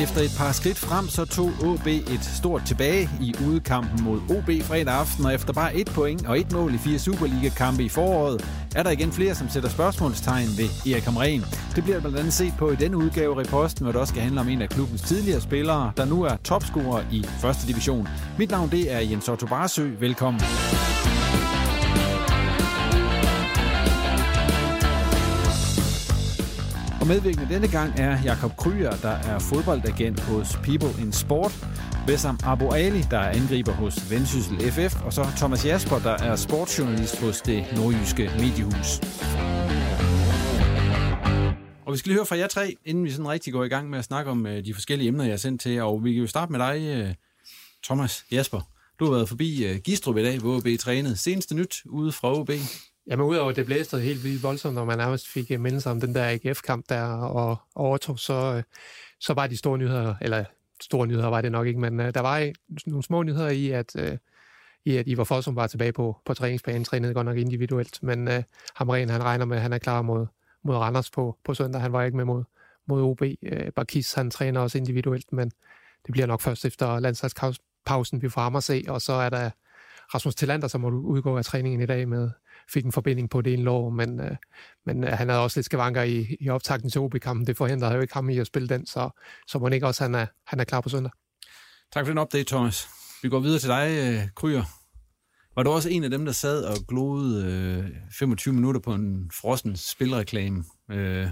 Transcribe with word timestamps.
Efter 0.00 0.20
et 0.20 0.34
par 0.38 0.52
skridt 0.52 0.78
frem, 0.78 1.08
så 1.08 1.24
tog 1.24 1.50
OB 1.64 1.86
et 1.86 2.24
stort 2.36 2.62
tilbage 2.66 3.10
i 3.20 3.34
udekampen 3.46 4.04
mod 4.04 4.20
OB 4.30 4.62
fredag 4.62 4.94
aften, 4.94 5.24
og 5.24 5.34
efter 5.34 5.52
bare 5.52 5.76
et 5.76 5.90
point 5.94 6.26
og 6.26 6.40
et 6.40 6.52
mål 6.52 6.74
i 6.74 6.78
fire 6.78 6.98
Superliga-kampe 6.98 7.82
i 7.82 7.88
foråret, 7.88 8.44
er 8.76 8.82
der 8.82 8.90
igen 8.90 9.12
flere, 9.12 9.34
som 9.34 9.48
sætter 9.48 9.68
spørgsmålstegn 9.68 10.48
ved 10.58 10.92
Erik 10.92 11.04
Hamren. 11.04 11.44
Det 11.74 11.84
bliver 11.84 12.00
blandt 12.00 12.18
andet 12.18 12.32
set 12.32 12.52
på 12.58 12.70
i 12.70 12.76
denne 12.76 12.96
udgave 12.96 13.34
af 13.34 13.38
Reposten, 13.38 13.84
hvor 13.84 13.92
det 13.92 14.00
også 14.00 14.10
skal 14.10 14.22
handle 14.22 14.40
om 14.40 14.48
en 14.48 14.62
af 14.62 14.68
klubbens 14.68 15.02
tidligere 15.02 15.40
spillere, 15.40 15.92
der 15.96 16.04
nu 16.04 16.22
er 16.22 16.36
topscorer 16.36 17.02
i 17.12 17.26
første 17.40 17.66
division. 17.66 18.08
Mit 18.38 18.50
navn 18.50 18.70
det 18.70 18.92
er 18.92 18.98
Jens 19.00 19.28
Otto 19.28 19.46
Barsø. 19.46 19.90
Velkommen. 20.00 20.40
Medvirkende 27.08 27.54
denne 27.54 27.68
gang 27.68 27.98
er 27.98 28.22
Jakob 28.22 28.56
Kryer, 28.56 28.90
der 28.90 29.16
er 29.30 29.38
fodboldagent 29.38 30.20
hos 30.20 30.56
People 30.56 31.02
in 31.02 31.12
Sport. 31.12 31.52
Bessam 32.06 32.38
Abu 32.44 32.72
Ali, 32.72 33.02
der 33.10 33.18
er 33.18 33.30
angriber 33.30 33.72
hos 33.72 34.10
Vendsyssel 34.10 34.72
FF. 34.72 35.04
Og 35.04 35.12
så 35.12 35.24
Thomas 35.36 35.66
Jasper, 35.66 35.98
der 35.98 36.10
er 36.10 36.36
sportsjournalist 36.36 37.20
hos 37.20 37.40
det 37.40 37.66
nordjyske 37.76 38.30
mediehus. 38.40 39.00
Og 41.86 41.92
vi 41.92 41.98
skal 41.98 42.08
lige 42.08 42.18
høre 42.18 42.26
fra 42.26 42.36
jer 42.36 42.46
tre, 42.46 42.76
inden 42.84 43.04
vi 43.04 43.10
sådan 43.10 43.28
rigtig 43.28 43.52
går 43.52 43.64
i 43.64 43.68
gang 43.68 43.90
med 43.90 43.98
at 43.98 44.04
snakke 44.04 44.30
om 44.30 44.46
øh, 44.46 44.64
de 44.64 44.74
forskellige 44.74 45.08
emner, 45.08 45.24
jeg 45.24 45.32
har 45.32 45.38
sendt 45.38 45.60
til 45.60 45.72
jer. 45.72 45.82
Og 45.82 46.04
vi 46.04 46.12
kan 46.12 46.20
jo 46.20 46.26
starte 46.26 46.52
med 46.52 46.60
dig, 46.60 46.80
øh, 46.82 47.14
Thomas 47.84 48.24
Jasper. 48.32 48.60
Du 48.98 49.04
har 49.04 49.12
været 49.12 49.28
forbi 49.28 49.64
øh, 49.64 49.78
Gistrup 49.78 50.16
i 50.16 50.22
dag, 50.22 50.38
hvor 50.38 50.56
OB 50.56 50.66
trænede. 50.80 51.16
Seneste 51.16 51.54
nyt 51.54 51.82
ude 51.86 52.12
fra 52.12 52.38
OB. 52.38 52.50
Jamen 53.08 53.26
udover 53.26 53.50
at 53.50 53.56
det 53.56 53.66
blæste 53.66 53.98
helt 53.98 54.24
vildt 54.24 54.42
voldsomt, 54.42 54.74
når 54.74 54.84
man 54.84 54.98
nærmest 54.98 55.28
fik 55.28 55.50
øh, 55.50 55.60
mindelser 55.60 55.90
om 55.90 56.00
den 56.00 56.14
der 56.14 56.24
AGF-kamp 56.28 56.88
der 56.88 57.02
og 57.12 57.56
overtog, 57.74 58.18
så, 58.18 58.54
øh, 58.56 58.62
så 59.20 59.34
var 59.34 59.46
de 59.46 59.56
store 59.56 59.78
nyheder, 59.78 60.14
eller 60.20 60.44
store 60.80 61.06
nyheder 61.06 61.28
var 61.28 61.40
det 61.40 61.52
nok 61.52 61.66
ikke, 61.66 61.80
men 61.80 62.00
øh, 62.00 62.14
der 62.14 62.20
var 62.20 62.52
nogle 62.86 63.02
små 63.02 63.22
nyheder 63.22 63.48
i, 63.48 63.70
at, 63.70 63.96
i 64.84 64.96
at 64.96 65.08
Ivar 65.08 65.24
Fossum 65.24 65.56
var 65.56 65.66
tilbage 65.66 65.92
på, 65.92 66.16
på 66.24 66.34
træningsbanen, 66.34 66.84
trænede 66.84 67.14
godt 67.14 67.24
nok 67.24 67.36
individuelt, 67.36 68.02
men 68.02 68.28
uh, 68.28 68.34
Hamren 68.74 69.08
han 69.08 69.22
regner 69.24 69.44
med, 69.44 69.56
at 69.56 69.62
han 69.62 69.72
er 69.72 69.78
klar 69.78 70.02
mod, 70.02 70.26
mod 70.62 70.76
Randers 70.76 71.10
på, 71.10 71.38
på 71.44 71.54
søndag. 71.54 71.80
Han 71.80 71.92
var 71.92 72.02
ikke 72.02 72.16
med 72.16 72.24
mod, 72.24 72.44
mod 72.86 73.02
OB. 73.02 73.22
Uh, 73.22 73.72
Barkis 73.76 74.12
han 74.12 74.30
træner 74.30 74.60
også 74.60 74.78
individuelt, 74.78 75.32
men 75.32 75.50
det 76.06 76.12
bliver 76.12 76.26
nok 76.26 76.40
først 76.40 76.64
efter 76.64 77.00
landsholdspausen, 77.00 78.22
vi 78.22 78.28
får 78.28 78.40
ham 78.40 78.56
at 78.56 78.64
se, 78.64 78.84
og 78.88 79.02
så 79.02 79.12
er 79.12 79.28
der 79.28 79.50
Rasmus 80.14 80.34
Tillander, 80.34 80.68
som 80.68 80.80
må 80.80 80.90
udgå 80.90 81.38
af 81.38 81.44
træningen 81.44 81.80
i 81.80 81.86
dag 81.86 82.08
med 82.08 82.30
fik 82.72 82.84
en 82.84 82.92
forbinding 82.92 83.30
på 83.30 83.40
det 83.40 83.52
ene 83.52 83.62
lår, 83.62 83.90
men, 83.90 84.20
øh, 84.20 84.36
men 84.86 85.04
øh, 85.04 85.10
han 85.10 85.28
havde 85.28 85.42
også 85.42 85.58
lidt 85.58 85.64
skavanker 85.64 86.02
i, 86.02 86.36
i 86.40 86.48
optakten 86.48 86.90
til 86.90 87.00
OB-kampen. 87.00 87.46
Det 87.46 87.56
forhindrede 87.56 87.94
jo 87.94 88.00
ikke 88.00 88.14
ham 88.14 88.30
i 88.30 88.38
at 88.38 88.46
spille 88.46 88.68
den, 88.68 88.86
så, 88.86 89.10
så 89.46 89.58
må 89.58 89.68
ikke 89.68 89.86
også, 89.86 90.04
han 90.04 90.14
er, 90.14 90.26
han 90.46 90.60
er 90.60 90.64
klar 90.64 90.80
på 90.80 90.88
søndag. 90.88 91.12
Tak 91.92 92.06
for 92.06 92.10
den 92.10 92.18
update, 92.18 92.44
Thomas. 92.44 92.88
Vi 93.22 93.28
går 93.28 93.40
videre 93.40 93.58
til 93.58 93.68
dig, 93.68 93.88
øh, 93.90 94.28
Kryer. 94.36 94.64
Var 95.56 95.62
du 95.62 95.70
også 95.70 95.88
en 95.88 96.04
af 96.04 96.10
dem, 96.10 96.24
der 96.24 96.32
sad 96.32 96.64
og 96.64 96.76
gloede 96.88 97.44
øh, 97.46 97.96
25 98.18 98.54
minutter 98.54 98.80
på 98.80 98.94
en 98.94 99.30
frossen 99.34 99.76
spilreklame 99.76 100.64
øh, 100.90 101.28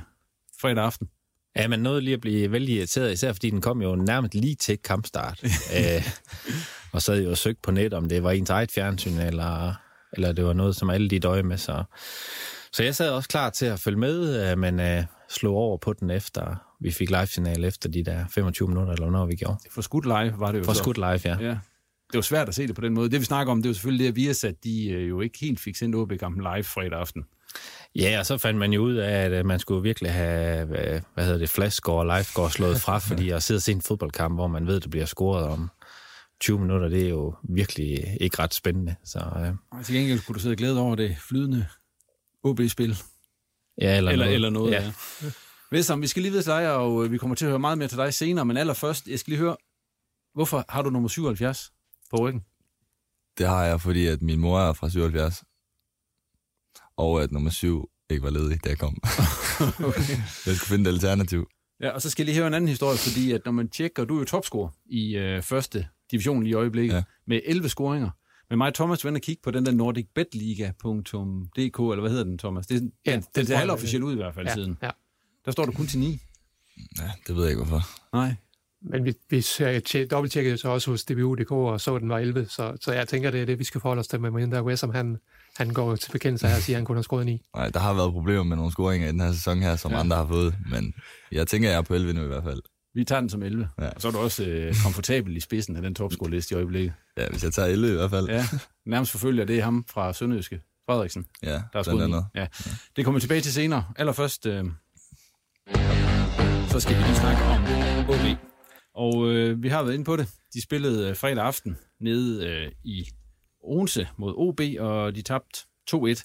fredag 0.61 0.85
aften? 0.85 1.09
Ja, 1.57 1.69
men 1.69 1.81
nåede 1.81 2.01
lige 2.01 2.15
at 2.15 2.21
blive 2.21 2.53
vældig 2.53 2.75
irriteret, 2.75 3.13
især 3.13 3.33
fordi 3.33 3.51
den 3.51 3.61
kom 3.61 3.83
jo 3.83 3.97
nærmest 3.97 4.35
lige 4.35 4.55
til 4.55 4.79
kampstart. 4.79 5.45
Æ, 5.73 5.99
og 6.93 7.03
jeg 7.09 7.25
jo 7.25 7.35
søgt 7.35 7.63
på 7.63 7.71
net, 7.71 7.95
om 7.95 8.09
det 8.09 8.23
var 8.23 8.31
ens 8.31 8.51
eget 8.51 8.73
fjernsyn, 8.73 9.19
eller 9.19 9.75
eller 10.13 10.33
det 10.33 10.45
var 10.45 10.53
noget, 10.53 10.77
som 10.77 10.91
alle 10.91 11.09
de 11.09 11.19
døje 11.19 11.43
med. 11.43 11.57
Så, 11.57 11.85
så 12.73 12.83
jeg 12.83 12.95
sad 12.95 13.11
også 13.11 13.29
klar 13.29 13.51
til 13.51 13.67
at 13.67 13.81
følge 13.81 13.99
med, 13.99 14.51
øh, 14.51 14.59
men 14.59 14.81
uh, 14.81 15.05
slog 15.29 15.55
over 15.57 15.77
på 15.77 15.93
den 15.93 16.11
efter, 16.11 16.57
vi 16.81 16.91
fik 16.91 17.11
live-signal 17.11 17.65
efter 17.65 17.89
de 17.89 18.05
der 18.05 18.25
25 18.31 18.69
minutter, 18.69 18.93
eller 18.93 19.11
når 19.11 19.27
vi 19.27 19.35
gjorde. 19.35 19.57
For 19.71 19.83
skudt 19.83 20.05
live 20.05 20.35
var 20.39 20.53
det 20.53 20.59
jo 20.59 20.65
For 20.65 20.73
så. 20.73 20.79
skudt 20.79 20.97
live, 20.97 21.21
ja. 21.25 21.37
ja. 21.41 21.59
Det 22.13 22.15
var 22.15 22.21
svært 22.21 22.49
at 22.49 22.55
se 22.55 22.67
det 22.67 22.75
på 22.75 22.81
den 22.81 22.95
måde. 22.95 23.11
Det 23.11 23.21
vi 23.21 23.25
snakker 23.25 23.53
om, 23.53 23.63
det 23.63 23.69
jo 23.69 23.75
selvfølgelig 23.75 24.05
det, 24.05 24.09
at 24.09 24.17
Viasat, 24.17 24.65
de 24.65 24.93
uh, 24.97 25.09
jo 25.09 25.21
ikke 25.21 25.39
helt 25.41 25.61
fik 25.61 25.77
sendt 25.77 25.97
OB-kampen 25.97 26.43
live 26.55 26.65
fredag 26.65 26.99
aften. 26.99 27.25
Ja, 27.95 28.17
og 28.19 28.27
så 28.27 28.39
fandt 28.39 28.59
man 28.59 28.73
jo 28.73 28.83
ud 28.83 28.95
af, 28.95 29.31
at 29.31 29.47
man 29.47 29.59
skulle 29.59 29.83
virkelig 29.83 30.13
have, 30.13 30.67
hvad 31.15 31.25
hedder 31.25 31.39
det, 31.39 31.49
flashscore 31.49 32.11
og 32.11 32.17
livescore 32.17 32.51
slået 32.51 32.81
fra, 32.81 32.99
fordi 33.09 33.31
at 33.31 33.43
sidde 33.43 33.59
og 33.59 33.63
se 33.63 33.73
en 33.73 33.83
fodboldkamp, 33.83 34.35
hvor 34.35 34.47
man 34.47 34.67
ved, 34.67 34.77
at 34.77 34.83
det 34.83 34.91
bliver 34.91 35.07
scoret 35.07 35.45
om 35.45 35.71
20 36.41 36.59
minutter, 36.61 36.89
det 36.89 37.05
er 37.05 37.09
jo 37.09 37.35
virkelig 37.43 38.17
ikke 38.21 38.39
ret 38.39 38.55
spændende. 38.55 38.97
Så, 39.05 39.19
øh. 39.19 39.79
Og 39.79 39.85
til 39.85 39.95
gengæld 39.95 40.21
kunne 40.27 40.35
du 40.35 40.41
sidde 40.41 40.53
og 40.53 40.57
glæde 40.57 40.81
over 40.81 40.95
det 40.95 41.17
flydende 41.19 41.67
OB-spil. 42.43 42.97
Ja, 43.81 43.97
eller, 43.97 44.11
eller 44.11 44.25
noget. 44.25 44.35
Eller 44.35 44.51
noget 44.51 44.73
ja. 44.73 44.83
ja. 44.83 44.93
Vesam, 45.71 46.03
vi 46.03 46.07
skal 46.07 46.23
lige 46.23 46.31
videre 46.31 46.45
til 46.45 46.53
dig, 46.53 46.73
og 46.73 47.13
vi 47.13 47.19
kommer 47.19 47.37
til 47.37 47.45
at 47.45 47.51
høre 47.51 47.59
meget 47.59 47.79
mere 47.79 47.89
til 47.89 47.99
dig 47.99 48.15
senere, 48.15 48.45
men 48.45 48.57
allerførst, 48.57 49.09
jeg 49.09 49.19
skal 49.19 49.31
lige 49.31 49.41
høre, 49.41 49.57
hvorfor 50.35 50.65
har 50.69 50.83
du 50.83 50.91
nummer 50.91 51.09
77 51.09 51.73
på 52.11 52.17
ryggen? 52.17 52.43
Det 53.39 53.47
har 53.47 53.65
jeg, 53.65 53.81
fordi 53.81 54.07
at 54.07 54.23
min 54.23 54.41
mor 54.41 54.61
er 54.61 54.73
fra 54.73 54.91
77, 54.91 55.45
og 56.97 57.23
at 57.23 57.33
nummer 57.33 57.51
7 57.51 57.91
ikke 58.11 58.23
var 58.23 58.31
ledig, 58.31 58.65
da 58.65 58.69
jeg 58.69 58.79
kom. 58.79 58.99
okay. 59.89 60.17
jeg 60.47 60.57
skulle 60.57 60.69
finde 60.69 60.91
et 60.91 60.95
alternativ. 60.95 61.49
Ja, 61.81 61.91
og 61.91 62.03
så 62.03 62.11
skal 62.11 62.23
jeg 62.23 62.27
lige 62.27 62.37
høre 62.37 62.47
en 62.47 62.55
anden 62.55 62.69
historie, 62.69 62.99
fordi 62.99 63.33
at 63.33 63.41
når 63.45 63.53
man 63.53 63.69
tjekker, 63.69 64.05
du 64.05 64.15
er 64.15 64.19
jo 64.19 64.25
topscorer 64.25 64.69
i 64.87 65.17
øh, 65.17 65.43
første 65.43 65.89
division 66.11 66.43
lige 66.43 66.51
i 66.51 66.55
øjeblikket, 66.55 66.95
ja. 66.95 67.03
med 67.27 67.41
11 67.45 67.69
scoringer. 67.69 68.11
Men 68.51 68.59
mig 68.59 68.69
og 68.69 68.75
Thomas 68.75 69.05
vender 69.05 69.21
kigge 69.21 69.43
på 69.45 69.51
den 69.51 69.67
der 69.67 69.73
nordicbetliga.dk, 69.73 71.79
eller 71.79 72.01
hvad 72.01 72.11
hedder 72.11 72.25
den, 72.25 72.39
Thomas? 72.39 72.67
Det 72.67 72.77
er, 72.77 72.81
ja, 73.07 73.13
den, 73.13 73.21
det, 73.21 73.49
det 73.49 73.51
er 73.51 73.57
halvofficielt 73.57 74.05
ud 74.05 74.13
i 74.13 74.17
hvert 74.17 74.35
fald 74.35 74.47
ja, 74.47 74.55
siden. 74.55 74.79
Ja. 74.83 74.91
Der 75.45 75.51
står 75.51 75.65
du 75.65 75.73
kun 75.73 75.87
til 75.87 75.99
9. 75.99 76.21
Ja, 76.99 77.11
det 77.27 77.37
ved 77.37 77.43
jeg 77.43 77.51
ikke, 77.51 77.65
hvorfor. 77.65 77.83
Nej. 78.13 78.35
Men 78.81 79.05
vi, 79.05 79.15
vi 79.31 79.47
dobbelttjekkede 80.11 80.59
så 80.59 80.69
også 80.69 80.91
hos 80.91 81.05
DBU.dk 81.05 81.51
og 81.51 81.81
så, 81.81 81.95
at 81.95 82.03
den 82.03 82.09
var 82.09 82.19
11, 82.19 82.47
så, 82.49 82.77
så 82.81 82.93
jeg 82.93 83.09
tænker, 83.09 83.31
det 83.31 83.43
er 83.43 83.47
det, 83.47 83.59
vi 83.59 83.65
skal 83.65 83.81
forholde 83.81 84.01
os 84.01 84.09
til 84.09 84.21
med 84.21 84.31
mindre 84.31 84.65
Wessam, 84.65 84.91
han, 84.91 85.19
han 85.57 85.71
går 85.71 85.97
til 85.97 86.11
bekendelse 86.11 86.49
her 86.49 86.57
og 86.57 86.63
siger, 86.63 86.77
at 86.77 86.79
han 86.79 86.85
kun 86.85 86.97
har 86.97 87.03
scoret 87.03 87.27
9. 87.27 87.43
Nej, 87.55 87.69
der 87.69 87.81
har 87.81 87.95
været 87.95 88.13
problemer 88.13 88.43
med 88.43 88.57
nogle 88.57 88.73
scoringer 88.73 89.09
i 89.09 89.13
den 89.13 89.21
her 89.21 89.33
sæson 89.33 89.63
her, 89.63 89.77
som 89.77 89.93
ja. 89.93 90.01
andre 90.01 90.17
har 90.17 90.27
fået, 90.27 90.55
men 90.71 90.95
jeg 91.33 91.47
tænker, 91.47 91.69
jeg 91.69 91.79
er 91.79 91.83
på 91.83 91.95
11 91.95 92.13
nu 92.13 92.25
i 92.25 92.27
hvert 92.27 92.45
fald. 92.45 92.63
Vi 92.97 93.05
tager 93.05 93.21
den 93.21 93.31
som 93.31 93.43
11. 93.43 93.69
Ja. 93.79 93.89
Og 93.89 94.01
så 94.03 94.09
er 94.09 94.13
du 94.13 94.19
også 94.19 94.45
øh, 94.45 94.75
komfortabel 94.83 95.37
i 95.37 95.41
spidsen 95.41 95.77
af 95.77 95.83
den 95.83 95.95
topscore-liste 95.95 96.55
i 96.55 96.57
øjeblikket. 96.57 96.93
Ja, 97.17 97.29
hvis 97.29 97.45
jeg 97.45 97.53
tager 97.53 97.69
11 97.69 97.93
i 97.93 97.95
hvert 97.95 98.11
fald. 98.11 98.29
Ja, 98.29 98.45
nærmest 98.87 99.13
forfølger 99.13 99.45
det 99.45 99.63
ham 99.63 99.85
fra 99.89 100.13
Sønderjyske, 100.13 100.61
Frederiksen. 100.87 101.27
Ja, 101.43 101.49
der 101.49 101.79
er 101.79 101.83
blandt 101.83 102.03
andet. 102.03 102.27
Ja. 102.35 102.47
Det 102.97 103.05
kommer 103.05 103.19
vi 103.19 103.21
tilbage 103.21 103.41
til 103.41 103.53
senere. 103.53 103.85
Allerførst, 103.97 104.47
øh, 104.47 104.65
så 106.69 106.81
skal 106.81 106.97
vi 106.97 107.03
lige 107.03 107.17
snakke 107.17 107.43
om 107.43 107.63
OB. 108.09 108.39
Og 108.95 109.29
øh, 109.29 109.63
vi 109.63 109.69
har 109.69 109.83
været 109.83 109.95
inde 109.95 110.05
på 110.05 110.17
det. 110.17 110.29
De 110.55 110.63
spillede 110.63 111.09
øh, 111.11 111.17
fredag 111.17 111.45
aften 111.45 111.79
nede 112.01 112.49
øh, 112.49 112.73
i 112.85 113.09
Odense 113.65 114.09
mod 114.17 114.35
OB, 114.37 114.61
og 114.81 115.15
de 115.15 115.23
tabte 115.23 115.59
2-1. 115.95 116.23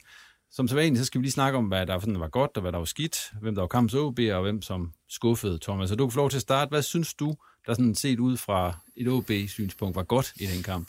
Som 0.51 0.68
så 0.68 0.75
vanligt, 0.75 1.00
så 1.00 1.06
skal 1.06 1.21
vi 1.21 1.25
lige 1.25 1.31
snakke 1.31 1.57
om, 1.57 1.65
hvad 1.65 1.86
der 1.86 2.00
sådan 2.00 2.19
var 2.19 2.27
godt, 2.27 2.51
og 2.56 2.62
hvad 2.62 2.71
der 2.71 2.77
var 2.77 2.86
skidt, 2.86 3.31
hvem 3.42 3.56
der 3.56 3.62
var 3.62 3.68
kampens 3.68 3.94
OB, 3.94 4.19
og 4.33 4.42
hvem 4.42 4.62
som 4.62 4.94
skuffede, 5.09 5.59
Thomas. 5.62 5.89
Så 5.89 5.95
du 5.95 6.07
kan 6.07 6.12
få 6.12 6.19
lov 6.19 6.30
til 6.30 6.38
at 6.38 6.42
starte. 6.42 6.69
Hvad 6.69 6.81
synes 6.81 7.13
du, 7.13 7.36
der 7.68 7.74
sådan 7.74 7.95
set 7.95 8.19
ud 8.19 8.38
fra 8.38 8.77
et 8.95 9.07
OB-synspunkt 9.07 9.95
var 9.95 10.03
godt 10.03 10.33
i 10.36 10.45
den 10.45 10.63
kamp? 10.63 10.88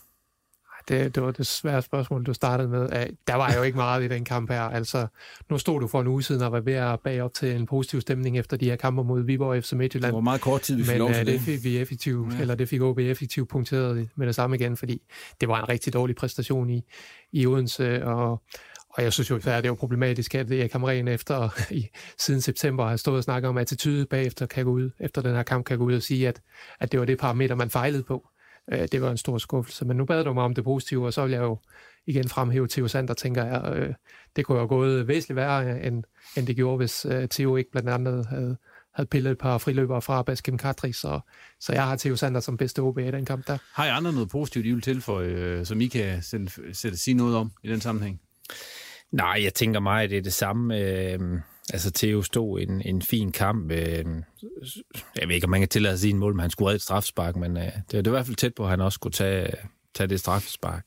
Det, 0.89 1.15
det 1.15 1.23
var 1.23 1.31
det 1.31 1.47
svære 1.47 1.83
spørgsmål, 1.83 2.25
du 2.25 2.35
startede 2.35 2.69
med. 2.69 2.89
Der 3.27 3.35
var 3.35 3.55
jo 3.57 3.63
ikke 3.63 3.77
meget 3.77 4.05
i 4.05 4.09
den 4.09 4.25
kamp 4.25 4.51
her. 4.51 4.63
Altså, 4.63 5.07
nu 5.51 5.59
stod 5.59 5.81
du 5.81 5.87
for 5.87 6.01
en 6.01 6.07
uge 6.07 6.23
siden 6.23 6.43
og 6.43 6.53
var 6.53 6.61
ved 6.61 6.73
at 6.73 7.01
bage 7.01 7.25
op 7.25 7.35
til 7.35 7.57
en 7.57 7.67
positiv 7.67 8.01
stemning 8.01 8.39
efter 8.39 8.57
de 8.57 8.65
her 8.65 8.77
kamper 8.77 9.03
mod 9.03 9.23
Viborg 9.23 9.57
og 9.57 9.65
FC 9.65 9.73
Midtjylland. 9.73 10.11
Det 10.11 10.15
var 10.15 10.21
meget 10.21 10.41
kort 10.41 10.61
tid, 10.61 10.77
vi 10.77 10.83
fik 10.83 10.91
Men, 10.91 10.99
lov 10.99 11.13
til 11.13 11.19
det. 11.19 11.27
det. 11.27 11.41
fik 11.41 11.65
vi 11.65 11.79
effektivt, 11.79 12.35
ja. 12.35 12.41
eller 12.41 12.55
det 12.55 12.69
fik 12.69 12.83
OB 12.83 12.99
effektivt 12.99 13.49
punkteret 13.49 14.09
med 14.17 14.27
det 14.27 14.35
samme 14.35 14.57
igen, 14.57 14.77
fordi 14.77 15.03
det 15.41 15.49
var 15.49 15.63
en 15.63 15.69
rigtig 15.69 15.93
dårlig 15.93 16.17
præstation 16.17 16.71
i, 16.71 16.83
i 17.33 17.47
Odense, 17.47 18.05
og 18.05 18.43
og 18.95 19.03
jeg 19.03 19.13
synes 19.13 19.31
jo, 19.31 19.37
at 19.37 19.63
det 19.63 19.71
var 19.71 19.77
problematisk, 19.77 20.35
at 20.35 20.51
Erik 20.51 20.73
Hamren 20.73 21.09
efter 21.09 21.49
i, 21.81 21.89
siden 22.19 22.41
september 22.41 22.87
har 22.87 22.97
stået 22.97 23.17
og 23.17 23.25
snakket 23.25 23.49
om 23.49 23.59
attitude 23.59 24.07
bagefter 24.07 24.47
kan 24.47 24.65
gå 24.65 24.71
ud, 24.71 24.91
efter 25.01 25.23
den 25.23 25.35
her 25.35 25.43
kamp 25.43 25.65
kan 25.65 25.79
gå 25.79 25.85
ud 25.85 25.95
og 25.95 26.03
sige, 26.03 26.29
at, 26.29 26.41
at 26.81 26.93
det 26.93 27.01
var 27.01 27.07
det 27.07 27.19
parameter, 27.19 27.55
man 27.55 27.71
fejlede 27.71 28.03
på. 28.03 28.29
Øh, 28.73 28.89
det 28.93 29.03
var 29.03 29.11
en 29.11 29.17
stor 29.17 29.39
skuffelse, 29.39 29.85
men 29.85 29.97
nu 29.97 30.05
bad 30.05 30.25
du 30.25 30.33
mig 30.33 30.45
om 30.45 30.55
det 30.55 30.65
positive, 30.65 31.07
og 31.07 31.13
så 31.13 31.23
vil 31.23 31.33
jeg 31.33 31.43
jo 31.43 31.59
igen 32.07 32.29
fremhæve 32.29 32.69
Theo 32.69 32.89
Sander, 32.89 33.15
tænker 33.15 33.45
jeg. 33.45 33.77
Øh, 33.77 33.95
det 34.37 34.45
kunne 34.45 34.55
jo 34.55 34.61
have 34.61 34.69
gået 34.69 35.09
væsentligt 35.09 35.37
værre, 35.37 35.65
øh, 35.65 35.87
end, 35.87 36.05
end 36.37 36.47
det 36.47 36.57
gjorde, 36.57 36.77
hvis 36.77 37.05
øh, 37.05 37.29
Theo 37.29 37.57
ikke 37.57 37.71
blandt 37.71 37.89
andet 37.89 38.27
havde, 38.27 38.57
havde 38.95 39.09
pillet 39.09 39.31
et 39.31 39.39
par 39.39 39.59
friløbere 39.59 40.03
fra 40.03 40.23
Baskim 40.23 40.59
Katri, 40.59 40.93
så, 40.93 41.21
så 41.61 41.73
jeg 41.73 41.87
har 41.87 41.97
Theo 41.97 42.17
Sander 42.17 42.41
som 42.41 42.57
bedste 42.57 42.81
OB 42.81 42.99
i 42.99 43.11
den 43.11 43.25
kamp 43.25 43.47
der. 43.47 43.59
Har 43.75 43.87
I 43.87 43.89
andre 43.89 44.13
noget 44.13 44.29
positivt, 44.29 44.67
I 44.67 44.73
vil 44.73 44.83
tilføje, 44.83 45.29
øh, 45.29 45.67
som 45.67 45.81
I 45.81 45.87
kan 45.87 46.23
sætte, 46.23 46.51
sætte, 46.73 46.99
sige 46.99 47.15
noget 47.15 47.37
om 47.37 47.53
i 47.63 47.69
den 47.69 47.81
sammenhæng? 47.81 48.21
Nej, 49.11 49.41
jeg 49.43 49.55
tænker 49.55 49.81
meget, 49.81 50.11
det 50.11 50.19
er 50.19 50.23
det 50.23 50.33
samme. 50.33 50.79
Øh, 50.79 51.21
altså, 51.73 51.91
Theo 51.91 52.23
stod 52.23 52.61
en, 52.61 52.83
en 52.83 53.03
fin 53.03 53.33
kamp. 53.33 53.71
Øh, 53.71 54.05
jeg 55.21 55.29
ved 55.29 55.35
ikke, 55.35 55.45
om 55.45 55.51
man 55.51 55.61
kan 55.61 55.69
tillade 55.69 55.99
sig 55.99 56.11
en 56.11 56.19
mål, 56.19 56.35
men 56.35 56.41
han 56.41 56.51
skulle 56.51 56.69
have 56.69 56.77
et 56.77 56.83
straffespark, 56.83 57.37
men 57.37 57.57
øh, 57.57 57.65
det, 57.65 57.91
det 57.91 58.05
var 58.05 58.11
i 58.11 58.19
hvert 58.19 58.27
fald 58.27 58.37
tæt 58.37 58.55
på, 58.55 58.65
at 58.65 58.71
han 58.71 58.81
også 58.81 58.95
skulle 58.95 59.13
tage, 59.13 59.55
tage 59.95 60.09
det 60.09 60.21
straffespark. 60.21 60.85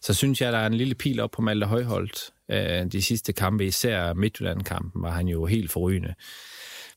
Så 0.00 0.14
synes 0.14 0.40
jeg, 0.40 0.52
der 0.52 0.58
er 0.58 0.66
en 0.66 0.74
lille 0.74 0.94
pil 0.94 1.20
op 1.20 1.30
på 1.30 1.42
Malte 1.42 1.66
Højholdt. 1.66 2.30
Øh, 2.50 2.92
de 2.92 3.02
sidste 3.02 3.32
kampe, 3.32 3.66
især 3.66 4.14
Midtjylland-kampen, 4.14 5.02
var 5.02 5.10
han 5.10 5.28
jo 5.28 5.46
helt 5.46 5.72
forrygende. 5.72 6.14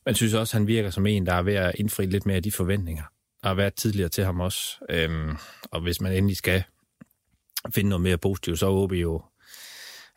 Man 0.06 0.14
synes 0.14 0.34
også, 0.34 0.56
han 0.56 0.66
virker 0.66 0.90
som 0.90 1.06
en, 1.06 1.26
der 1.26 1.34
er 1.34 1.42
ved 1.42 1.54
at 1.54 1.72
indfri 1.74 2.06
lidt 2.06 2.26
mere 2.26 2.36
af 2.36 2.42
de 2.42 2.52
forventninger. 2.52 3.02
Der 3.42 3.48
har 3.48 3.54
været 3.54 3.74
tidligere 3.74 4.08
til 4.08 4.24
ham 4.24 4.40
også. 4.40 4.84
Øh, 4.90 5.34
og 5.70 5.80
hvis 5.80 6.00
man 6.00 6.12
endelig 6.12 6.36
skal 6.36 6.62
finde 7.74 7.88
noget 7.88 8.02
mere 8.02 8.18
positivt, 8.18 8.58
så 8.58 8.66
håber 8.66 8.94
vi 8.94 9.00
jo, 9.00 9.22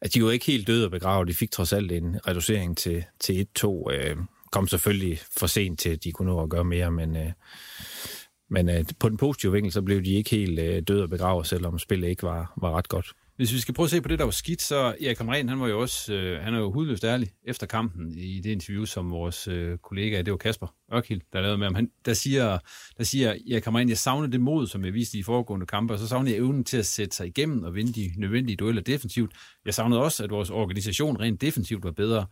at 0.06 0.14
de 0.14 0.24
var 0.24 0.32
ikke 0.32 0.46
helt 0.46 0.68
døde 0.68 0.86
og 0.86 0.92
begravet. 0.92 1.28
De 1.28 1.34
fik 1.34 1.52
trods 1.52 1.74
alt 1.74 1.92
en 1.92 2.20
reducering 2.28 2.78
til, 2.78 3.04
til 3.20 3.48
1-2. 3.60 3.92
Øh, 3.92 4.18
kom 4.52 4.68
selvfølgelig 4.68 5.20
for 5.38 5.48
sent 5.48 5.80
til, 5.80 5.90
at 5.90 6.04
de 6.04 6.12
kunne 6.12 6.32
nå 6.32 6.44
at 6.44 6.50
gøre 6.50 6.64
mere, 6.64 6.92
men, 6.92 7.16
øh, 7.18 7.32
men 8.50 8.70
øh, 8.70 8.86
på 9.00 9.10
den 9.10 9.18
positive 9.18 9.52
vinkel, 9.52 9.72
så 9.72 9.82
blev 9.82 10.04
de 10.04 10.14
ikke 10.14 10.30
helt 10.30 10.60
øh, 10.60 10.84
døde 10.88 11.04
og 11.04 11.10
begravet, 11.10 11.48
selvom 11.48 11.80
spillet 11.80 12.08
ikke 12.08 12.24
var, 12.24 12.54
var 12.62 12.78
ret 12.78 12.88
godt. 12.88 13.14
Hvis 13.36 13.54
vi 13.54 13.60
skal 13.60 13.74
prøve 13.74 13.86
at 13.86 13.92
se 13.92 14.02
på 14.02 14.08
det, 14.08 14.20
der 14.20 14.26
var 14.26 14.32
skidt, 14.32 14.62
så 14.62 14.96
Erik 15.02 15.18
Hamren, 15.18 15.50
han 15.50 15.60
var 15.60 15.68
jo 15.68 15.82
også, 15.82 16.14
øh, 16.14 16.44
han 16.44 16.54
er 16.54 16.60
jo 16.60 16.72
hudløst 16.72 17.04
ærlig 17.04 17.32
efter 17.44 17.68
kampen 17.68 18.18
i 18.18 18.40
det 18.40 18.50
interview, 18.50 18.86
som 18.86 19.12
vores 19.12 19.48
øh, 19.48 19.78
kollega, 19.78 20.22
det 20.22 20.32
var 20.32 20.38
Kasper 20.38 20.68
Ørkild, 20.94 21.22
der 21.34 21.42
lavede 21.42 21.58
med 21.58 21.68
ham. 21.68 21.76
Han, 21.76 21.92
der 22.06 22.14
siger, 22.14 22.58
der 22.98 23.04
siger 23.04 23.30
Erik 23.30 23.66
Hamren, 23.66 23.90
jeg 23.90 23.98
savner 23.98 24.28
det 24.28 24.42
mod, 24.42 24.68
som 24.68 24.86
jeg 24.86 24.94
viste 24.94 25.18
i 25.18 25.24
foregående 25.24 25.66
kampe, 25.66 25.94
og 25.94 26.00
så 26.00 26.08
savner 26.08 26.32
jeg 26.32 26.38
evnen 26.38 26.64
til 26.64 26.78
at 26.78 26.86
sætte 26.86 27.16
sig 27.16 27.28
igennem 27.28 27.64
og 27.64 27.76
vinde 27.76 27.94
de 27.94 28.12
nødvendige 28.18 28.56
dueller 28.56 28.82
defensivt. 28.82 29.32
Jeg 29.66 29.74
savnede 29.74 30.02
også, 30.02 30.24
at 30.24 30.30
vores 30.30 30.50
organisation 30.50 31.20
rent 31.20 31.42
defensivt 31.42 31.84
var 31.84 31.92
bedre. 31.92 32.26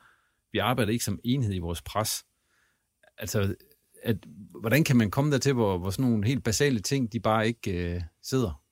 Vi 0.52 0.60
arbejder 0.60 0.92
ikke 0.92 1.06
som 1.06 1.20
enhed 1.24 1.54
i 1.54 1.60
vores 1.60 1.82
pres. 1.82 2.26
Altså, 3.18 3.56
at, 4.04 4.18
hvordan 4.60 4.84
kan 4.84 4.98
man 4.98 5.12
komme 5.12 5.32
dertil, 5.32 5.54
hvor, 5.54 5.78
hvor 5.78 5.90
sådan 5.90 6.06
nogle 6.06 6.28
helt 6.28 6.44
basale 6.44 6.80
ting, 6.80 7.14
de 7.14 7.20
bare 7.20 7.48
ikke 7.48 7.94
øh, 7.96 8.02
sidder? 8.22 8.63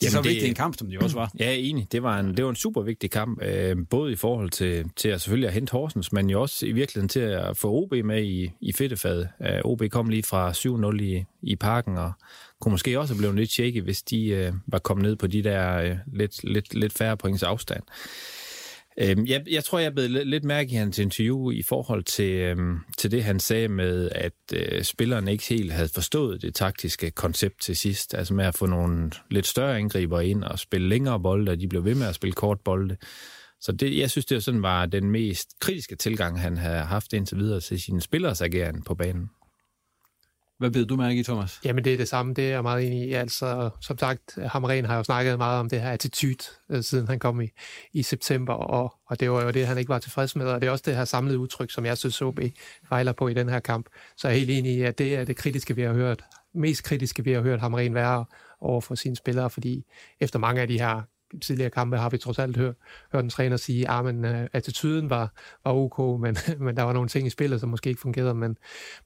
Det 0.00 0.06
er 0.06 0.10
så 0.10 0.22
vigtig 0.22 0.48
en 0.48 0.54
kamp, 0.54 0.78
som 0.78 0.90
det 0.90 1.02
også 1.02 1.16
var. 1.16 1.30
Ja, 1.38 1.52
enig. 1.52 1.86
Det 1.92 2.02
var 2.02 2.18
en, 2.18 2.36
det 2.36 2.44
var 2.44 2.50
en 2.50 2.56
super 2.56 2.82
vigtig 2.82 3.10
kamp, 3.10 3.42
øh, 3.42 3.76
både 3.90 4.12
i 4.12 4.16
forhold 4.16 4.50
til, 4.50 4.84
til 4.96 5.08
at 5.08 5.20
selvfølgelig 5.20 5.48
at 5.48 5.54
hente 5.54 5.70
Horsens, 5.70 6.12
men 6.12 6.30
jo 6.30 6.42
også 6.42 6.66
i 6.66 6.72
virkeligheden 6.72 7.08
til 7.08 7.20
at 7.20 7.56
få 7.56 7.72
OB 7.72 7.92
med 8.04 8.22
i, 8.22 8.50
i 8.60 8.72
fedtefadet. 8.72 9.28
Øh, 9.42 9.60
OB 9.64 9.82
kom 9.90 10.08
lige 10.08 10.22
fra 10.22 10.52
7-0 10.52 11.02
i, 11.02 11.24
i 11.42 11.56
parken, 11.56 11.96
og 11.96 12.12
kunne 12.60 12.72
måske 12.72 13.00
også 13.00 13.14
have 13.14 13.18
blevet 13.18 13.36
lidt 13.36 13.50
shaky, 13.50 13.82
hvis 13.82 14.02
de 14.02 14.26
øh, 14.26 14.52
var 14.66 14.78
kommet 14.78 15.02
ned 15.02 15.16
på 15.16 15.26
de 15.26 15.42
der 15.42 15.76
øh, 15.76 15.96
lidt, 16.12 16.44
lidt, 16.44 16.74
lidt 16.74 16.92
færre 16.92 17.16
points 17.16 17.42
afstand. 17.42 17.82
Øh, 19.00 19.30
jeg, 19.30 19.44
jeg 19.50 19.64
tror, 19.64 19.78
jeg 19.78 19.94
blev 19.94 20.24
lidt 20.24 20.44
mærke 20.44 20.70
i 20.70 20.74
hans 20.74 20.98
interview 20.98 21.50
i 21.50 21.62
forhold 21.62 22.04
til, 22.04 22.32
øhm, 22.32 22.78
til 22.98 23.10
det, 23.10 23.24
han 23.24 23.40
sagde 23.40 23.68
med, 23.68 24.10
at 24.14 24.32
øh, 24.52 24.82
spillerne 24.82 25.32
ikke 25.32 25.44
helt 25.44 25.72
havde 25.72 25.88
forstået 25.88 26.42
det 26.42 26.54
taktiske 26.54 27.10
koncept 27.10 27.60
til 27.60 27.76
sidst. 27.76 28.14
Altså 28.14 28.34
med 28.34 28.44
at 28.44 28.54
få 28.54 28.66
nogle 28.66 29.10
lidt 29.30 29.46
større 29.46 29.78
angriber 29.78 30.20
ind 30.20 30.44
og 30.44 30.58
spille 30.58 30.88
længere 30.88 31.20
bolde, 31.20 31.52
og 31.52 31.60
de 31.60 31.68
blev 31.68 31.84
ved 31.84 31.94
med 31.94 32.06
at 32.06 32.14
spille 32.14 32.34
kort 32.34 32.60
bolde. 32.60 32.96
Så 33.60 33.72
det, 33.72 33.98
jeg 33.98 34.10
synes, 34.10 34.26
det 34.26 34.44
sådan 34.44 34.62
var 34.62 34.86
den 34.86 35.10
mest 35.10 35.48
kritiske 35.60 35.96
tilgang, 35.96 36.40
han 36.40 36.56
havde 36.56 36.80
haft 36.80 37.12
indtil 37.12 37.38
videre 37.38 37.60
til 37.60 37.80
sine 37.80 38.00
spillers 38.00 38.40
ageren 38.40 38.82
på 38.82 38.94
banen. 38.94 39.30
Hvad 40.58 40.70
ved 40.70 40.86
du 40.86 40.96
mærke 40.96 41.20
i, 41.20 41.22
Thomas? 41.22 41.60
Jamen, 41.64 41.84
det 41.84 41.92
er 41.92 41.96
det 41.96 42.08
samme. 42.08 42.34
Det 42.34 42.44
er 42.44 42.48
jeg 42.48 42.62
meget 42.62 42.86
enig 42.86 43.08
i. 43.08 43.12
Altså, 43.12 43.70
som 43.80 43.98
sagt, 43.98 44.38
Hamren 44.46 44.84
har 44.84 44.96
jo 44.96 45.02
snakket 45.02 45.38
meget 45.38 45.60
om 45.60 45.68
det 45.68 45.80
her 45.80 45.90
attitude, 45.90 46.44
øh, 46.70 46.82
siden 46.82 47.08
han 47.08 47.18
kom 47.18 47.40
i, 47.40 47.48
i 47.92 48.02
september, 48.02 48.52
og, 48.52 48.94
og 49.06 49.20
det 49.20 49.30
var 49.30 49.42
jo 49.42 49.50
det, 49.50 49.66
han 49.66 49.78
ikke 49.78 49.88
var 49.88 49.98
tilfreds 49.98 50.36
med, 50.36 50.46
og 50.46 50.60
det 50.60 50.66
er 50.66 50.70
også 50.70 50.84
det 50.86 50.96
her 50.96 51.04
samlede 51.04 51.38
udtryk, 51.38 51.70
som 51.70 51.84
jeg 51.86 51.98
synes, 51.98 52.22
OB 52.22 52.40
fejler 52.88 53.12
på 53.12 53.28
i 53.28 53.34
den 53.34 53.48
her 53.48 53.60
kamp. 53.60 53.86
Så 54.16 54.28
jeg 54.28 54.34
er 54.34 54.38
helt 54.38 54.50
enig 54.50 54.72
i, 54.72 54.82
at 54.82 54.98
det 54.98 55.16
er 55.16 55.24
det 55.24 55.36
kritiske, 55.36 55.76
vi 55.76 55.82
har 55.82 55.92
hørt. 55.92 56.24
Mest 56.54 56.84
kritiske, 56.84 57.24
vi 57.24 57.32
har 57.32 57.40
hørt 57.40 57.60
Hamren 57.60 57.94
være 57.94 58.24
over 58.60 58.80
for 58.80 58.94
sine 58.94 59.16
spillere, 59.16 59.50
fordi 59.50 59.84
efter 60.20 60.38
mange 60.38 60.60
af 60.62 60.68
de 60.68 60.78
her 60.78 61.02
tidligere 61.40 61.70
kampe 61.70 61.96
har 61.96 62.10
vi 62.10 62.18
trods 62.18 62.38
alt 62.38 62.56
hørt, 62.56 62.74
hørt 63.12 63.24
en 63.24 63.30
træner 63.30 63.56
sige, 63.56 63.90
at 63.90 64.14
uh, 64.14 64.46
attituden 64.52 65.10
var, 65.10 65.32
var 65.64 65.72
ok, 65.72 65.98
men, 66.22 66.36
men 66.58 66.76
der 66.76 66.82
var 66.82 66.92
nogle 66.92 67.08
ting 67.08 67.26
i 67.26 67.30
spillet, 67.30 67.60
som 67.60 67.68
måske 67.68 67.88
ikke 67.90 68.00
fungerede, 68.00 68.34
men, 68.34 68.56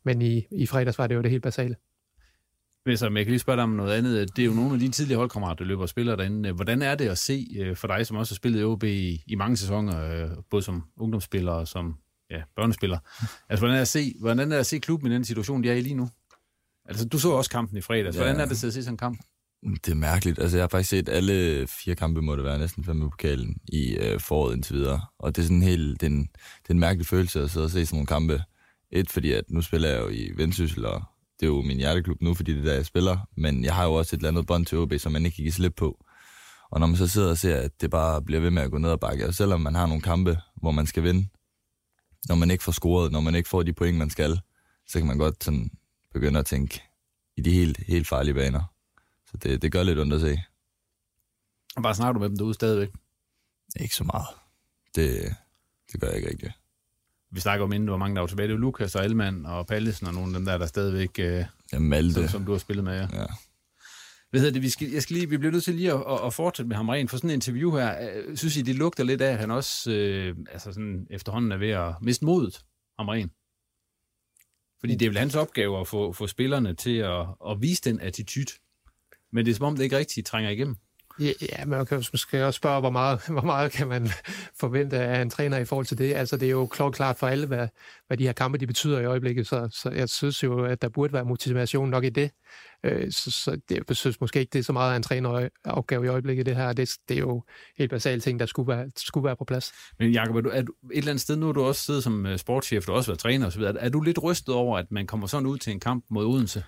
men 0.04 0.22
i, 0.22 0.46
i 0.50 0.66
fredags 0.66 0.99
var 0.99 1.06
det 1.06 1.14
jo 1.14 1.22
det 1.22 1.30
helt 1.30 1.42
basale. 1.42 1.76
Hvis 2.84 3.02
jeg 3.02 3.10
kan 3.10 3.26
lige 3.26 3.38
spørge 3.38 3.56
dig 3.56 3.62
om 3.62 3.70
noget 3.70 3.92
andet. 3.92 4.37
Det 4.37 4.42
er 4.42 4.46
jo 4.46 4.52
nogle 4.52 4.72
af 4.72 4.78
dine 4.78 4.92
tidligere 4.92 5.18
holdkammerater, 5.18 5.56
der 5.56 5.64
løber 5.64 5.82
og 5.82 5.88
spiller 5.88 6.16
derinde. 6.16 6.52
Hvordan 6.52 6.82
er 6.82 6.94
det 6.94 7.08
at 7.08 7.18
se 7.18 7.46
for 7.75 7.87
dig, 7.87 8.06
som 8.06 8.16
også 8.16 8.34
har 8.34 8.37
spillet 8.37 8.60
i 8.60 8.64
OB 8.64 8.84
i, 8.84 9.22
i 9.26 9.34
mange 9.34 9.56
sæsoner, 9.56 10.28
både 10.50 10.62
som 10.62 10.84
ungdomsspiller 10.96 11.52
og 11.52 11.68
som 11.68 11.96
ja, 12.30 12.42
børnespiller? 12.56 12.99
Altså, 13.49 13.60
hvordan 13.60 13.75
er, 13.75 13.76
det 13.76 13.80
at 13.80 13.88
se, 13.88 14.14
hvordan 14.20 14.38
er 14.38 14.44
det 14.44 14.60
at 14.60 14.66
se 14.66 14.78
klubben 14.78 15.12
i 15.12 15.14
den 15.14 15.25
situation, 15.25 15.62
de 15.62 15.70
er 15.70 15.75
i 15.75 15.80
lige 15.80 15.94
nu? 15.94 16.08
Altså, 16.84 17.08
du 17.08 17.18
så 17.18 17.30
også 17.30 17.50
kampen 17.50 17.78
i 17.78 17.80
fredags. 17.80 18.16
Hvordan 18.16 18.40
er 18.40 18.44
det 18.44 18.50
at 18.50 18.58
se 18.58 18.72
sådan 18.72 18.94
en 18.94 18.99
kamp? 18.99 19.20
Mm, 19.62 19.76
det 19.76 19.93
er 19.93 19.97
mærkeligt. 19.97 20.38
Altså, 20.38 20.57
jeg 20.57 20.62
har 20.62 20.69
faktisk 20.69 20.90
set 20.90 21.09
alle 21.09 21.67
fire 21.67 21.95
kampe, 21.95 22.23
må 22.23 22.37
det 22.37 22.45
være 22.45 22.59
næsten 22.59 22.85
fem 22.85 23.02
i 23.02 23.05
pokalen 23.05 23.57
i 23.69 23.97
øh, 23.97 24.21
foråret 24.21 24.55
indtil 24.55 24.76
videre. 24.76 25.00
Og 25.19 25.37
det 25.37 25.43
er 25.43 25.47
sådan 25.47 25.62
helt, 25.62 26.00
det 26.00 26.07
er 26.07 26.11
en, 26.11 26.23
det 26.62 26.69
er 26.69 26.75
en 26.75 26.81
mærkelig 26.81 27.07
følelse 27.07 27.43
at 27.43 27.50
sidde 27.50 27.64
og 27.64 27.71
se 27.71 27.87
sådan 27.87 27.97
nogle 27.97 28.07
kampe. 28.07 28.43
Et, 28.93 29.11
fordi 29.11 29.33
at 29.33 29.45
nu 29.49 29.62
spiller 29.62 29.88
jeg 29.88 30.00
jo 30.00 30.09
i 30.09 30.31
Vendsyssel, 30.37 30.87
og 30.87 31.02
det 31.40 31.47
er 31.47 31.50
jo 31.50 31.62
min 31.62 31.76
hjerteklub 31.76 32.23
nu, 32.23 32.35
fordi 32.35 32.52
det 32.52 32.61
er 32.61 32.64
der, 32.64 32.75
jeg 32.75 32.87
spiller. 32.87 33.29
Men 33.37 33.64
jeg 33.64 33.75
har 33.75 33.85
jo 33.85 33.95
også 33.95 34.17
et 34.17 34.19
eller 34.19 34.29
andet 34.29 34.47
bånd 34.47 34.67
til 34.67 34.79
OB, 34.79 34.93
som 34.99 35.12
man 35.12 35.25
ikke 35.25 35.37
kan 35.37 35.43
give 35.43 35.52
slip 35.52 35.75
på. 35.76 36.05
Og 36.71 36.81
når 36.81 36.87
man 36.87 36.97
så 36.97 37.07
sidder 37.07 37.31
og 37.31 37.38
ser, 37.38 37.57
at 37.57 37.81
det 37.81 37.90
bare 37.90 38.23
bliver 38.23 38.40
ved 38.40 38.50
med 38.50 38.62
at 38.62 38.71
gå 38.71 38.79
ned 38.79 38.90
og 38.90 39.00
bakke, 39.00 39.26
og 39.26 39.35
selvom 39.35 39.61
man 39.61 39.75
har 39.75 39.87
nogle 39.87 40.02
kampe, 40.02 40.38
hvor 40.57 40.71
man 40.71 40.87
skal 40.87 41.02
vinde, 41.02 41.29
når 42.29 42.35
man 42.35 42.50
ikke 42.50 42.64
får 42.64 42.73
scoret, 42.73 43.12
når 43.12 43.21
man 43.21 43.35
ikke 43.35 43.49
får 43.49 43.62
de 43.62 43.73
point, 43.73 43.99
man 43.99 44.11
skal, 44.11 44.40
så 44.87 44.99
kan 44.99 45.07
man 45.07 45.19
godt 45.19 45.45
sådan 45.45 45.71
begynde 46.12 46.38
at 46.38 46.47
tænke 46.47 46.83
i 47.37 47.40
de 47.43 47.50
helt, 47.50 47.79
helt 47.87 48.09
farlige 48.09 48.35
baner. 48.35 48.62
Så 49.30 49.37
det, 49.37 49.62
det 49.62 49.72
gør 49.72 49.82
lidt 49.82 49.99
ondt 49.99 50.14
at 50.14 50.20
se. 50.20 50.42
Og 51.76 51.82
bare 51.82 51.94
snakker 51.94 52.12
du 52.12 52.18
med 52.18 52.28
dem 52.28 52.37
derude 52.37 52.54
stadigvæk? 52.54 52.88
Ikke 53.80 53.94
så 53.94 54.04
meget. 54.04 54.26
Det, 54.94 55.37
det 55.92 56.00
gør 56.00 56.08
jeg 56.08 56.16
ikke 56.16 56.30
rigtigt. 56.30 56.52
Vi 57.32 57.40
snakker 57.40 57.64
om 57.64 57.72
inden, 57.72 57.90
var 57.90 57.96
mange, 57.96 58.14
der 58.14 58.20
var 58.20 58.28
tilbage. 58.28 58.49
Det 58.49 58.54
var 58.54 58.60
Lukas 58.60 58.94
og 58.94 59.04
Elman 59.04 59.46
og 59.46 59.66
Pallesen 59.66 60.06
og 60.06 60.14
nogle 60.14 60.28
af 60.28 60.34
dem 60.34 60.44
der, 60.44 60.58
der 60.58 60.66
stadigvæk... 60.66 61.18
Øh, 61.18 61.44
ja, 61.72 61.78
Malte. 61.78 62.14
Som, 62.14 62.28
som, 62.28 62.44
du 62.44 62.52
har 62.52 62.58
spillet 62.58 62.84
med, 62.84 62.92
ja. 62.92 63.20
ja. 63.20 63.26
Hvad 64.30 64.40
hedder 64.40 64.52
det? 64.52 64.62
Vi, 64.62 64.68
skal, 64.68 64.90
jeg 64.90 65.02
skal 65.02 65.14
lige, 65.14 65.28
vi 65.28 65.37
bliver 65.37 65.52
nødt 65.52 65.64
til 65.64 65.75
lige 65.75 65.92
at, 65.92 66.04
at, 66.08 66.26
at 66.26 66.34
fortsætte 66.34 66.68
med 66.68 66.76
ham 66.76 66.88
rent 66.88 67.10
for 67.10 67.16
sådan 67.16 67.30
en 67.30 67.34
interview 67.34 67.76
her. 67.76 68.10
Øh, 68.10 68.37
synes 68.37 68.56
I, 68.56 68.62
det 68.62 68.75
lugter 68.75 69.04
lidt 69.04 69.20
af, 69.20 69.32
at 69.32 69.38
han 69.38 69.50
også 69.50 69.90
øh, 69.90 70.37
altså 70.50 70.72
sådan, 70.72 71.06
efterhånden 71.10 71.52
er 71.52 71.56
ved 71.56 71.70
at 71.70 71.94
miste 72.02 72.25
modet, 72.25 72.64
ham 72.99 73.08
rent? 73.08 73.32
Fordi 74.80 74.94
det 74.94 75.06
er 75.06 75.10
vel 75.10 75.18
hans 75.18 75.34
opgave 75.34 75.80
at 75.80 75.88
få, 75.88 76.12
få 76.12 76.26
spillerne 76.26 76.75
til 76.75 76.96
at, 76.96 77.26
at 77.49 77.60
vise 77.60 77.82
den 77.82 78.00
attitude. 78.00 78.52
Men 79.32 79.44
det 79.44 79.50
er 79.50 79.56
som 79.56 79.66
om, 79.66 79.76
det 79.76 79.84
ikke 79.84 79.96
rigtig 79.96 80.25
trænger 80.25 80.50
igennem. 80.50 80.76
Ja, 81.20 81.64
man 81.66 81.87
kan 81.87 82.04
måske 82.12 82.46
også 82.46 82.56
spørge, 82.56 82.80
hvor 82.80 82.90
meget, 82.90 83.20
hvor 83.28 83.42
meget 83.42 83.72
kan 83.72 83.88
man 83.88 84.08
forvente 84.60 84.99
af 84.99 85.22
en 85.22 85.30
træner 85.30 85.58
i 85.58 85.64
forhold 85.64 85.87
til 85.87 85.99
det. 85.99 86.14
Altså, 86.14 86.37
det 86.37 86.46
er 86.46 86.50
jo 86.50 86.66
klart 86.66 87.16
for 87.16 87.26
alle, 87.26 87.46
hvad, 87.46 87.68
hvad 88.06 88.16
de 88.16 88.25
her 88.25 88.32
kampe 88.32 88.58
de 88.58 88.66
betyder 88.66 89.00
i 89.00 89.04
øjeblikket, 89.04 89.46
så, 89.46 89.68
så 89.72 89.90
jeg 89.90 90.08
synes 90.08 90.42
jo, 90.42 90.64
at 90.64 90.82
der 90.82 90.88
burde 90.88 91.12
være 91.12 91.25
motivation 91.25 91.90
nok 91.90 92.04
i 92.04 92.08
det. 92.08 92.30
Øh, 92.84 93.12
så, 93.12 93.30
så 93.30 93.60
det, 93.68 93.82
jeg 93.88 93.96
synes 93.96 94.20
måske 94.20 94.40
ikke, 94.40 94.50
det 94.50 94.58
er 94.58 94.62
så 94.62 94.72
meget 94.72 94.92
af 94.92 94.96
en 94.96 95.02
træneropgave 95.02 96.04
i 96.04 96.08
øjeblikket, 96.08 96.46
det 96.46 96.56
her. 96.56 96.72
Det, 96.72 96.90
det 97.08 97.14
er 97.14 97.20
jo 97.20 97.42
helt 97.78 97.90
basale 97.90 98.20
ting, 98.20 98.40
der 98.40 98.46
skulle 98.46 98.68
være, 98.68 98.90
skulle 98.96 99.25
være 99.25 99.37
på 99.37 99.44
plads. 99.44 99.72
Men 99.99 100.12
Jacob, 100.12 100.37
er 100.37 100.40
du, 100.40 100.49
er 100.49 100.62
du 100.62 100.72
et 100.92 100.99
eller 100.99 101.10
andet 101.10 101.22
sted, 101.22 101.37
nu 101.37 101.46
har 101.46 101.52
du 101.52 101.62
også 101.62 101.84
siddet 101.84 102.02
som 102.02 102.26
øh, 102.26 102.38
sportschef, 102.38 102.84
du 102.84 102.92
har 102.92 102.96
også 102.96 103.10
været 103.10 103.18
træner 103.18 103.46
osv., 103.46 103.62
er 103.62 103.88
du 103.88 104.00
lidt 104.00 104.22
rystet 104.22 104.54
over, 104.54 104.78
at 104.78 104.87
man 104.90 105.06
kommer 105.06 105.26
sådan 105.26 105.46
ud 105.46 105.58
til 105.58 105.72
en 105.72 105.80
kamp 105.80 106.04
mod 106.10 106.26
Odense? 106.26 106.64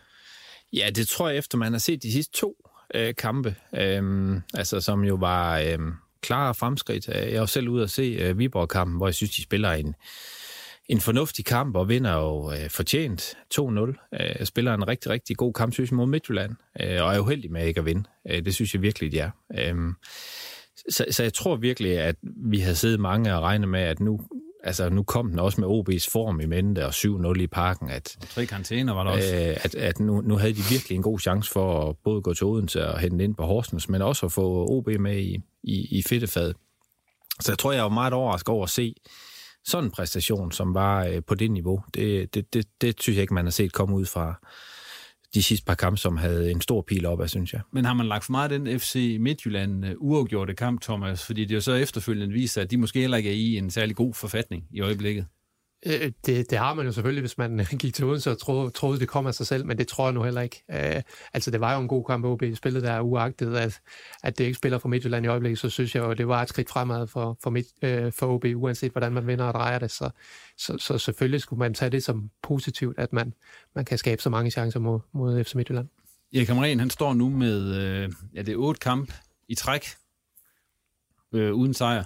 Ja, 0.73 0.91
det 0.95 1.09
tror 1.09 1.29
jeg, 1.29 1.39
efter 1.39 1.59
man 1.59 1.73
har 1.73 1.79
set 1.79 2.03
de 2.03 2.13
sidste 2.13 2.39
to 2.39 2.57
øh, 2.95 3.15
kampe, 3.15 3.55
øh, 3.75 4.35
altså 4.55 4.81
som 4.81 5.05
jo 5.05 5.15
var 5.15 5.59
øh, 5.59 5.79
klare 6.21 6.55
fremskridt. 6.55 7.09
Øh, 7.09 7.33
jeg 7.33 7.41
var 7.41 7.47
selv 7.47 7.69
ude 7.69 7.83
at 7.83 7.91
se 7.91 8.03
øh, 8.03 8.39
Viborg-kampen, 8.39 8.97
hvor 8.97 9.07
jeg 9.07 9.15
synes, 9.15 9.37
de 9.37 9.43
spiller 9.43 9.73
en, 9.73 9.95
en 10.89 11.01
fornuftig 11.01 11.45
kamp 11.45 11.77
og 11.77 11.89
vinder 11.89 12.15
jo 12.15 12.53
øh, 12.53 12.71
fortjent 12.71 13.37
2-0. 13.55 13.61
Øh, 14.21 14.47
spiller 14.47 14.75
en 14.75 14.89
rigtig, 14.89 15.11
rigtig 15.11 15.37
god 15.37 15.53
kamp, 15.53 15.73
synes 15.73 15.91
jeg, 15.91 15.97
mod 15.97 16.07
Midtjylland, 16.07 16.57
øh, 16.81 17.03
og 17.03 17.15
er 17.15 17.19
uheldig 17.19 17.53
med 17.53 17.67
ikke 17.67 17.81
at 17.81 17.87
vinde. 17.87 18.05
Øh, 18.31 18.45
det 18.45 18.55
synes 18.55 18.75
jeg 18.75 18.83
virkelig, 18.83 19.13
de 19.13 19.19
er. 19.19 19.31
Øh, 19.59 19.75
så, 20.89 21.05
så 21.11 21.23
jeg 21.23 21.35
tror 21.35 21.57
virkelig, 21.57 21.99
at 21.99 22.17
vi 22.23 22.59
har 22.59 22.73
siddet 22.73 23.01
mange 23.01 23.35
og 23.35 23.43
regnet 23.43 23.69
med, 23.69 23.81
at 23.81 24.01
nu, 24.01 24.21
altså 24.63 24.89
nu 24.89 25.03
kom 25.03 25.31
den 25.31 25.39
også 25.39 25.61
med 25.61 25.69
OB's 25.69 26.11
form 26.13 26.41
i 26.41 26.47
mente 26.47 26.87
og 26.87 26.91
7-0 26.91 27.41
i 27.41 27.47
parken. 27.47 27.91
At, 27.91 28.17
og 28.21 28.29
tre 28.29 28.47
karantæner 28.47 28.95
var 28.95 29.05
der 29.05 29.11
også. 29.11 29.37
Øh, 29.37 29.57
at, 29.65 29.75
at 29.75 30.01
nu, 30.01 30.21
nu 30.21 30.37
havde 30.37 30.53
de 30.53 30.63
virkelig 30.71 30.97
en 30.97 31.03
god 31.03 31.19
chance 31.19 31.51
for 31.51 31.89
at 31.89 31.97
både 32.05 32.23
gå 32.23 32.35
til 32.35 32.47
Odense 32.47 32.89
og 32.89 32.99
hente 32.99 33.25
ind 33.25 33.35
på 33.35 33.45
Horsens, 33.45 33.89
men 33.89 34.03
også 34.03 34.27
at 34.27 34.33
få 34.33 34.67
OB 34.71 34.89
med 34.89 35.19
i, 35.19 35.39
i, 35.63 35.99
i 35.99 36.03
fedtefad. 36.03 36.55
Så 37.41 37.53
jeg 37.53 37.59
tror, 37.59 37.73
jeg 37.73 37.83
var 37.83 37.89
meget 37.89 38.13
overrasket 38.13 38.49
over 38.49 38.65
at 38.65 38.71
se 38.71 38.95
sådan 39.65 39.85
en 39.85 39.91
præstation, 39.91 40.53
som 40.53 40.75
var 40.75 41.05
øh, 41.05 41.23
på 41.27 41.35
det 41.35 41.51
niveau. 41.51 41.83
Det, 41.95 42.35
det, 42.35 42.55
det, 42.55 42.67
det 42.81 43.03
synes 43.03 43.17
jeg 43.17 43.23
ikke, 43.23 43.35
man 43.35 43.47
har 43.47 43.51
set 43.51 43.73
komme 43.73 43.97
ud 43.97 44.07
fra, 44.07 44.35
de 45.35 45.43
sidste 45.43 45.65
par 45.65 45.75
kampe, 45.75 45.99
som 45.99 46.17
havde 46.17 46.51
en 46.51 46.61
stor 46.61 46.83
pil 46.83 47.07
op 47.07 47.21
af, 47.21 47.31
synes 47.31 47.53
jeg. 47.53 47.61
Men 47.73 47.85
har 47.85 47.95
man 47.95 48.07
lagt 48.07 48.25
for 48.25 48.31
meget 48.31 48.51
den 48.51 48.81
FC 48.81 49.17
Midtjylland 49.21 49.87
øh, 49.87 49.95
uafgjorte 49.99 50.55
kamp, 50.55 50.81
Thomas? 50.81 51.27
Fordi 51.27 51.45
det 51.45 51.55
jo 51.55 51.61
så 51.61 51.73
efterfølgende 51.73 52.35
viser, 52.35 52.63
at 52.63 52.71
de 52.71 52.77
måske 52.77 53.01
heller 53.01 53.17
ikke 53.17 53.31
er 53.31 53.35
i 53.35 53.57
en 53.57 53.71
særlig 53.71 53.97
god 53.97 54.15
forfatning 54.15 54.65
i 54.71 54.81
øjeblikket. 54.81 55.27
Øh, 55.87 56.13
det, 56.27 56.51
det 56.51 56.59
har 56.59 56.75
man 56.75 56.87
jo 56.87 56.93
selvfølgelig, 56.93 57.23
hvis 57.23 57.39
man 57.39 57.67
gik 57.81 57.95
til 57.95 58.05
Odense 58.05 58.31
og 58.31 58.39
troede, 58.39 58.71
troede, 58.71 59.01
det 59.01 59.09
kom 59.09 59.27
af 59.27 59.35
sig 59.35 59.47
selv, 59.47 59.67
men 59.67 59.79
det 59.79 59.89
tror 59.89 60.07
jeg 60.07 60.15
nu 60.15 60.23
heller 60.23 60.41
ikke. 60.41 60.65
Uh, 60.69 61.03
altså, 61.33 61.51
det 61.51 61.61
var 61.61 61.75
jo 61.75 61.81
en 61.81 61.89
god 61.89 62.05
kamp, 62.05 62.25
OB 62.25 62.43
spillet 62.55 62.83
der, 62.83 63.01
uagtet 63.01 63.57
at, 63.57 63.81
at 64.23 64.39
det 64.39 64.45
ikke 64.45 64.55
spiller 64.55 64.79
for 64.79 64.89
Midtjylland 64.89 65.25
i 65.25 65.29
øjeblikket, 65.29 65.59
så 65.59 65.71
synes 65.71 65.95
jeg 65.95 66.05
jo, 66.05 66.13
det 66.13 66.29
var 66.29 66.43
et 66.43 66.49
skridt 66.49 66.69
fremad 66.69 67.07
for, 67.07 67.39
for, 67.43 67.51
midt, 67.51 67.67
uh, 67.83 68.13
for 68.13 68.27
OB, 68.27 68.45
uanset 68.55 68.93
hvordan 68.93 69.13
man 69.13 69.27
vinder 69.27 69.45
og 69.45 69.55
drejer 69.55 69.79
det. 69.79 69.91
Så, 69.91 70.11
så, 70.59 70.77
så 70.79 70.99
selvfølgelig 70.99 71.41
skulle 71.41 71.59
man 71.59 71.75
tage 71.75 71.91
det 71.91 72.05
som 72.05 72.31
positivt, 72.43 72.99
at 72.99 73.13
man, 73.13 73.35
man 73.75 73.85
kan 73.85 73.99
skabe 73.99 74.23
så 74.23 74.31
mange 74.31 74.51
chancer 74.51 74.81
mod, 74.81 75.01
mod 75.13 75.45
FC 75.45 75.55
Midtjylland. 75.55 75.89
Erik 76.35 76.49
Hamren, 76.49 76.81
han 76.81 76.91
står 76.91 77.15
nu 77.15 77.29
med, 77.29 77.75
øh, 77.75 78.13
ja, 78.35 78.43
det 78.43 78.53
er 78.53 78.57
otte 78.57 78.79
kamp 78.79 79.13
i 79.49 79.55
træk, 79.55 79.87
øh, 81.33 81.55
uden 81.55 81.75
sejr. 81.75 82.05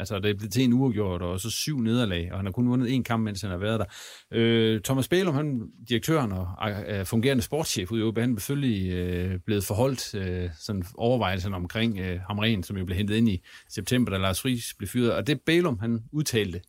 Altså, 0.00 0.18
det 0.18 0.38
blev 0.38 0.50
til 0.50 0.64
en 0.64 0.72
uafgjort, 0.72 1.22
og 1.22 1.40
så 1.40 1.50
syv 1.50 1.80
nederlag, 1.80 2.32
og 2.32 2.38
han 2.38 2.46
har 2.46 2.52
kun 2.52 2.68
vundet 2.68 2.98
én 2.98 3.02
kamp, 3.02 3.24
mens 3.24 3.40
han 3.40 3.50
har 3.50 3.58
været 3.58 3.80
der. 3.80 3.86
Øh, 4.32 4.80
Thomas 4.80 5.08
Bælum, 5.08 5.34
han, 5.34 5.70
direktøren 5.88 6.32
og 6.32 6.70
øh, 6.70 6.98
øh 7.00 7.06
fungerende 7.06 7.42
sportschef 7.42 7.90
ude 7.90 8.00
i 8.00 8.04
OB, 8.04 8.18
han 8.18 8.32
er 8.32 8.36
selvfølgelig 8.36 8.92
øh, 8.92 9.38
blevet 9.46 9.64
forholdt 9.64 10.14
øh, 10.14 10.50
sådan 10.58 10.84
overvejelsen 10.94 11.54
omkring 11.54 11.98
øh, 11.98 12.20
Hamren, 12.20 12.62
som 12.62 12.76
jo 12.76 12.84
blev 12.84 12.96
hentet 12.96 13.16
ind 13.16 13.28
i 13.28 13.42
september, 13.68 14.12
da 14.12 14.18
Lars 14.18 14.40
Friis 14.40 14.74
blev 14.78 14.88
fyret. 14.88 15.12
Og 15.12 15.26
det 15.26 15.40
Bælum, 15.40 15.78
han 15.78 16.00
udtalte 16.12 16.60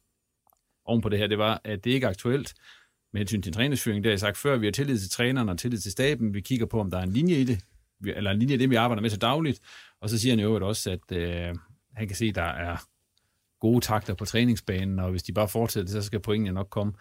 oven 0.85 1.01
på 1.01 1.09
det 1.09 1.19
her, 1.19 1.27
det 1.27 1.37
var, 1.37 1.61
at 1.63 1.83
det 1.83 1.91
ikke 1.91 2.05
er 2.05 2.09
aktuelt 2.09 2.53
med 3.13 3.21
hensyn 3.21 3.41
til 3.41 3.53
træningsføring. 3.53 4.03
Det 4.03 4.09
har 4.09 4.13
jeg 4.13 4.19
sagt 4.19 4.37
før, 4.37 4.57
vi 4.57 4.65
har 4.65 4.71
tillid 4.71 4.99
til 4.99 5.09
træneren 5.09 5.49
og 5.49 5.59
tillid 5.59 5.79
til 5.79 5.91
staben. 5.91 6.33
Vi 6.33 6.41
kigger 6.41 6.65
på, 6.65 6.79
om 6.79 6.91
der 6.91 6.97
er 6.97 7.03
en 7.03 7.13
linje 7.13 7.35
i 7.35 7.43
det, 7.43 7.59
eller 8.05 8.31
en 8.31 8.39
linje 8.39 8.55
i 8.55 8.57
det, 8.57 8.69
vi 8.69 8.75
arbejder 8.75 9.01
med 9.01 9.09
så 9.09 9.17
dagligt. 9.17 9.59
Og 10.01 10.09
så 10.09 10.19
siger 10.19 10.31
han 10.31 10.39
jo 10.39 10.67
også, 10.67 10.91
at 10.91 11.17
øh, 11.17 11.55
han 11.95 12.07
kan 12.07 12.15
se, 12.15 12.25
at 12.25 12.35
der 12.35 12.43
er 12.43 12.77
gode 13.61 13.85
takter 13.85 14.13
på 14.13 14.25
træningsbanen, 14.25 14.99
og 14.99 15.11
hvis 15.11 15.23
de 15.23 15.33
bare 15.33 15.47
fortsætter, 15.47 15.91
så 15.91 16.01
skal 16.01 16.19
pointene 16.19 16.53
nok 16.53 16.67
komme. 16.69 16.93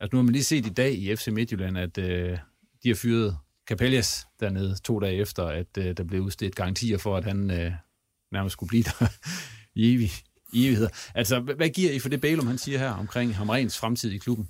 Altså 0.00 0.16
nu 0.16 0.18
har 0.18 0.22
man 0.22 0.32
lige 0.32 0.44
set 0.44 0.66
i 0.66 0.70
dag 0.70 0.94
i 0.94 1.16
FC 1.16 1.28
Midtjylland, 1.28 1.78
at 1.78 1.98
øh, 1.98 2.38
de 2.82 2.88
har 2.88 2.94
fyret 2.94 3.38
Capellas 3.68 4.26
dernede 4.40 4.76
to 4.84 5.00
dage 5.00 5.16
efter, 5.16 5.44
at 5.44 5.78
øh, 5.78 5.96
der 5.96 6.04
blev 6.04 6.20
udstedt 6.20 6.54
garantier 6.54 6.98
for, 6.98 7.16
at 7.16 7.24
han 7.24 7.50
øh, 7.50 7.72
nærmest 8.32 8.52
skulle 8.52 8.68
blive 8.68 8.82
der 8.82 9.06
i, 9.74 9.94
evig, 9.94 10.10
i 10.52 10.66
evigheder. 10.66 10.90
Altså, 11.14 11.40
hvad 11.40 11.68
giver 11.68 11.92
I 11.92 11.98
for 11.98 12.08
det 12.08 12.20
Bælum, 12.20 12.46
han 12.46 12.58
siger 12.58 12.78
her 12.78 12.90
omkring 12.90 13.36
Hamrens 13.36 13.78
fremtid 13.78 14.12
i 14.12 14.18
klubben? 14.18 14.48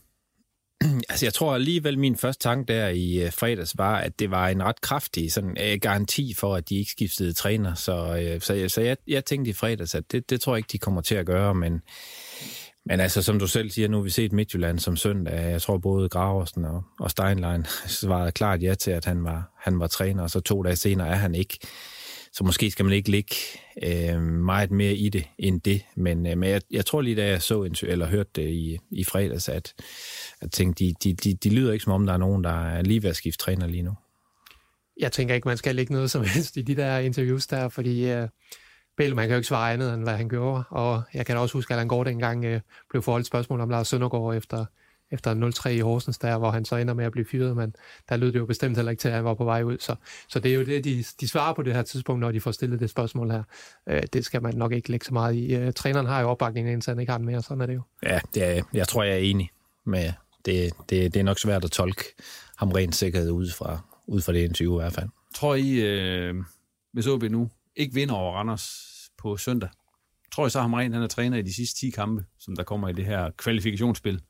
Altså, 1.09 1.27
jeg 1.27 1.35
tror 1.35 1.55
alligevel, 1.55 1.99
min 1.99 2.17
første 2.17 2.43
tanke 2.43 2.73
der 2.73 2.89
i 2.89 3.25
øh, 3.25 3.33
fredags 3.33 3.79
var, 3.79 3.97
at 3.97 4.19
det 4.19 4.31
var 4.31 4.49
en 4.49 4.63
ret 4.63 4.81
kraftig 4.81 5.33
sådan, 5.33 5.57
øh, 5.61 5.79
garanti 5.81 6.35
for, 6.35 6.55
at 6.55 6.69
de 6.69 6.79
ikke 6.79 6.91
skiftede 6.91 7.33
træner. 7.33 7.75
Så, 7.75 8.33
uh, 8.35 8.41
så, 8.41 8.69
så 8.69 8.81
jeg, 8.81 8.97
jeg 9.07 9.25
tænkte 9.25 9.51
i 9.51 9.55
fredags, 9.55 9.95
at 9.95 10.13
det, 10.13 10.31
det 10.31 10.41
tror 10.41 10.55
jeg 10.55 10.59
ikke, 10.59 10.73
de 10.73 10.79
kommer 10.79 11.01
til 11.01 11.15
at 11.15 11.27
gøre, 11.27 11.55
men, 11.55 11.83
men 12.87 13.01
altså, 13.01 13.23
som 13.23 13.39
du 13.39 13.47
selv 13.47 13.71
siger, 13.71 13.89
nu 13.89 13.97
har 13.97 14.05
vi 14.05 14.11
set 14.11 14.33
Midtjylland 14.33 14.79
som 14.79 14.97
søndag. 14.97 15.51
Jeg 15.51 15.63
tror 15.63 15.79
både 15.79 16.09
Graversen 16.09 16.65
og, 16.65 16.83
og 17.01 17.11
Steinlein 17.11 17.67
svarede 18.01 18.33
klart 18.33 18.63
ja 18.63 18.75
til, 18.75 18.91
at 18.91 19.05
han 19.05 19.25
var, 19.25 19.51
han 19.59 19.81
var 19.81 19.87
træner, 19.87 20.23
og 20.23 20.31
så 20.31 20.41
to 20.41 20.63
dage 20.63 20.77
senere 20.77 21.09
er 21.09 21.15
han 21.15 21.35
ikke. 21.35 21.59
Så 22.37 22.45
måske 22.45 22.71
skal 22.71 22.85
man 22.85 22.95
ikke 22.95 23.11
ligge 23.11 23.35
øh, 23.83 24.23
meget 24.23 24.71
mere 24.71 24.95
i 24.95 25.09
det 25.09 25.25
end 25.39 25.61
det. 25.61 25.83
Men, 25.95 26.27
øh, 26.27 26.39
men 26.39 26.51
jeg, 26.51 26.63
jeg 26.71 26.87
tror 26.87 27.01
lige, 27.01 27.17
da 27.17 27.27
jeg 27.29 27.43
så 27.43 27.71
eller 27.83 28.07
hørte 28.07 28.31
det 28.35 28.49
i, 28.49 28.79
i 28.91 29.05
fredags, 29.05 29.49
at 29.49 29.75
jeg 30.43 30.51
tænkte, 30.51 30.85
de, 30.85 30.95
de, 31.05 31.13
de, 31.15 31.35
de 31.35 31.55
lyder 31.55 31.73
ikke 31.73 31.83
som 31.83 31.93
om, 31.93 32.07
der 32.07 32.13
er 32.13 32.17
nogen, 32.17 32.45
der 32.45 32.67
er 32.67 32.83
lige 32.83 33.03
ved 33.03 33.11
at 33.11 33.17
skifte 33.17 33.45
træner 33.45 33.67
lige 33.67 33.83
nu. 33.83 33.95
Jeg 35.01 35.13
tænker 35.13 35.35
ikke, 35.35 35.49
man 35.49 35.57
skal 35.57 35.75
lægge 35.75 35.93
noget 35.93 36.11
som 36.11 36.25
helst 36.25 36.57
i 36.57 36.63
de 36.63 36.77
der 36.77 36.99
interviews 36.99 37.47
der, 37.47 37.69
fordi 37.69 38.11
Øh 38.11 38.29
Bale, 38.97 39.15
man 39.15 39.25
kan 39.25 39.35
jo 39.35 39.37
ikke 39.37 39.49
svare 39.49 39.73
andet, 39.73 39.95
end 39.95 40.03
hvad 40.03 40.17
han 40.17 40.29
gjorde. 40.29 40.65
Og 40.71 41.03
jeg 41.15 41.27
kan 41.27 41.37
også 41.37 41.53
huske, 41.53 41.75
at 41.75 41.79
han 41.79 41.89
går 41.89 42.05
dengang 42.05 42.45
øh, 42.45 42.61
blev 42.91 43.03
forholdt 43.03 43.27
spørgsmål 43.27 43.61
om 43.61 43.71
Lars 43.71 43.89
Søndergaard 43.89 44.37
efter, 44.37 44.65
efter 45.11 45.51
0-3 45.67 45.69
i 45.69 45.81
Horsens 45.81 46.19
der, 46.19 46.39
hvor 46.39 46.51
han 46.51 46.65
så 46.65 46.77
ender 46.77 46.95
med 46.95 47.05
at 47.05 47.13
blive 47.13 47.27
fyret, 47.31 47.57
men 47.57 47.75
der 48.09 48.17
lød 48.17 48.33
det 48.33 48.39
jo 48.39 48.47
bestemt 48.47 48.77
heller 48.77 48.91
ikke 48.91 49.01
til, 49.01 49.09
at 49.09 49.15
han 49.15 49.25
var 49.25 49.35
på 49.35 49.45
vej 49.45 49.63
ud. 49.63 49.79
Så, 49.81 49.95
så 50.29 50.41
det 50.41 50.51
er 50.51 50.55
jo 50.55 50.65
det, 50.65 50.85
de, 50.85 51.05
de 51.21 51.29
svarer 51.29 51.55
på 51.55 51.63
det 51.63 51.75
her 51.75 51.83
tidspunkt, 51.83 52.21
når 52.21 52.33
de 52.33 52.41
får 52.41 52.51
stillet 52.51 52.81
det 52.81 52.91
spørgsmål 52.91 53.31
her. 53.31 53.43
Uh, 53.91 53.99
det 54.13 54.25
skal 54.25 54.43
man 54.43 54.55
nok 54.55 54.73
ikke 54.73 54.91
lægge 54.91 55.07
så 55.07 55.13
meget 55.13 55.35
i. 55.35 55.67
Uh, 55.67 55.73
træneren 55.73 56.07
har 56.07 56.21
jo 56.21 56.29
opbakningen, 56.29 56.73
indtil 56.73 56.91
han 56.91 57.01
ikke 57.01 57.13
har 57.13 57.19
den 57.19 57.27
mere, 57.27 57.43
sådan 57.43 57.61
er 57.61 57.67
det 57.67 57.75
jo. 57.75 57.83
Ja, 58.03 58.21
det 58.35 58.45
er, 58.45 58.63
jeg 58.75 58.89
tror, 58.89 59.03
jeg 59.03 59.15
er 59.15 59.19
enig 59.19 59.51
med, 59.87 60.13
det, 60.45 60.73
det, 60.91 61.15
det 61.15 61.21
er 61.21 61.25
nok 61.25 61.39
svært 61.39 61.65
at 61.65 61.71
tolke 61.71 62.05
ham 62.57 62.73
rent 62.73 62.95
sikkerhed 62.95 63.31
ud 63.31 63.51
fra, 63.51 63.79
ud 64.07 64.21
fra 64.21 64.33
det 64.33 64.39
interview 64.39 64.79
i 64.79 64.83
hvert 64.83 64.93
fald. 64.93 65.09
Tror 65.35 65.55
I, 65.55 65.73
øh, 65.73 66.35
hvis 66.93 67.07
OB 67.07 67.23
nu 67.23 67.51
ikke 67.77 67.95
vinder 67.95 68.15
over 68.15 68.33
Randers 68.33 68.71
på 69.19 69.37
søndag, 69.37 69.69
tror 70.33 70.47
I 70.47 70.51
så, 70.51 70.59
at 70.59 70.63
Hamren 70.63 70.93
han 70.93 71.03
er 71.03 71.07
træner 71.07 71.37
i 71.37 71.43
de 71.43 71.55
sidste 71.55 71.81
10 71.81 71.91
kampe, 71.91 72.25
som 72.39 72.57
der 72.57 72.63
kommer 72.63 72.89
i 72.89 72.93
det 72.93 73.05
her 73.05 73.31
kvalifikationsspil? 73.31 74.21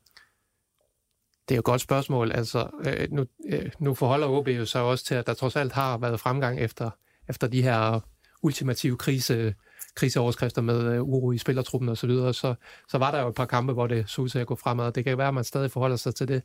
Det 1.49 1.53
er 1.53 1.55
jo 1.55 1.59
et 1.59 1.65
godt 1.65 1.81
spørgsmål. 1.81 2.31
Altså, 2.31 2.69
øh, 2.85 3.07
nu, 3.11 3.25
øh, 3.49 3.71
nu 3.79 3.93
forholder 3.93 4.27
OB 4.27 4.47
jo 4.47 4.65
så 4.65 4.79
også 4.79 5.05
til, 5.05 5.15
at 5.15 5.27
der 5.27 5.33
trods 5.33 5.55
alt 5.55 5.73
har 5.73 5.97
været 5.97 6.19
fremgang 6.19 6.59
efter, 6.59 6.89
efter 7.29 7.47
de 7.47 7.61
her 7.61 7.99
ultimative 8.41 8.97
krise, 8.97 9.55
kriseoverskrifter 9.95 10.61
med 10.61 10.93
øh, 10.93 11.03
uro 11.03 11.31
i 11.31 11.37
spillertruppen 11.37 11.89
osv., 11.89 11.95
så, 11.95 12.07
videre, 12.07 12.33
så, 12.33 12.55
så 12.89 12.97
var 12.97 13.11
der 13.11 13.21
jo 13.21 13.27
et 13.27 13.35
par 13.35 13.45
kampe, 13.45 13.73
hvor 13.73 13.87
det 13.87 14.09
så 14.09 14.21
ud 14.21 14.29
til 14.29 14.39
at 14.39 14.47
gå 14.47 14.55
fremad. 14.55 14.91
Det 14.91 15.03
kan 15.03 15.17
være, 15.17 15.27
at 15.27 15.33
man 15.33 15.43
stadig 15.43 15.71
forholder 15.71 15.95
sig 15.95 16.15
til 16.15 16.27
det. 16.27 16.43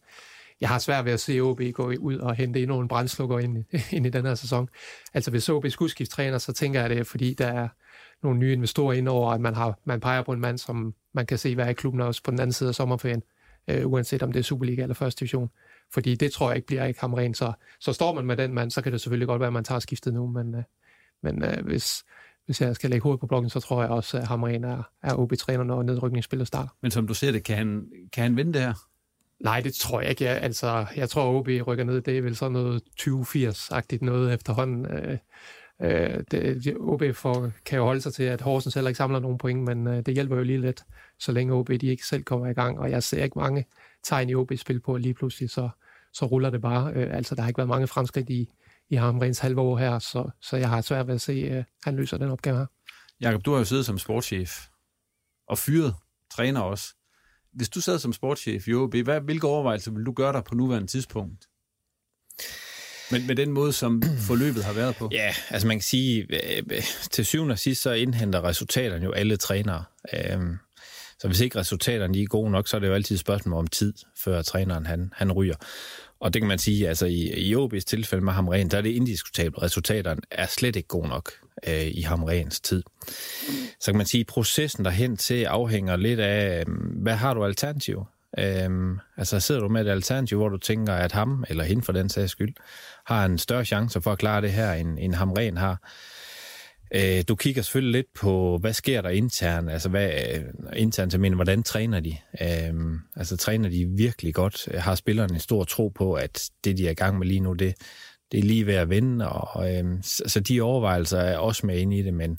Jeg 0.61 0.69
har 0.69 0.79
svært 0.79 1.05
ved 1.05 1.13
at 1.13 1.21
se 1.21 1.41
OB 1.41 1.61
gå 1.75 1.93
ud 2.01 2.17
og 2.17 2.35
hente 2.35 2.63
endnu 2.63 2.81
en 2.81 2.89
brændslukker 2.89 3.39
ind, 3.39 3.65
ind 3.97 4.07
i 4.07 4.11
den 4.11 4.27
her 4.27 4.35
sæson. 4.35 4.69
Altså 5.15 5.31
hvis 5.31 5.49
OB 5.49 5.67
skulle 5.69 5.91
skifte 5.91 6.15
træner, 6.15 6.39
så 6.39 6.53
tænker 6.53 6.81
jeg, 6.81 6.85
at 6.85 6.91
det 6.91 6.99
er 6.99 7.05
fordi, 7.05 7.35
der 7.35 7.47
er 7.47 7.69
nogle 8.23 8.39
nye 8.39 8.53
investorer 8.53 8.93
indover, 8.93 9.33
at 9.33 9.41
man, 9.41 9.55
har, 9.55 9.79
man 9.85 10.01
peger 10.01 10.23
på 10.23 10.33
en 10.33 10.41
mand, 10.41 10.59
som 10.59 10.95
man 11.13 11.27
kan 11.27 11.39
se, 11.39 11.55
hvad 11.55 11.65
er 11.65 11.71
i 11.71 11.75
klubben 11.75 12.01
også 12.01 12.23
på 12.23 12.31
den 12.31 12.41
anden 12.41 12.53
side 12.53 12.69
af 12.69 12.75
sommerferien, 12.75 13.23
uh, 13.71 13.93
uanset 13.93 14.23
om 14.23 14.33
det 14.33 14.41
er 14.41 14.45
Superliga 14.45 14.83
eller 14.83 14.95
første 14.95 15.21
division. 15.21 15.51
Fordi 15.95 16.15
det 16.15 16.33
tror 16.33 16.49
jeg 16.49 16.57
ikke 16.57 16.67
bliver 16.67 16.85
ikke 16.85 17.01
ham 17.01 17.15
rent. 17.15 17.37
Så, 17.37 17.53
så 17.81 17.93
står 17.93 18.15
man 18.15 18.27
med 18.27 18.37
den 18.37 18.55
mand, 18.55 18.71
så 18.71 18.83
kan 18.83 18.93
det 18.93 19.01
selvfølgelig 19.01 19.29
godt 19.29 19.41
være, 19.41 19.47
at 19.47 19.53
man 19.53 19.65
tager 19.65 19.79
skiftet 19.79 20.15
nu, 20.15 20.27
men, 20.27 20.55
uh, 20.55 20.63
men 21.23 21.45
uh, 21.45 21.65
hvis, 21.65 22.05
hvis 22.47 22.61
jeg 22.61 22.75
skal 22.75 22.91
lægge 22.91 23.03
hovedet 23.03 23.21
på 23.21 23.27
blokken, 23.27 23.51
så 23.51 23.61
tror 23.61 23.83
jeg 23.83 23.91
også, 23.91 24.19
at 24.19 24.27
Hamren 24.27 24.65
er, 24.65 24.83
er 25.03 25.15
OB-træner, 25.15 25.65
når 25.65 25.83
nedrykningsspillet 25.83 26.49
starter. 26.49 26.69
Men 26.81 26.91
som 26.91 27.07
du 27.07 27.15
ser 27.15 27.33
det, 27.33 27.45
kan 27.45 27.57
han, 27.57 27.89
kan 28.13 28.23
han 28.23 28.37
vinde 28.37 28.53
det 28.53 28.61
her? 28.61 28.75
Nej, 29.41 29.61
det 29.61 29.75
tror 29.75 30.01
jeg 30.01 30.11
ikke. 30.11 30.25
Jeg, 30.25 30.37
altså, 30.37 30.87
jeg 30.97 31.11
tror, 31.11 31.39
OB 31.39 31.49
rykker 31.67 31.85
ned. 31.85 32.01
Det 32.01 32.19
er 32.19 32.23
vel 32.23 32.37
sådan 32.37 32.53
noget 32.53 32.83
20-80-agtigt 33.01 33.99
noget 34.05 34.35
efterhånden. 34.35 34.87
Øh, 34.87 35.19
øh, 35.83 36.25
det, 36.31 36.77
OB 36.81 37.03
for, 37.15 37.53
kan 37.65 37.79
jo 37.79 37.85
holde 37.85 38.01
sig 38.01 38.15
til, 38.15 38.23
at 38.23 38.41
Horsens 38.41 38.75
heller 38.75 38.89
ikke 38.89 38.99
samler 38.99 39.19
nogen 39.19 39.39
point, 39.39 39.63
men 39.63 39.87
øh, 39.87 40.07
det 40.07 40.15
hjælper 40.15 40.37
jo 40.37 40.43
lige 40.43 40.61
lidt, 40.61 40.85
så 41.19 41.33
længe 41.33 41.55
OB 41.55 41.69
de 41.69 41.87
ikke 41.87 42.07
selv 42.07 42.23
kommer 42.23 42.47
i 42.47 42.53
gang. 42.53 42.79
Og 42.79 42.91
jeg 42.91 43.03
ser 43.03 43.25
ikke 43.25 43.39
mange 43.39 43.67
tegn 44.03 44.31
i 44.31 44.35
OB-spil 44.35 44.81
på, 44.81 44.95
at 44.95 45.01
lige 45.01 45.15
pludselig 45.15 45.51
så, 45.51 45.69
så 46.13 46.27
ruller 46.27 46.51
det 46.51 46.61
bare. 46.61 46.93
Øh, 46.93 47.17
altså, 47.17 47.35
der 47.35 47.43
har 47.43 47.49
ikke 47.49 47.59
været 47.59 47.69
mange 47.69 47.87
fremskridt 47.87 48.31
i, 48.31 48.49
i 48.89 48.95
Hamrens 48.95 49.39
halve 49.39 49.61
år 49.61 49.79
her, 49.79 49.99
så, 49.99 50.31
så 50.41 50.57
jeg 50.57 50.69
har 50.69 50.81
svært 50.81 51.07
ved 51.07 51.15
at 51.15 51.21
se, 51.21 51.33
at 51.33 51.65
han 51.85 51.97
løser 51.97 52.17
den 52.17 52.31
opgave 52.31 52.57
her. 52.57 52.67
Jakob, 53.21 53.45
du 53.45 53.51
har 53.51 53.59
jo 53.59 53.65
siddet 53.65 53.87
som 53.87 53.99
sportschef 53.99 54.67
og 55.49 55.59
fyret 55.59 55.95
træner 56.31 56.61
også. 56.61 56.95
Hvis 57.53 57.69
du 57.69 57.81
sad 57.81 57.99
som 57.99 58.13
sportschef 58.13 58.69
i 58.69 58.75
OB, 58.75 58.95
hvad, 58.95 59.21
hvilke 59.21 59.47
overvejelser 59.47 59.91
vil 59.91 60.07
du 60.07 60.13
gøre 60.13 60.33
dig 60.33 60.45
på 60.45 60.55
nuværende 60.55 60.89
tidspunkt? 60.89 61.49
Men 63.13 63.27
med 63.27 63.37
den 63.37 63.53
måde, 63.53 63.73
som 63.73 64.03
forløbet 64.19 64.65
har 64.65 64.73
været 64.73 64.97
på? 64.97 65.09
Ja, 65.13 65.35
altså 65.51 65.69
man 65.69 65.77
kan 65.77 65.83
sige, 65.83 66.27
øh, 66.31 66.63
øh, 66.71 66.83
til 67.11 67.27
syvende 67.27 67.53
og 67.53 67.59
sidst, 67.59 67.83
så 67.83 67.93
indhenter 67.93 68.45
resultaterne 68.45 69.05
jo 69.05 69.13
alle 69.13 69.37
trænere. 69.37 69.85
Øhm, 70.15 70.57
så 71.19 71.29
hvis 71.29 71.41
ikke 71.41 71.59
resultaterne 71.59 72.23
er 72.23 72.27
gode 72.27 72.51
nok, 72.51 72.69
så 72.69 72.77
er 72.77 72.81
det 72.81 72.89
jo 72.89 72.95
altid 72.95 73.17
et 73.17 73.21
spørgsmål 73.21 73.59
om 73.59 73.67
tid, 73.67 73.95
før 74.19 74.43
træneren 74.43 74.87
han, 74.87 75.13
han 75.17 75.33
ryger. 75.33 75.55
Og 76.21 76.35
det 76.35 76.43
kan 76.43 76.49
man 76.49 76.59
sige, 76.59 76.89
altså 76.89 77.07
i, 77.07 77.33
i 77.33 77.55
OB's 77.57 77.81
tilfælde 77.81 78.25
med 78.25 78.33
Hamren, 78.33 78.71
der 78.71 78.79
er 78.79 78.83
det 78.83 78.91
indiskutabelt. 78.91 79.63
Resultaterne 79.63 80.21
er 80.31 80.47
slet 80.47 80.77
ikke 80.77 80.89
gode 80.89 81.09
nok 81.09 81.33
øh, 81.69 81.87
i 81.87 82.01
Hamrens 82.01 82.61
tid. 82.61 82.83
Så 83.81 83.87
kan 83.87 83.97
man 83.97 84.07
sige, 84.07 84.21
at 84.21 84.27
processen 84.27 84.85
derhen 84.85 85.17
til 85.17 85.45
afhænger 85.45 85.97
lidt 85.97 86.21
af, 86.21 86.61
øh, 86.61 86.75
hvad 87.03 87.15
har 87.15 87.35
du 87.35 87.45
alternativ? 87.45 88.05
Øhm, 88.39 88.99
altså 89.17 89.41
sidder 89.41 89.61
du 89.61 89.69
med 89.69 89.87
et 89.87 89.91
alternativ, 89.91 90.39
hvor 90.39 90.49
du 90.49 90.59
tænker, 90.59 90.93
at 90.95 91.13
ham, 91.13 91.45
eller 91.49 91.65
hende 91.65 91.83
for 91.83 91.93
den 91.93 92.09
sags 92.09 92.33
skyld, 92.33 92.55
har 93.07 93.25
en 93.25 93.39
større 93.39 93.65
chance 93.65 94.01
for 94.01 94.13
at 94.13 94.19
klare 94.19 94.41
det 94.41 94.53
her, 94.53 94.73
end, 94.73 94.99
end 95.01 95.15
Hamren 95.15 95.57
har. 95.57 95.91
Øh, 96.95 97.25
du 97.29 97.35
kigger 97.35 97.63
selvfølgelig 97.63 97.93
lidt 97.93 98.15
på, 98.15 98.59
hvad 98.61 98.73
sker 98.73 99.01
der 99.01 99.09
internt, 99.09 99.71
altså 99.71 99.89
hvad, 99.89 100.11
øh, 100.35 100.45
internt, 100.77 101.13
jeg 101.13 101.21
mener, 101.21 101.35
hvordan 101.37 101.63
træner 101.63 102.01
de? 102.01 102.17
Øh, 102.41 102.75
altså 103.17 103.37
træner 103.37 103.69
de 103.69 103.87
virkelig 103.97 104.35
godt? 104.35 104.69
Har 104.79 104.95
spillerne 104.95 105.35
en 105.35 105.41
stor 105.41 105.65
tro 105.65 105.89
på, 105.89 106.15
at 106.15 106.51
det, 106.65 106.79
de 106.79 106.87
er 106.87 106.91
i 106.91 106.95
gang 106.95 107.19
med 107.19 107.27
lige 107.27 107.41
nu, 107.41 107.53
det, 107.53 107.75
det 108.33 108.39
er 108.39 108.45
lige 108.45 108.67
ved 108.67 108.75
at 108.75 108.91
vinde? 108.91 109.29
Og, 109.29 109.75
øh, 109.75 109.85
så 110.03 110.23
altså, 110.25 110.41
de 110.41 110.61
overvejelser 110.61 111.19
er 111.19 111.39
også 111.39 111.67
med 111.67 111.79
inde 111.79 111.99
i 111.99 112.03
det, 112.03 112.15
men 112.15 112.39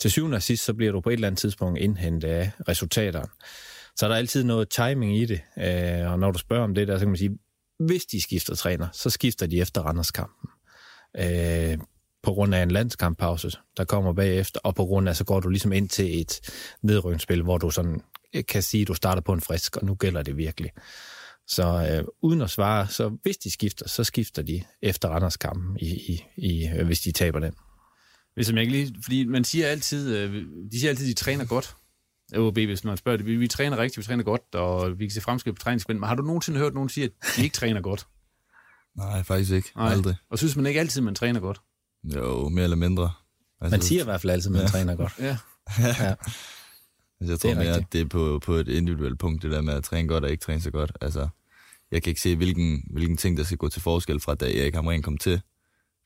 til 0.00 0.10
syvende 0.10 0.36
og 0.36 0.42
sidst, 0.42 0.64
så 0.64 0.74
bliver 0.74 0.92
du 0.92 1.00
på 1.00 1.08
et 1.10 1.14
eller 1.14 1.26
andet 1.26 1.38
tidspunkt 1.38 1.78
indhentet 1.78 2.28
af 2.28 2.50
resultaterne. 2.68 3.28
Så 4.00 4.06
er 4.06 4.08
der 4.08 4.16
altid 4.16 4.44
noget 4.44 4.68
timing 4.68 5.16
i 5.16 5.24
det, 5.24 5.40
øh, 5.58 6.12
og 6.12 6.18
når 6.18 6.30
du 6.30 6.38
spørger 6.38 6.64
om 6.64 6.74
det 6.74 6.88
der, 6.88 6.94
så 6.94 7.00
kan 7.00 7.08
man 7.08 7.16
sige, 7.16 7.38
hvis 7.78 8.04
de 8.04 8.20
skifter 8.20 8.54
træner, 8.54 8.88
så 8.92 9.10
skifter 9.10 9.46
de 9.46 9.60
efter 9.60 9.80
Randerskampen. 9.82 10.50
Øh, 11.16 11.78
på 12.22 12.32
grund 12.32 12.54
af 12.54 12.62
en 12.62 12.70
landskamppause, 12.70 13.50
der 13.76 13.84
kommer 13.84 14.12
bagefter, 14.12 14.60
og 14.64 14.74
på 14.74 14.84
grund 14.84 15.08
af, 15.08 15.16
så 15.16 15.24
går 15.24 15.40
du 15.40 15.48
ligesom 15.48 15.72
ind 15.72 15.88
til 15.88 16.20
et 16.20 16.40
nedrykningsspil, 16.82 17.42
hvor 17.42 17.58
du 17.58 17.70
sådan 17.70 18.00
øh, 18.34 18.44
kan 18.48 18.62
sige, 18.62 18.82
at 18.82 18.88
du 18.88 18.94
starter 18.94 19.22
på 19.22 19.32
en 19.32 19.40
frisk, 19.40 19.76
og 19.76 19.84
nu 19.84 19.94
gælder 19.94 20.22
det 20.22 20.36
virkelig. 20.36 20.70
Så 21.46 21.88
øh, 21.92 22.04
uden 22.22 22.40
at 22.40 22.50
svare, 22.50 22.88
så 22.88 23.08
hvis 23.22 23.36
de 23.36 23.50
skifter, 23.50 23.88
så 23.88 24.04
skifter 24.04 24.42
de 24.42 24.62
efter 24.82 25.08
Randers 25.08 25.36
kampen, 25.36 25.76
i, 25.80 25.86
i, 25.86 26.24
i, 26.36 26.68
øh, 26.68 26.86
hvis 26.86 27.00
de 27.00 27.12
taber 27.12 27.40
den. 27.40 27.52
Hvis 28.34 28.50
jeg 28.50 28.60
ikke 28.60 28.72
lige, 28.72 28.94
fordi 29.02 29.24
man 29.24 29.44
siger 29.44 29.66
altid, 29.66 30.16
øh, 30.16 30.44
de 30.72 30.80
siger 30.80 30.90
altid, 30.90 31.06
at 31.06 31.16
de 31.16 31.24
træner 31.24 31.44
godt. 31.44 31.76
OB, 32.36 32.54
hvis 32.54 32.84
man 32.84 32.96
spørger 32.96 33.16
det. 33.16 33.26
Vi, 33.26 33.36
vi 33.36 33.48
træner 33.48 33.78
rigtigt, 33.78 33.98
vi 33.98 34.02
træner 34.02 34.24
godt, 34.24 34.54
og 34.54 34.98
vi 34.98 35.06
kan 35.06 35.10
se 35.10 35.20
fremskridt 35.20 35.56
på 35.56 35.62
træningsspil. 35.62 35.96
Men 35.96 36.08
har 36.08 36.14
du 36.14 36.22
nogensinde 36.22 36.58
hørt 36.58 36.74
nogen 36.74 36.88
sige, 36.88 37.04
at 37.04 37.10
de 37.36 37.44
ikke 37.44 37.54
træner 37.54 37.80
godt? 37.80 38.06
Nej, 38.96 39.22
faktisk 39.22 39.52
ikke. 39.52 39.72
Nej. 39.76 39.92
Aldrig. 39.92 40.16
Og 40.30 40.38
synes 40.38 40.56
man 40.56 40.66
ikke 40.66 40.80
altid, 40.80 41.00
man 41.00 41.14
træner 41.14 41.40
godt? 41.40 41.60
Jo, 42.04 42.48
mere 42.48 42.64
eller 42.64 42.76
mindre. 42.76 43.10
Altså, 43.60 43.76
man 43.76 43.82
siger 43.82 44.00
i 44.00 44.04
hvert 44.04 44.20
fald 44.20 44.32
altid, 44.32 44.50
at 44.50 44.52
man 44.52 44.62
ja. 44.62 44.68
træner 44.68 44.96
godt. 44.96 45.12
Ja. 45.18 45.24
ja. 45.78 46.14
Altså, 47.20 47.32
jeg 47.32 47.40
tror 47.40 47.50
det 47.50 47.58
mere, 47.58 47.76
at 47.76 47.92
det 47.92 48.00
er 48.00 48.04
på, 48.04 48.40
på 48.44 48.54
et 48.54 48.68
individuelt 48.68 49.18
punkt, 49.18 49.42
det 49.42 49.50
der 49.50 49.60
med 49.60 49.74
at 49.74 49.84
træne 49.84 50.08
godt 50.08 50.24
og 50.24 50.30
ikke 50.30 50.42
træne 50.42 50.60
så 50.60 50.70
godt. 50.70 50.92
Altså, 51.00 51.28
jeg 51.90 52.02
kan 52.02 52.10
ikke 52.10 52.20
se, 52.20 52.36
hvilken, 52.36 52.84
hvilken 52.90 53.16
ting, 53.16 53.36
der 53.36 53.44
skal 53.44 53.58
gå 53.58 53.68
til 53.68 53.82
forskel 53.82 54.20
fra, 54.20 54.34
da 54.34 54.44
Erik 54.44 54.74
Hamren 54.74 55.02
kom 55.02 55.18
til, 55.18 55.40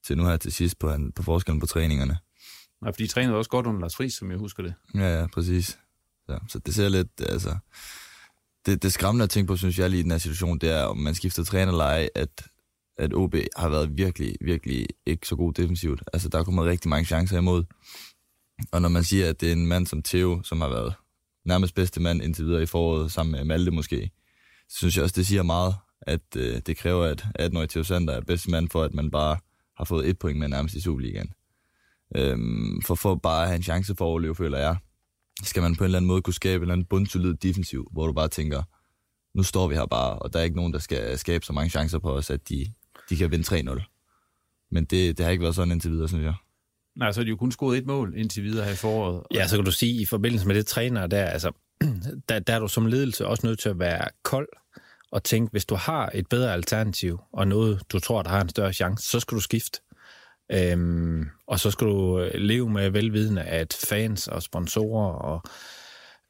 til 0.07 0.17
nu 0.17 0.25
her 0.25 0.37
til 0.37 0.53
sidst 0.53 0.79
på, 0.79 0.97
på 1.17 1.23
forskellen 1.23 1.61
på 1.61 1.67
træningerne. 1.67 2.19
Nej, 2.83 2.93
fordi 2.93 3.03
de 3.03 3.09
trænede 3.09 3.37
også 3.37 3.51
godt 3.51 3.67
under 3.67 3.81
Lars 3.81 3.97
Friis, 3.97 4.15
som 4.15 4.31
jeg 4.31 4.39
husker 4.39 4.63
det. 4.63 4.75
Ja, 4.95 5.21
ja, 5.21 5.27
præcis. 5.27 5.79
Så, 6.27 6.39
så 6.49 6.59
det 6.59 6.75
ser 6.75 6.89
lidt, 6.89 7.09
altså... 7.19 7.57
Det, 8.67 8.83
det 8.83 8.93
skræmmende 8.93 9.23
at 9.23 9.31
tænke 9.31 9.49
på, 9.49 9.57
synes 9.57 9.79
jeg 9.79 9.91
lige 9.91 10.01
i 10.01 10.03
den 10.03 10.11
her 10.11 10.19
situation, 10.19 10.59
det 10.59 10.71
er, 10.71 10.83
om 10.83 10.97
man 10.97 11.15
skifter 11.15 11.45
træner 11.45 11.73
eller 11.73 11.85
ej, 11.85 12.09
at 12.15 12.49
at 12.99 13.15
OB 13.15 13.35
har 13.57 13.69
været 13.69 13.97
virkelig, 13.97 14.35
virkelig 14.41 14.87
ikke 15.07 15.27
så 15.27 15.37
god 15.37 15.53
defensivt. 15.53 16.03
Altså, 16.13 16.29
der 16.29 16.39
er 16.39 16.45
kommet 16.45 16.65
rigtig 16.65 16.89
mange 16.89 17.07
chancer 17.07 17.39
imod. 17.39 17.65
Og 18.73 18.83
når 18.83 18.89
man 18.89 19.05
siger, 19.05 19.29
at 19.29 19.41
det 19.41 19.49
er 19.49 19.53
en 19.53 19.67
mand 19.67 19.87
som 19.87 20.03
Theo, 20.03 20.43
som 20.43 20.61
har 20.61 20.69
været 20.69 20.95
nærmest 21.45 21.75
bedste 21.75 22.01
mand 22.01 22.23
indtil 22.23 22.45
videre 22.45 22.63
i 22.63 22.67
foråret, 22.67 23.13
sammen 23.13 23.33
med 23.33 23.45
Malte 23.45 23.71
måske, 23.71 24.11
så 24.69 24.77
synes 24.77 24.97
jeg 24.97 25.03
også, 25.03 25.15
det 25.17 25.27
siger 25.27 25.43
meget, 25.43 25.75
at 26.01 26.37
øh, 26.37 26.61
det 26.67 26.77
kræver, 26.77 27.05
at 27.05 27.27
18-årige 27.41 27.69
Theo 27.69 27.83
Sander 27.83 28.15
er 28.15 28.21
bedste 28.21 28.51
mand 28.51 28.69
for, 28.69 28.83
at 28.83 28.95
man 28.95 29.11
bare 29.11 29.37
har 29.77 29.85
fået 29.85 30.09
et 30.09 30.19
point 30.19 30.39
med 30.39 30.49
nærmest 30.49 30.75
i 30.75 30.81
Superligaen. 30.81 31.33
Øhm, 32.17 32.83
for, 32.83 32.95
for 32.95 33.15
bare 33.15 33.43
at 33.43 33.49
have 33.49 33.57
en 33.57 33.63
chance 33.63 33.95
for 33.97 34.05
at 34.05 34.09
overleve, 34.09 34.35
føler 34.35 34.59
jeg, 34.59 34.77
skal 35.43 35.63
man 35.63 35.77
på 35.77 35.85
en 35.85 35.87
eller 35.87 35.99
anden 35.99 36.09
måde 36.09 36.23
kunne 36.23 36.35
skabe 36.35 36.57
en 36.57 36.63
eller 36.63 36.73
anden 36.73 36.87
bundsolid 36.87 37.35
defensiv, 37.35 37.89
hvor 37.93 38.07
du 38.07 38.13
bare 38.13 38.29
tænker, 38.29 38.63
nu 39.35 39.43
står 39.43 39.69
vi 39.69 39.75
her 39.75 39.87
bare, 39.87 40.19
og 40.19 40.33
der 40.33 40.39
er 40.39 40.45
ikke 40.45 40.57
nogen, 40.57 40.73
der 40.73 40.79
skal 40.79 41.19
skabe 41.19 41.45
så 41.45 41.53
mange 41.53 41.71
chancer 41.71 41.99
på 41.99 42.13
os, 42.17 42.31
at 42.31 42.49
de 42.49 42.73
de 43.11 43.17
kan 43.17 43.31
vinde 43.31 43.71
3-0. 43.73 44.69
Men 44.71 44.85
det, 44.85 45.19
det 45.19 45.25
har 45.25 45.31
ikke 45.31 45.43
været 45.43 45.55
sådan 45.55 45.73
indtil 45.73 45.91
videre, 45.91 46.09
synes 46.09 46.25
jeg. 46.25 46.35
Nej, 46.97 47.13
så 47.13 47.21
har 47.21 47.25
de 47.25 47.31
jo 47.31 47.37
kun 47.37 47.53
scoret 47.53 47.79
et 47.79 47.87
mål 47.87 48.15
indtil 48.17 48.43
videre 48.43 48.65
her 48.65 48.73
i 48.73 48.77
foråret. 48.77 49.23
Ja, 49.35 49.49
så 49.49 49.57
kan 49.57 49.65
du 49.65 49.73
sige, 49.73 50.03
i 50.03 50.05
forbindelse 50.05 50.47
med 50.47 50.55
det 50.55 50.67
træner 50.67 51.07
der, 51.07 51.25
altså, 51.25 51.53
der, 52.29 52.39
der 52.39 52.55
er 52.55 52.59
du 52.59 52.69
som 52.69 52.87
ledelse 52.87 53.27
også 53.27 53.47
nødt 53.47 53.59
til 53.59 53.69
at 53.69 53.79
være 53.79 54.09
kold 54.23 54.49
og 55.11 55.25
tænke, 55.25 55.51
hvis 55.51 55.65
du 55.65 55.75
har 55.75 56.11
et 56.15 56.29
bedre 56.29 56.53
alternativ, 56.53 57.21
og 57.33 57.49
noget, 57.49 57.83
du 57.93 57.99
tror, 57.99 58.23
der 58.23 58.31
har 58.31 58.41
en 58.41 58.49
større 58.49 58.73
chance, 58.73 59.09
så 59.09 59.21
skal 59.21 59.37
du 59.37 59.41
skifte. 59.41 59.81
Øhm, 60.53 61.27
og 61.47 61.61
så 61.61 61.71
skal 61.71 61.87
du 61.87 62.21
øh, 62.21 62.31
leve 62.35 62.71
med 62.71 62.91
velvidende, 62.91 63.43
at 63.43 63.79
fans 63.89 64.29
og 64.29 64.43
sponsorer 64.43 65.13
og 65.13 65.43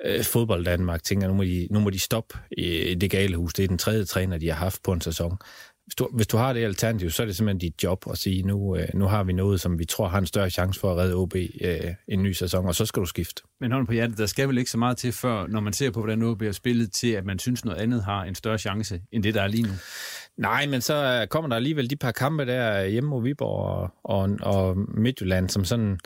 øh, 0.05 0.25
fodbold 0.25 0.65
Danmark 0.65 1.03
tænker, 1.03 1.29
nu 1.29 1.35
må, 1.35 1.45
de, 1.45 1.69
nu 1.71 1.81
må 1.81 1.91
de 1.91 1.99
stoppe 1.99 2.39
i 2.59 2.95
det 2.95 3.11
gale 3.11 3.37
hus. 3.37 3.55
Det 3.55 3.63
er 3.63 3.69
den 3.69 3.79
tredje 3.79 4.05
træner, 4.05 4.39
de 4.39 4.49
har 4.49 4.57
haft 4.57 4.83
på 4.83 4.93
en 4.93 5.01
sæson 5.01 5.39
hvis 5.85 5.95
du, 5.95 6.09
hvis 6.13 6.27
du 6.27 6.37
har 6.37 6.53
det 6.53 6.65
alternativ, 6.65 7.11
så 7.11 7.23
er 7.23 7.27
det 7.27 7.37
simpelthen 7.37 7.59
dit 7.59 7.83
job 7.83 8.05
at 8.11 8.19
sige, 8.19 8.43
nu, 8.43 8.77
øh, 8.77 8.89
nu 8.95 9.05
har 9.05 9.25
vi 9.25 9.33
noget, 9.33 9.61
som 9.61 9.79
vi 9.79 9.85
tror 9.85 10.09
har 10.09 10.19
en 10.19 10.27
større 10.27 10.51
chance 10.51 10.81
for 10.81 10.93
at 10.93 10.99
redde 10.99 11.15
OB 11.15 11.35
øh, 11.61 11.81
en 12.09 12.23
ny 12.23 12.33
sæson, 12.33 12.67
og 12.67 12.75
så 12.75 12.87
skal 12.87 13.01
du 13.01 13.07
skifte. 13.07 13.43
Men 13.61 13.73
hånden 13.73 13.87
på 13.87 13.93
hjertet, 13.93 14.19
der 14.19 14.27
skal 14.27 14.49
vel 14.49 14.59
ikke 14.59 14.71
så 14.71 14.79
meget 14.79 14.97
til, 14.97 15.13
før, 15.13 15.47
når 15.47 15.61
man 15.61 15.73
ser 15.73 15.91
på, 15.91 16.01
hvordan 16.01 16.23
OB 16.23 16.43
har 16.43 16.53
spillet, 16.53 16.93
til 16.93 17.11
at 17.13 17.25
man 17.25 17.39
synes 17.39 17.65
noget 17.65 17.79
andet 17.79 18.05
har 18.05 18.25
en 18.25 18.35
større 18.35 18.59
chance, 18.59 19.01
end 19.13 19.23
det, 19.23 19.35
der 19.35 19.43
er 19.43 19.49
lige 19.49 19.63
nu? 19.63 19.73
Nej, 20.37 20.67
men 20.67 20.81
så 20.81 20.95
øh, 20.95 21.27
kommer 21.27 21.49
der 21.49 21.57
alligevel 21.57 21.91
de 21.91 21.97
par 21.97 22.13
kampe 22.13 22.47
der 22.47 22.83
øh, 22.83 22.89
hjemme 22.89 23.11
mod 23.11 23.23
Viborg 23.23 23.91
og, 24.03 24.19
og, 24.19 24.31
og 24.43 24.77
Midtjylland, 24.95 25.49
som 25.49 25.65
sådan 25.65 25.99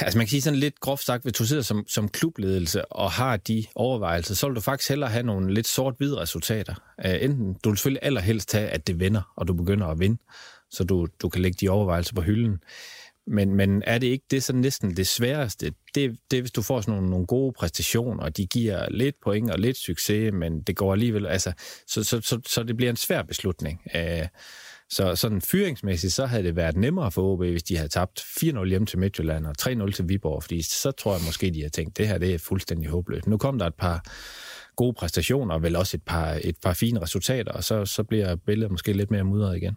Altså 0.00 0.18
man 0.18 0.26
kan 0.26 0.30
sige 0.30 0.42
sådan 0.42 0.58
lidt 0.58 0.80
groft 0.80 1.04
sagt, 1.04 1.22
hvis 1.22 1.32
du 1.32 1.44
sidder 1.44 1.62
som, 1.62 1.84
som 1.88 2.08
klubledelse 2.08 2.92
og 2.92 3.10
har 3.10 3.36
de 3.36 3.64
overvejelser, 3.74 4.34
så 4.34 4.46
vil 4.46 4.56
du 4.56 4.60
faktisk 4.60 4.88
hellere 4.88 5.10
have 5.10 5.22
nogle 5.22 5.54
lidt 5.54 5.66
sort-hvide 5.66 6.20
resultater. 6.20 6.74
Uh, 7.04 7.22
enten, 7.22 7.56
du 7.64 7.68
vil 7.68 7.78
selvfølgelig 7.78 8.04
allerhelst 8.04 8.52
have, 8.52 8.68
at 8.68 8.86
det 8.86 9.00
vender, 9.00 9.32
og 9.36 9.48
du 9.48 9.54
begynder 9.54 9.86
at 9.86 9.98
vinde, 9.98 10.22
så 10.70 10.84
du, 10.84 11.06
du 11.22 11.28
kan 11.28 11.42
lægge 11.42 11.58
de 11.60 11.68
overvejelser 11.68 12.14
på 12.14 12.22
hylden. 12.22 12.58
Men, 13.26 13.54
men 13.54 13.82
er 13.86 13.98
det 13.98 14.06
ikke 14.06 14.24
det 14.30 14.42
så 14.42 14.52
næsten 14.52 14.96
det 14.96 15.06
sværeste? 15.06 15.72
Det, 15.94 16.16
det 16.30 16.36
er, 16.36 16.42
hvis 16.42 16.52
du 16.52 16.62
får 16.62 16.80
sådan 16.80 16.94
nogle, 16.94 17.10
nogle 17.10 17.26
gode 17.26 17.52
præstationer, 17.52 18.22
og 18.22 18.36
de 18.36 18.46
giver 18.46 18.90
lidt 18.90 19.16
point 19.24 19.50
og 19.50 19.58
lidt 19.58 19.76
succes, 19.76 20.32
men 20.32 20.62
det 20.62 20.76
går 20.76 20.92
alligevel, 20.92 21.26
altså, 21.26 21.52
så, 21.86 22.04
så, 22.04 22.20
så, 22.20 22.40
så 22.46 22.62
det 22.62 22.76
bliver 22.76 22.90
en 22.90 22.96
svær 22.96 23.22
beslutning. 23.22 23.80
Uh, 23.94 24.26
så 24.90 25.16
sådan 25.16 25.40
fyringsmæssigt, 25.40 26.12
så 26.12 26.26
havde 26.26 26.42
det 26.42 26.56
været 26.56 26.76
nemmere 26.76 27.10
for 27.10 27.22
OB, 27.32 27.38
hvis 27.38 27.62
de 27.62 27.76
havde 27.76 27.88
tabt 27.88 28.20
4-0 28.20 28.64
hjem 28.64 28.86
til 28.86 28.98
Midtjylland 28.98 29.46
og 29.46 29.54
3-0 29.60 29.90
til 29.90 30.08
Viborg, 30.08 30.42
fordi 30.42 30.62
så 30.62 30.90
tror 30.90 31.12
jeg 31.12 31.22
måske, 31.26 31.50
de 31.50 31.62
har 31.62 31.68
tænkt, 31.68 31.98
det 31.98 32.08
her 32.08 32.18
det 32.18 32.34
er 32.34 32.38
fuldstændig 32.38 32.88
håbløst. 32.88 33.26
Nu 33.26 33.38
kom 33.38 33.58
der 33.58 33.66
et 33.66 33.74
par 33.74 34.04
gode 34.76 34.94
præstationer, 34.94 35.54
og 35.54 35.62
vel 35.62 35.76
også 35.76 35.96
et 35.96 36.02
par, 36.02 36.38
et 36.44 36.56
par 36.62 36.72
fine 36.72 37.02
resultater, 37.02 37.52
og 37.52 37.64
så, 37.64 37.84
så 37.84 38.02
bliver 38.02 38.36
billedet 38.36 38.70
måske 38.70 38.92
lidt 38.92 39.10
mere 39.10 39.24
mudret 39.24 39.56
igen. 39.56 39.76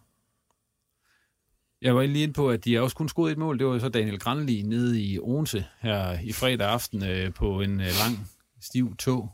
Jeg 1.82 1.96
var 1.96 2.04
lige 2.06 2.24
inde 2.24 2.34
på, 2.34 2.50
at 2.50 2.66
de 2.66 2.74
har 2.74 2.82
også 2.82 2.96
kun 2.96 3.10
scoret 3.10 3.32
et 3.32 3.38
mål. 3.38 3.60
Det 3.60 3.68
var 3.68 3.80
så 3.80 3.90
Daniel 3.90 4.20
Granli 4.20 4.62
nede 4.62 5.02
i 5.02 5.20
Odense 5.20 5.66
her 5.80 6.20
i 6.20 6.32
fredag 6.32 6.70
aften 6.70 7.04
øh, 7.04 7.34
på 7.34 7.62
en 7.62 7.80
øh, 7.80 7.88
lang, 7.88 8.30
stiv 8.62 8.96
tog. 8.96 9.32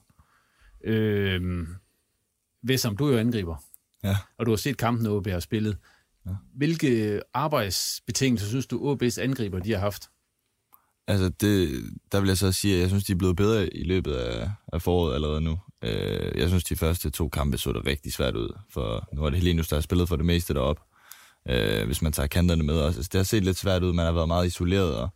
Øh, 0.84 1.68
Vessam, 2.64 2.98
du 2.98 3.08
er 3.08 3.12
jo 3.12 3.18
angriber. 3.18 3.56
Ja. 4.04 4.18
Og 4.38 4.46
du 4.46 4.52
har 4.52 4.56
set 4.56 4.78
kampen, 4.78 5.08
OB 5.08 5.28
har 5.28 5.40
spillet. 5.40 5.78
Ja. 6.26 6.32
Hvilke 6.56 7.22
arbejdsbetingelser 7.34 8.48
synes 8.48 8.68
du, 8.68 8.94
OB's 8.94 9.22
angriber 9.22 9.60
de 9.60 9.72
har 9.72 9.80
haft? 9.80 10.10
Altså, 11.08 11.30
det, 11.30 11.84
der 12.12 12.20
vil 12.20 12.28
jeg 12.28 12.38
så 12.38 12.52
sige, 12.52 12.76
at 12.76 12.82
jeg 12.82 12.90
synes, 12.90 13.04
de 13.04 13.14
er 13.14 13.18
blevet 13.18 13.36
bedre 13.36 13.76
i 13.76 13.84
løbet 13.84 14.14
af, 14.14 14.50
af 14.74 14.82
foråret 14.82 15.16
allerede 15.16 15.42
nu. 15.42 15.60
Øh, 15.82 16.40
jeg 16.40 16.48
synes, 16.48 16.64
de 16.64 16.76
første 16.76 17.10
to 17.10 17.30
kampe 17.30 17.58
så 17.58 17.74
det 17.74 17.86
rigtig 17.86 18.14
svært 18.14 18.36
ud, 18.36 18.58
for 18.70 19.10
nu 19.14 19.24
er 19.24 19.30
det 19.30 19.40
Helenius, 19.40 19.68
der 19.68 19.76
har 19.76 19.82
spillet 19.82 20.08
for 20.08 20.16
det 20.16 20.26
meste 20.26 20.54
derop. 20.54 20.80
Øh, 21.50 21.86
hvis 21.86 22.02
man 22.02 22.12
tager 22.12 22.28
kanterne 22.28 22.64
med 22.64 22.76
også. 22.76 23.00
Altså, 23.00 23.10
det 23.14 23.20
har 23.20 23.24
set 23.24 23.44
lidt 23.44 23.58
svært 23.58 23.84
ud, 23.84 23.94
man 23.94 24.06
har 24.06 24.12
været 24.12 24.28
meget 24.28 24.48
isoleret. 24.48 24.96
Og, 24.96 25.10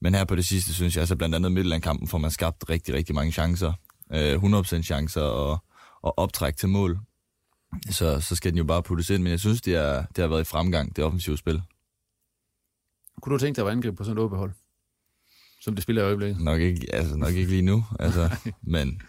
men 0.00 0.14
her 0.14 0.24
på 0.24 0.36
det 0.36 0.44
sidste, 0.44 0.74
synes 0.74 0.96
jeg, 0.96 1.02
altså 1.02 1.16
blandt 1.16 1.34
andet 1.34 1.52
Midtlandkampen, 1.52 2.08
får 2.08 2.18
man 2.18 2.30
skabt 2.30 2.64
rigtig, 2.70 2.94
rigtig 2.94 3.14
mange 3.14 3.32
chancer. 3.32 3.72
Øh, 4.12 4.34
100% 4.34 4.82
chancer 4.82 5.20
og, 5.20 5.58
og 6.02 6.18
optræk 6.18 6.56
til 6.56 6.68
mål. 6.68 6.98
så, 7.90 8.20
så 8.20 8.36
skal 8.36 8.50
den 8.50 8.58
jo 8.58 8.64
bare 8.64 8.82
puttes 8.82 9.10
ind. 9.10 9.22
Men 9.22 9.30
jeg 9.30 9.40
synes, 9.40 9.62
det, 9.62 9.74
er, 9.74 10.04
det 10.06 10.18
har 10.18 10.28
været 10.28 10.40
i 10.40 10.44
fremgang, 10.44 10.96
det 10.96 11.04
offensive 11.04 11.38
spil. 11.38 11.62
Kunne 13.22 13.32
du 13.32 13.38
tænke 13.38 13.56
dig 13.56 13.66
at 13.66 13.72
angribe 13.72 13.96
på 13.96 14.04
sådan 14.04 14.18
et 14.18 14.24
OB-hold? 14.24 14.52
Som 15.60 15.74
det 15.74 15.82
spiller 15.82 16.02
i 16.02 16.04
øjeblikket? 16.04 16.40
Nok 16.40 16.60
ikke, 16.60 16.94
altså, 16.94 17.16
nok 17.16 17.34
ikke 17.34 17.50
lige 17.50 17.62
nu, 17.62 17.84
altså, 18.00 18.36
men 18.62 19.02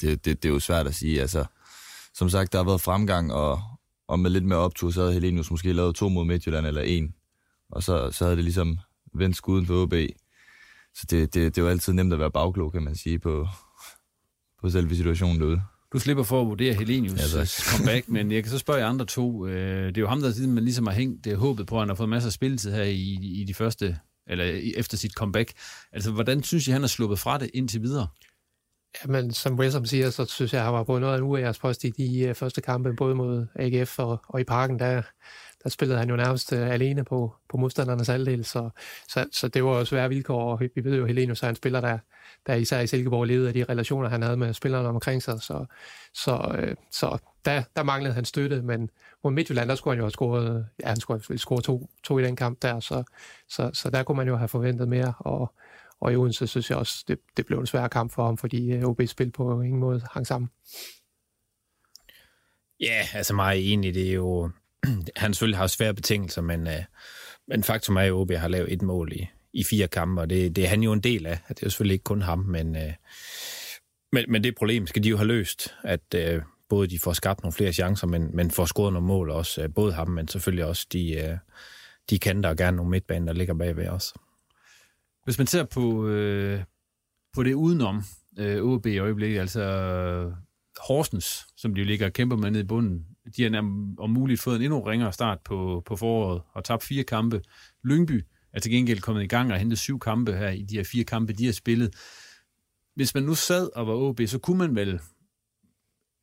det, 0.00 0.24
det, 0.24 0.42
det 0.42 0.48
er 0.48 0.52
jo 0.52 0.60
svært 0.60 0.86
at 0.86 0.94
sige. 0.94 1.20
Altså, 1.20 1.44
som 2.14 2.30
sagt, 2.30 2.52
der 2.52 2.58
har 2.58 2.64
været 2.64 2.80
fremgang, 2.80 3.32
og, 3.32 3.62
og 4.08 4.20
med 4.20 4.30
lidt 4.30 4.44
mere 4.44 4.58
optur, 4.58 4.90
så 4.90 5.00
havde 5.00 5.12
Helenius 5.12 5.50
måske 5.50 5.72
lavet 5.72 5.96
to 5.96 6.08
mod 6.08 6.24
Midtjylland 6.24 6.66
eller 6.66 6.82
en. 6.82 7.14
Og 7.70 7.82
så, 7.82 8.10
så 8.10 8.24
havde 8.24 8.36
det 8.36 8.44
ligesom 8.44 8.78
vendt 9.14 9.36
skuden 9.36 9.66
på 9.66 9.82
OB. 9.82 9.94
Så 10.94 11.06
det, 11.10 11.34
det, 11.34 11.56
det 11.56 11.62
jo 11.62 11.68
altid 11.68 11.92
nemt 11.92 12.12
at 12.12 12.18
være 12.18 12.30
bagklog, 12.30 12.72
kan 12.72 12.82
man 12.82 12.96
sige, 12.96 13.18
på, 13.18 13.48
på 14.60 14.70
selve 14.70 14.96
situationen 14.96 15.40
derude. 15.40 15.62
Du 15.92 15.98
slipper 15.98 16.24
for 16.24 16.40
at 16.40 16.46
vurdere 16.46 16.74
Helenius 16.74 17.34
ja, 17.34 17.44
comeback, 17.46 18.08
men 18.08 18.32
jeg 18.32 18.42
kan 18.42 18.50
så 18.50 18.58
spørge 18.58 18.80
jer 18.80 18.86
andre 18.86 19.06
to. 19.06 19.46
Øh, 19.46 19.88
det 19.88 19.96
er 19.96 20.00
jo 20.00 20.08
ham, 20.08 20.20
der 20.20 20.32
siden 20.32 20.52
man 20.52 20.64
ligesom 20.64 20.86
har 20.86 20.94
hængt 20.94 21.24
det 21.24 21.36
håbet 21.36 21.66
på, 21.66 21.74
at 21.74 21.80
han 21.80 21.88
har 21.88 21.94
fået 21.96 22.08
masser 22.08 22.28
af 22.28 22.32
spilletid 22.32 22.72
her 22.72 22.82
i, 22.82 23.18
i 23.22 23.44
de 23.44 23.54
første, 23.54 23.98
eller 24.26 24.44
efter 24.76 24.96
sit 24.96 25.12
comeback. 25.12 25.52
Altså, 25.92 26.10
hvordan 26.10 26.42
synes 26.42 26.68
I, 26.68 26.70
han 26.70 26.80
har 26.80 26.88
sluppet 26.88 27.18
fra 27.18 27.38
det 27.38 27.50
indtil 27.54 27.82
videre? 27.82 28.06
Jamen, 29.04 29.32
som 29.32 29.58
Wilson 29.58 29.86
siger, 29.86 30.10
så 30.10 30.24
synes 30.24 30.52
jeg, 30.52 30.60
at 30.60 30.64
han 30.64 30.74
var 30.74 30.84
på 30.84 30.98
noget 30.98 31.14
af 31.14 31.18
en 31.18 31.24
uærespost 31.24 31.84
i 31.84 31.90
de 31.90 32.28
uh, 32.30 32.34
første 32.36 32.60
kampe, 32.60 32.92
både 32.92 33.14
mod 33.14 33.46
AGF 33.54 33.98
og, 33.98 34.20
og 34.28 34.40
i 34.40 34.44
parken, 34.44 34.78
der, 34.78 35.02
der 35.62 35.70
spillede 35.70 35.98
han 35.98 36.10
jo 36.10 36.16
nærmest 36.16 36.52
uh, 36.52 36.58
alene 36.58 37.04
på, 37.04 37.34
på 37.48 37.56
modstandernes 37.56 38.08
halvdel, 38.08 38.44
så, 38.44 38.70
så, 39.08 39.26
så 39.32 39.48
det 39.48 39.64
var 39.64 39.78
jo 39.78 39.84
svære 39.84 40.08
vilkår, 40.08 40.52
og 40.52 40.60
vi 40.60 40.84
ved 40.84 40.96
jo, 40.96 41.02
at 41.02 41.08
Helenius 41.08 41.42
er 41.42 41.48
en 41.48 41.54
spiller, 41.54 41.80
der, 41.80 41.98
der 42.46 42.54
især 42.54 42.80
i 42.80 42.86
Silkeborg 42.86 43.24
levede 43.24 43.48
af 43.48 43.54
de 43.54 43.64
relationer, 43.64 44.08
han 44.08 44.22
havde 44.22 44.36
med 44.36 44.54
spillerne 44.54 44.88
omkring 44.88 45.22
sig, 45.22 45.42
så, 45.42 45.64
så, 46.14 46.58
uh, 46.58 46.74
så 46.90 47.18
der, 47.44 47.62
der 47.76 47.82
manglede 47.82 48.14
han 48.14 48.24
støtte, 48.24 48.62
men 48.62 48.90
mod 49.24 49.32
Midtjylland, 49.32 49.68
der 49.68 49.74
skulle 49.74 49.92
han 49.92 49.98
jo 49.98 50.04
have 50.04 50.10
scoret, 50.10 50.66
ja, 50.82 50.88
han 50.88 51.00
skulle 51.00 51.22
have 51.28 51.38
scoret 51.38 51.64
to, 51.64 51.90
to 52.04 52.18
i 52.18 52.22
den 52.22 52.36
kamp 52.36 52.62
der, 52.62 52.80
så, 52.80 53.02
så, 53.48 53.70
så 53.72 53.90
der 53.90 54.02
kunne 54.02 54.16
man 54.16 54.28
jo 54.28 54.36
have 54.36 54.48
forventet 54.48 54.88
mere, 54.88 55.12
og, 55.18 55.52
og 56.00 56.12
i 56.12 56.16
Odense 56.16 56.46
synes 56.46 56.70
jeg 56.70 56.78
også, 56.78 57.04
det, 57.08 57.18
det 57.36 57.46
blev 57.46 57.58
en 57.58 57.66
svær 57.66 57.88
kamp 57.88 58.12
for 58.12 58.24
ham, 58.24 58.38
fordi 58.38 58.72
øh, 58.72 58.82
OB's 58.82 58.86
OB 58.86 59.02
spil 59.06 59.30
på 59.30 59.60
ingen 59.60 59.80
måde 59.80 60.02
hang 60.12 60.26
sammen. 60.26 60.50
Ja, 62.80 63.06
altså 63.14 63.34
meget 63.34 63.72
enig, 63.72 63.94
det 63.94 64.08
er 64.08 64.12
jo... 64.12 64.50
han 65.16 65.34
selvfølgelig 65.34 65.58
har 65.58 65.66
svære 65.66 65.94
betingelser, 65.94 66.42
men, 66.42 66.66
uh, 66.66 66.72
men 67.48 67.62
faktum 67.62 67.96
er 67.96 68.02
jo, 68.02 68.16
at 68.16 68.20
OB 68.20 68.32
har 68.32 68.48
lavet 68.48 68.72
et 68.72 68.82
mål 68.82 69.12
i, 69.12 69.28
i 69.52 69.64
fire 69.64 69.88
kampe, 69.88 70.20
og 70.20 70.30
det, 70.30 70.56
det 70.56 70.64
er 70.64 70.68
han 70.68 70.82
jo 70.82 70.92
en 70.92 71.00
del 71.00 71.26
af. 71.26 71.38
Det 71.48 71.58
er 71.58 71.66
jo 71.66 71.70
selvfølgelig 71.70 71.94
ikke 71.94 72.04
kun 72.04 72.22
ham, 72.22 72.38
men, 72.38 72.76
øh, 72.76 72.92
men, 74.12 74.24
men 74.28 74.44
det 74.44 74.54
problem 74.54 74.86
skal 74.86 75.04
de 75.04 75.08
jo 75.08 75.16
have 75.16 75.26
løst, 75.26 75.74
at 75.84 76.14
uh, 76.14 76.42
både 76.68 76.88
de 76.88 76.98
får 76.98 77.12
skabt 77.12 77.42
nogle 77.42 77.52
flere 77.52 77.72
chancer, 77.72 78.06
men, 78.06 78.36
men 78.36 78.50
får 78.50 78.64
scoret 78.64 78.92
nogle 78.92 79.08
mål 79.08 79.30
også. 79.30 79.64
Uh, 79.64 79.74
både 79.74 79.92
ham, 79.92 80.08
men 80.08 80.28
selvfølgelig 80.28 80.64
også 80.64 80.86
de, 80.92 81.38
de 82.10 82.18
kanter 82.18 82.50
og 82.50 82.56
gerne 82.56 82.76
nogle 82.76 82.90
midtbaner, 82.90 83.26
der 83.26 83.38
ligger 83.38 83.54
bagved 83.54 83.88
os. 83.88 84.14
Hvis 85.28 85.38
man 85.38 85.46
ser 85.46 85.64
på, 85.64 86.06
øh, 86.06 86.60
på 87.34 87.42
det 87.42 87.54
udenom 87.54 88.02
øh, 88.38 88.62
OB 88.62 88.86
i 88.86 88.98
øjeblikket, 88.98 89.40
altså 89.40 89.62
øh, 89.62 90.32
Horsens, 90.88 91.46
som 91.56 91.74
de 91.74 91.80
jo 91.80 91.86
ligger 91.86 92.06
og 92.06 92.12
kæmper 92.12 92.36
med 92.36 92.50
nede 92.50 92.64
i 92.64 92.66
bunden, 92.66 93.06
de 93.36 93.42
har 93.42 93.58
om 93.98 94.10
muligt 94.10 94.40
fået 94.40 94.56
en 94.56 94.62
endnu 94.62 94.80
ringere 94.80 95.12
start 95.12 95.38
på, 95.44 95.82
på 95.86 95.96
foråret 95.96 96.42
og 96.52 96.64
tabt 96.64 96.82
fire 96.82 97.04
kampe. 97.04 97.42
Lyngby 97.84 98.24
er 98.52 98.60
til 98.60 98.72
gengæld 98.72 99.00
kommet 99.00 99.22
i 99.22 99.26
gang 99.26 99.52
og 99.52 99.58
hentet 99.58 99.78
syv 99.78 99.98
kampe 99.98 100.32
her 100.32 100.48
i 100.48 100.62
de 100.62 100.76
her 100.76 100.84
fire 100.84 101.04
kampe, 101.04 101.32
de 101.32 101.44
har 101.44 101.52
spillet. 101.52 101.94
Hvis 102.94 103.14
man 103.14 103.22
nu 103.22 103.34
sad 103.34 103.70
og 103.76 103.86
var 103.86 103.94
OB, 103.94 104.20
så 104.26 104.38
kunne 104.38 104.58
man 104.58 104.74
vel, 104.74 105.00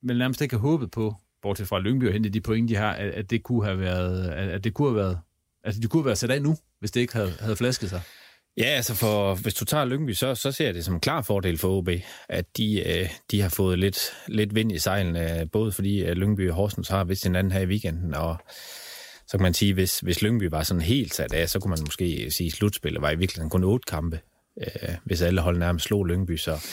vel 0.04 0.18
nærmest 0.18 0.42
ikke 0.42 0.56
have 0.56 0.62
håbet 0.62 0.92
på, 0.92 1.16
bortset 1.42 1.68
fra 1.68 1.80
Lyngby 1.80 2.08
og 2.08 2.14
hente 2.14 2.30
de 2.30 2.42
point, 2.42 2.70
de 2.70 2.76
har, 2.76 2.94
at, 2.94 3.10
at 3.10 3.30
det 3.30 3.44
kunne 3.44 3.66
have 3.66 3.80
været, 3.80 4.30
at, 4.30 4.50
at 4.50 4.64
det 4.64 4.74
kunne 4.74 4.88
have 4.88 4.98
været, 4.98 5.20
altså 5.64 5.82
de 5.82 5.88
kunne 5.88 6.02
have 6.02 6.06
været 6.06 6.18
sat 6.18 6.32
af 6.32 6.42
nu, 6.42 6.56
hvis 6.80 6.92
det 6.92 7.02
ikke 7.02 7.14
havde, 7.14 7.32
havde 7.40 7.56
flasket 7.56 7.90
sig. 7.90 8.02
Ja, 8.58 8.66
altså 8.66 8.96
for, 8.96 9.36
hvis 9.36 9.54
du 9.54 9.66
tager 9.66 9.86
Lyngby, 9.86 10.14
så, 10.14 10.36
så 10.36 10.52
ser 10.52 10.66
jeg 10.66 10.74
det 10.74 10.86
som 10.86 10.94
en 10.94 11.00
klar 11.00 11.22
fordel 11.22 11.58
for 11.58 11.78
OB, 11.78 11.90
at 12.30 12.58
de, 12.58 12.84
øh, 12.88 13.10
de 13.32 13.42
har 13.42 13.50
fået 13.50 13.80
lidt, 13.80 14.00
lidt 14.28 14.56
vind 14.56 14.72
i 14.72 14.80
sejlene, 14.80 15.50
både 15.52 15.72
fordi 15.72 16.04
Lyngby 16.04 16.50
og 16.50 16.56
Horsens 16.56 16.88
har 16.88 17.04
vist 17.04 17.24
hinanden 17.24 17.52
her 17.52 17.60
i 17.60 17.66
weekenden, 17.66 18.14
og 18.14 18.38
så 19.28 19.38
kan 19.38 19.42
man 19.42 19.54
sige, 19.54 19.74
hvis, 19.74 20.00
hvis 20.00 20.22
Lyngby 20.22 20.50
var 20.50 20.64
sådan 20.64 20.82
helt 20.82 21.14
sat 21.14 21.34
af, 21.34 21.50
så 21.50 21.60
kunne 21.60 21.70
man 21.70 21.80
måske 21.86 22.32
sige, 22.32 22.48
at 22.48 22.54
slutspillet 22.54 23.02
var 23.02 23.12
i 23.12 23.16
virkeligheden 23.16 23.50
kun 23.50 23.64
otte 23.64 23.86
kampe, 23.88 24.20
øh, 24.62 24.96
hvis 25.04 25.22
alle 25.22 25.42
hold 25.42 25.58
nærmest 25.58 25.86
slog 25.86 26.06
Lyngby, 26.06 26.38
så 26.38 26.66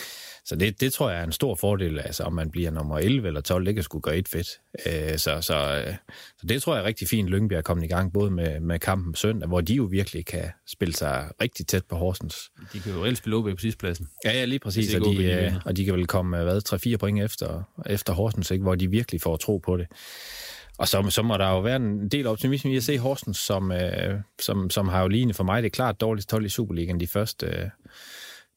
så 0.44 0.56
det, 0.56 0.80
det 0.80 0.92
tror 0.92 1.10
jeg 1.10 1.20
er 1.20 1.24
en 1.24 1.32
stor 1.32 1.54
fordel, 1.54 1.98
altså 1.98 2.22
om 2.22 2.32
man 2.32 2.50
bliver 2.50 2.70
nummer 2.70 2.98
11 2.98 3.26
eller 3.26 3.40
12, 3.40 3.66
det 3.66 3.74
kan 3.74 3.84
sgu 3.84 4.00
gøre 4.00 4.16
et 4.16 4.28
fedt. 4.28 4.48
Øh, 4.86 5.18
så, 5.18 5.40
så, 5.40 5.84
øh, 5.86 5.94
så 6.38 6.46
det 6.46 6.62
tror 6.62 6.74
jeg 6.74 6.82
er 6.82 6.86
rigtig 6.86 7.08
fint, 7.08 7.28
Lyngby 7.28 7.52
er 7.52 7.60
kommet 7.60 7.84
i 7.84 7.88
gang, 7.88 8.12
både 8.12 8.30
med, 8.30 8.60
med 8.60 8.78
kampen 8.78 9.14
søndag, 9.14 9.48
hvor 9.48 9.60
de 9.60 9.74
jo 9.74 9.82
virkelig 9.82 10.26
kan 10.26 10.44
spille 10.66 10.94
sig 10.94 11.30
rigtig 11.40 11.66
tæt 11.66 11.84
på 11.88 11.96
Horsens. 11.96 12.50
De 12.72 12.80
kan 12.80 12.92
jo 12.92 13.04
reelt 13.04 13.18
spille 13.18 13.36
OB 13.36 13.44
på 13.44 13.60
sidstpladsen. 13.60 14.08
Ja, 14.24 14.32
ja, 14.32 14.44
lige 14.44 14.58
præcis, 14.58 14.94
og 14.94 15.00
de, 15.00 15.16
de 15.16 15.60
og 15.64 15.76
de 15.76 15.84
kan 15.84 15.94
vel 15.94 16.06
komme, 16.06 16.42
hvad, 16.42 16.92
3-4 16.94 16.96
point 16.96 17.22
efter, 17.22 17.62
efter 17.86 18.12
Horsens, 18.12 18.50
ikke, 18.50 18.62
hvor 18.62 18.74
de 18.74 18.90
virkelig 18.90 19.20
får 19.20 19.36
tro 19.36 19.58
på 19.58 19.76
det. 19.76 19.86
Og 20.78 20.88
så, 20.88 21.10
så 21.10 21.22
må 21.22 21.36
der 21.36 21.48
jo 21.48 21.60
være 21.60 21.76
en 21.76 22.08
del 22.08 22.26
optimisme 22.26 22.72
i 22.72 22.76
at 22.76 22.84
se 22.84 22.98
Horsens, 22.98 23.38
som, 23.38 23.72
øh, 23.72 24.20
som, 24.40 24.70
som 24.70 24.88
har 24.88 25.02
jo 25.02 25.08
lignende 25.08 25.34
for 25.34 25.44
mig 25.44 25.62
det 25.62 25.66
er 25.66 25.70
klart 25.70 26.00
dårligst 26.00 26.32
hold 26.32 26.46
i 26.46 26.48
Superligaen 26.48 27.00
de 27.00 27.06
første, 27.06 27.46
øh, 27.46 27.68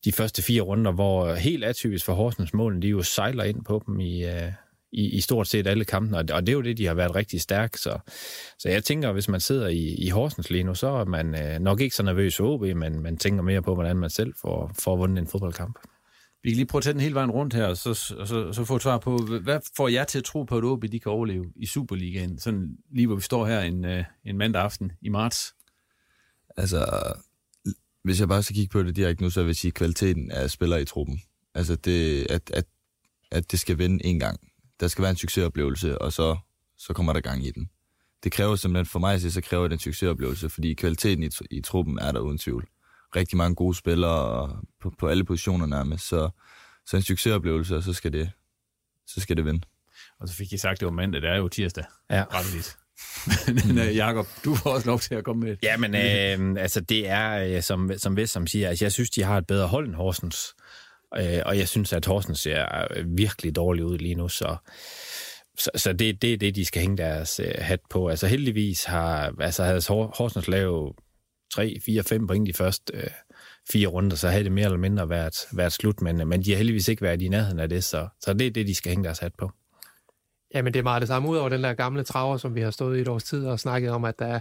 de 0.05 0.11
første 0.11 0.41
fire 0.41 0.61
runder, 0.61 0.91
hvor 0.91 1.33
helt 1.33 1.63
atypisk 1.63 2.05
for 2.05 2.13
Horsens 2.13 2.53
målen, 2.53 2.81
de 2.81 2.87
jo 2.87 3.01
sejler 3.01 3.43
ind 3.43 3.63
på 3.65 3.83
dem 3.87 3.99
i, 3.99 4.25
uh, 4.25 4.51
i, 4.91 5.09
i 5.09 5.21
stort 5.21 5.47
set 5.47 5.67
alle 5.67 5.85
kampene, 5.85 6.17
og 6.17 6.27
det 6.27 6.49
er 6.49 6.53
jo 6.53 6.61
det, 6.61 6.77
de 6.77 6.85
har 6.85 6.93
været 6.93 7.15
rigtig 7.15 7.41
stærke. 7.41 7.79
Så, 7.79 7.99
så 8.59 8.69
jeg 8.69 8.83
tænker, 8.83 9.11
hvis 9.11 9.29
man 9.29 9.39
sidder 9.39 9.67
i, 9.67 9.95
i 9.97 10.09
Horsens 10.09 10.49
lige 10.49 10.63
nu, 10.63 10.75
så 10.75 10.87
er 10.87 11.05
man 11.05 11.35
uh, 11.35 11.63
nok 11.63 11.81
ikke 11.81 11.95
så 11.95 12.03
nervøs 12.03 12.37
for 12.37 12.53
OB, 12.53 12.61
men 12.61 12.99
man 13.03 13.17
tænker 13.17 13.43
mere 13.43 13.61
på, 13.61 13.73
hvordan 13.73 13.97
man 13.97 14.09
selv 14.09 14.33
får, 14.41 14.71
får 14.79 14.95
vundet 14.95 15.17
en 15.21 15.27
fodboldkamp. 15.27 15.79
Vi 16.43 16.49
kan 16.49 16.55
lige 16.55 16.65
prøve 16.65 16.79
at 16.79 16.83
tage 16.83 16.93
den 16.93 17.01
hele 17.01 17.15
vejen 17.15 17.31
rundt 17.31 17.53
her, 17.53 17.65
og 17.65 17.77
så, 17.77 18.15
og 18.19 18.27
så, 18.27 18.53
så 18.53 18.65
få 18.65 18.75
et 18.75 18.81
svar 18.81 18.97
på, 18.97 19.17
hvad 19.43 19.59
får 19.77 19.87
jeg 19.87 20.07
til 20.07 20.17
at 20.17 20.23
tro 20.23 20.43
på, 20.43 20.57
at 20.57 20.63
OB 20.63 20.83
de 20.91 20.99
kan 20.99 21.11
overleve 21.11 21.45
i 21.55 21.65
Superligaen, 21.65 22.39
sådan 22.39 22.77
lige 22.91 23.07
hvor 23.07 23.15
vi 23.15 23.21
står 23.21 23.45
her 23.45 23.59
en, 23.59 23.85
uh, 23.85 24.03
en 24.25 24.37
mandag 24.37 24.61
aften 24.61 24.91
i 25.01 25.09
marts? 25.09 25.55
Altså, 26.57 26.85
hvis 28.05 28.19
jeg 28.19 28.27
bare 28.27 28.43
skal 28.43 28.55
kigge 28.55 28.71
på 28.71 28.83
det 28.83 28.95
direkte 28.95 29.23
nu, 29.23 29.29
så 29.29 29.41
vil 29.41 29.47
jeg 29.47 29.55
sige 29.55 29.71
kvaliteten 29.71 30.31
af 30.31 30.51
spillere 30.51 30.81
i 30.81 30.85
truppen. 30.85 31.21
Altså, 31.53 31.75
det, 31.75 32.27
at, 32.31 32.51
at, 32.53 32.65
at 33.31 33.51
det 33.51 33.59
skal 33.59 33.77
vende 33.77 34.05
en 34.05 34.19
gang. 34.19 34.39
Der 34.79 34.87
skal 34.87 35.01
være 35.01 35.09
en 35.09 35.17
succesoplevelse, 35.17 36.01
og 36.01 36.13
så, 36.13 36.37
så 36.77 36.93
kommer 36.93 37.13
der 37.13 37.21
gang 37.21 37.45
i 37.45 37.51
den. 37.51 37.69
Det 38.23 38.31
kræver 38.31 38.55
simpelthen, 38.55 38.85
for 38.85 38.99
mig 38.99 39.13
at 39.13 39.21
sige, 39.21 39.31
så 39.31 39.41
kræver 39.41 39.67
det 39.67 39.73
en 39.73 39.79
succesoplevelse, 39.79 40.49
fordi 40.49 40.73
kvaliteten 40.73 41.23
i, 41.23 41.29
i 41.51 41.61
truppen 41.61 41.99
er 41.99 42.11
der 42.11 42.19
uden 42.19 42.37
tvivl. 42.37 42.67
Rigtig 43.15 43.37
mange 43.37 43.55
gode 43.55 43.75
spillere 43.75 44.61
på, 44.81 44.93
på 44.99 45.07
alle 45.07 45.23
positioner 45.23 45.65
nærmest, 45.65 46.07
så, 46.07 46.29
så 46.85 46.97
en 46.97 47.03
succesoplevelse, 47.03 47.75
og 47.75 47.83
så 47.83 47.93
skal 47.93 48.13
det, 48.13 48.31
så 49.07 49.21
skal 49.21 49.37
det 49.37 49.45
vinde. 49.45 49.61
Og 50.19 50.27
så 50.29 50.35
fik 50.35 50.53
I 50.53 50.57
sagt, 50.57 50.71
at 50.71 50.79
det 50.79 50.85
var 50.85 50.91
mandag, 50.91 51.21
det 51.21 51.29
er 51.29 51.37
jo 51.37 51.47
tirsdag. 51.47 51.83
Ja. 52.09 52.23
Retteligt. 52.31 52.77
men 53.67 53.77
uh, 53.77 53.95
Jacob, 53.95 54.27
du 54.45 54.55
får 54.55 54.69
også 54.69 54.87
lov 54.87 54.99
til 54.99 55.15
at 55.15 55.23
komme 55.23 55.45
med. 55.45 55.57
Ja, 55.63 55.77
men 55.77 55.95
øh, 55.95 56.63
altså 56.63 56.81
det 56.81 57.09
er, 57.09 57.55
øh, 57.55 57.61
som, 57.61 57.91
som 57.97 58.17
Vest 58.17 58.33
som 58.33 58.47
siger, 58.47 58.69
altså 58.69 58.85
jeg 58.85 58.91
synes, 58.91 59.09
de 59.09 59.23
har 59.23 59.37
et 59.37 59.47
bedre 59.47 59.67
hold 59.67 59.87
end 59.87 59.95
Horsens. 59.95 60.55
Øh, 61.17 61.41
og 61.45 61.57
jeg 61.57 61.67
synes, 61.67 61.93
at 61.93 62.05
Horsens 62.05 62.39
ser 62.39 62.87
virkelig 63.15 63.55
dårligt 63.55 63.85
ud 63.85 63.97
lige 63.97 64.15
nu, 64.15 64.29
så, 64.29 64.55
så, 65.57 65.69
så 65.75 65.93
det, 65.93 66.21
det 66.21 66.33
er 66.33 66.37
det, 66.37 66.55
de 66.55 66.65
skal 66.65 66.81
hænge 66.81 66.97
deres 66.97 67.39
øh, 67.39 67.53
hat 67.57 67.79
på. 67.89 68.07
Altså 68.07 68.27
heldigvis 68.27 68.83
har, 68.83 69.33
altså 69.39 69.63
havde 69.63 69.81
Horsens 69.89 70.47
lavet 70.47 70.93
3, 71.53 71.77
4, 71.85 72.03
5 72.03 72.27
point 72.27 72.47
de 72.47 72.53
første 72.53 72.93
øh, 72.93 73.09
fire 73.71 73.87
runder, 73.87 74.15
så 74.15 74.29
havde 74.29 74.43
det 74.43 74.51
mere 74.51 74.65
eller 74.65 74.77
mindre 74.77 75.09
været, 75.09 75.35
været 75.53 75.73
slut, 75.73 76.01
men, 76.01 76.27
men 76.27 76.43
de 76.43 76.51
har 76.51 76.57
heldigvis 76.57 76.87
ikke 76.87 77.01
været 77.01 77.21
i 77.21 77.27
nærheden 77.27 77.59
af 77.59 77.69
det, 77.69 77.83
så, 77.83 78.07
så 78.21 78.33
det 78.33 78.47
er 78.47 78.51
det, 78.51 78.67
de 78.67 78.75
skal 78.75 78.89
hænge 78.89 79.03
deres 79.03 79.19
hat 79.19 79.33
på. 79.37 79.51
Jamen, 80.55 80.73
det 80.73 80.79
er 80.79 80.83
meget 80.83 81.01
det 81.01 81.07
samme. 81.07 81.29
Udover 81.29 81.49
den 81.49 81.63
der 81.63 81.73
gamle 81.73 82.03
traver, 82.03 82.37
som 82.37 82.55
vi 82.55 82.61
har 82.61 82.71
stået 82.71 82.97
i 82.97 83.01
et 83.01 83.07
års 83.07 83.23
tid 83.23 83.45
og 83.45 83.59
snakket 83.59 83.91
om, 83.91 84.05
at 84.05 84.19
der, 84.19 84.39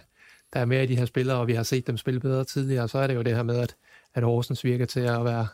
der 0.53 0.61
er 0.61 0.65
mere 0.65 0.81
af 0.81 0.89
de 0.89 0.97
her 0.97 1.05
spillere, 1.05 1.39
og 1.39 1.47
vi 1.47 1.55
har 1.55 1.63
set 1.63 1.87
dem 1.87 1.97
spille 1.97 2.21
bedre 2.21 2.45
tidligere, 2.45 2.89
så 2.89 2.99
er 2.99 3.07
det 3.07 3.15
jo 3.15 3.23
det 3.23 3.37
her 3.37 3.43
med, 3.43 3.59
at, 3.59 3.77
at 4.15 4.23
Horsens 4.23 4.65
virker 4.65 4.87
til 4.87 5.01
at 5.01 5.25
være... 5.25 5.47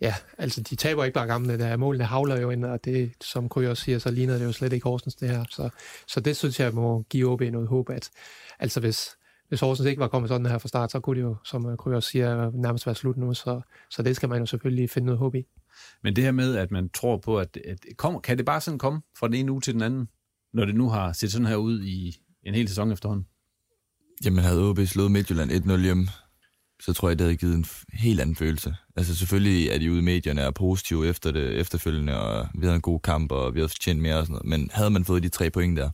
Ja, 0.00 0.14
altså 0.38 0.60
de 0.60 0.76
taber 0.76 1.04
ikke 1.04 1.14
bare 1.14 1.26
gamle, 1.26 1.58
der 1.58 1.76
målene 1.76 2.04
havler 2.04 2.40
jo 2.40 2.50
ind, 2.50 2.64
og 2.64 2.84
det, 2.84 3.12
som 3.20 3.48
Kry 3.48 3.64
også 3.64 3.82
siger, 3.82 3.98
så 3.98 4.10
ligner 4.10 4.38
det 4.38 4.44
jo 4.44 4.52
slet 4.52 4.72
ikke 4.72 4.84
Horsens 4.84 5.14
det 5.14 5.28
her. 5.28 5.44
Så, 5.50 5.68
så 6.06 6.20
det 6.20 6.36
synes 6.36 6.60
jeg 6.60 6.74
må 6.74 7.02
give 7.10 7.30
OB 7.30 7.40
noget 7.40 7.68
håb, 7.68 7.90
at 7.90 8.10
altså 8.58 8.80
hvis, 8.80 9.08
hvis 9.48 9.60
Horsens 9.60 9.88
ikke 9.88 10.00
var 10.00 10.08
kommet 10.08 10.28
sådan 10.28 10.46
her 10.46 10.58
fra 10.58 10.68
start, 10.68 10.92
så 10.92 11.00
kunne 11.00 11.16
det 11.16 11.22
jo, 11.22 11.36
som 11.44 11.76
Kry 11.76 11.92
også 11.92 12.08
siger, 12.08 12.50
nærmest 12.54 12.86
være 12.86 12.94
slut 12.94 13.16
nu, 13.16 13.34
så, 13.34 13.60
så 13.90 14.02
det 14.02 14.16
skal 14.16 14.28
man 14.28 14.40
jo 14.40 14.46
selvfølgelig 14.46 14.90
finde 14.90 15.06
noget 15.06 15.18
håb 15.18 15.34
i. 15.34 15.46
Men 16.02 16.16
det 16.16 16.24
her 16.24 16.32
med, 16.32 16.56
at 16.56 16.70
man 16.70 16.88
tror 16.88 17.16
på, 17.16 17.38
at, 17.38 17.58
at 17.64 17.78
kom, 17.96 18.20
kan 18.20 18.38
det 18.38 18.46
bare 18.46 18.60
sådan 18.60 18.78
komme 18.78 19.02
fra 19.18 19.26
den 19.26 19.34
ene 19.34 19.52
uge 19.52 19.60
til 19.60 19.74
den 19.74 19.82
anden, 19.82 20.08
når 20.54 20.64
det 20.64 20.74
nu 20.74 20.88
har 20.88 21.12
set 21.12 21.32
sådan 21.32 21.46
her 21.46 21.56
ud 21.56 21.82
i 21.82 22.16
en 22.42 22.54
hel 22.54 22.68
sæson 22.68 22.92
efterhånden? 22.92 23.26
Jamen 24.24 24.44
havde 24.44 24.70
OB 24.70 24.78
slået 24.86 25.10
Midtjylland 25.10 25.50
1-0 25.50 25.76
hjemme, 25.78 26.08
så 26.82 26.92
tror 26.92 27.08
jeg, 27.08 27.18
det 27.18 27.24
havde 27.24 27.36
givet 27.36 27.54
en 27.54 27.64
helt 27.92 28.20
anden 28.20 28.36
følelse. 28.36 28.74
Altså 28.96 29.16
selvfølgelig 29.16 29.68
er 29.68 29.78
de 29.78 29.90
ude 29.90 29.98
i 29.98 30.02
medierne 30.02 30.46
og 30.46 30.54
positive 30.54 31.08
efter 31.08 31.30
det 31.30 31.60
efterfølgende, 31.60 32.20
og 32.20 32.48
vi 32.54 32.66
havde 32.66 32.74
en 32.74 32.80
god 32.80 33.00
kamp, 33.00 33.32
og 33.32 33.54
vi 33.54 33.58
havde 33.58 33.68
fortjent 33.68 34.00
mere 34.00 34.18
og 34.18 34.26
sådan 34.26 34.32
noget. 34.32 34.46
Men 34.46 34.70
havde 34.72 34.90
man 34.90 35.04
fået 35.04 35.22
de 35.22 35.28
tre 35.28 35.50
point 35.50 35.76
der, 35.76 35.90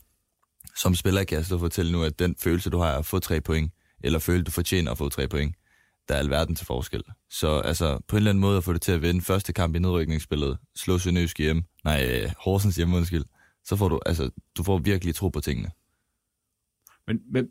som 0.77 0.95
spiller 0.95 1.23
kan 1.23 1.37
jeg 1.37 1.45
så 1.45 1.57
fortælle 1.57 1.91
nu, 1.91 2.03
at 2.03 2.19
den 2.19 2.35
følelse, 2.39 2.69
du 2.69 2.77
har 2.77 2.97
at 2.97 3.05
få 3.05 3.19
tre 3.19 3.41
point, 3.41 3.73
eller 4.03 4.19
føle, 4.19 4.43
du 4.43 4.51
fortjener 4.51 4.91
at 4.91 4.97
få 4.97 5.09
tre 5.09 5.27
point, 5.27 5.55
der 6.09 6.15
er 6.15 6.19
alverden 6.19 6.55
til 6.55 6.65
forskel. 6.65 7.03
Så 7.29 7.59
altså, 7.59 7.99
på 8.07 8.15
en 8.15 8.17
eller 8.17 8.31
anden 8.31 8.41
måde 8.41 8.57
at 8.57 8.63
få 8.63 8.73
det 8.73 8.81
til 8.81 8.91
at 8.91 9.01
vinde 9.01 9.21
første 9.21 9.53
kamp 9.53 9.75
i 9.75 9.79
nedrykningsspillet, 9.79 10.57
slå 10.75 10.97
Sønderjysk 10.97 11.39
hjem, 11.39 11.63
nej, 11.83 12.21
øh, 12.23 12.31
Horsens 12.37 12.75
hjemme, 12.75 12.97
undskyld, 12.97 13.23
så 13.63 13.75
får 13.75 13.89
du, 13.89 13.99
altså, 14.05 14.29
du 14.57 14.63
får 14.63 14.77
virkelig 14.77 15.15
tro 15.15 15.29
på 15.29 15.39
tingene. 15.39 15.71
Men, 17.07 17.19
men 17.31 17.47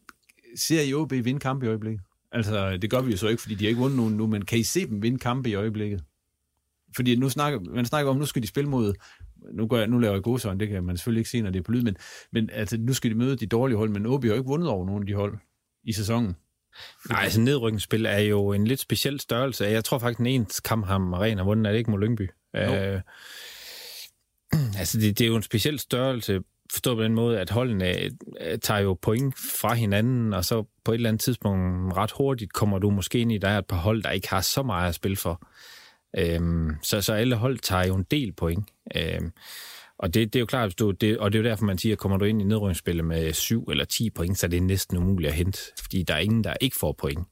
ser 0.57 0.83
I 0.83 0.94
OB 0.94 1.12
vinde 1.12 1.40
kampe 1.40 1.66
i 1.66 1.68
øjeblikket? 1.68 2.01
Altså, 2.33 2.77
det 2.77 2.90
gør 2.90 3.01
vi 3.01 3.11
jo 3.11 3.16
så 3.16 3.29
ikke, 3.29 3.42
fordi 3.42 3.55
de 3.55 3.64
har 3.64 3.68
ikke 3.68 3.81
vundet 3.81 3.97
nogen 3.97 4.16
nu, 4.16 4.27
men 4.27 4.44
kan 4.44 4.59
I 4.59 4.62
se 4.62 4.87
dem 4.87 5.03
vinde 5.03 5.18
kampe 5.18 5.51
i 5.51 5.55
øjeblikket? 5.55 6.05
Fordi 6.97 7.16
nu 7.16 7.29
snakker, 7.29 7.61
man 7.61 7.87
snakker 7.87 8.11
om, 8.11 8.16
nu 8.16 8.27
skal 8.27 8.42
de 8.42 8.47
spille 8.47 8.71
mod, 8.71 8.94
nu, 9.53 9.66
gør 9.66 9.79
jeg, 9.79 9.87
nu 9.88 9.99
laver 9.99 10.14
jeg 10.14 10.23
godsøjne, 10.23 10.61
det 10.61 10.68
kan 10.68 10.85
man 10.85 10.97
selvfølgelig 10.97 11.21
ikke 11.21 11.31
se, 11.31 11.40
når 11.40 11.51
det 11.51 11.59
er 11.59 11.62
på 11.62 11.73
lyd, 11.73 11.83
men, 11.83 11.97
men 12.33 12.51
altså, 12.53 12.77
nu 12.79 12.92
skal 12.92 13.11
de 13.11 13.14
møde 13.14 13.37
de 13.37 13.47
dårlige 13.47 13.77
hold, 13.77 13.90
men 13.90 14.07
OB 14.07 14.25
har 14.25 14.29
jo 14.29 14.35
ikke 14.35 14.49
vundet 14.49 14.68
over 14.68 14.87
nogen 14.87 15.03
af 15.03 15.07
de 15.07 15.14
hold 15.14 15.38
i 15.85 15.92
sæsonen. 15.92 16.37
Nej, 17.11 17.23
altså 17.23 17.41
nedrykningsspil 17.41 18.07
er 18.07 18.19
jo 18.19 18.53
en 18.53 18.67
lidt 18.67 18.81
speciel 18.81 19.21
størrelse. 19.21 19.64
Jeg 19.64 19.85
tror 19.85 19.99
faktisk, 19.99 20.19
den 20.19 20.27
ene 20.27 20.47
kamp 20.64 20.87
ham 20.87 21.14
Arena 21.14 21.43
vundet, 21.43 21.67
er 21.67 21.71
det 21.71 21.79
ikke 21.79 21.91
mod 21.91 22.01
Lyngby. 22.01 22.31
Øh, 22.57 23.01
altså, 24.79 24.99
det, 24.99 25.19
det 25.19 25.25
er 25.25 25.29
jo 25.29 25.37
en 25.37 25.43
speciel 25.43 25.79
størrelse, 25.79 26.41
forstået 26.73 26.97
på 26.97 27.03
den 27.03 27.14
måde, 27.14 27.41
at 27.41 27.51
holdene 27.51 27.99
øh, 28.41 28.59
tager 28.62 28.81
jo 28.81 28.99
point 29.03 29.35
fra 29.61 29.75
hinanden, 29.75 30.33
og 30.33 30.45
så 30.45 30.64
på 30.85 30.93
et 30.93 30.95
eller 30.95 31.09
andet 31.09 31.21
tidspunkt 31.21 31.97
ret 31.97 32.12
hurtigt 32.12 32.53
kommer 32.53 32.79
du 32.79 32.91
måske 32.91 33.19
ind 33.19 33.33
i, 33.33 33.38
der 33.38 33.49
er 33.49 33.59
et 33.59 33.67
par 33.67 33.77
hold, 33.77 34.03
der 34.03 34.11
ikke 34.11 34.29
har 34.29 34.41
så 34.41 34.62
meget 34.62 34.88
at 34.88 34.95
spille 34.95 35.17
for. 35.17 35.49
Øhm, 36.19 36.71
så, 36.83 37.01
så 37.01 37.12
alle 37.12 37.37
hold 37.37 37.59
tager 37.59 37.87
jo 37.87 37.95
en 37.95 38.07
del 38.11 38.33
point. 38.33 38.69
Øhm, 38.97 39.33
og 39.99 40.15
det, 40.15 40.33
det 40.33 40.39
er 40.39 40.41
jo 40.41 40.47
klart, 40.47 40.79
du, 40.79 40.91
det, 40.91 41.19
og 41.19 41.33
det 41.33 41.39
er 41.39 41.43
jo 41.43 41.49
derfor, 41.49 41.65
man 41.65 41.79
siger, 41.79 41.95
at 41.95 41.99
kommer 41.99 42.19
du 42.19 42.25
ind 42.25 42.43
i 42.43 42.45
nedrykningsspillet 42.45 43.05
med 43.05 43.33
7 43.33 43.65
eller 43.65 43.85
10 43.85 44.11
point, 44.11 44.39
så 44.39 44.47
er 44.47 44.49
det 44.49 44.63
næsten 44.63 44.97
umuligt 44.97 45.29
at 45.29 45.35
hente, 45.35 45.59
fordi 45.81 46.03
der 46.03 46.15
er 46.15 46.19
ingen, 46.19 46.45
der 46.45 46.55
ikke 46.61 46.77
får 46.77 46.93
point. 46.93 47.29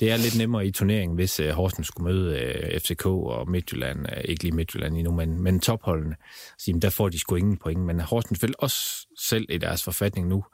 Det 0.00 0.10
er 0.10 0.16
lidt 0.16 0.38
nemmere 0.38 0.66
i 0.66 0.70
turneringen, 0.70 1.14
hvis 1.14 1.40
uh, 1.40 1.48
Horsens 1.48 1.86
skulle 1.86 2.12
møde 2.12 2.38
øh, 2.38 2.70
uh, 2.74 2.80
FCK 2.80 3.06
og 3.06 3.50
Midtjylland, 3.50 3.98
uh, 3.98 4.22
ikke 4.24 4.42
lige 4.44 4.54
Midtjylland 4.54 4.96
endnu, 4.96 5.12
men, 5.12 5.42
men 5.42 5.60
topholdene. 5.60 6.16
Så 6.58 6.64
jamen, 6.68 6.82
der 6.82 6.90
får 6.90 7.08
de 7.08 7.18
sgu 7.18 7.34
ingen 7.36 7.56
point, 7.56 7.80
men 7.80 8.00
Horsens 8.00 8.42
vil 8.42 8.54
også 8.58 9.06
selv 9.18 9.46
i 9.48 9.58
deres 9.58 9.84
forfatning 9.84 10.28
nu 10.28 10.44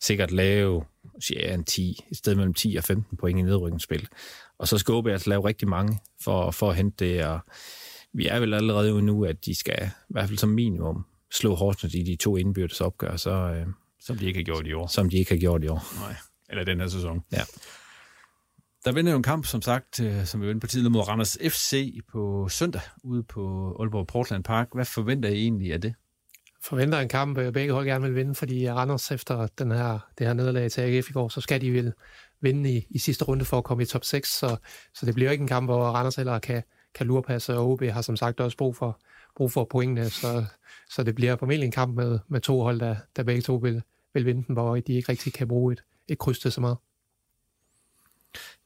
sikkert 0.00 0.30
lave 0.30 0.84
ja, 1.30 1.54
en 1.54 1.64
10, 1.64 2.04
et 2.10 2.16
sted 2.16 2.34
mellem 2.34 2.54
10 2.54 2.76
og 2.78 2.84
15 2.84 3.16
point 3.16 3.38
i 3.38 3.42
nedrykningsspil. 3.42 4.08
Og 4.58 4.68
så 4.68 4.78
skal 4.78 4.94
OB 4.94 5.06
altså 5.06 5.30
lave 5.30 5.48
rigtig 5.48 5.68
mange 5.68 5.98
for, 6.20 6.50
for 6.50 6.70
at 6.70 6.76
hente 6.76 7.04
det, 7.04 7.24
og 7.24 7.40
vi 8.12 8.26
er 8.26 8.40
vel 8.40 8.54
allerede 8.54 8.94
ude 8.94 9.02
nu, 9.02 9.24
at 9.24 9.44
de 9.44 9.54
skal 9.54 9.90
i 10.08 10.12
hvert 10.12 10.28
fald 10.28 10.38
som 10.38 10.48
minimum 10.48 11.04
slå 11.32 11.54
Horsens 11.54 11.94
i 11.94 12.02
de 12.02 12.16
to 12.16 12.36
indbyrdes 12.36 12.80
opgør, 12.80 13.16
så, 13.16 13.30
øh, 13.30 13.66
som 14.00 14.18
de 14.18 14.26
ikke 14.26 14.38
har 14.38 14.44
gjort 14.44 14.66
i 14.66 14.72
år. 14.72 14.86
Som 14.86 15.10
de 15.10 15.16
ikke 15.16 15.30
har 15.30 15.38
gjort 15.38 15.64
i 15.64 15.68
år. 15.68 16.00
Nej, 16.00 16.16
eller 16.48 16.64
den 16.64 16.80
her 16.80 16.88
sæson. 16.88 17.24
Ja. 17.32 17.42
Der 18.84 18.92
vender 18.92 19.12
jo 19.12 19.16
en 19.16 19.22
kamp, 19.22 19.46
som 19.46 19.62
sagt, 19.62 20.00
øh, 20.00 20.24
som 20.24 20.40
vi 20.40 20.46
vender 20.46 20.60
på 20.60 20.66
tiden 20.66 20.92
mod 20.92 21.08
Randers 21.08 21.38
FC 21.48 21.98
på 22.12 22.48
søndag 22.48 22.82
ude 23.04 23.22
på 23.22 23.76
Aalborg 23.80 24.06
Portland 24.06 24.44
Park. 24.44 24.68
Hvad 24.74 24.84
forventer 24.84 25.28
I 25.28 25.42
egentlig 25.42 25.72
af 25.72 25.80
det? 25.80 25.94
Forventer 26.64 26.98
en 27.00 27.08
kamp, 27.08 27.38
øh, 27.38 27.52
begge 27.52 27.72
hold 27.72 27.86
gerne 27.86 28.04
vil 28.04 28.14
vinde, 28.14 28.34
fordi 28.34 28.70
Randers 28.70 29.10
efter 29.10 29.46
den 29.46 29.70
her, 29.70 29.98
det 30.18 30.26
her 30.26 30.34
nederlag 30.34 30.70
til 30.70 30.80
AGF 30.80 31.10
i 31.10 31.12
går, 31.12 31.28
så 31.28 31.40
skal 31.40 31.60
de 31.60 31.70
vil 31.70 31.92
vinde 32.40 32.72
i, 32.72 32.86
i 32.90 32.98
sidste 32.98 33.24
runde 33.24 33.44
for 33.44 33.58
at 33.58 33.64
komme 33.64 33.82
i 33.82 33.86
top 33.86 34.04
6, 34.04 34.38
så, 34.38 34.56
så 34.94 35.06
det 35.06 35.14
bliver 35.14 35.30
ikke 35.30 35.42
en 35.42 35.48
kamp, 35.48 35.66
hvor 35.66 35.84
Randers 35.84 36.16
heller 36.16 36.38
kan, 36.38 36.62
kan 36.94 37.06
lurpasse, 37.06 37.54
og 37.54 37.70
OB 37.70 37.82
har 37.82 38.02
som 38.02 38.16
sagt 38.16 38.40
også 38.40 38.56
brug 38.56 38.76
for, 38.76 39.00
brug 39.36 39.52
for 39.52 39.64
pointene, 39.64 40.10
så, 40.10 40.44
så 40.90 41.02
det 41.02 41.14
bliver 41.14 41.36
formentlig 41.36 41.66
en 41.66 41.72
kamp 41.72 41.96
med, 41.96 42.18
med 42.28 42.40
to 42.40 42.62
hold, 42.62 42.80
der, 42.80 42.96
der 43.16 43.22
begge 43.22 43.42
to 43.42 43.54
vil, 43.54 43.82
vil 44.14 44.26
vinde 44.26 44.44
den, 44.46 44.52
hvor 44.52 44.74
de 44.74 44.92
ikke 44.92 45.08
rigtig 45.08 45.32
kan 45.32 45.48
bruge 45.48 45.72
et, 45.72 45.82
et 46.08 46.18
kryds 46.18 46.38
til 46.38 46.52
så 46.52 46.60
meget. 46.60 46.76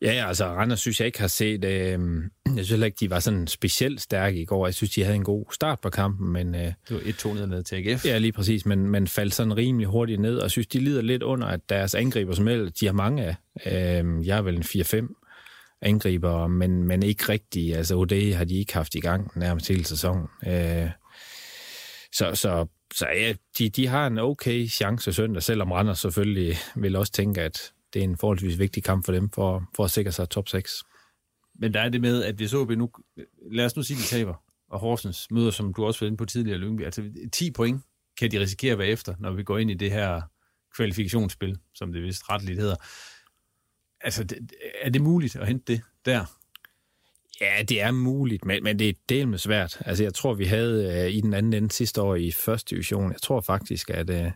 Ja, 0.02 0.24
altså 0.28 0.46
Randers 0.46 0.80
synes 0.80 1.00
jeg 1.00 1.06
ikke 1.06 1.20
har 1.20 1.28
set... 1.28 1.64
Øh, 1.64 1.70
jeg 1.70 1.98
synes 2.54 2.70
heller 2.70 2.86
ikke, 2.86 2.96
de 3.00 3.10
var 3.10 3.20
sådan 3.20 3.46
specielt 3.46 4.00
stærke 4.00 4.40
i 4.40 4.44
går. 4.44 4.66
Jeg 4.66 4.74
synes, 4.74 4.90
de 4.90 5.02
havde 5.02 5.16
en 5.16 5.24
god 5.24 5.44
start 5.52 5.80
på 5.80 5.90
kampen, 5.90 6.32
men... 6.32 6.54
Øh, 6.54 6.60
det 6.60 6.74
var 6.90 7.00
et 7.04 7.16
2 7.16 7.34
ned 7.34 7.62
til 7.62 7.76
AGF. 7.76 8.06
Ja, 8.06 8.18
lige 8.18 8.32
præcis, 8.32 8.66
men, 8.66 8.90
men 8.90 9.06
faldt 9.06 9.34
sådan 9.34 9.56
rimelig 9.56 9.88
hurtigt 9.88 10.20
ned, 10.20 10.36
og 10.36 10.42
jeg 10.42 10.50
synes, 10.50 10.66
de 10.66 10.78
lider 10.78 11.02
lidt 11.02 11.22
under, 11.22 11.46
at 11.46 11.60
deres 11.68 11.94
angriber, 11.94 12.34
som 12.34 12.46
de 12.80 12.86
har 12.86 12.92
mange 12.92 13.24
af, 13.24 13.36
øh, 13.66 14.26
jeg 14.26 14.38
er 14.38 14.42
vel 14.42 14.56
en 14.56 14.62
4-5 14.62 15.22
angriber, 15.82 16.46
men, 16.46 16.82
men 16.82 17.02
ikke 17.02 17.28
rigtig. 17.28 17.76
Altså, 17.76 17.94
OD 17.94 18.34
har 18.34 18.44
de 18.44 18.54
ikke 18.54 18.74
haft 18.74 18.94
i 18.94 19.00
gang 19.00 19.30
nærmest 19.36 19.68
hele 19.68 19.84
sæsonen. 19.84 20.28
Øh, 20.46 20.90
så, 22.12 22.34
så, 22.34 22.66
så 22.94 23.06
ja, 23.06 23.34
de, 23.58 23.68
de 23.68 23.86
har 23.86 24.06
en 24.06 24.18
okay 24.18 24.66
chance 24.68 25.12
søndag, 25.12 25.42
selvom 25.42 25.72
Randers 25.72 25.98
selvfølgelig 25.98 26.56
vil 26.76 26.96
også 26.96 27.12
tænke, 27.12 27.42
at 27.42 27.72
det 27.92 28.00
er 28.00 28.04
en 28.04 28.16
forholdsvis 28.16 28.58
vigtig 28.58 28.84
kamp 28.84 29.04
for 29.04 29.12
dem, 29.12 29.30
for, 29.30 29.64
for 29.76 29.84
at 29.84 29.90
sikre 29.90 30.12
sig 30.12 30.28
top 30.28 30.48
6. 30.48 30.82
Men 31.58 31.74
der 31.74 31.80
er 31.80 31.88
det 31.88 32.00
med, 32.00 32.24
at 32.24 32.34
hvis 32.34 32.54
OB 32.54 32.70
nu, 32.70 32.90
lad 33.52 33.64
os 33.64 33.76
nu 33.76 33.82
sige, 33.82 33.96
de 33.96 34.02
taber, 34.02 34.34
og 34.70 34.78
Horsens 34.78 35.30
møder, 35.30 35.50
som 35.50 35.74
du 35.74 35.84
også 35.84 36.00
var 36.00 36.06
inde 36.06 36.16
på 36.16 36.24
tidligere, 36.24 36.58
Lyngby, 36.58 36.84
altså 36.84 37.02
10 37.32 37.50
point 37.50 37.82
kan 38.18 38.30
de 38.30 38.40
risikere 38.40 38.72
at 38.72 38.78
være 38.78 38.88
efter, 38.88 39.14
når 39.18 39.32
vi 39.32 39.42
går 39.42 39.58
ind 39.58 39.70
i 39.70 39.74
det 39.74 39.90
her 39.90 40.20
kvalifikationsspil, 40.76 41.58
som 41.74 41.92
det 41.92 42.02
vist 42.02 42.30
retligt 42.30 42.60
hedder. 42.60 42.76
Altså, 44.00 44.37
er 44.82 44.90
det 44.90 45.02
muligt 45.02 45.37
at 45.37 45.46
hente 45.46 45.72
det 45.72 45.82
der? 46.04 46.24
Ja, 47.40 47.62
det 47.62 47.82
er 47.82 47.90
muligt, 47.90 48.44
men, 48.44 48.64
men 48.64 48.78
det 48.78 48.88
er 48.88 48.92
del 49.09 49.28
med 49.28 49.38
svært. 49.38 49.78
Altså, 49.87 50.02
jeg 50.02 50.14
tror, 50.14 50.35
vi 50.35 50.44
havde 50.44 51.04
uh, 51.06 51.14
i 51.14 51.20
den 51.20 51.35
anden 51.35 51.52
ende 51.52 51.72
sidste 51.72 52.02
år 52.02 52.14
i 52.14 52.30
første 52.30 52.74
division, 52.74 53.12
jeg 53.12 53.22
tror 53.22 53.40
faktisk, 53.40 53.90
at 53.90 54.11
uh, 54.11 54.30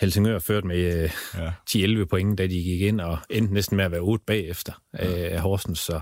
Helsingør 0.00 0.38
ført 0.38 0.64
med 0.64 1.04
uh, 1.04 1.10
ja. 1.40 2.02
10-11 2.02 2.04
point, 2.04 2.38
da 2.38 2.46
de 2.46 2.62
gik 2.62 2.80
ind, 2.80 3.00
og 3.00 3.18
endte 3.30 3.54
næsten 3.54 3.76
med 3.76 3.84
at 3.84 3.90
være 3.90 4.00
8 4.00 4.24
bagefter 4.26 4.72
ja. 4.98 5.34
uh, 5.34 5.40
Horsens. 5.40 5.78
Så, 5.78 6.00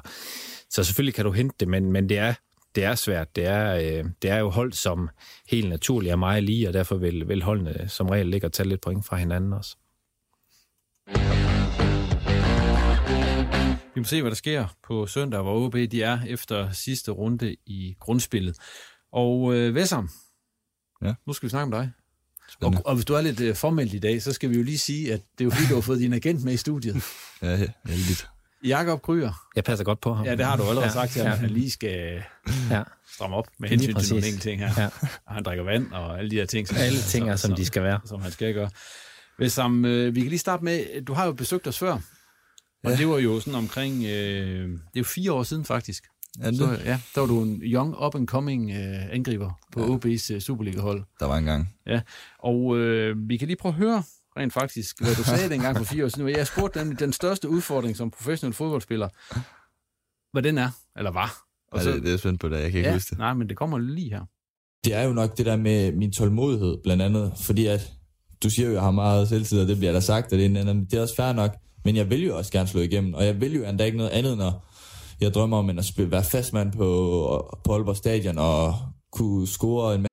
så 0.70 0.84
selvfølgelig 0.84 1.14
kan 1.14 1.24
du 1.24 1.32
hente 1.32 1.56
det, 1.60 1.68
men, 1.68 1.92
men 1.92 2.08
det 2.08 2.18
er 2.18 2.34
det 2.74 2.84
er 2.84 2.94
svært. 2.94 3.36
Det 3.36 3.46
er, 3.46 3.74
uh, 3.74 4.10
det 4.22 4.30
er 4.30 4.38
jo 4.38 4.50
hold, 4.50 4.72
som 4.72 5.08
helt 5.48 5.68
naturligt 5.68 6.12
er 6.12 6.16
meget 6.16 6.44
lige, 6.44 6.68
og 6.68 6.74
derfor 6.74 6.96
vil, 6.96 7.28
vil 7.28 7.42
holdene 7.42 7.88
som 7.88 8.08
regel 8.08 8.26
ligge 8.26 8.46
og 8.46 8.52
tage 8.52 8.68
lidt 8.68 8.80
point 8.80 9.06
fra 9.06 9.16
hinanden 9.16 9.52
også. 9.52 9.76
Vi 13.94 14.00
må 14.00 14.04
se, 14.04 14.20
hvad 14.20 14.30
der 14.30 14.36
sker 14.36 14.66
på 14.86 15.06
søndag, 15.06 15.42
hvor 15.42 15.66
OB 15.66 15.74
de 15.74 16.02
er 16.02 16.18
efter 16.26 16.72
sidste 16.72 17.10
runde 17.10 17.56
i 17.66 17.96
grundspillet. 18.00 18.56
Og 19.12 19.54
øh, 19.54 19.74
Vessam, 19.74 20.10
ja. 21.02 21.14
nu 21.26 21.32
skal 21.32 21.46
vi 21.46 21.50
snakke 21.50 21.64
om 21.64 21.70
dig. 21.70 21.92
Og, 22.60 22.74
og 22.84 22.94
hvis 22.94 23.04
du 23.04 23.14
er 23.14 23.20
lidt 23.20 23.40
øh, 23.40 23.56
formelt 23.56 23.94
i 23.94 23.98
dag, 23.98 24.22
så 24.22 24.32
skal 24.32 24.50
vi 24.50 24.56
jo 24.56 24.62
lige 24.62 24.78
sige, 24.78 25.12
at 25.12 25.20
det 25.38 25.40
er 25.40 25.44
jo 25.44 25.50
fordi, 25.50 25.68
du 25.68 25.74
har 25.74 25.80
fået 25.80 26.00
din 26.00 26.12
agent 26.12 26.44
med 26.44 26.52
i 26.52 26.56
studiet. 26.56 26.94
ja, 27.42 27.56
heldigt. 27.86 28.28
Jakob 28.64 29.02
Kryer. 29.02 29.46
Jeg 29.56 29.64
passer 29.64 29.84
godt 29.84 30.00
på 30.00 30.14
ham. 30.14 30.26
Ja, 30.26 30.36
det 30.36 30.46
har 30.46 30.56
du 30.56 30.62
allerede 30.62 30.86
ja, 30.86 30.92
sagt 30.92 31.12
til 31.12 31.22
ham, 31.22 31.28
ja. 31.28 31.32
at 31.32 31.38
han 31.38 31.50
lige 31.50 31.70
skal 31.70 32.22
ja. 32.70 32.82
stramme 33.12 33.36
op 33.36 33.46
med 33.58 33.68
hensyn 33.68 33.94
til 33.94 34.12
nogle 34.12 34.26
enkelte 34.26 34.48
ting 34.48 34.60
her. 34.60 34.82
Ja. 34.82 34.88
Og 35.26 35.34
han 35.34 35.42
drikker 35.42 35.64
vand 35.64 35.92
og 35.92 36.18
alle 36.18 36.30
de 36.30 36.36
her 36.36 36.46
ting. 36.46 36.68
Som, 36.68 36.76
alle 36.76 36.98
ting 36.98 37.28
er, 37.28 37.36
som, 37.36 37.48
som 37.50 37.56
de 37.56 37.64
skal 37.64 37.82
være. 37.82 38.00
Som 38.04 38.22
han 38.22 38.32
skal 38.32 38.54
gøre. 38.54 38.70
Hvis, 39.38 39.58
um, 39.58 39.84
øh, 39.84 40.14
vi 40.14 40.20
kan 40.20 40.28
lige 40.28 40.38
starte 40.38 40.64
med, 40.64 41.04
du 41.04 41.12
har 41.12 41.26
jo 41.26 41.32
besøgt 41.32 41.66
os 41.66 41.78
før, 41.78 41.98
og 42.84 42.90
ja. 42.90 42.96
det 42.96 43.08
var 43.08 43.18
jo 43.18 43.40
sådan 43.40 43.54
omkring, 43.54 44.04
øh, 44.04 44.70
det 44.70 44.76
er 44.76 44.78
jo 44.96 45.04
fire 45.04 45.32
år 45.32 45.42
siden 45.42 45.64
faktisk. 45.64 46.04
Ja, 46.40 46.50
det? 46.50 46.56
Så, 46.58 46.78
ja, 46.84 47.00
der 47.14 47.20
var 47.20 47.26
du 47.26 47.42
en 47.42 47.62
young 47.62 47.96
up-and-coming 48.04 48.70
øh, 48.70 49.14
angriber 49.14 49.50
på 49.72 49.80
ja. 49.80 49.86
OB's 49.86 50.34
øh, 50.34 50.40
Superliga-hold. 50.40 51.02
Der 51.20 51.26
var 51.26 51.36
en 51.36 51.44
gang. 51.44 51.74
Ja, 51.86 52.00
og 52.38 52.78
øh, 52.78 53.28
vi 53.28 53.36
kan 53.36 53.46
lige 53.48 53.56
prøve 53.56 53.72
at 53.72 53.78
høre 53.78 54.02
rent 54.36 54.52
faktisk, 54.52 55.00
hvad 55.00 55.14
du 55.14 55.22
sagde 55.22 55.48
dengang 55.48 55.76
for 55.76 55.84
fire 55.84 56.04
år 56.04 56.08
siden. 56.08 56.28
Jeg 56.28 56.46
spurgte 56.46 56.80
den, 56.80 56.96
den 56.96 57.12
største 57.12 57.48
udfordring 57.48 57.96
som 57.96 58.10
professionel 58.10 58.54
fodboldspiller, 58.54 59.08
hvad 60.32 60.42
den 60.42 60.58
er, 60.58 60.70
eller 60.96 61.10
var. 61.10 61.44
Og 61.72 61.78
ja, 61.78 61.84
så, 61.84 61.92
det, 61.92 62.02
det 62.02 62.12
er 62.12 62.16
spændt 62.16 62.40
på 62.40 62.48
det, 62.48 62.60
jeg 62.60 62.70
kan 62.70 62.78
ikke 62.78 62.88
ja, 62.88 62.94
huske 62.94 63.10
det. 63.10 63.18
Nej, 63.18 63.34
men 63.34 63.48
det 63.48 63.56
kommer 63.56 63.78
lige 63.78 64.10
her. 64.10 64.24
Det 64.84 64.94
er 64.94 65.02
jo 65.02 65.12
nok 65.12 65.36
det 65.38 65.46
der 65.46 65.56
med 65.56 65.92
min 65.92 66.12
tålmodighed, 66.12 66.78
blandt 66.82 67.02
andet, 67.02 67.32
fordi 67.40 67.66
at 67.66 67.92
du 68.42 68.50
siger 68.50 68.66
jo, 68.66 68.72
at 68.72 68.74
jeg 68.74 68.82
har 68.82 68.90
meget 68.90 69.28
selvtid, 69.28 69.60
og 69.60 69.68
det 69.68 69.76
bliver 69.76 69.92
der 69.92 70.00
sagt, 70.00 70.32
og 70.32 70.38
det 70.38 70.56
er, 70.56 70.72
det 70.72 70.94
er 70.94 71.00
også 71.00 71.16
fair 71.16 71.32
nok, 71.32 71.56
men 71.84 71.96
jeg 71.96 72.10
vil 72.10 72.24
jo 72.24 72.36
også 72.36 72.52
gerne 72.52 72.68
slå 72.68 72.80
igennem, 72.80 73.14
og 73.14 73.24
jeg 73.24 73.40
vil 73.40 73.54
jo 73.54 73.64
endda 73.64 73.84
ikke 73.84 73.98
noget 73.98 74.10
andet, 74.10 74.38
når 74.38 74.64
jeg 75.20 75.34
drømmer 75.34 75.58
om 75.58 75.78
at 75.78 75.84
spille, 75.84 76.10
være 76.10 76.24
fastmand 76.24 76.72
på, 76.72 77.58
på 77.64 77.72
Aalborg 77.74 77.96
Stadion 77.96 78.38
og 78.38 78.74
kunne 79.12 79.46
score 79.46 79.94
en 79.94 80.06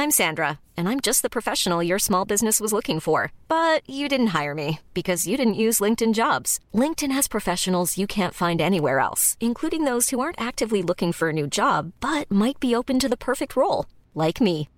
I'm 0.00 0.22
Sandra, 0.22 0.58
and 0.78 0.88
I'm 0.88 1.00
just 1.00 1.20
the 1.20 1.28
professional 1.28 1.82
your 1.82 1.98
small 1.98 2.24
business 2.24 2.58
was 2.58 2.72
looking 2.72 3.00
for. 3.00 3.32
But 3.48 3.82
you 3.86 4.08
didn't 4.08 4.34
hire 4.38 4.54
me 4.54 4.78
because 4.94 5.26
you 5.26 5.36
didn't 5.36 5.60
use 5.66 5.78
LinkedIn 5.84 6.14
jobs. 6.14 6.58
LinkedIn 6.72 7.12
has 7.12 7.28
professionals 7.28 7.98
you 7.98 8.06
can't 8.06 8.32
find 8.32 8.60
anywhere 8.62 8.98
else, 8.98 9.36
including 9.40 9.84
those 9.84 10.08
who 10.08 10.20
aren't 10.20 10.40
actively 10.40 10.82
looking 10.82 11.12
for 11.12 11.28
a 11.28 11.34
new 11.34 11.46
job, 11.46 11.92
but 12.00 12.30
might 12.30 12.58
be 12.58 12.74
open 12.74 12.98
to 12.98 13.10
the 13.10 13.24
perfect 13.28 13.54
role, 13.56 13.84
like 14.14 14.40
me. 14.40 14.70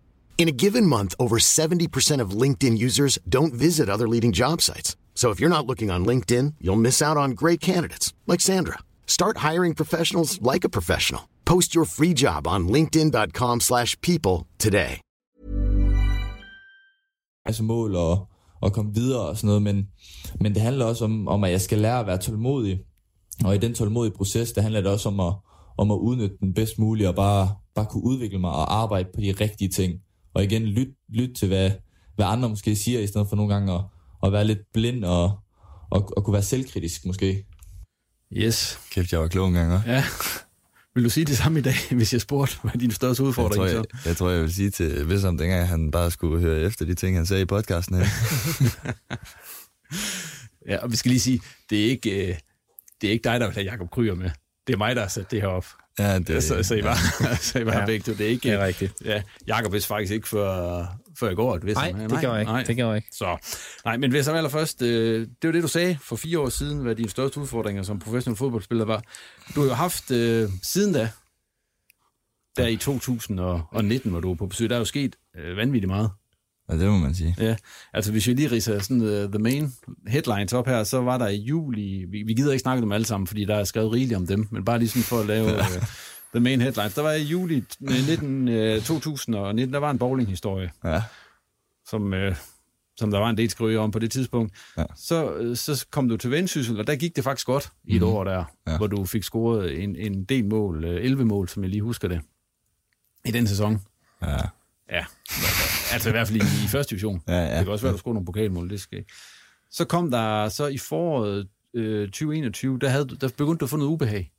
In 0.43 0.49
a 0.49 0.61
given 0.65 0.87
month, 0.87 1.15
over 1.19 1.39
70% 1.39 2.21
of 2.21 2.43
LinkedIn 2.43 2.77
users 2.77 3.17
don't 3.29 3.55
visit 3.55 3.89
other 3.89 4.09
leading 4.09 4.33
job 4.33 4.61
sites. 4.61 4.97
So 5.15 5.31
if 5.31 5.39
you're 5.39 5.57
not 5.57 5.67
looking 5.67 5.89
on 5.89 6.05
LinkedIn, 6.05 6.55
you'll 6.61 6.85
miss 6.89 7.01
out 7.01 7.17
on 7.17 7.31
great 7.31 7.61
candidates 7.61 8.13
like 8.27 8.41
Sandra. 8.41 8.79
Start 9.07 9.37
hiring 9.37 9.75
professionals 9.75 10.43
like 10.43 10.65
a 10.65 10.69
professional. 10.69 11.29
Post 11.45 11.77
your 11.77 11.85
free 11.85 12.13
job 12.13 12.47
on 12.49 12.67
linkedin.com/people 12.67 14.47
today. 14.59 15.01
altså 17.45 17.63
mål 17.63 17.97
og, 17.97 18.29
og 18.61 18.73
komme 18.73 18.95
videre 18.95 19.29
og 19.29 19.37
sådan 19.37 19.47
noget, 19.47 19.63
men, 19.63 19.89
men 20.41 20.55
det 20.55 20.63
handler 20.63 20.85
også 20.85 21.05
om, 21.05 21.29
om, 21.29 21.45
at 21.45 21.51
jeg 21.51 21.61
skal 21.61 21.79
lære 21.79 22.01
at 22.01 22.07
være 22.07 22.19
tålmodig. 22.19 22.81
Og 23.45 23.55
i 23.55 23.59
den 23.59 23.75
tålmodige 23.75 24.17
proces, 24.17 24.53
det 24.53 24.63
handler 24.63 24.81
det 24.81 24.91
også 24.91 25.09
om 25.09 25.21
at, 25.21 25.33
om 25.79 25.91
at 25.91 25.97
udnytte 25.97 26.37
den 26.41 26.55
bedst 26.55 26.79
muligt, 26.79 27.09
og 27.09 27.15
bare, 27.15 27.55
bare 27.75 27.87
kunne 27.87 28.05
udvikle 28.05 28.39
mig 28.39 28.51
og. 28.51 28.69
Og 30.35 30.45
igen, 30.45 30.63
lyt, 30.63 30.89
lyt 31.09 31.35
til, 31.37 31.49
hvad, 31.49 31.71
hvad 32.17 32.27
andre 32.27 32.49
måske 32.49 32.77
siger, 32.77 33.01
i 33.01 33.07
stedet 33.07 33.29
for 33.29 33.37
nogle 33.37 33.55
gange 33.55 33.75
at, 33.75 33.81
at 34.23 34.33
være 34.33 34.45
lidt 34.45 34.73
blind 34.73 35.05
og, 35.05 35.39
og, 35.91 36.13
og 36.17 36.25
kunne 36.25 36.35
være 36.35 36.43
selvkritisk 36.43 37.07
måske. 37.07 37.47
Yes. 38.33 38.79
Kæft, 38.91 39.13
jeg 39.13 39.21
var 39.21 39.29
klog 39.29 39.49
engang, 39.49 39.77
hva'? 39.77 39.91
Ja. 39.91 40.05
Vil 40.95 41.05
du 41.05 41.11
sige 41.11 41.25
det 41.25 41.37
samme 41.37 41.59
i 41.59 41.63
dag, 41.63 41.75
hvis 41.97 42.13
jeg 42.13 42.21
spurgte, 42.21 42.57
hvad 42.63 42.73
din 42.81 42.91
største 42.91 43.23
Jeg 43.23 43.29
udfordring 43.29 43.57
tror, 43.57 43.69
så? 43.69 43.75
jeg, 43.77 44.07
jeg 44.07 44.17
tror, 44.17 44.31
jeg 44.31 44.43
vil 44.43 44.55
sige 44.55 44.71
til 44.71 45.09
Vissam, 45.09 45.39
dengang 45.39 45.69
han 45.69 45.91
bare 45.91 46.11
skulle 46.11 46.41
høre 46.41 46.61
efter 46.61 46.85
de 46.85 46.95
ting, 46.95 47.17
han 47.17 47.27
sagde 47.27 47.43
i 47.43 47.47
podcasten 47.47 47.97
her. 47.97 48.07
Ja, 50.69 50.77
og 50.77 50.91
vi 50.91 50.97
skal 50.97 51.09
lige 51.09 51.21
sige, 51.21 51.41
det 51.71 51.87
er 51.87 51.91
ikke, 51.91 52.29
øh, 52.29 52.39
det 53.01 53.09
er 53.09 53.13
ikke 53.13 53.25
dig, 53.25 53.41
der 53.41 53.47
vil 53.47 53.55
have 53.55 53.71
Jacob 53.71 53.91
Kryer 53.91 54.15
med. 54.15 54.31
Det 54.67 54.73
er 54.73 54.77
mig, 54.77 54.97
der 54.97 55.03
har 55.03 55.09
sat 55.09 55.31
det 55.31 55.41
her 55.41 55.49
op. 55.49 55.67
Ja, 55.99 56.19
det, 56.19 56.45
så, 56.45 56.63
så 56.63 56.75
I 56.75 56.85
var, 56.85 56.99
ja. 57.21 57.37
så 57.37 57.59
I 57.59 57.67
var 57.67 57.73
Ja. 57.73 57.81
ja. 57.81 57.87
begge 57.87 58.03
to. 58.05 58.13
Det 58.13 58.21
er 58.21 58.31
ikke... 58.31 58.49
Det 58.49 58.61
er 58.61 58.67
rigtigt. 58.67 58.93
Ja, 59.05 59.23
Jacob 59.47 59.73
vidste 59.73 59.89
faktisk 59.89 60.13
ikke 60.13 60.29
før, 60.29 60.85
før 61.21 61.31
i 61.31 61.35
går, 61.35 61.55
at 61.55 61.67
vidste 61.67 61.81
Nej, 61.83 61.93
han. 61.93 62.11
det 62.11 62.21
gjorde 62.21 62.37
jeg 62.37 62.41
ikke. 62.59 62.69
Det 62.69 62.77
gjorde 62.77 62.91
jeg 62.91 62.97
ikke. 62.97 63.09
Så, 63.13 63.57
nej, 63.85 63.97
men 63.97 64.11
hvis 64.11 64.27
jeg 64.27 64.37
allerførst, 64.37 64.83
øh, 64.83 65.21
det 65.21 65.49
var 65.49 65.53
det, 65.53 65.63
du 65.63 65.69
sagde 65.69 65.99
for 66.03 66.17
fire 66.17 66.41
år 66.41 66.49
siden, 66.49 66.79
hvad 66.79 66.95
dine 66.95 67.09
største 67.11 67.41
udfordringer 67.41 67.83
som 67.83 67.99
professionel 67.99 68.37
fodboldspiller 68.39 68.85
var. 68.85 69.03
Du 69.55 69.61
har 69.61 69.69
jo 69.69 69.75
haft, 69.75 70.11
øh, 70.11 70.49
siden 70.63 70.93
da, 70.95 71.11
der 72.57 72.67
i 72.67 72.77
2019, 72.77 74.11
hvor 74.11 74.21
du 74.21 74.29
var 74.29 74.35
på 74.35 74.47
besøg, 74.47 74.69
der 74.71 74.75
er 74.75 74.79
jo 74.81 74.85
sket 74.85 75.17
øh, 75.37 75.57
vanvittigt 75.57 75.89
meget. 75.89 76.11
Ja, 76.71 76.79
det 76.79 76.89
må 76.91 76.99
man 76.99 77.15
sige. 77.15 77.35
Ja, 77.39 77.57
altså 77.93 78.13
hvis 78.13 78.27
vi 78.27 78.33
lige 78.35 78.51
riser 78.51 78.79
sådan 78.79 79.01
uh, 79.03 79.31
the 79.33 79.39
main 79.39 79.75
headlines 80.07 80.53
op 80.53 80.67
her, 80.67 80.85
så 80.85 81.01
var 81.01 81.19
der 81.19 81.29
i 81.29 81.37
juli, 81.37 82.05
vi, 82.09 82.23
vi 82.23 82.35
gider 82.35 82.53
ikke 82.53 82.63
snakke 82.63 82.83
dem 82.83 82.93
alle 82.93 83.05
sammen, 83.07 83.27
fordi 83.27 83.45
der 83.45 83.57
er 83.57 83.65
skrevet 83.65 83.93
rigeligt 83.93 84.17
om 84.17 84.27
dem, 84.27 84.49
men 84.51 84.65
bare 84.65 84.79
lige 84.79 84.89
sådan 84.89 85.03
for 85.03 85.21
at 85.21 85.27
lave 85.27 85.47
uh, 85.55 85.61
the 86.35 86.41
main 86.41 86.61
headlines. 86.61 86.95
Der 86.95 87.03
var 87.03 87.13
i 87.13 87.23
juli 87.23 87.65
øh, 87.83 88.09
19, 88.09 88.49
uh, 88.77 88.83
2019, 88.83 89.73
der 89.75 89.79
var 89.81 89.91
en 89.91 89.99
bowlinghistorie, 89.99 90.71
Ja. 90.85 91.03
som, 91.89 92.13
uh, 92.13 92.37
som 92.97 93.11
der 93.11 93.19
var 93.19 93.31
en 93.31 93.37
del 93.37 93.51
skrive 93.51 93.79
om 93.79 93.91
på 93.91 93.99
det 93.99 94.11
tidspunkt. 94.11 94.55
Ja. 94.79 94.85
Så, 94.97 95.37
uh, 95.41 95.57
så 95.57 95.87
kom 95.91 96.09
du 96.09 96.17
til 96.17 96.31
Vendsyssel, 96.31 96.79
og 96.81 96.87
der 96.87 96.97
gik 96.97 97.17
det 97.17 97.25
faktisk 97.25 97.47
godt 97.47 97.71
i 97.85 97.97
et 97.97 98.03
Mhm. 98.03 98.11
år 98.11 98.25
der, 98.25 98.45
Ja. 98.67 98.77
hvor 98.77 98.87
du 98.87 99.05
fik 99.05 99.23
scoret 99.23 99.83
en, 99.83 99.97
en 99.97 100.25
del 100.25 100.45
mål, 100.45 100.85
uh, 100.85 100.91
11 100.91 101.25
mål, 101.25 101.49
som 101.49 101.63
jeg 101.63 101.71
lige 101.71 101.83
husker 101.83 102.09
det, 102.09 102.21
i 103.25 103.31
den 103.31 103.47
sæson. 103.47 103.81
Ja. 104.23 104.37
Ja, 104.93 105.05
altså 105.93 106.09
i 106.09 106.13
hvert 106.13 106.29
fald 106.29 106.37
i, 106.43 106.65
i 106.65 106.69
første 106.69 106.91
division. 106.91 107.23
Ja, 107.29 107.33
ja. 107.35 107.57
Det 107.57 107.65
kan 107.65 107.73
også 107.73 107.85
være, 107.85 107.91
at 107.91 107.95
du 107.95 107.99
scorede 107.99 108.15
nogle 108.15 108.27
pokalmål, 108.27 108.71
det 108.71 108.81
skal 108.81 108.99
ikke. 108.99 109.13
Så 109.71 109.85
kom 109.85 110.11
der 110.11 110.49
så 110.49 110.67
i 110.67 110.79
foråret 110.79 111.49
øh, 111.75 112.07
2021, 112.09 112.79
der, 112.79 112.89
havde, 112.89 113.09
der 113.21 113.29
begyndte 113.29 113.59
du 113.61 113.65
at 113.65 113.71
få 113.71 113.77
noget 113.77 113.91
ubehag, 113.91 114.33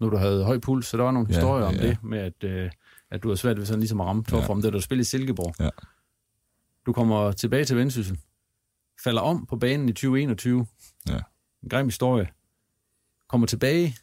når 0.00 0.08
du 0.10 0.16
havde 0.16 0.44
høj 0.44 0.58
puls, 0.58 0.86
så 0.86 0.96
der 0.96 1.02
var 1.02 1.10
nogle 1.10 1.28
Ja, 1.30 1.34
historier 1.34 1.64
om 1.64 1.74
ja. 1.74 1.86
det, 1.88 1.98
med 2.02 2.18
at, 2.18 2.44
øh, 2.44 2.70
at 3.10 3.22
du 3.22 3.28
havde 3.28 3.36
svært 3.40 3.58
ved 3.58 3.66
sådan 3.66 3.80
ligesom 3.80 4.00
at 4.00 4.06
ramme 4.06 4.24
topform, 4.24 4.58
ja. 4.60 4.66
da 4.66 4.70
du 4.70 4.80
spillede 4.80 5.00
i 5.02 5.04
Silkeborg. 5.04 5.54
Ja. 5.60 5.68
Du 6.86 6.92
kommer 6.92 7.32
tilbage 7.32 7.64
til 7.64 7.76
Vendsyssel, 7.76 8.18
falder 9.04 9.20
om 9.22 9.46
på 9.46 9.56
banen 9.56 9.88
i 9.88 9.92
2021, 9.92 10.66
Ja. 11.08 11.18
en 11.62 11.68
grim 11.70 11.86
historie, 11.86 12.28
kommer 13.28 13.46
tilbage 13.46 13.96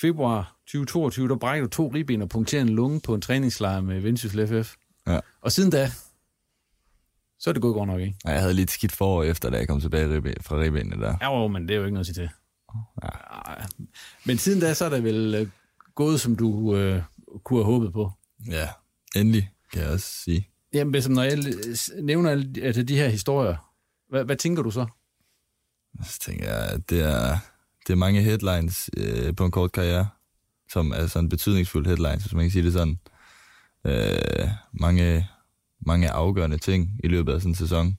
februar 0.00 0.56
2022, 0.66 1.28
der 1.28 1.36
brækker 1.36 1.66
du 1.66 1.70
to 1.70 1.88
ribben 1.94 2.22
og 2.22 2.28
punkterer 2.28 2.62
en 2.62 2.68
lunge 2.68 3.00
på 3.00 3.14
en 3.14 3.20
træningslejr 3.20 3.80
med 3.80 4.00
Vendsyssel 4.00 4.48
FF. 4.48 4.74
Ja. 5.06 5.20
Og 5.40 5.52
siden 5.52 5.70
da, 5.70 5.90
så 7.38 7.50
er 7.50 7.52
det 7.52 7.62
gået 7.62 7.74
godt 7.74 7.88
nok, 7.88 8.00
ikke? 8.00 8.16
Ja, 8.24 8.30
Jeg 8.30 8.40
havde 8.40 8.54
lidt 8.54 8.70
skidt 8.70 8.92
forår 8.92 9.22
efter, 9.22 9.50
da 9.50 9.56
jeg 9.56 9.68
kom 9.68 9.80
tilbage 9.80 10.34
fra 10.40 10.56
ribbenene 10.60 11.02
der. 11.02 11.16
Ja, 11.20 11.40
jo, 11.40 11.48
men 11.48 11.62
det 11.62 11.70
er 11.70 11.78
jo 11.78 11.84
ikke 11.84 11.94
noget 11.94 12.08
at 12.08 12.14
sige 12.14 12.24
til. 12.24 12.30
Ja. 13.02 13.08
Men 14.24 14.38
siden 14.38 14.60
da, 14.60 14.74
så 14.74 14.84
er 14.84 14.88
det 14.88 15.04
vel 15.04 15.34
øh, 15.34 15.48
gået, 15.94 16.20
som 16.20 16.36
du 16.36 16.76
øh, 16.76 17.02
kunne 17.44 17.58
have 17.58 17.64
håbet 17.64 17.92
på. 17.92 18.12
Ja, 18.50 18.68
endelig, 19.16 19.50
kan 19.72 19.82
jeg 19.82 19.90
også 19.90 20.22
sige. 20.24 20.48
Jamen, 20.72 20.90
hvis 20.90 21.08
når 21.08 21.22
jeg 21.22 21.38
nævner 22.02 22.30
alle 22.30 22.62
altså, 22.62 22.82
de 22.82 22.96
her 22.96 23.08
historier, 23.08 23.56
hvad, 24.08 24.24
hvad 24.24 24.36
tænker 24.36 24.62
du 24.62 24.70
så? 24.70 24.86
Så 26.04 26.18
tænker 26.18 26.44
jeg, 26.44 26.68
at 26.70 26.90
det 26.90 27.00
er, 27.00 27.38
det 27.86 27.92
er 27.92 27.96
mange 27.96 28.22
headlines 28.22 28.90
øh, 28.96 29.36
på 29.36 29.44
en 29.44 29.50
kort 29.50 29.72
karriere, 29.72 30.08
som 30.72 30.92
er 30.92 31.06
sådan 31.06 31.28
betydningsfulde 31.28 31.88
headlines, 31.88 32.22
hvis 32.22 32.34
man 32.34 32.44
kan 32.44 32.50
sige 32.50 32.64
det 32.64 32.72
sådan. 32.72 32.98
Øh, 33.86 34.48
mange, 34.72 35.28
mange 35.86 36.10
afgørende 36.10 36.58
ting 36.58 37.00
i 37.04 37.08
løbet 37.08 37.32
af 37.32 37.40
sådan 37.40 37.50
en 37.50 37.54
sæson. 37.54 37.98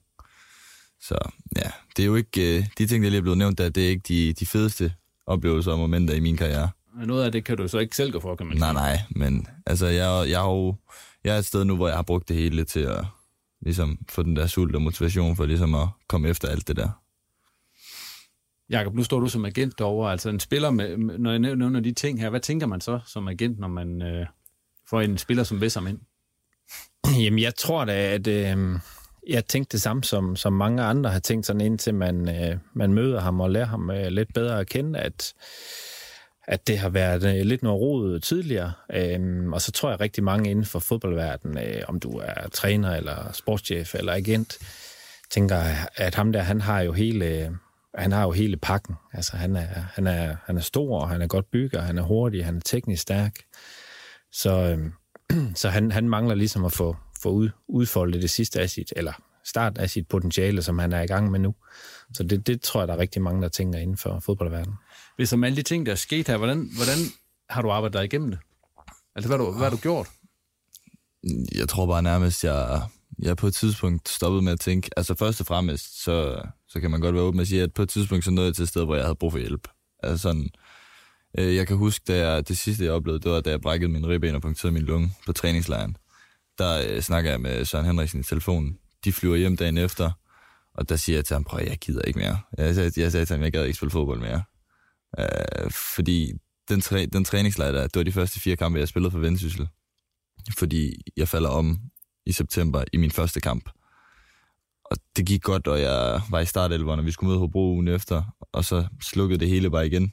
Så 1.00 1.18
ja, 1.56 1.70
det 1.96 2.02
er 2.02 2.06
jo 2.06 2.14
ikke, 2.14 2.58
øh, 2.58 2.66
de 2.78 2.86
ting, 2.86 3.04
der 3.04 3.10
lige 3.10 3.18
er 3.18 3.22
blevet 3.22 3.38
nævnt 3.38 3.58
der, 3.58 3.68
det 3.68 3.84
er 3.84 3.88
ikke 3.88 4.04
de, 4.08 4.32
de 4.32 4.46
fedeste 4.46 4.92
oplevelser 5.26 5.72
og 5.72 5.78
momenter 5.78 6.14
i 6.14 6.20
min 6.20 6.36
karriere. 6.36 6.70
Noget 7.04 7.24
af 7.24 7.32
det 7.32 7.44
kan 7.44 7.56
du 7.56 7.68
så 7.68 7.78
ikke 7.78 7.96
selv 7.96 8.12
gå 8.12 8.20
for, 8.20 8.36
kan 8.36 8.46
man 8.46 8.56
Nej, 8.56 8.72
nej, 8.72 8.98
men 9.10 9.46
altså, 9.66 9.86
jeg, 9.86 10.30
jeg, 10.30 10.40
har 10.40 10.50
jo, 10.50 10.74
jeg 11.24 11.34
er 11.34 11.38
et 11.38 11.44
sted 11.44 11.64
nu, 11.64 11.76
hvor 11.76 11.88
jeg 11.88 11.96
har 11.96 12.02
brugt 12.02 12.28
det 12.28 12.36
hele 12.36 12.64
til 12.64 12.80
at 12.80 13.04
ligesom, 13.60 13.98
få 14.08 14.22
den 14.22 14.36
der 14.36 14.46
sult 14.46 14.74
og 14.74 14.82
motivation 14.82 15.36
for 15.36 15.46
ligesom 15.46 15.74
at 15.74 15.88
komme 16.08 16.28
efter 16.28 16.48
alt 16.48 16.68
det 16.68 16.76
der. 16.76 16.88
Jakob, 18.70 18.94
nu 18.94 19.04
står 19.04 19.20
du 19.20 19.28
som 19.28 19.44
agent 19.44 19.78
derovre, 19.78 20.10
altså 20.10 20.28
en 20.28 20.40
spiller, 20.40 20.70
med, 20.70 20.96
når 20.96 21.30
jeg 21.30 21.38
nævner 21.38 21.80
de 21.80 21.92
ting 21.92 22.20
her, 22.20 22.30
hvad 22.30 22.40
tænker 22.40 22.66
man 22.66 22.80
så 22.80 23.00
som 23.06 23.28
agent, 23.28 23.58
når 23.58 23.68
man 23.68 24.02
øh, 24.02 24.26
får 24.90 25.00
en 25.00 25.18
spiller 25.18 25.44
som 25.44 25.60
Vessam 25.60 25.86
ind? 25.86 25.98
Jamen, 27.24 27.38
jeg 27.38 27.54
tror 27.54 27.84
da, 27.84 28.14
at 28.14 28.26
øh, 28.26 28.78
jeg 29.28 29.44
tænkte 29.44 29.72
det 29.72 29.82
samme, 29.82 30.04
som, 30.04 30.36
som 30.36 30.52
mange 30.52 30.82
andre 30.82 31.10
har 31.10 31.18
tænkt 31.18 31.46
sådan, 31.46 31.60
indtil 31.60 31.94
man, 31.94 32.28
øh, 32.28 32.58
man 32.74 32.92
møder 32.92 33.20
ham 33.20 33.40
og 33.40 33.50
lærer 33.50 33.66
ham 33.66 33.90
øh, 33.90 34.06
lidt 34.06 34.34
bedre 34.34 34.60
at 34.60 34.68
kende, 34.68 34.98
at, 34.98 35.34
at 36.46 36.66
det 36.66 36.78
har 36.78 36.88
været 36.88 37.38
øh, 37.38 37.46
lidt 37.46 37.62
noget 37.62 37.80
rodet 37.80 38.22
tidligere. 38.22 38.72
Øh, 38.92 39.48
og 39.52 39.62
så 39.62 39.72
tror 39.72 39.90
jeg 39.90 40.00
rigtig 40.00 40.24
mange 40.24 40.50
inden 40.50 40.64
for 40.64 40.78
fodboldverdenen, 40.78 41.58
øh, 41.58 41.82
om 41.88 42.00
du 42.00 42.10
er 42.10 42.48
træner 42.52 42.96
eller 42.96 43.32
sportschef 43.32 43.94
eller 43.94 44.12
agent, 44.12 44.58
tænker, 45.30 45.62
at 45.96 46.14
ham 46.14 46.32
der, 46.32 46.40
han 46.40 46.60
har 46.60 46.80
jo 46.80 46.92
hele, 46.92 47.58
han 47.96 48.12
har 48.12 48.22
jo 48.22 48.30
hele 48.30 48.56
pakken. 48.56 48.94
Altså, 49.12 49.36
han 49.36 49.56
er, 49.56 49.66
han 49.94 50.06
er, 50.06 50.36
han 50.46 50.56
er 50.56 50.60
stor, 50.60 51.06
han 51.06 51.22
er 51.22 51.26
godt 51.26 51.50
bygger, 51.50 51.80
han 51.80 51.98
er 51.98 52.02
hurtig, 52.02 52.44
han 52.44 52.56
er 52.56 52.60
teknisk 52.64 53.02
stærk. 53.02 53.34
Så, 54.32 54.52
øh, 54.52 54.90
så 55.60 55.68
han, 55.68 55.92
han 55.92 56.08
mangler 56.08 56.34
ligesom 56.34 56.64
at 56.64 56.72
få, 56.72 56.96
få 57.22 57.30
ud, 57.30 57.50
udfoldet 57.68 58.22
det 58.22 58.30
sidste 58.30 58.60
af 58.60 58.70
sit, 58.70 58.92
eller 58.96 59.12
start 59.44 59.78
af 59.78 59.90
sit 59.90 60.08
potentiale, 60.08 60.62
som 60.62 60.78
han 60.78 60.92
er 60.92 61.02
i 61.02 61.06
gang 61.06 61.30
med 61.30 61.40
nu. 61.40 61.54
Så 62.14 62.22
det, 62.22 62.46
det 62.46 62.62
tror 62.62 62.80
jeg, 62.80 62.88
der 62.88 62.94
er 62.94 62.98
rigtig 62.98 63.22
mange, 63.22 63.42
der 63.42 63.48
tænker 63.48 63.78
inden 63.78 63.96
for 63.96 64.20
fodboldverdenen. 64.20 64.76
Hvis 65.16 65.32
om 65.32 65.44
alle 65.44 65.56
de 65.56 65.62
ting, 65.62 65.86
der 65.86 65.92
er 65.92 65.96
sket 65.96 66.28
her, 66.28 66.36
hvordan, 66.36 66.70
hvordan 66.76 66.98
har 67.50 67.62
du 67.62 67.70
arbejdet 67.70 67.98
dig 67.98 68.04
igennem 68.04 68.30
det? 68.30 68.38
Altså, 69.14 69.28
hvad 69.28 69.38
har 69.38 69.44
du, 69.44 69.52
hvad 69.52 69.62
har 69.62 69.70
du 69.70 69.76
gjort? 69.76 70.08
Jeg 71.54 71.68
tror 71.68 71.86
bare 71.86 72.02
nærmest, 72.02 72.44
jeg, 72.44 72.80
jeg 73.18 73.36
på 73.36 73.46
et 73.46 73.54
tidspunkt 73.54 74.08
stoppede 74.08 74.42
med 74.42 74.52
at 74.52 74.60
tænke, 74.60 74.90
altså 74.96 75.14
først 75.14 75.40
og 75.40 75.46
fremmest, 75.46 76.02
så, 76.04 76.42
så 76.68 76.80
kan 76.80 76.90
man 76.90 77.00
godt 77.00 77.14
være 77.14 77.24
åben 77.24 77.40
og 77.40 77.46
sige, 77.46 77.62
at 77.62 77.74
på 77.74 77.82
et 77.82 77.88
tidspunkt 77.88 78.24
så 78.24 78.30
nåede 78.30 78.46
jeg 78.46 78.54
til 78.54 78.62
et 78.62 78.68
sted, 78.68 78.84
hvor 78.84 78.94
jeg 78.94 79.04
havde 79.04 79.14
brug 79.14 79.32
for 79.32 79.38
hjælp. 79.38 79.68
Altså 80.02 80.22
sådan, 80.22 80.48
øh, 81.38 81.56
jeg 81.56 81.66
kan 81.66 81.76
huske, 81.76 82.04
da 82.08 82.28
jeg, 82.28 82.48
det 82.48 82.58
sidste 82.58 82.84
jeg 82.84 82.92
oplevede, 82.92 83.22
det 83.22 83.30
var, 83.30 83.40
da 83.40 83.50
jeg 83.50 83.60
brækkede 83.60 83.92
min 83.92 84.08
ribben 84.08 84.34
og 84.34 84.42
punkterede 84.42 84.74
min 84.74 84.82
lunge 84.82 85.12
på 85.26 85.32
træningslejren. 85.32 85.96
Der 86.58 86.84
øh, 86.88 87.00
snakker 87.00 87.30
jeg 87.30 87.40
med 87.40 87.64
Søren 87.64 87.86
Henriksen 87.86 88.20
i 88.20 88.22
telefonen. 88.22 88.78
De 89.04 89.12
flyver 89.12 89.36
hjem 89.36 89.56
dagen 89.56 89.78
efter, 89.78 90.10
og 90.74 90.88
der 90.88 90.96
siger 90.96 91.16
jeg 91.16 91.24
til 91.24 91.34
ham, 91.34 91.44
prøv 91.44 91.60
jeg 91.66 91.78
gider 91.78 92.02
ikke 92.02 92.18
mere. 92.18 92.38
Jeg 92.58 92.74
sagde, 92.74 93.00
jeg 93.00 93.12
sagde 93.12 93.26
til 93.26 93.34
ham, 93.36 93.42
jeg 93.42 93.52
gad 93.52 93.64
ikke 93.64 93.76
spille 93.76 93.90
fodbold 93.90 94.20
mere. 94.20 94.42
Øh, 95.18 95.70
fordi 95.70 96.32
den, 96.68 96.80
træ, 96.80 97.06
den 97.12 97.24
træningslejr 97.24 97.72
der, 97.72 97.82
det 97.82 97.96
var 97.96 98.02
de 98.02 98.12
første 98.12 98.40
fire 98.40 98.56
kampe, 98.56 98.78
jeg 98.78 98.88
spillede 98.88 99.10
for 99.10 99.18
Vendsyssel. 99.18 99.68
Fordi 100.58 101.02
jeg 101.16 101.28
falder 101.28 101.48
om 101.48 101.78
i 102.26 102.32
september 102.32 102.84
i 102.92 102.96
min 102.96 103.10
første 103.10 103.40
kamp. 103.40 103.70
Og 104.84 104.96
det 105.16 105.26
gik 105.26 105.42
godt, 105.42 105.66
og 105.66 105.80
jeg 105.80 106.20
var 106.30 106.40
i 106.40 106.46
startelveren, 106.46 107.00
og 107.00 107.06
vi 107.06 107.12
skulle 107.12 107.28
møde 107.28 107.38
Hobro 107.38 107.72
ugen 107.72 107.88
efter, 107.88 108.22
og 108.52 108.64
så 108.64 108.86
slukkede 109.00 109.40
det 109.40 109.48
hele 109.48 109.70
bare 109.70 109.86
igen. 109.86 110.12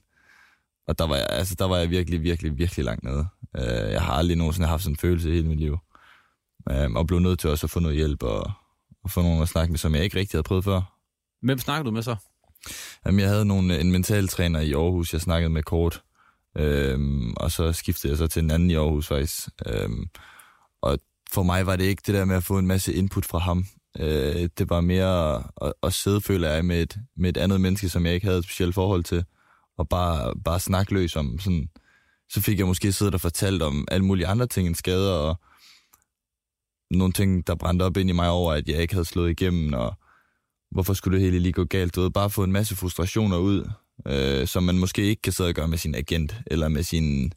Og 0.88 1.00
der 1.00 1.08
var 1.08 1.16
jeg, 1.16 1.28
altså, 1.30 1.56
der 1.60 1.66
var 1.66 1.78
jeg 1.78 1.90
virkelig, 1.90 2.24
virkelig, 2.24 2.58
virkelig 2.58 2.86
langt 2.86 3.04
nede. 3.04 3.28
Øh, 3.58 3.92
jeg 3.92 4.02
har 4.02 4.14
aldrig 4.14 4.38
nogensinde 4.38 4.68
haft 4.68 4.84
sådan 4.84 4.94
en 4.94 4.98
følelse 4.98 5.30
i 5.30 5.34
hele 5.34 5.48
mit 5.48 5.60
liv. 5.60 5.78
Øh, 6.72 6.92
og 6.92 7.08
blev 7.08 7.20
nødt 7.20 7.40
til 7.40 7.50
også 7.50 7.66
at 7.66 7.72
få 7.72 7.80
noget 7.80 7.98
hjælp, 7.98 8.24
og, 8.24 8.52
og 9.04 9.12
få 9.12 9.22
nogen 9.22 9.42
at 9.42 9.50
snakke 9.50 9.72
med, 9.72 9.78
som 9.78 9.96
jeg 9.96 10.04
ikke 10.04 10.20
rigtig 10.20 10.38
havde 10.38 10.44
prøvet 10.44 10.64
før. 10.64 10.82
Hvem 11.42 11.60
snakker 11.60 11.84
du 11.84 11.92
med 11.92 12.02
så? 12.02 12.16
Jamen, 13.06 13.20
jeg 13.20 13.30
havde 13.30 13.46
nogle, 13.46 13.80
en 13.80 13.92
mentaltræner 13.92 14.60
i 14.60 14.74
Aarhus, 14.74 15.14
jeg 15.14 15.22
snakkede 15.22 15.50
med 15.50 15.64
kort. 15.64 16.04
Øhm, 16.58 17.34
og 17.34 17.52
så 17.52 17.72
skiftede 17.72 18.12
jeg 18.12 18.18
så 18.18 18.28
til 18.28 18.44
en 18.44 18.52
anden 18.52 18.72
i 18.72 18.76
Aarhus 18.76 19.08
faktisk. 19.08 19.48
Øhm, 19.66 20.10
og 20.82 21.00
for 21.34 21.44
mig 21.44 21.66
var 21.66 21.76
det 21.76 21.84
ikke 21.84 22.04
det 22.06 22.16
der 22.16 22.26
med 22.26 22.36
at 22.36 22.44
få 22.44 22.58
en 22.58 22.68
masse 22.68 22.94
input 22.94 23.26
fra 23.26 23.40
ham. 23.40 23.66
Øh, 24.00 24.50
det 24.58 24.70
var 24.70 24.82
mere 24.82 25.44
at, 25.62 25.74
at 25.84 25.94
sidde, 25.94 26.22
føler 26.22 26.50
jeg, 26.50 26.66
med 26.66 26.82
et, 26.82 26.98
med 27.18 27.30
et 27.30 27.38
andet 27.38 27.62
menneske, 27.62 27.90
som 27.90 28.06
jeg 28.06 28.14
ikke 28.14 28.26
havde 28.26 28.40
et 28.40 28.46
specielt 28.46 28.76
forhold 28.76 29.04
til, 29.04 29.26
og 29.78 29.90
bare, 29.90 30.34
bare 30.46 30.60
snakke 30.60 30.94
løs 30.94 31.16
om 31.16 31.40
sådan... 31.40 31.70
Så 32.30 32.42
fik 32.42 32.60
jeg 32.60 32.68
måske 32.68 32.92
siddet 32.92 33.14
og 33.14 33.22
fortalt 33.22 33.62
om 33.62 33.88
alle 33.92 34.06
mulige 34.06 34.28
andre 34.28 34.48
ting 34.48 34.68
end 34.68 34.76
skader, 34.76 35.14
og 35.14 35.40
nogle 36.92 37.14
ting, 37.14 37.48
der 37.48 37.56
brændte 37.56 37.84
op 37.84 37.98
ind 37.98 38.10
i 38.10 38.14
mig 38.14 38.30
over, 38.30 38.54
at 38.54 38.70
jeg 38.70 38.82
ikke 38.82 38.94
havde 38.94 39.06
slået 39.06 39.30
igennem, 39.30 39.74
og 39.74 39.94
hvorfor 40.72 40.94
skulle 40.94 41.18
det 41.18 41.26
hele 41.26 41.40
lige 41.40 41.54
gå 41.54 41.64
galt? 41.64 41.96
Du 41.96 42.02
ved, 42.02 42.12
bare 42.12 42.30
få 42.30 42.44
en 42.44 42.52
masse 42.52 42.76
frustrationer 42.76 43.38
ud, 43.38 43.70
øh, 44.08 44.48
som 44.48 44.64
man 44.64 44.78
måske 44.78 45.02
ikke 45.02 45.22
kan 45.22 45.34
sidde 45.34 45.48
og 45.48 45.54
gøre 45.54 45.68
med 45.68 45.78
sin 45.78 45.96
agent, 45.96 46.36
eller 46.48 46.68
med 46.68 46.84
sin 46.84 47.34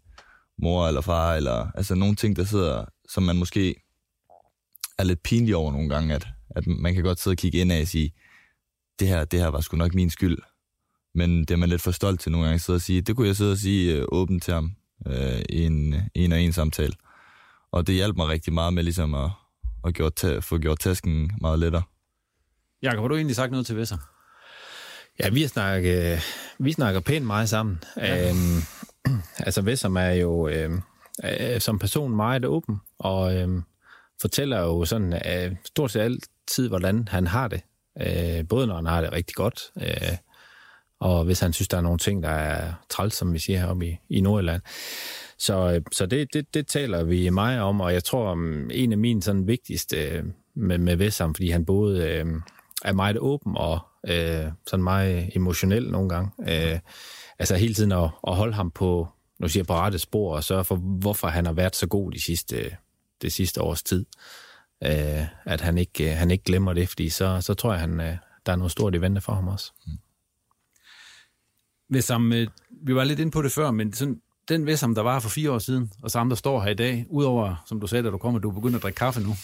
mor 0.58 0.88
eller 0.88 1.00
far, 1.00 1.34
eller 1.34 1.70
altså 1.74 1.94
nogle 1.94 2.16
ting, 2.16 2.36
der 2.36 2.44
sidder, 2.44 2.84
som 3.08 3.22
man 3.22 3.36
måske 3.36 3.85
er 4.98 5.04
lidt 5.04 5.22
pinlig 5.22 5.56
over 5.56 5.72
nogle 5.72 5.88
gange, 5.88 6.14
at, 6.14 6.26
at 6.50 6.66
man 6.66 6.94
kan 6.94 7.02
godt 7.02 7.20
sidde 7.20 7.34
og 7.34 7.38
kigge 7.38 7.58
ind 7.58 7.72
af 7.72 7.80
og 7.80 7.88
sige, 7.88 8.14
det 8.98 9.08
her, 9.08 9.24
det 9.24 9.40
her 9.40 9.48
var 9.48 9.60
sgu 9.60 9.76
nok 9.76 9.94
min 9.94 10.10
skyld. 10.10 10.38
Men 11.14 11.40
det 11.40 11.50
er 11.50 11.56
man 11.56 11.68
lidt 11.68 11.82
for 11.82 11.90
stolt 11.90 12.20
til 12.20 12.32
nogle 12.32 12.46
gange 12.46 12.54
at 12.54 12.60
sidde 12.60 12.76
og 12.76 12.80
sige. 12.80 13.00
Det 13.00 13.16
kunne 13.16 13.26
jeg 13.26 13.36
sidde 13.36 13.52
og 13.52 13.58
sige 13.58 13.94
øh, 13.94 14.04
åbent 14.08 14.42
til 14.42 14.54
ham 14.54 14.72
øh, 15.06 15.42
i 15.48 15.62
en, 15.62 15.94
en 16.14 16.32
og 16.32 16.40
en 16.40 16.52
samtale. 16.52 16.92
Og 17.72 17.86
det 17.86 17.94
hjalp 17.94 18.16
mig 18.16 18.28
rigtig 18.28 18.52
meget 18.52 18.74
med 18.74 18.82
ligesom 18.82 19.14
at, 19.14 19.30
at 19.84 19.94
gjort, 19.94 20.24
få 20.40 20.58
gjort 20.58 20.78
tasken 20.78 21.30
meget 21.40 21.58
lettere. 21.58 21.82
Jakob, 22.82 23.00
har 23.00 23.08
du 23.08 23.16
egentlig 23.16 23.36
sagt 23.36 23.50
noget 23.50 23.66
til 23.66 23.76
Vesser? 23.76 23.96
Ja, 25.20 25.28
vi 25.28 25.46
snakker, 25.46 26.18
vi 26.58 26.72
snakker 26.72 27.00
pænt 27.00 27.26
meget 27.26 27.48
sammen. 27.48 27.78
Ja. 27.96 28.28
Øhm, 28.30 28.62
altså, 29.46 29.62
Vesser 29.62 29.96
er 29.96 30.12
jo 30.12 30.48
øhm, 30.48 30.82
øh, 31.24 31.60
som 31.60 31.78
person 31.78 32.16
meget 32.16 32.44
åben, 32.44 32.76
og 32.98 33.36
øhm, 33.36 33.62
fortæller 34.20 34.60
jo 34.60 34.84
sådan 34.84 35.12
øh, 35.12 35.56
stort 35.64 35.90
set 35.90 36.00
altid, 36.00 36.68
hvordan 36.68 37.08
han 37.08 37.26
har 37.26 37.48
det. 37.48 37.60
Øh, 38.00 38.48
både 38.48 38.66
når 38.66 38.76
han 38.76 38.86
har 38.86 39.00
det 39.00 39.12
rigtig 39.12 39.34
godt, 39.34 39.60
øh, 39.82 40.16
og 41.00 41.24
hvis 41.24 41.40
han 41.40 41.52
synes, 41.52 41.68
der 41.68 41.76
er 41.76 41.80
nogle 41.80 41.98
ting, 41.98 42.22
der 42.22 42.28
er 42.28 42.72
træls, 42.90 43.14
som 43.14 43.32
vi 43.32 43.38
siger 43.38 43.58
heroppe 43.58 43.86
i, 43.86 43.98
i 44.10 44.20
Nordjylland. 44.20 44.62
Så, 45.38 45.72
øh, 45.72 45.82
så 45.92 46.06
det, 46.06 46.34
det, 46.34 46.54
det 46.54 46.66
taler 46.66 47.04
vi 47.04 47.30
meget 47.30 47.60
om, 47.60 47.80
og 47.80 47.92
jeg 47.92 48.04
tror, 48.04 48.32
um, 48.32 48.70
en 48.70 48.92
af 48.92 48.98
mine 48.98 49.22
sådan 49.22 49.46
vigtigste 49.46 49.96
øh, 49.96 50.24
med, 50.54 50.78
med 50.78 50.96
Vessam, 50.96 51.34
fordi 51.34 51.50
han 51.50 51.64
både 51.64 52.08
øh, 52.08 52.26
er 52.84 52.92
meget 52.92 53.18
åben 53.18 53.56
og 53.56 53.78
øh, 54.08 54.44
sådan 54.66 54.84
meget 54.84 55.30
emotionel 55.36 55.90
nogle 55.90 56.08
gange. 56.08 56.30
Øh, 56.48 56.78
altså 57.38 57.56
hele 57.56 57.74
tiden 57.74 57.92
at, 57.92 58.10
at 58.26 58.36
holde 58.36 58.54
ham 58.54 58.70
på, 58.70 59.08
nu 59.38 59.48
siger 59.48 59.60
jeg, 59.60 59.66
på 59.66 59.74
rette 59.74 59.98
spor 59.98 60.36
og 60.36 60.44
sørge 60.44 60.64
for, 60.64 60.76
hvorfor 60.76 61.28
han 61.28 61.46
har 61.46 61.52
været 61.52 61.76
så 61.76 61.86
god 61.86 62.12
de 62.12 62.22
sidste, 62.22 62.76
det 63.22 63.32
sidste 63.32 63.62
års 63.62 63.82
tid. 63.82 64.06
Øh, 64.84 65.26
at 65.44 65.60
han 65.60 65.78
ikke, 65.78 66.10
han 66.10 66.30
ikke 66.30 66.44
glemmer 66.44 66.72
det, 66.72 66.88
fordi 66.88 67.08
så, 67.08 67.40
så 67.40 67.54
tror 67.54 67.72
jeg, 67.72 67.80
han, 67.80 68.00
øh, 68.00 68.16
der 68.46 68.52
er 68.52 68.56
noget 68.56 68.72
stort 68.72 68.94
i 68.94 69.00
vente 69.00 69.20
for 69.20 69.34
ham 69.34 69.48
også. 69.48 69.72
Mm. 69.86 69.92
Vessam, 71.90 72.32
øh, 72.32 72.48
vi 72.82 72.94
var 72.94 73.04
lidt 73.04 73.20
inde 73.20 73.30
på 73.30 73.42
det 73.42 73.52
før, 73.52 73.70
men 73.70 73.92
sådan, 73.92 74.20
den 74.48 74.66
Vessam, 74.66 74.94
der 74.94 75.02
var 75.02 75.20
for 75.20 75.28
fire 75.28 75.50
år 75.50 75.58
siden, 75.58 75.92
og 76.02 76.10
samme, 76.10 76.30
der 76.30 76.36
står 76.36 76.62
her 76.62 76.70
i 76.70 76.74
dag, 76.74 77.06
udover, 77.10 77.64
som 77.66 77.80
du 77.80 77.86
sagde, 77.86 78.04
da 78.04 78.10
du 78.10 78.18
kommer, 78.18 78.40
du 78.40 78.50
er 78.50 78.54
begyndt 78.54 78.76
at 78.76 78.82
drikke 78.82 78.96
kaffe 78.96 79.20
nu. 79.20 79.28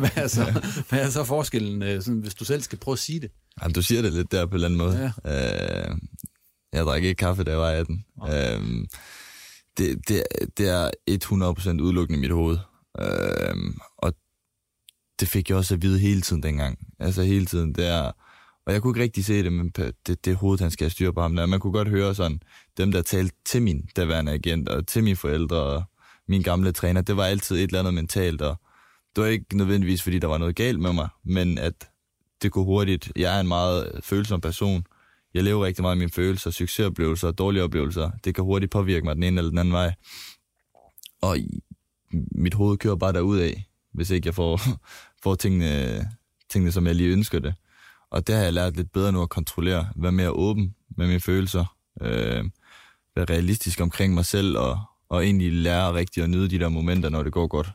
hvad, 0.00 0.10
er 0.16 0.26
så, 0.26 0.62
hvad 0.88 1.00
er 1.00 1.10
så 1.10 1.24
forskellen, 1.24 1.82
øh, 1.82 2.02
sådan, 2.02 2.20
hvis 2.20 2.34
du 2.34 2.44
selv 2.44 2.62
skal 2.62 2.78
prøve 2.78 2.92
at 2.92 2.98
sige 2.98 3.20
det? 3.20 3.30
Jamen, 3.62 3.74
du 3.74 3.82
siger 3.82 4.02
det 4.02 4.12
lidt 4.12 4.32
der 4.32 4.46
på 4.46 4.50
en 4.50 4.54
eller 4.54 4.68
anden 4.68 4.78
måde. 4.78 5.12
Ja. 5.24 5.90
Øh, 5.90 5.96
jeg 6.72 6.84
drikker 6.84 7.08
ikke 7.08 7.18
kaffe, 7.18 7.44
da 7.44 7.50
jeg 7.50 7.60
var 7.60 7.70
18. 7.70 8.04
Okay. 8.20 8.58
Øh, 8.58 8.86
det, 9.80 10.08
det, 10.08 10.24
det 10.58 10.68
er 10.68 10.90
100% 11.78 11.82
udelukkende 11.82 12.18
i 12.18 12.20
mit 12.20 12.30
hoved. 12.30 12.58
Øh, 13.00 13.54
og 13.98 14.14
det 15.20 15.28
fik 15.28 15.48
jeg 15.48 15.58
også 15.58 15.74
at 15.74 15.82
vide 15.82 15.98
hele 15.98 16.20
tiden 16.20 16.42
dengang. 16.42 16.78
Altså 16.98 17.22
hele 17.22 17.46
tiden, 17.46 17.74
det 17.74 17.86
er 17.86 18.12
og 18.66 18.72
jeg 18.72 18.82
kunne 18.82 18.90
ikke 18.90 19.02
rigtig 19.02 19.24
se 19.24 19.42
det, 19.42 19.52
men 19.52 19.68
det, 20.06 20.24
det 20.24 20.36
hoved, 20.36 20.58
han 20.58 20.70
skal 20.70 20.84
have 20.84 20.90
styr 20.90 21.12
på 21.12 21.20
ham 21.20 21.36
der. 21.36 21.46
Man 21.46 21.60
kunne 21.60 21.72
godt 21.72 21.88
høre 21.88 22.14
sådan, 22.14 22.42
dem 22.76 22.92
der 22.92 23.02
talte 23.02 23.36
til 23.44 23.62
min 23.62 23.88
daværende 23.96 24.32
agent, 24.32 24.68
og 24.68 24.86
til 24.86 25.04
mine 25.04 25.16
forældre, 25.16 25.56
og 25.56 25.82
min 26.28 26.42
gamle 26.42 26.72
træner, 26.72 27.00
det 27.00 27.16
var 27.16 27.24
altid 27.24 27.56
et 27.56 27.62
eller 27.62 27.78
andet 27.78 27.94
mentalt, 27.94 28.42
og 28.42 28.56
det 29.16 29.24
var 29.24 29.28
ikke 29.30 29.56
nødvendigvis, 29.56 30.02
fordi 30.02 30.18
der 30.18 30.26
var 30.26 30.38
noget 30.38 30.56
galt 30.56 30.80
med 30.80 30.92
mig, 30.92 31.08
men 31.24 31.58
at 31.58 31.88
det 32.42 32.52
kunne 32.52 32.64
hurtigt, 32.64 33.12
jeg 33.16 33.36
er 33.36 33.40
en 33.40 33.48
meget 33.48 34.00
følsom 34.02 34.40
person, 34.40 34.84
jeg 35.34 35.44
lever 35.44 35.66
rigtig 35.66 35.82
meget 35.82 35.92
af 35.92 35.98
mine 35.98 36.10
følelser, 36.10 36.50
succesoplevelser 36.50 37.28
og 37.28 37.38
dårlige 37.38 37.62
oplevelser, 37.62 38.10
det 38.24 38.34
kan 38.34 38.44
hurtigt 38.44 38.72
påvirke 38.72 39.04
mig 39.04 39.14
den 39.14 39.22
ene 39.22 39.38
eller 39.38 39.50
den 39.50 39.58
anden 39.58 39.74
vej. 39.74 39.94
Og 41.22 41.36
mit 42.32 42.54
hoved 42.54 42.78
kører 42.78 42.96
bare 42.96 43.12
derud 43.12 43.38
af, 43.38 43.64
hvis 43.92 44.10
ikke 44.10 44.26
jeg 44.26 44.34
får, 44.34 44.60
får 45.22 45.34
tingene, 45.34 46.10
tingene, 46.48 46.72
som 46.72 46.86
jeg 46.86 46.94
lige 46.94 47.12
ønsker 47.12 47.38
det. 47.38 47.54
Og 48.10 48.26
det 48.26 48.34
har 48.34 48.42
jeg 48.42 48.52
lært 48.52 48.76
lidt 48.76 48.92
bedre 48.92 49.12
nu 49.12 49.22
at 49.22 49.28
kontrollere. 49.28 49.88
Være 49.96 50.12
mere 50.12 50.30
åben 50.30 50.74
med 50.96 51.06
mine 51.06 51.20
følelser. 51.20 51.76
Øh, 52.00 52.44
være 53.16 53.24
realistisk 53.24 53.80
omkring 53.80 54.14
mig 54.14 54.24
selv, 54.24 54.58
og, 54.58 54.80
og 55.08 55.24
egentlig 55.24 55.52
lære 55.52 55.94
rigtigt 55.94 56.24
at 56.24 56.30
nyde 56.30 56.50
de 56.50 56.58
der 56.58 56.68
momenter, 56.68 57.08
når 57.08 57.22
det 57.22 57.32
går 57.32 57.46
godt. 57.46 57.72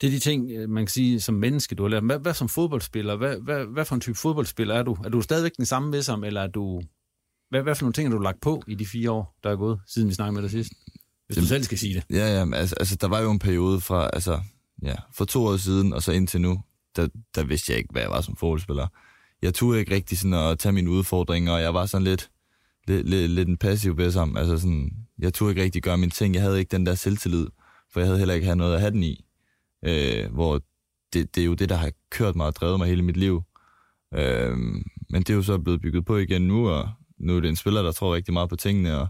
Det 0.00 0.06
er 0.06 0.10
de 0.10 0.18
ting, 0.18 0.50
øh, 0.50 0.68
man 0.70 0.84
kan 0.84 0.90
sige, 0.90 1.20
som 1.20 1.34
menneske, 1.34 1.74
du 1.74 1.82
har 1.82 1.90
lært. 1.90 2.04
Hvad, 2.04 2.18
hvad 2.18 2.34
som 2.34 2.48
fodboldspiller? 2.48 3.16
Hvad, 3.16 3.36
hvad, 3.36 3.64
hvad 3.64 3.84
for 3.84 3.94
en 3.94 4.00
type 4.00 4.14
fodboldspiller 4.18 4.74
er 4.74 4.82
du? 4.82 4.96
Er 5.04 5.08
du 5.08 5.20
stadigvæk 5.20 5.56
den 5.56 5.66
samme 5.66 5.92
ved 5.92 6.02
som, 6.02 6.24
eller 6.24 6.40
er 6.40 6.46
du... 6.46 6.82
Hvad, 7.50 7.62
hvad 7.62 7.74
for 7.74 7.82
nogle 7.82 7.92
ting 7.92 8.08
har 8.08 8.16
du 8.16 8.22
lagt 8.22 8.40
på 8.40 8.62
i 8.66 8.74
de 8.74 8.86
fire 8.86 9.10
år, 9.10 9.38
der 9.42 9.50
er 9.50 9.56
gået, 9.56 9.80
siden 9.86 10.08
vi 10.08 10.14
snakkede 10.14 10.34
med 10.34 10.42
dig 10.42 10.50
sidst? 10.50 10.72
Hvis 11.26 11.38
du 11.38 11.46
selv 11.46 11.64
skal 11.64 11.78
sige 11.78 11.94
det. 11.94 12.04
Ja, 12.10 12.38
ja, 12.38 12.54
altså, 12.54 12.74
altså 12.80 12.96
der 12.96 13.08
var 13.08 13.20
jo 13.20 13.30
en 13.30 13.38
periode 13.38 13.80
fra, 13.80 14.10
altså, 14.12 14.40
ja, 14.82 14.94
for 15.14 15.24
to 15.24 15.44
år 15.44 15.56
siden, 15.56 15.92
og 15.92 16.02
så 16.02 16.12
indtil 16.12 16.40
nu, 16.40 16.60
der, 16.96 17.08
der 17.34 17.44
vidste 17.44 17.72
jeg 17.72 17.78
ikke, 17.78 17.92
hvad 17.92 18.02
jeg 18.02 18.10
var 18.10 18.20
som 18.20 18.36
fodboldspiller 18.36 18.86
jeg 19.42 19.54
turde 19.54 19.78
ikke 19.80 19.94
rigtig 19.94 20.18
sådan 20.18 20.34
at 20.34 20.58
tage 20.58 20.72
mine 20.72 20.90
udfordringer, 20.90 21.52
og 21.52 21.60
jeg 21.60 21.74
var 21.74 21.86
sådan 21.86 22.04
lidt, 22.04 22.30
lidt, 22.88 23.08
lidt, 23.08 23.30
lidt 23.30 23.48
en 23.48 23.56
passiv 23.56 23.96
bedsom. 23.96 24.36
Altså 24.36 24.58
sådan, 24.58 24.90
jeg 25.18 25.34
turde 25.34 25.50
ikke 25.50 25.62
rigtig 25.62 25.82
gøre 25.82 25.98
mine 25.98 26.10
ting. 26.10 26.34
Jeg 26.34 26.42
havde 26.42 26.58
ikke 26.58 26.70
den 26.70 26.86
der 26.86 26.94
selvtillid, 26.94 27.46
for 27.92 28.00
jeg 28.00 28.06
havde 28.06 28.18
heller 28.18 28.34
ikke 28.34 28.54
noget 28.54 28.74
at 28.74 28.80
have 28.80 28.90
den 28.90 29.02
i. 29.02 29.24
Øh, 29.84 30.32
hvor 30.32 30.60
det, 31.12 31.34
det 31.34 31.40
er 31.40 31.44
jo 31.44 31.54
det, 31.54 31.68
der 31.68 31.76
har 31.76 31.92
kørt 32.10 32.36
mig 32.36 32.46
og 32.46 32.56
drevet 32.56 32.78
mig 32.78 32.88
hele 32.88 33.02
mit 33.02 33.16
liv. 33.16 33.42
Øh, 34.14 34.56
men 35.10 35.22
det 35.22 35.30
er 35.30 35.34
jo 35.34 35.42
så 35.42 35.58
blevet 35.58 35.80
bygget 35.80 36.04
på 36.04 36.16
igen 36.16 36.42
nu, 36.42 36.68
og 36.68 36.88
nu 37.18 37.36
er 37.36 37.40
det 37.40 37.48
en 37.48 37.56
spiller, 37.56 37.82
der 37.82 37.92
tror 37.92 38.14
rigtig 38.14 38.34
meget 38.34 38.48
på 38.48 38.56
tingene, 38.56 38.98
og, 38.98 39.08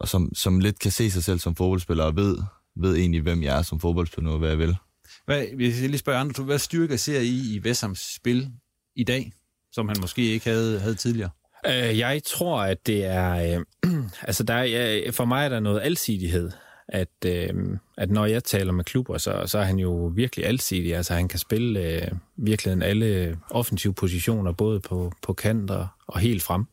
og 0.00 0.08
som, 0.08 0.34
som 0.34 0.60
lidt 0.60 0.78
kan 0.78 0.90
se 0.90 1.10
sig 1.10 1.24
selv 1.24 1.38
som 1.38 1.56
fodboldspiller, 1.56 2.04
og 2.04 2.16
ved, 2.16 2.36
ved 2.76 2.96
egentlig, 2.96 3.22
hvem 3.22 3.42
jeg 3.42 3.58
er 3.58 3.62
som 3.62 3.80
fodboldspiller 3.80 4.30
og 4.30 4.38
hvad 4.38 4.48
jeg 4.48 4.58
vil. 4.58 4.76
Hvad, 5.24 5.46
hvis 5.56 5.80
jeg 5.80 5.90
lige 5.90 5.98
spørger 5.98 6.20
andre, 6.20 6.44
hvad 6.44 6.58
styrker 6.58 6.96
ser 6.96 7.20
I 7.20 7.54
i 7.54 7.60
Vessams 7.64 8.14
spil 8.14 8.50
i 8.96 9.04
dag, 9.04 9.32
som 9.72 9.88
han 9.88 9.96
måske 10.00 10.22
ikke 10.22 10.50
havde, 10.50 10.80
havde 10.80 10.94
tidligere? 10.94 11.30
Øh, 11.66 11.98
jeg 11.98 12.20
tror, 12.26 12.62
at 12.62 12.86
det 12.86 13.04
er... 13.04 13.58
Øh, 13.82 13.92
altså, 14.28 14.44
der 14.44 14.54
er, 14.54 15.12
for 15.12 15.24
mig 15.24 15.44
er 15.44 15.48
der 15.48 15.60
noget 15.60 15.80
alsidighed. 15.80 16.50
At, 16.88 17.08
øh, 17.26 17.78
at 17.98 18.10
når 18.10 18.26
jeg 18.26 18.44
taler 18.44 18.72
med 18.72 18.84
klubber, 18.84 19.18
så, 19.18 19.42
så 19.46 19.58
er 19.58 19.62
han 19.62 19.78
jo 19.78 20.12
virkelig 20.14 20.46
alsidig. 20.46 20.96
Altså, 20.96 21.14
han 21.14 21.28
kan 21.28 21.38
spille 21.38 21.80
øh, 21.80 22.08
virkelig 22.36 22.82
alle 22.82 23.38
offensive 23.50 23.94
positioner, 23.94 24.52
både 24.52 24.80
på, 24.80 25.12
på 25.22 25.32
kanter 25.32 25.86
og 26.06 26.20
helt 26.20 26.42
frem. 26.42 26.64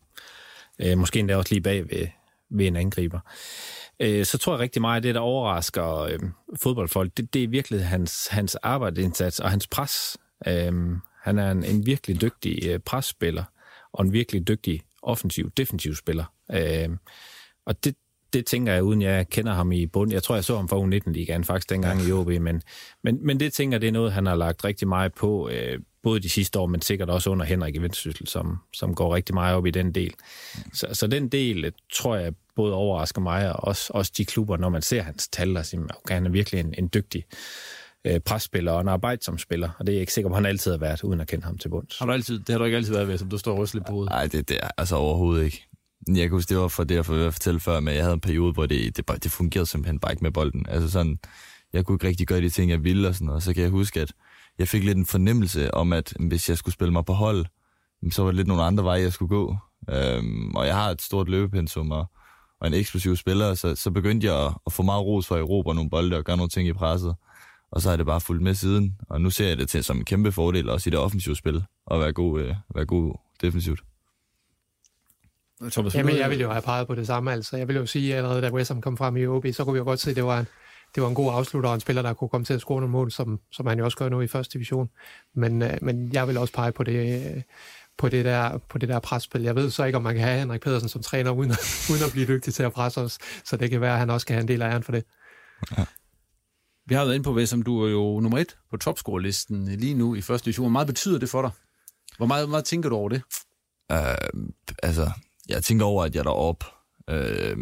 Øh, 0.80 0.98
måske 0.98 1.20
endda 1.20 1.38
også 1.38 1.54
lige 1.54 1.62
bag 1.62 1.90
ved, 1.90 2.08
ved 2.50 2.68
en 2.68 2.76
angriber. 2.76 3.20
Øh, 4.00 4.26
så 4.26 4.38
tror 4.38 4.54
jeg 4.54 4.60
rigtig 4.60 4.82
meget, 4.82 4.98
at 4.98 5.04
det, 5.04 5.16
der 5.16 5.22
overrasker 5.22 6.00
øh, 6.00 6.20
fodboldfolk, 6.62 7.18
det, 7.18 7.34
det 7.34 7.44
er 7.44 7.48
virkelig 7.48 7.86
hans, 7.86 8.28
hans 8.28 8.56
arbejdsindsats 8.56 9.40
og 9.40 9.50
hans 9.50 9.68
pres. 9.68 10.18
Øh, 10.48 10.74
han 11.22 11.40
er 11.40 11.52
en, 11.52 11.64
en 11.64 11.86
virkelig 11.86 12.22
dygtig 12.22 12.68
øh, 12.68 12.80
presspiller, 12.80 13.44
og 13.94 14.06
en 14.06 14.14
virkelig 14.14 14.48
dygtig 14.48 14.82
offensiv, 15.02 15.52
defensiv 15.58 15.96
spiller. 15.96 16.34
Øh, 16.52 16.90
og 17.66 17.84
det, 17.84 17.96
det 18.34 18.46
tænker 18.46 18.74
jeg, 18.74 18.84
uden 18.84 19.02
jeg 19.02 19.30
kender 19.30 19.54
ham 19.54 19.72
i 19.72 19.86
bund. 19.86 20.12
Jeg 20.12 20.24
tror, 20.24 20.36
jeg 20.36 20.44
så 20.44 20.56
ham 20.56 20.68
for 20.68 20.86
U19-ligaen 20.86 21.44
faktisk 21.44 21.70
dengang 21.70 22.02
i 22.02 22.12
OB, 22.12 22.28
men, 22.28 22.62
men, 23.04 23.26
men 23.26 23.40
det 23.40 23.54
tænker 23.54 23.78
det 23.78 23.88
er 23.88 23.92
noget, 23.92 24.12
han 24.12 24.26
har 24.26 24.36
lagt 24.36 24.66
rigtig 24.66 24.88
meget 24.88 25.14
på, 25.14 25.50
øh, 25.50 25.80
både 26.04 26.20
de 26.20 26.30
sidste 26.30 26.60
år, 26.60 26.66
men 26.66 26.82
sikkert 26.82 27.10
også 27.10 27.30
under 27.30 27.46
Henrik 27.46 27.76
i 27.76 27.78
Vendsyssel, 27.78 28.28
som, 28.28 28.58
som 28.74 28.96
går 28.96 29.16
rigtig 29.16 29.34
meget 29.34 29.56
op 29.56 29.66
i 29.66 29.72
den 29.72 29.96
del. 29.96 30.14
Så, 30.74 30.88
så 30.94 31.08
den 31.08 31.30
del, 31.30 31.66
øh, 31.66 31.72
tror 31.94 32.16
jeg, 32.16 32.34
både 32.56 32.74
overrasker 32.74 33.22
mig 33.22 33.56
og 33.56 33.68
også, 33.68 33.92
også 33.94 34.12
de 34.18 34.26
klubber, 34.26 34.58
når 34.58 34.70
man 34.70 34.82
ser 34.82 35.02
hans 35.02 35.28
tal, 35.28 35.58
og 35.58 35.66
siger, 35.66 35.84
okay, 36.04 36.14
han 36.14 36.26
er 36.26 36.30
virkelig 36.30 36.60
en, 36.60 36.74
en 36.78 36.90
dygtig 36.94 37.26
øh, 38.06 38.20
presspiller 38.20 38.72
og 38.72 38.82
en 38.82 38.88
arbejdsom 38.88 39.38
spiller, 39.38 39.70
og 39.80 39.86
det 39.86 39.92
er 39.92 39.96
jeg 39.96 40.02
ikke 40.02 40.14
sikker 40.14 40.30
på, 40.30 40.36
han 40.36 40.46
altid 40.46 40.72
har 40.72 40.78
været, 40.78 41.04
uden 41.04 41.22
at 41.22 41.28
kende 41.28 41.46
ham 41.46 41.58
til 41.58 41.70
bunds. 41.70 42.00
Har 42.00 42.06
du 42.06 42.12
altid, 42.12 42.40
det 42.40 42.50
har 42.50 42.58
du 42.58 42.66
ikke 42.66 42.78
altid 42.78 42.94
været 42.94 43.08
ved, 43.08 43.18
som 43.18 43.30
du 43.30 43.38
står 43.38 43.60
og 43.60 43.68
lidt 43.74 43.86
på 43.86 43.92
hovedet? 43.92 44.10
Nej, 44.10 44.28
det, 44.28 44.50
det 44.50 44.58
er 44.64 44.70
altså 44.78 44.96
overhovedet 44.96 45.46
ikke. 45.46 45.69
Jeg 46.16 46.22
kan 46.22 46.32
huske, 46.32 46.50
det 46.50 46.58
var 46.58 46.68
for 46.68 46.84
det, 46.84 46.96
jeg 46.96 47.06
fortalte 47.06 47.60
før, 47.60 47.80
men 47.80 47.94
jeg 47.94 48.04
havde 48.04 48.14
en 48.14 48.20
periode, 48.20 48.54
hvor 48.54 48.66
det, 48.66 48.98
det, 48.98 49.24
det 49.24 49.32
fungerede 49.32 49.66
simpelthen 49.66 50.00
bare 50.00 50.12
ikke 50.12 50.24
med 50.24 50.32
bolden. 50.32 50.66
Altså 50.70 50.90
sådan, 50.90 51.20
jeg 51.74 51.86
kunne 51.86 51.96
ikke 51.96 52.08
rigtig 52.08 52.28
gøre 52.28 52.42
de 52.42 52.50
ting, 52.50 52.72
jeg 52.72 52.84
ville 52.84 53.08
og 53.08 53.16
sådan 53.16 53.26
noget. 53.26 53.44
Så 53.44 53.54
kan 53.54 53.64
jeg 53.64 53.72
huske, 53.72 54.02
at 54.02 54.14
jeg 54.60 54.68
fik 54.68 54.84
lidt 54.84 54.98
en 54.98 55.06
fornemmelse 55.06 55.74
om, 55.74 55.94
at 55.94 56.14
hvis 56.20 56.50
jeg 56.50 56.58
skulle 56.58 56.74
spille 56.74 56.92
mig 56.94 57.06
på 57.06 57.14
hold, 57.14 57.46
så 58.12 58.24
var 58.24 58.30
det 58.30 58.36
lidt 58.36 58.48
nogle 58.48 58.64
andre 58.64 58.84
veje, 58.84 59.02
jeg 59.02 59.14
skulle 59.14 59.30
gå. 59.30 59.58
Øhm, 59.90 60.56
og 60.56 60.68
jeg 60.68 60.76
har 60.76 60.90
et 60.90 61.02
stort 61.02 61.30
løbepensum 61.30 61.92
og, 61.92 62.06
og 62.62 62.68
en 62.68 62.74
eksplosiv 62.74 63.16
spiller, 63.16 63.54
så, 63.54 63.76
så 63.76 63.92
begyndte 63.92 64.28
jeg 64.28 64.46
at, 64.46 64.54
at 64.66 64.74
få 64.74 64.84
meget 64.84 65.06
ros 65.06 65.28
for 65.28 65.36
at 65.36 65.42
erobre 65.42 65.76
nogle 65.76 65.90
bolde 65.90 66.18
og 66.18 66.24
gøre 66.24 66.38
nogle 66.38 66.50
ting 66.50 66.68
i 66.68 66.74
presset. 66.74 67.16
og 67.72 67.82
så 67.82 67.90
har 67.90 67.98
det 67.98 68.06
bare 68.06 68.22
fulgt 68.22 68.44
med 68.44 68.54
siden. 68.54 68.96
Og 69.10 69.22
nu 69.22 69.30
ser 69.30 69.48
jeg 69.48 69.58
det 69.58 69.70
til 69.70 69.84
som 69.84 69.98
en 69.98 70.06
kæmpe 70.06 70.32
fordel, 70.32 70.70
også 70.70 70.90
i 70.90 70.92
det 70.92 71.00
offensive 71.00 71.36
spil, 71.36 71.64
at 71.92 72.00
være 72.00 72.14
god, 72.14 72.42
øh, 72.42 72.56
være 72.76 72.86
god 72.86 73.14
defensivt. 73.42 73.89
Thomas, 75.72 75.96
Jamen, 75.96 76.18
jeg 76.18 76.30
ville 76.30 76.42
jo 76.42 76.52
have 76.52 76.62
peget 76.62 76.88
på 76.88 76.96
det 76.96 77.08
samme. 77.08 77.32
Altså. 77.32 77.58
Jeg 77.58 77.68
vil 77.68 77.76
jo 77.76 77.86
sige, 77.86 78.14
at 78.14 78.18
allerede 78.18 78.42
da 78.42 78.52
West 78.52 78.72
Ham 78.72 78.82
kom 78.82 78.98
frem 78.98 79.18
i 79.18 79.26
OB, 79.26 79.46
så 79.54 79.64
kunne 79.64 79.74
vi 79.74 79.78
jo 79.78 79.84
godt 79.84 80.00
se, 80.00 80.10
at 80.10 80.16
det 80.16 80.24
var 80.24 80.40
en, 80.40 80.48
det 80.96 81.04
var 81.04 81.10
en 81.10 81.16
god 81.16 81.34
afslutter 81.34 81.70
og 81.70 81.76
en 81.76 81.82
spiller, 81.82 82.02
der 82.02 82.14
kunne 82.14 82.30
komme 82.30 82.46
til 82.46 82.54
at 82.54 82.60
score 82.62 82.82
nogle 82.82 82.92
mål, 82.92 83.12
som, 83.12 83.40
som 83.52 83.68
han 83.68 83.80
jo 83.80 83.86
også 83.86 83.98
gør 83.98 84.10
nu 84.10 84.22
i 84.22 84.28
første 84.28 84.54
division. 84.54 84.90
Men, 85.36 85.62
øh, 85.62 85.78
men 85.82 86.14
jeg 86.14 86.28
vil 86.28 86.38
også 86.38 86.54
pege 86.54 86.72
på 86.72 86.84
det, 86.84 87.26
øh, 87.36 87.42
på 87.98 88.10
det 88.10 88.26
der, 88.26 88.58
på 88.58 88.78
det 88.78 88.90
der 88.90 89.00
presspil. 89.00 89.42
Jeg 89.42 89.56
ved 89.56 89.72
så 89.72 89.84
ikke, 89.84 89.96
om 89.96 90.04
man 90.04 90.16
kan 90.16 90.24
have 90.24 90.40
Henrik 90.40 90.62
Pedersen 90.62 90.90
som 90.90 91.04
træner, 91.04 91.32
uden 91.32 91.52
at, 91.52 91.60
uden 91.92 92.04
at 92.04 92.12
blive 92.12 92.28
dygtig 92.28 92.54
til 92.54 92.64
at 92.64 92.74
presse 92.74 93.02
os. 93.02 93.18
Så 93.46 93.58
det 93.58 93.70
kan 93.70 93.82
være, 93.82 93.94
at 93.94 94.00
han 94.00 94.10
også 94.10 94.28
kan 94.28 94.34
have 94.34 94.42
en 94.42 94.48
del 94.48 94.62
af 94.62 94.70
æren 94.70 94.84
for 94.84 94.92
det. 94.92 95.04
Ja. 95.78 95.86
Vi 96.86 96.96
har 96.96 97.04
været 97.06 97.16
inde 97.16 97.24
på, 97.24 97.34
hvad 97.34 97.46
som 97.46 97.62
du 97.62 97.84
er 97.84 97.90
jo 97.90 98.20
nummer 98.20 98.38
et 98.38 98.58
på 98.70 98.78
topscore-listen 98.78 99.66
lige 99.66 99.94
nu 99.94 100.16
i 100.16 100.22
første 100.22 100.46
division. 100.46 100.64
Hvor 100.64 100.72
meget 100.72 100.88
betyder 100.88 101.20
det 101.20 101.30
for 101.30 101.42
dig? 101.42 101.52
Hvor 102.18 102.26
meget, 102.26 102.46
hvor 102.46 102.52
meget 102.52 102.66
tænker 102.66 102.90
du 102.90 102.96
over 102.96 103.10
det? 103.10 103.22
Uh, 103.94 104.48
altså, 104.84 105.12
jeg 105.50 105.64
tænker 105.64 105.86
over, 105.86 106.04
at 106.04 106.16
jeg 106.16 106.20
er 106.20 106.24
deroppe. 106.24 106.66
Uh, 107.12 107.58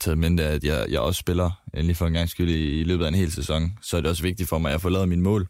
taget 0.00 0.18
med 0.18 0.40
at 0.40 0.64
jeg, 0.64 0.86
jeg 0.90 1.00
også 1.00 1.18
spiller 1.18 1.50
endelig 1.74 1.96
for 1.96 2.06
en 2.06 2.12
gang 2.12 2.28
skyld 2.28 2.50
i, 2.50 2.80
i 2.80 2.84
løbet 2.84 3.04
af 3.04 3.08
en 3.08 3.14
hel 3.14 3.32
sæson, 3.32 3.78
så 3.82 3.96
er 3.96 4.00
det 4.00 4.10
også 4.10 4.22
vigtigt 4.22 4.48
for 4.48 4.58
mig, 4.58 4.68
at 4.68 4.72
jeg 4.72 4.80
får 4.80 4.88
lavet 4.88 5.08
min 5.08 5.22
mål. 5.22 5.48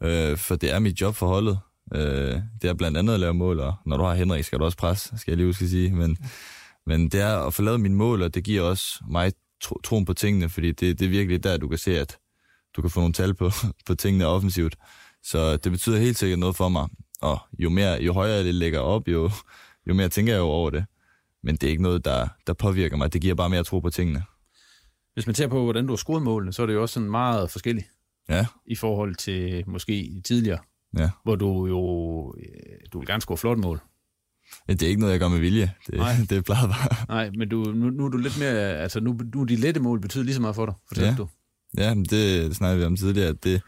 Uh, 0.00 0.36
for 0.36 0.56
det 0.56 0.72
er 0.72 0.78
mit 0.78 1.00
job 1.00 1.14
for 1.14 1.26
holdet. 1.26 1.58
Uh, 1.94 2.00
det 2.62 2.64
er 2.64 2.74
blandt 2.74 2.98
andet 2.98 3.14
at 3.14 3.20
lave 3.20 3.34
mål, 3.34 3.60
og 3.60 3.74
når 3.86 3.96
du 3.96 4.04
har 4.04 4.14
Henrik, 4.14 4.44
skal 4.44 4.58
du 4.58 4.64
også 4.64 4.78
presse, 4.78 5.18
skal 5.18 5.32
jeg 5.32 5.36
lige 5.36 5.46
huske 5.46 5.64
at 5.64 5.70
sige. 5.70 5.92
Men, 5.92 6.16
men 6.86 7.08
det 7.08 7.20
er 7.20 7.38
at 7.38 7.54
få 7.54 7.62
lavet 7.62 7.80
min 7.80 7.94
mål, 7.94 8.22
og 8.22 8.34
det 8.34 8.44
giver 8.44 8.62
også 8.62 9.04
mig 9.08 9.32
tro, 9.62 9.80
troen 9.84 10.04
på 10.04 10.14
tingene, 10.14 10.48
fordi 10.48 10.72
det, 10.72 10.98
det 10.98 11.04
er 11.04 11.08
virkelig 11.08 11.44
der, 11.44 11.56
du 11.56 11.68
kan 11.68 11.78
se, 11.78 12.00
at 12.00 12.18
du 12.76 12.80
kan 12.80 12.90
få 12.90 13.00
nogle 13.00 13.12
tal 13.12 13.34
på, 13.34 13.50
på 13.86 13.94
tingene 13.94 14.26
offensivt. 14.26 14.76
Så 15.22 15.56
det 15.56 15.72
betyder 15.72 15.98
helt 15.98 16.18
sikkert 16.18 16.38
noget 16.38 16.56
for 16.56 16.68
mig. 16.68 16.88
Og 17.20 17.38
jo, 17.58 17.70
mere, 17.70 18.02
jo 18.02 18.12
højere 18.12 18.44
det 18.44 18.54
ligger 18.54 18.80
op, 18.80 19.08
jo, 19.08 19.30
jo 19.86 19.94
mere 19.94 20.08
tænker 20.08 20.32
jeg 20.32 20.40
jo 20.40 20.46
over 20.46 20.70
det. 20.70 20.84
Men 21.42 21.56
det 21.56 21.66
er 21.66 21.70
ikke 21.70 21.82
noget, 21.82 22.04
der, 22.04 22.28
der 22.46 22.52
påvirker 22.52 22.96
mig. 22.96 23.12
Det 23.12 23.20
giver 23.20 23.34
bare 23.34 23.50
mere 23.50 23.64
tro 23.64 23.80
på 23.80 23.90
tingene. 23.90 24.22
Hvis 25.14 25.26
man 25.26 25.34
ser 25.34 25.48
på, 25.48 25.64
hvordan 25.64 25.86
du 25.86 25.92
har 25.92 25.96
scoret 25.96 26.22
målene, 26.22 26.52
så 26.52 26.62
er 26.62 26.66
det 26.66 26.74
jo 26.74 26.82
også 26.82 26.92
sådan 26.92 27.10
meget 27.10 27.50
forskelligt. 27.50 27.86
Ja. 28.28 28.46
I 28.66 28.74
forhold 28.74 29.14
til 29.14 29.64
måske 29.66 30.22
tidligere. 30.24 30.58
Ja. 30.98 31.10
Hvor 31.24 31.36
du 31.36 31.66
jo, 31.66 31.78
du 32.92 32.98
vil 32.98 33.06
gerne 33.06 33.20
score 33.20 33.36
flot 33.36 33.58
mål. 33.58 33.80
Ja, 34.68 34.72
det 34.72 34.82
er 34.82 34.88
ikke 34.88 35.00
noget, 35.00 35.12
jeg 35.12 35.20
gør 35.20 35.28
med 35.28 35.38
vilje. 35.38 35.72
Det, 35.86 35.94
Nej. 35.94 36.12
det 36.30 36.38
er 36.38 36.42
bare. 36.42 36.74
Nej, 37.08 37.30
men 37.30 37.48
du, 37.48 37.56
nu, 37.62 37.90
nu 37.90 38.04
er 38.04 38.08
du 38.08 38.18
lidt 38.18 38.38
mere, 38.38 38.58
altså 38.58 39.00
nu, 39.00 39.18
nu 39.34 39.40
er 39.40 39.44
de 39.44 39.56
lette 39.56 39.80
mål 39.80 40.00
betyder 40.00 40.24
lige 40.24 40.34
så 40.34 40.40
meget 40.40 40.56
for 40.56 40.66
dig, 40.66 40.74
fortæller 40.88 41.10
ja. 41.10 41.16
du. 41.16 41.28
Ja, 41.78 41.94
men 41.94 42.04
det, 42.04 42.10
det 42.48 42.56
snakker 42.56 42.78
vi 42.78 42.84
om 42.84 42.96
tidligere, 42.96 43.28
at 43.28 43.44
det, 43.44 43.62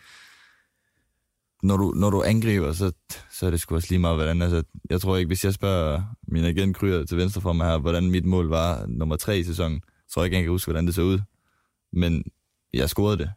når 1.63 1.77
du, 1.77 1.93
når 1.97 2.11
du 2.11 2.23
angriber, 2.23 2.73
så, 2.73 2.93
så 3.31 3.47
er 3.47 3.51
det 3.51 3.61
sgu 3.61 3.75
også 3.75 3.89
lige 3.91 3.99
meget, 3.99 4.17
hvordan, 4.17 4.43
altså, 4.43 4.63
jeg 4.91 5.01
tror 5.01 5.17
ikke, 5.17 5.27
hvis 5.27 5.45
jeg 5.45 5.55
spørger 5.55 6.03
min 6.29 6.45
agent 6.45 6.77
Kryer 6.77 7.05
til 7.05 7.17
venstre 7.17 7.41
for 7.41 7.53
mig 7.53 7.67
her, 7.67 7.79
hvordan 7.79 8.11
mit 8.11 8.25
mål 8.25 8.49
var 8.49 8.87
nummer 8.89 9.17
tre 9.17 9.39
i 9.39 9.45
sæsonen, 9.45 9.81
så 10.09 10.15
tror 10.15 10.23
jeg 10.23 10.27
ikke, 10.27 10.37
jeg 10.37 10.45
kan 10.45 10.51
huske, 10.51 10.71
hvordan 10.71 10.87
det 10.87 10.95
så 10.95 11.03
ud. 11.03 11.19
Men 11.93 12.25
jeg 12.75 12.89
scorede 12.89 13.19
det. 13.19 13.31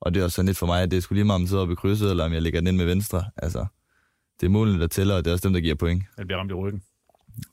Og 0.00 0.14
det 0.14 0.20
er 0.20 0.24
også 0.24 0.34
sådan 0.34 0.46
lidt 0.46 0.58
for 0.58 0.66
mig, 0.66 0.82
at 0.82 0.90
det 0.90 1.02
skulle 1.02 1.16
lige 1.16 1.24
meget, 1.24 1.36
om 1.36 1.42
jeg 1.42 1.48
sidder 1.48 1.62
oppe 1.62 1.72
i 1.72 1.76
krydset, 1.76 2.10
eller 2.10 2.24
om 2.24 2.32
jeg 2.32 2.42
lægger 2.42 2.60
den 2.60 2.66
ind 2.66 2.76
med 2.76 2.84
venstre. 2.84 3.24
Altså, 3.36 3.66
det 4.40 4.46
er 4.46 4.50
målene, 4.50 4.80
der 4.80 4.86
tæller, 4.86 5.14
og 5.14 5.24
det 5.24 5.30
er 5.30 5.34
også 5.34 5.48
dem, 5.48 5.52
der 5.52 5.60
giver 5.60 5.74
point. 5.74 6.02
Det 6.18 6.26
bliver 6.26 6.38
ramt 6.38 6.50
i 6.50 6.54
ryggen. 6.54 6.82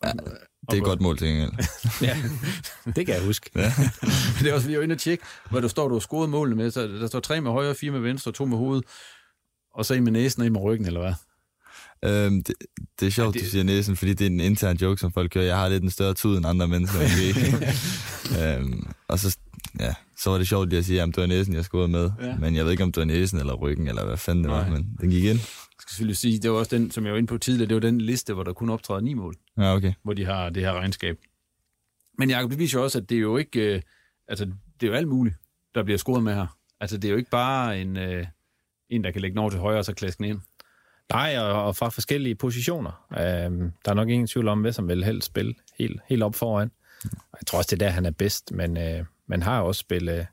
Ja, 0.03 0.11
det 0.11 0.77
er 0.77 0.77
et 0.77 0.83
godt 0.83 1.01
mål 1.01 1.17
til 1.17 1.27
gengæld. 1.27 1.51
ja, 2.07 2.17
det 2.95 3.05
kan 3.05 3.15
jeg 3.15 3.25
huske. 3.25 3.49
Ja. 3.55 3.73
det 4.39 4.49
er 4.49 4.53
også, 4.53 4.67
vi 4.67 4.73
er 4.73 4.77
jo 4.77 4.83
inde 4.83 4.93
og 4.93 4.99
tjekke, 4.99 5.23
hvor 5.49 5.59
du 5.59 5.67
står, 5.67 5.87
du 5.87 5.95
har 5.95 5.99
scoret 5.99 6.29
målene 6.29 6.55
med. 6.55 6.71
Så 6.71 6.87
der 6.87 7.07
står 7.07 7.19
tre 7.19 7.41
med 7.41 7.51
højre, 7.51 7.75
fire 7.75 7.91
med 7.91 7.99
venstre, 7.99 8.31
to 8.31 8.45
med 8.45 8.57
hovedet, 8.57 8.85
og 9.73 9.85
så 9.85 9.93
en 9.93 10.03
med 10.03 10.11
næsen 10.11 10.41
og 10.41 10.47
en 10.47 10.53
med 10.53 10.61
ryggen, 10.61 10.87
eller 10.87 10.99
hvad? 10.99 11.13
Øhm, 12.05 12.43
det, 12.43 12.55
det 12.99 13.05
er 13.05 13.11
sjovt, 13.11 13.35
ja, 13.35 13.39
det... 13.39 13.45
du 13.45 13.51
siger 13.51 13.63
næsen, 13.63 13.95
fordi 13.95 14.13
det 14.13 14.27
er 14.27 14.29
en 14.29 14.39
intern 14.39 14.77
joke, 14.77 15.01
som 15.01 15.11
folk 15.11 15.31
kører. 15.31 15.45
Jeg 15.45 15.57
har 15.57 15.69
lidt 15.69 15.83
en 15.83 15.89
større 15.89 16.13
tud 16.13 16.37
end 16.37 16.45
andre 16.45 16.67
mennesker. 16.67 16.99
øhm, 18.41 18.87
og 19.07 19.19
så, 19.19 19.37
ja, 19.79 19.93
så 20.17 20.29
var 20.29 20.37
det 20.37 20.47
sjovt 20.47 20.69
lige 20.69 20.79
at 20.79 20.85
sige, 20.85 21.01
at 21.01 21.07
det 21.07 21.17
var 21.17 21.25
næsen, 21.25 21.53
jeg 21.53 21.65
skulle 21.65 21.87
med. 21.87 22.11
Ja. 22.21 22.35
Men 22.35 22.55
jeg 22.55 22.65
ved 22.65 22.71
ikke, 22.71 22.83
om 22.83 22.91
det 22.91 23.01
var 23.01 23.05
næsen 23.05 23.39
eller 23.39 23.53
ryggen, 23.53 23.87
eller 23.87 24.05
hvad 24.05 24.17
fanden 24.17 24.43
det 24.43 24.51
Nej. 24.51 24.63
var, 24.63 24.69
men 24.69 24.97
den 25.01 25.09
gik 25.09 25.23
ind. 25.23 25.39
Jeg 25.39 25.79
skal 25.79 25.89
selvfølgelig 25.89 26.17
sige, 26.17 26.39
det 26.39 26.51
var 26.51 26.57
også 26.57 26.77
den, 26.77 26.91
som 26.91 27.05
jeg 27.05 27.11
var 27.11 27.17
inde 27.17 27.27
på 27.27 27.37
tidligere, 27.37 27.67
det 27.67 27.75
var 27.75 27.81
den 27.81 28.01
liste, 28.01 28.33
hvor 28.33 28.43
der 28.43 28.53
kun 28.53 28.69
optræder 28.69 29.01
ni 29.01 29.13
mål. 29.13 29.35
Ja, 29.57 29.75
okay. 29.75 29.93
Hvor 30.03 30.13
de 30.13 30.25
har 30.25 30.49
det 30.49 30.63
her 30.63 30.73
regnskab. 30.73 31.17
Men 32.17 32.29
Jacob, 32.29 32.49
det 32.49 32.59
viser 32.59 32.79
jo 32.79 32.83
også, 32.83 32.97
at 32.97 33.09
det 33.09 33.15
er 33.15 33.21
jo 33.21 33.37
ikke, 33.37 33.75
øh, 33.75 33.81
altså 34.27 34.45
det 34.79 34.87
er 34.87 34.91
jo 34.91 34.93
alt 34.93 35.07
muligt, 35.07 35.35
der 35.75 35.83
bliver 35.83 35.97
scoret 35.97 36.23
med 36.23 36.35
her. 36.35 36.57
Altså 36.79 36.97
det 36.97 37.07
er 37.07 37.11
jo 37.11 37.17
ikke 37.17 37.29
bare 37.29 37.81
en, 37.81 37.97
øh, 37.97 38.25
en 38.91 39.03
der 39.03 39.11
kan 39.11 39.21
lægge 39.21 39.33
den 39.33 39.39
over 39.39 39.49
til 39.49 39.59
højre 39.59 39.79
og 39.79 39.85
så 39.85 39.93
klaske 39.93 40.17
den 40.17 40.25
ind. 40.25 40.39
Nej, 41.13 41.37
og, 41.39 41.65
og 41.65 41.75
fra 41.75 41.89
forskellige 41.89 42.35
positioner. 42.35 43.05
Øhm, 43.11 43.71
der 43.85 43.91
er 43.91 43.95
nok 43.95 44.09
ingen 44.09 44.27
tvivl 44.27 44.47
om, 44.47 44.61
hvad 44.61 44.71
som 44.71 44.87
vil 44.87 45.03
helst 45.03 45.27
spille 45.27 45.55
helt, 45.79 46.01
helt 46.09 46.23
op 46.23 46.35
foran. 46.35 46.71
Jeg 47.13 47.47
tror 47.47 47.57
også, 47.57 47.75
det 47.75 47.81
er 47.81 47.85
der, 47.85 47.91
han 47.91 48.05
er 48.05 48.11
bedst, 48.11 48.51
men 48.51 48.77
øh, 48.77 49.05
man 49.27 49.41
har 49.41 49.61
også 49.61 49.79
spillet 49.79 50.27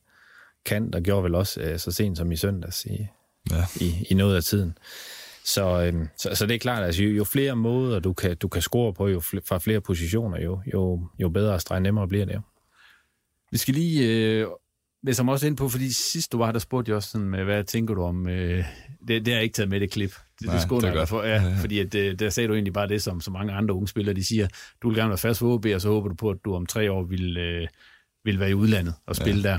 kant, 0.65 0.95
og 0.95 1.03
gjorde 1.03 1.25
vel 1.25 1.35
også 1.35 1.61
øh, 1.61 1.79
så 1.79 1.93
sent 1.93 2.19
som 2.19 2.33
i 2.33 2.37
søndags 2.37 2.85
i, 2.85 3.07
ja. 3.51 3.65
i, 3.81 4.07
i 4.11 4.15
noget 4.15 4.37
af 4.37 4.43
tiden. 4.43 4.79
Så, 5.45 5.83
øh, 5.83 6.07
så, 6.17 6.35
så 6.35 6.47
det 6.47 6.55
er 6.55 6.59
klart, 6.59 6.81
at 6.81 6.87
altså, 6.87 7.03
jo, 7.03 7.11
jo 7.11 7.25
flere 7.25 7.57
måder, 7.57 8.01
du 8.01 8.13
kan, 8.13 8.37
du 8.37 8.49
kan 8.49 8.63
score 8.63 8.95
på 8.95 9.09
jo 9.09 9.19
fl- 9.19 9.45
fra 9.49 9.59
flere 9.59 9.81
positioner, 9.81 10.41
jo, 10.41 10.61
jo, 10.75 11.09
jo 11.19 11.29
bedre 11.29 11.55
og 11.55 11.61
streg 11.61 11.81
nemmere 11.81 12.09
bliver 12.09 12.25
det 12.25 12.43
Vi 13.51 13.59
skal 13.59 13.75
lige 13.75 14.09
øh, 14.09 14.47
det 15.09 15.17
som 15.17 15.29
også 15.29 15.47
ind 15.47 15.57
på, 15.57 15.69
fordi 15.69 15.93
sidst 15.93 16.33
du 16.33 16.39
var 16.39 16.53
der 16.53 16.59
spurgte 16.59 16.91
jeg 16.91 16.97
også 16.97 17.11
sådan, 17.11 17.29
med, 17.29 17.45
hvad 17.45 17.65
tænker 17.65 17.95
du 17.95 18.03
om, 18.03 18.29
øh, 18.29 18.65
det, 19.09 19.09
det 19.09 19.29
har 19.29 19.35
jeg 19.35 19.43
ikke 19.43 19.55
taget 19.55 19.69
med 19.71 19.81
det 19.81 19.91
klip. 19.91 20.11
Det, 20.39 20.47
Nej, 20.47 20.55
det, 20.55 20.63
skulle 20.63 20.87
det 20.87 20.95
er 20.95 20.99
godt. 20.99 21.09
For, 21.09 21.23
ja, 21.23 21.43
ja. 21.43 21.57
Fordi 21.61 21.79
at, 21.79 21.95
øh, 21.95 22.19
der 22.19 22.31
sagde 22.31 22.49
du 22.49 22.55
egentlig 22.55 22.73
bare 22.73 22.89
det, 22.89 23.03
som 23.03 23.21
så 23.21 23.31
mange 23.31 23.53
andre 23.53 23.75
unge 23.75 23.89
spillere, 23.89 24.15
de 24.15 24.25
siger, 24.25 24.49
du 24.83 24.89
vil 24.89 24.97
gerne 24.97 25.09
være 25.09 25.19
fast 25.19 25.39
for 25.39 25.55
OB, 25.55 25.67
og 25.75 25.81
så 25.81 25.89
håber 25.89 26.09
du 26.09 26.15
på, 26.15 26.31
at 26.31 26.37
du 26.45 26.55
om 26.55 26.67
tre 26.67 26.93
år 26.93 27.03
vil, 27.03 27.37
øh, 27.37 27.69
vil 28.25 28.41
være 28.41 28.51
i 28.51 28.55
udlandet 28.55 28.95
og 29.07 29.17
spille 29.17 29.51
ja. 29.51 29.59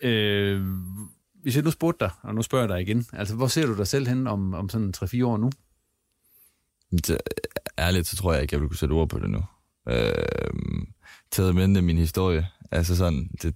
Øh, 0.00 0.62
hvis 1.42 1.56
jeg 1.56 1.64
nu 1.64 1.70
spurgte 1.70 2.04
dig, 2.04 2.10
og 2.22 2.34
nu 2.34 2.42
spørger 2.42 2.64
jeg 2.64 2.68
dig 2.68 2.80
igen, 2.80 3.06
altså 3.12 3.34
hvor 3.34 3.46
ser 3.46 3.66
du 3.66 3.76
dig 3.76 3.86
selv 3.86 4.08
hen 4.08 4.26
om, 4.26 4.54
om 4.54 4.68
sådan 4.68 4.94
3-4 4.96 5.24
år 5.24 5.36
nu? 5.36 5.50
Det, 6.90 7.18
ærligt, 7.78 8.06
så 8.06 8.16
tror 8.16 8.32
jeg 8.32 8.42
ikke, 8.42 8.54
jeg 8.54 8.60
vil 8.60 8.68
kunne 8.68 8.78
sætte 8.78 8.92
ord 8.92 9.08
på 9.08 9.18
det 9.18 9.30
nu. 9.30 9.42
Øh, 9.88 10.12
taget 11.30 11.54
med 11.54 11.82
min 11.82 11.98
historie, 11.98 12.46
altså 12.70 12.96
sådan, 12.96 13.30
det, 13.42 13.54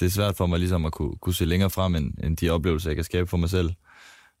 det, 0.00 0.06
er 0.06 0.10
svært 0.10 0.36
for 0.36 0.46
mig 0.46 0.58
ligesom 0.58 0.84
at 0.84 0.92
kunne, 0.92 1.16
kunne 1.16 1.34
se 1.34 1.44
længere 1.44 1.70
frem, 1.70 1.94
end, 1.94 2.14
end 2.24 2.36
de 2.36 2.50
oplevelser, 2.50 2.90
jeg 2.90 2.96
kan 2.96 3.04
skabe 3.04 3.26
for 3.26 3.36
mig 3.36 3.50
selv. 3.50 3.70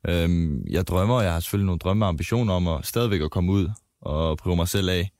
Øhm, 0.08 0.64
jeg 0.70 0.86
drømmer, 0.86 1.14
og 1.14 1.24
jeg 1.24 1.32
har 1.32 1.40
selvfølgelig 1.40 1.66
nogle 1.66 1.78
drømme 1.78 2.04
og 2.04 2.08
ambitioner 2.08 2.54
om 2.54 2.68
at 2.68 2.86
stadigvæk 2.86 3.20
at 3.20 3.30
komme 3.30 3.52
ud 3.52 3.68
og 4.00 4.38
prøve 4.38 4.56
mig 4.56 4.68
selv 4.68 4.88
af. 4.88 5.10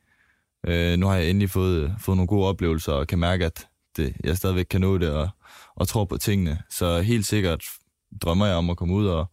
Øh, 0.66 0.98
nu 0.98 1.06
har 1.06 1.16
jeg 1.16 1.30
endelig 1.30 1.50
fået, 1.50 1.94
fået 2.00 2.16
nogle 2.16 2.28
gode 2.28 2.46
oplevelser, 2.46 2.92
og 2.92 3.06
kan 3.06 3.18
mærke, 3.18 3.44
at 3.44 3.66
det, 3.96 4.16
jeg 4.24 4.36
stadigvæk 4.36 4.66
kan 4.70 4.80
nå 4.80 4.98
det, 4.98 5.10
og, 5.10 5.28
og 5.74 5.88
tror 5.88 6.04
på 6.04 6.16
tingene. 6.16 6.62
Så 6.70 7.00
helt 7.00 7.26
sikkert 7.26 7.64
drømmer 8.22 8.46
jeg 8.46 8.56
om 8.56 8.70
at 8.70 8.76
komme 8.76 8.94
ud 8.94 9.06
og, 9.06 9.26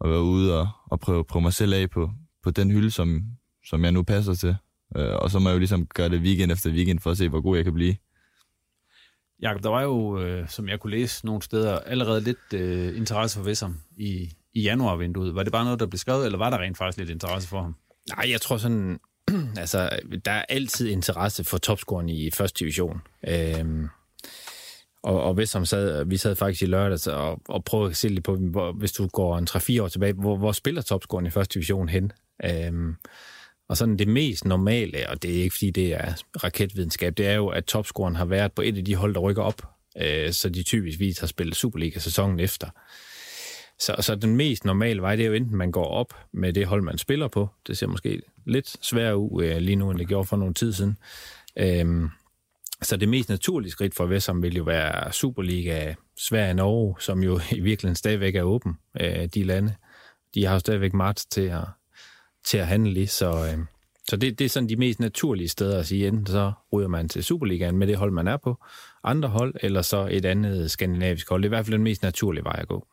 og 0.00 0.10
være 0.10 0.22
ude 0.22 0.60
og, 0.60 0.68
og 0.90 1.00
prøve, 1.00 1.24
prøve 1.24 1.42
mig 1.42 1.52
selv 1.52 1.74
af 1.74 1.90
på, 1.90 2.10
på 2.42 2.50
den 2.50 2.70
hylde, 2.70 2.90
som, 2.90 3.22
som 3.64 3.84
jeg 3.84 3.92
nu 3.92 4.02
passer 4.02 4.34
til. 4.34 4.56
Øh, 4.96 5.16
og 5.16 5.30
så 5.30 5.38
må 5.38 5.48
jeg 5.48 5.54
jo 5.54 5.58
ligesom 5.58 5.86
gøre 5.86 6.08
det 6.08 6.20
weekend 6.20 6.52
efter 6.52 6.70
weekend, 6.70 6.98
for 6.98 7.10
at 7.10 7.16
se, 7.16 7.28
hvor 7.28 7.40
god 7.40 7.56
jeg 7.56 7.64
kan 7.64 7.74
blive. 7.74 7.96
Jakob, 9.42 9.62
der 9.62 9.68
var 9.68 9.82
jo, 9.82 10.20
øh, 10.20 10.48
som 10.48 10.68
jeg 10.68 10.80
kunne 10.80 10.90
læse 10.90 11.26
nogle 11.26 11.42
steder, 11.42 11.78
allerede 11.78 12.20
lidt 12.20 12.52
øh, 12.54 12.96
interesse 12.96 13.38
for 13.38 13.44
Vessam 13.44 13.80
i, 13.96 14.30
i 14.54 14.62
januarvinduet. 14.62 15.34
Var 15.34 15.42
det 15.42 15.52
bare 15.52 15.64
noget, 15.64 15.80
der 15.80 15.86
blev 15.86 15.98
skrevet, 15.98 16.24
eller 16.24 16.38
var 16.38 16.50
der 16.50 16.58
rent 16.58 16.78
faktisk 16.78 16.98
lidt 16.98 17.10
interesse 17.10 17.48
for 17.48 17.62
ham? 17.62 17.76
Nej, 18.16 18.30
jeg 18.30 18.40
tror 18.40 18.56
sådan, 18.56 19.00
altså, 19.62 19.90
der 20.24 20.30
er 20.30 20.44
altid 20.48 20.88
interesse 20.88 21.44
for 21.44 21.58
topscoren 21.58 22.08
i 22.08 22.30
første 22.30 22.58
division. 22.58 23.02
Øhm, 23.28 23.88
og, 25.02 25.22
og 25.22 25.34
hvis 25.34 25.48
sad, 25.48 26.04
vi 26.04 26.16
sad 26.16 26.36
faktisk 26.36 26.62
i 26.62 26.66
lørdags 26.66 27.06
og, 27.06 27.40
og 27.48 27.64
prøvede 27.64 27.90
at 27.90 27.96
se 27.96 28.08
lidt 28.08 28.24
på, 28.24 28.36
hvor, 28.36 28.72
hvis 28.72 28.92
du 28.92 29.06
går 29.06 29.38
en 29.38 29.46
3-4 29.50 29.82
år 29.82 29.88
tilbage, 29.88 30.12
hvor, 30.12 30.36
hvor 30.36 30.52
spiller 30.52 30.82
topscoren 30.82 31.26
i 31.26 31.30
første 31.30 31.54
division 31.54 31.88
hen? 31.88 32.12
Øhm, 32.44 32.96
og 33.68 33.76
sådan 33.76 33.96
det 33.96 34.08
mest 34.08 34.44
normale, 34.44 35.08
og 35.08 35.22
det 35.22 35.38
er 35.38 35.42
ikke 35.42 35.54
fordi 35.54 35.70
det 35.70 35.94
er 35.94 36.12
raketvidenskab, 36.44 37.16
det 37.16 37.26
er 37.26 37.34
jo, 37.34 37.48
at 37.48 37.64
topscoren 37.64 38.16
har 38.16 38.24
været 38.24 38.52
på 38.52 38.62
et 38.62 38.78
af 38.78 38.84
de 38.84 38.94
hold, 38.94 39.14
der 39.14 39.20
rykker 39.20 39.42
op, 39.42 39.62
øh, 40.02 40.32
så 40.32 40.48
de 40.48 40.62
typisk 40.62 41.20
har 41.20 41.26
spillet 41.26 41.56
Superliga-sæsonen 41.56 42.40
efter. 42.40 42.68
Så, 43.78 43.96
så 44.00 44.14
den 44.14 44.36
mest 44.36 44.64
normale 44.64 45.02
vej, 45.02 45.16
det 45.16 45.22
er 45.22 45.28
jo 45.28 45.34
enten, 45.34 45.56
man 45.56 45.70
går 45.70 45.86
op 45.86 46.14
med 46.32 46.52
det 46.52 46.66
hold, 46.66 46.82
man 46.82 46.98
spiller 46.98 47.28
på. 47.28 47.48
Det 47.66 47.78
ser 47.78 47.86
måske 47.86 48.22
lidt 48.44 48.76
sværere 48.80 49.16
ud 49.16 49.44
øh, 49.44 49.56
lige 49.56 49.76
nu, 49.76 49.90
end 49.90 49.98
det 49.98 50.08
gjorde 50.08 50.26
for 50.26 50.36
nogle 50.36 50.54
tid 50.54 50.72
siden. 50.72 50.98
Øhm, 51.56 52.08
så 52.82 52.96
det 52.96 53.08
mest 53.08 53.28
naturlige 53.28 53.70
skridt 53.70 53.94
for 53.94 54.06
Vessam 54.06 54.42
vil 54.42 54.56
jo 54.56 54.64
være 54.64 55.12
Superliga, 55.12 55.94
Sverige 56.18 56.50
og 56.50 56.56
Norge, 56.56 56.96
som 57.00 57.22
jo 57.22 57.40
i 57.50 57.60
virkeligheden 57.60 57.96
stadigvæk 57.96 58.34
er 58.34 58.42
åben, 58.42 58.78
øh, 59.00 59.26
de 59.26 59.44
lande. 59.44 59.74
De 60.34 60.44
har 60.44 60.52
jo 60.52 60.58
stadigvæk 60.58 60.94
marts 60.94 61.26
til 61.26 61.40
at, 61.40 61.64
til 62.46 62.58
at 62.58 62.66
handle 62.66 63.00
i, 63.00 63.06
så, 63.06 63.30
øh, 63.30 63.58
så 64.08 64.16
det, 64.16 64.38
det 64.38 64.44
er 64.44 64.48
sådan 64.48 64.68
de 64.68 64.76
mest 64.76 65.00
naturlige 65.00 65.48
steder 65.48 65.78
at 65.78 65.86
sige, 65.86 66.08
enten 66.08 66.26
så 66.26 66.52
ryger 66.72 66.88
man 66.88 67.08
til 67.08 67.24
Superligaen 67.24 67.78
med 67.78 67.86
det 67.86 67.96
hold, 67.96 68.12
man 68.12 68.28
er 68.28 68.36
på, 68.36 68.64
andre 69.04 69.28
hold, 69.28 69.54
eller 69.60 69.82
så 69.82 70.08
et 70.10 70.24
andet 70.24 70.70
skandinavisk 70.70 71.28
hold. 71.28 71.42
Det 71.42 71.46
er 71.46 71.48
i 71.48 71.56
hvert 71.56 71.66
fald 71.66 71.74
den 71.74 71.82
mest 71.82 72.02
naturlige 72.02 72.44
vej 72.44 72.56
at 72.58 72.68
gå. 72.68 72.86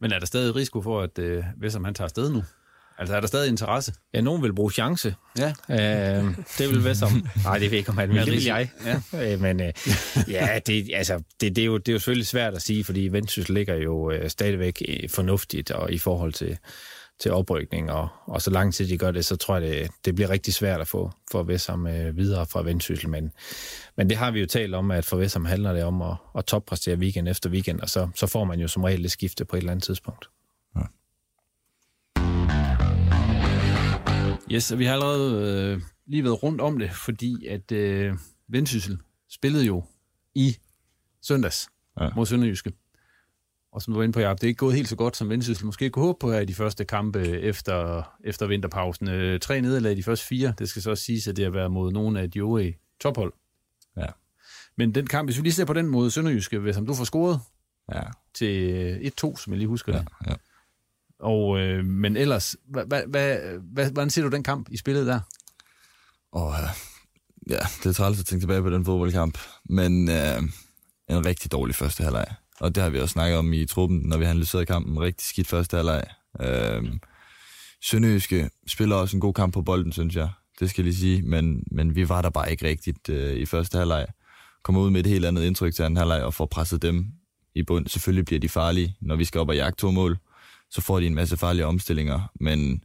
Men 0.00 0.12
er 0.12 0.18
der 0.18 0.26
stadig 0.26 0.56
risiko 0.56 0.82
for, 0.82 1.00
at 1.00 1.18
øh, 1.18 1.44
Vesam 1.56 1.84
han 1.84 1.94
tager 1.94 2.06
afsted 2.06 2.30
nu? 2.30 2.42
Altså 2.98 3.16
er 3.16 3.20
der 3.20 3.26
stadig 3.26 3.48
interesse? 3.48 3.92
Ja, 4.14 4.20
nogen 4.20 4.42
vil 4.42 4.54
bruge 4.54 4.72
chance. 4.72 5.14
Ja. 5.38 5.48
Øh, 5.70 6.24
det 6.58 6.68
vil 6.70 6.84
være 6.84 6.94
som... 6.94 7.26
Nej, 7.44 7.58
det 7.58 7.70
ved 7.70 7.78
ikke, 7.78 7.90
om 7.90 7.98
han 7.98 8.08
vil. 8.08 8.24
Det 8.24 8.32
vil 8.32 8.44
jeg. 8.44 8.68
Ja. 8.84 9.32
Øh, 9.32 9.40
men 9.40 9.60
øh, 9.60 9.72
ja, 10.28 10.58
det, 10.66 10.90
altså, 10.94 11.22
det, 11.40 11.56
det, 11.56 11.62
er 11.62 11.66
jo, 11.66 11.78
det 11.78 11.88
er 11.88 11.92
jo 11.92 11.98
selvfølgelig 11.98 12.26
svært 12.26 12.54
at 12.54 12.62
sige, 12.62 12.84
fordi 12.84 13.08
Vendsyssel 13.08 13.54
ligger 13.54 13.74
jo 13.74 14.10
øh, 14.10 14.30
stadigvæk 14.30 14.82
øh, 14.88 15.08
fornuftigt 15.10 15.70
og 15.70 15.92
i 15.92 15.98
forhold 15.98 16.32
til, 16.32 16.58
til 17.20 17.32
oprykning, 17.32 17.90
og, 17.90 18.08
og 18.26 18.42
så 18.42 18.50
lang 18.50 18.74
tid 18.74 18.88
de 18.88 18.98
gør 18.98 19.10
det, 19.10 19.24
så 19.24 19.36
tror 19.36 19.58
jeg, 19.58 19.70
det, 19.70 19.90
det 20.04 20.14
bliver 20.14 20.30
rigtig 20.30 20.54
svært 20.54 20.80
at 20.80 20.88
få 20.88 21.10
for 21.30 21.42
Vesam 21.42 21.86
øh, 21.86 22.16
videre 22.16 22.46
fra 22.46 22.62
Vendsyssel. 22.62 23.08
Men, 23.08 23.32
men 23.96 24.10
det 24.10 24.16
har 24.16 24.30
vi 24.30 24.40
jo 24.40 24.46
talt 24.46 24.74
om, 24.74 24.90
at 24.90 25.04
for 25.04 25.16
Vesam 25.16 25.44
handler 25.44 25.72
det 25.72 25.84
om 25.84 26.02
at, 26.02 26.16
at 26.38 26.44
toppræstere 26.44 26.96
weekend 26.96 27.28
efter 27.28 27.50
weekend, 27.50 27.80
og 27.80 27.90
så, 27.90 28.08
så 28.14 28.26
får 28.26 28.44
man 28.44 28.60
jo 28.60 28.68
som 28.68 28.84
regel 28.84 29.02
det 29.02 29.12
skifte 29.12 29.44
på 29.44 29.56
et 29.56 29.60
eller 29.60 29.72
andet 29.72 29.84
tidspunkt. 29.84 30.28
Yes, 34.52 34.72
og 34.72 34.78
vi 34.78 34.84
har 34.84 34.92
allerede 34.92 35.72
øh, 35.74 35.80
lige 36.06 36.24
været 36.24 36.42
rundt 36.42 36.60
om 36.60 36.78
det, 36.78 36.90
fordi 36.92 37.46
at 37.46 37.72
øh, 37.72 38.14
Vendsyssel 38.48 38.98
spillede 39.30 39.64
jo 39.64 39.84
i 40.34 40.56
søndags 41.22 41.68
ja. 42.00 42.08
mod 42.16 42.26
Sønderjyske. 42.26 42.72
Og 43.74 43.82
som 43.82 43.92
du 43.92 43.98
var 43.98 44.04
inde 44.04 44.12
på, 44.12 44.20
Jacob, 44.20 44.40
det 44.40 44.46
er 44.46 44.48
ikke 44.48 44.58
gået 44.58 44.74
helt 44.74 44.88
så 44.88 44.96
godt, 44.96 45.16
som 45.16 45.28
Vendsyssel 45.28 45.66
måske 45.66 45.90
kunne 45.90 46.04
håbe 46.04 46.18
på 46.20 46.32
her 46.32 46.40
i 46.40 46.44
de 46.44 46.54
første 46.54 46.84
kampe 46.84 47.20
efter, 47.20 48.02
efter 48.24 48.46
vinterpausen. 48.46 49.08
Øh, 49.08 49.40
tre 49.40 49.60
nederlag 49.60 49.92
i 49.92 49.94
de 49.94 50.02
første 50.02 50.26
fire. 50.26 50.54
Det 50.58 50.68
skal 50.68 50.82
så 50.82 50.90
også 50.90 51.04
siges, 51.04 51.28
at 51.28 51.36
det 51.36 51.44
har 51.44 51.50
været 51.50 51.70
mod 51.70 51.92
nogle 51.92 52.20
af 52.20 52.30
de 52.30 52.38
øvrige 52.38 52.78
tophold. 53.00 53.32
Ja. 53.96 54.06
Men 54.76 54.94
den 54.94 55.06
kamp, 55.06 55.28
hvis 55.28 55.36
vi 55.36 55.42
lige 55.42 55.52
ser 55.52 55.64
på 55.64 55.72
den 55.72 55.86
måde 55.86 56.10
Sønderjyske, 56.10 56.58
hvis 56.58 56.76
du 56.76 56.94
får 56.94 57.04
scoret 57.04 57.40
ja. 57.94 58.02
til 58.34 59.12
1-2, 59.24 59.36
som 59.36 59.52
jeg 59.52 59.58
lige 59.58 59.68
husker 59.68 59.92
ja, 59.92 59.98
det. 59.98 60.08
Ja. 60.26 60.34
Og, 61.18 61.58
øh, 61.58 61.84
men 61.84 62.16
ellers, 62.16 62.56
hvad, 62.68 62.84
hvad, 62.84 63.02
hvad, 63.72 63.90
hvordan 63.90 64.10
ser 64.10 64.22
du 64.22 64.28
den 64.28 64.42
kamp 64.42 64.68
i 64.70 64.76
spillet 64.76 65.06
der? 65.06 65.20
Åh, 66.32 66.54
ja, 67.50 67.58
det 67.82 67.86
er 67.86 67.92
træls 67.92 68.20
at 68.20 68.26
tænke 68.26 68.42
tilbage 68.42 68.62
på 68.62 68.70
den 68.70 68.84
fodboldkamp, 68.84 69.38
men 69.64 70.08
øh, 70.08 70.42
en 71.08 71.26
rigtig 71.26 71.52
dårlig 71.52 71.74
første 71.74 72.04
halvleg. 72.04 72.26
Og 72.60 72.74
det 72.74 72.82
har 72.82 72.90
vi 72.90 73.00
også 73.00 73.12
snakket 73.12 73.38
om 73.38 73.52
i 73.52 73.66
truppen, 73.66 73.98
når 73.98 74.18
vi 74.18 74.24
har 74.24 74.30
analyseret 74.30 74.66
kampen. 74.66 75.00
Rigtig 75.00 75.26
skidt 75.26 75.46
første 75.46 75.76
halvleg. 75.76 76.04
Øh, 76.40 76.82
Sønderjyske 77.82 78.50
spiller 78.66 78.96
også 78.96 79.16
en 79.16 79.20
god 79.20 79.34
kamp 79.34 79.54
på 79.54 79.62
bolden, 79.62 79.92
synes 79.92 80.16
jeg. 80.16 80.28
Det 80.60 80.70
skal 80.70 80.82
jeg 80.82 80.92
lige 80.92 81.00
sige, 81.00 81.22
men, 81.22 81.64
men 81.70 81.96
vi 81.96 82.08
var 82.08 82.22
der 82.22 82.30
bare 82.30 82.50
ikke 82.50 82.68
rigtigt 82.68 83.08
øh, 83.08 83.36
i 83.36 83.46
første 83.46 83.78
halvleg. 83.78 84.06
Kommer 84.62 84.80
ud 84.80 84.90
med 84.90 85.00
et 85.00 85.06
helt 85.06 85.24
andet 85.24 85.44
indtryk 85.44 85.74
til 85.74 85.82
anden 85.82 85.96
halvleg 85.96 86.24
og 86.24 86.34
får 86.34 86.46
presset 86.46 86.82
dem 86.82 87.06
i 87.54 87.62
bund. 87.62 87.86
Selvfølgelig 87.86 88.24
bliver 88.24 88.40
de 88.40 88.48
farlige, 88.48 88.96
når 89.00 89.16
vi 89.16 89.24
skal 89.24 89.40
op 89.40 89.48
og 89.48 89.56
jagte 89.56 89.80
to 89.80 89.90
mål 89.90 90.18
så 90.74 90.80
får 90.80 91.00
de 91.00 91.06
en 91.06 91.14
masse 91.14 91.36
farlige 91.36 91.66
omstillinger. 91.66 92.30
Men, 92.40 92.84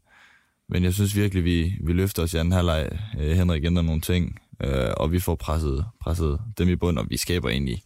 men 0.69 0.83
jeg 0.83 0.93
synes 0.93 1.15
virkelig, 1.15 1.43
vi, 1.43 1.73
vi 1.83 1.93
løfter 1.93 2.23
os 2.23 2.33
i 2.33 2.37
anden 2.37 2.51
halvleg. 2.51 2.99
Øh, 3.19 3.37
Henrik 3.37 3.65
ændrer 3.65 3.83
nogle 3.83 4.01
ting, 4.01 4.39
øh, 4.63 4.91
og 4.97 5.11
vi 5.11 5.19
får 5.19 5.35
presset, 5.35 5.85
presset 6.01 6.39
dem 6.57 6.69
i 6.69 6.75
bund, 6.75 6.99
og 6.99 7.05
vi 7.09 7.17
skaber 7.17 7.49
egentlig 7.49 7.83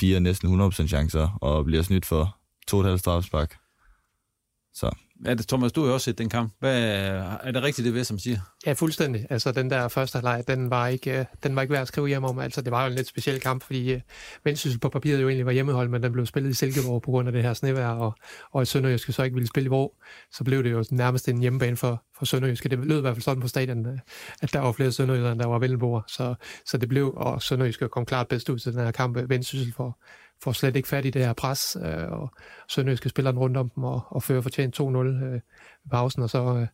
fire 0.00 0.20
næsten 0.20 0.60
100% 0.62 0.86
chancer, 0.86 1.38
og 1.40 1.64
bliver 1.64 1.82
snydt 1.82 2.06
for 2.06 2.36
to 2.66 2.76
og 2.76 2.84
et 2.84 2.86
halvt. 2.86 3.58
Så. 4.74 4.96
Ja, 5.24 5.34
det, 5.34 5.48
Thomas, 5.48 5.72
du 5.72 5.80
har 5.80 5.88
jo 5.88 5.94
også 5.94 6.04
set 6.04 6.18
den 6.18 6.28
kamp. 6.28 6.52
Hvad, 6.58 6.82
er 7.42 7.50
det 7.50 7.62
rigtigt, 7.62 7.84
det 7.84 7.94
ved, 7.94 8.04
som 8.04 8.18
siger? 8.18 8.38
Ja, 8.66 8.72
fuldstændig. 8.72 9.26
Altså, 9.30 9.52
den 9.52 9.70
der 9.70 9.88
første 9.88 10.16
halvleg, 10.16 10.44
den 10.48 10.70
var 10.70 10.86
ikke, 10.86 11.18
øh, 11.18 11.24
den 11.42 11.56
var 11.56 11.62
ikke 11.62 11.72
værd 11.72 11.82
at 11.82 11.88
skrive 11.88 12.08
hjem 12.08 12.24
om. 12.24 12.38
Altså, 12.38 12.62
det 12.62 12.70
var 12.70 12.84
jo 12.84 12.90
en 12.90 12.94
lidt 12.94 13.06
speciel 13.06 13.40
kamp, 13.40 13.62
fordi 13.62 13.92
øh, 13.92 14.00
Vendsyssel 14.44 14.80
på 14.80 14.88
papiret 14.88 15.22
jo 15.22 15.28
egentlig 15.28 15.46
var 15.46 15.52
hjemmehold, 15.52 15.88
men 15.88 16.02
den 16.02 16.12
blev 16.12 16.26
spillet 16.26 16.50
i 16.50 16.54
Silkeborg 16.54 17.02
på 17.02 17.10
grund 17.10 17.28
af 17.28 17.32
det 17.32 17.42
her 17.42 17.54
snevejr, 17.54 17.88
og, 17.88 18.14
og 18.52 18.66
Sønderjyske 18.66 19.12
så 19.12 19.22
ikke 19.22 19.34
ville 19.34 19.48
spille 19.48 19.66
i 19.66 19.70
Vrå, 19.70 19.96
så 20.32 20.44
blev 20.44 20.64
det 20.64 20.72
jo 20.72 20.84
nærmest 20.90 21.28
en 21.28 21.38
hjemmebane 21.38 21.76
for, 21.76 22.02
for 22.18 22.24
Sønderjyske. 22.24 22.68
Det 22.68 22.78
lød 22.78 22.98
i 22.98 23.00
hvert 23.00 23.14
fald 23.14 23.22
sådan 23.22 23.40
på 23.40 23.48
stadion, 23.48 23.86
øh, 23.86 23.98
at 24.42 24.52
der 24.52 24.60
var 24.60 24.72
flere 24.72 24.92
Sønderjyder, 24.92 25.32
end 25.32 25.40
der 25.40 25.46
var 25.46 25.58
Vellenborg. 25.58 26.04
Så, 26.08 26.34
så 26.66 26.78
det 26.78 26.88
blev, 26.88 27.12
og 27.16 27.42
Sønderjyske 27.42 27.88
kom 27.88 28.06
klart 28.06 28.28
bedst 28.28 28.48
ud 28.48 28.58
til 28.58 28.72
den 28.72 28.80
her 28.80 28.90
kamp. 28.90 29.18
Vendsyssel 29.28 29.72
for, 29.76 29.98
får 30.42 30.52
slet 30.52 30.76
ikke 30.76 30.88
fat 30.88 31.04
i 31.04 31.10
det 31.10 31.24
her 31.24 31.32
pres, 31.32 31.76
øh, 31.84 32.08
og 32.08 32.30
Sønderjyske 32.68 33.08
spiller 33.08 33.30
den 33.30 33.38
rundt 33.38 33.56
om 33.56 33.68
dem 33.68 33.84
og, 33.84 34.00
og 34.10 34.22
fører 34.22 34.40
fortjent 34.40 34.80
2-0 34.80 34.84
øh, 34.84 35.32
ved 35.32 35.40
pausen, 35.90 36.22
og 36.22 36.30
så, 36.30 36.56
øh, 36.56 36.66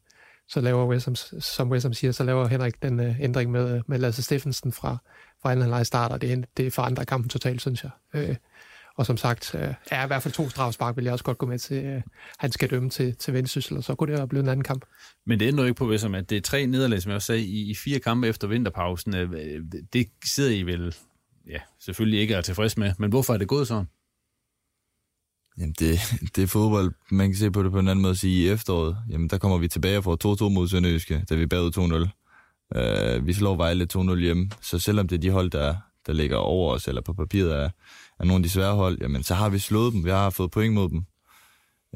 så 0.49 0.61
laver 0.61 0.87
Wessam, 0.87 1.15
som 1.41 1.71
Wessam 1.71 1.93
siger, 1.93 2.13
så 2.13 2.25
laver 2.25 2.49
Henrik 2.49 2.83
den 2.83 3.01
øh, 3.01 3.21
ændring 3.21 3.51
med, 3.51 3.77
øh, 3.77 3.83
med 3.87 3.99
Lasse 3.99 4.23
Steffensen 4.23 4.73
fra, 4.73 4.97
fra 5.43 5.51
anden 5.51 5.63
halvleg 5.63 5.87
starter. 5.87 6.17
Det, 6.17 6.45
det 6.57 6.73
forandrer 6.73 7.05
kampen 7.05 7.29
totalt, 7.29 7.61
synes 7.61 7.85
jeg. 7.85 7.91
Øh, 8.15 8.37
og 8.97 9.07
som 9.07 9.17
sagt, 9.17 9.55
øh, 9.55 9.75
er 9.91 10.05
i 10.05 10.07
hvert 10.07 10.23
fald 10.23 10.35
to 10.35 10.49
strafspark, 10.49 10.97
vil 10.97 11.05
jeg 11.05 11.13
også 11.13 11.25
godt 11.25 11.39
gå 11.39 11.47
med 11.47 11.59
til. 11.59 11.85
Øh, 11.85 12.03
han 12.39 12.53
skal 12.53 12.71
dømme 12.71 12.91
til, 12.91 13.17
til 13.17 13.35
Vendsyssel, 13.35 13.77
og 13.77 13.85
så 13.85 13.95
kunne 13.95 14.11
det 14.11 14.19
have 14.19 14.29
blevet 14.29 14.45
en 14.45 14.49
anden 14.49 14.65
kamp. 14.65 14.85
Men 15.27 15.41
det 15.41 15.49
ændrer 15.49 15.65
ikke 15.65 15.75
på, 15.75 15.89
Wessam, 15.89 16.15
at 16.15 16.31
det 16.31 16.37
er 16.37 16.43
tre 16.43 16.67
nederlag, 16.67 17.03
som 17.03 17.11
jeg 17.11 17.17
også 17.17 17.27
sagde, 17.27 17.43
i, 17.43 17.71
i 17.71 17.75
fire 17.75 17.99
kampe 17.99 18.29
efter 18.29 18.49
vinterpausen. 18.49 19.17
Øh, 19.17 19.63
det 19.93 20.07
sidder 20.35 20.51
I 20.51 20.63
vel 20.63 20.95
ja, 21.49 21.59
selvfølgelig 21.81 22.21
ikke 22.21 22.35
er 22.35 22.41
tilfreds 22.41 22.77
med. 22.77 22.93
Men 22.99 23.11
hvorfor 23.11 23.35
er 23.35 23.39
det 23.39 23.49
gået 23.49 23.69
sådan? 23.69 23.87
Jamen, 25.59 25.75
det, 25.79 25.99
det 26.37 26.43
er 26.43 26.47
fodbold. 26.47 26.93
Man 27.11 27.29
kan 27.29 27.37
se 27.37 27.51
på 27.51 27.63
det 27.63 27.73
på 27.73 27.79
en 27.79 27.89
anden 27.89 28.03
måde 28.03 28.11
at 28.11 28.19
sige 28.19 28.45
i 28.45 28.49
efteråret. 28.49 28.97
Jamen, 29.11 29.29
der 29.29 29.39
kommer 29.39 29.59
vi 29.59 29.69
tilbage 29.69 29.99
og 29.99 30.05
får 30.05 30.47
2-2 30.47 30.49
mod 30.49 30.69
Sønderjyske, 30.69 31.25
da 31.29 31.35
vi 31.35 31.47
bagud 31.47 31.71
2-0. 31.77 32.09
Uh, 32.77 33.15
øh, 33.15 33.27
vi 33.27 33.33
slår 33.33 33.57
Vejle 33.57 33.87
2-0 33.97 34.15
hjemme, 34.17 34.51
så 34.61 34.79
selvom 34.79 35.09
det 35.09 35.17
er 35.17 35.21
de 35.21 35.31
hold, 35.31 35.51
der, 35.51 35.77
der 36.07 36.13
ligger 36.13 36.37
over 36.37 36.75
os, 36.75 36.89
eller 36.89 37.03
på 37.03 37.13
papiret 37.13 37.53
er, 37.55 37.71
er 38.19 38.25
nogle 38.25 38.35
af 38.35 38.43
de 38.43 38.49
svære 38.49 38.75
hold, 38.75 38.99
jamen, 39.01 39.23
så 39.23 39.35
har 39.35 39.49
vi 39.49 39.59
slået 39.59 39.93
dem. 39.93 40.05
Vi 40.05 40.11
har 40.11 40.31
fået 40.31 40.51
point 40.51 40.75
mod 40.75 40.89
dem. 40.89 41.05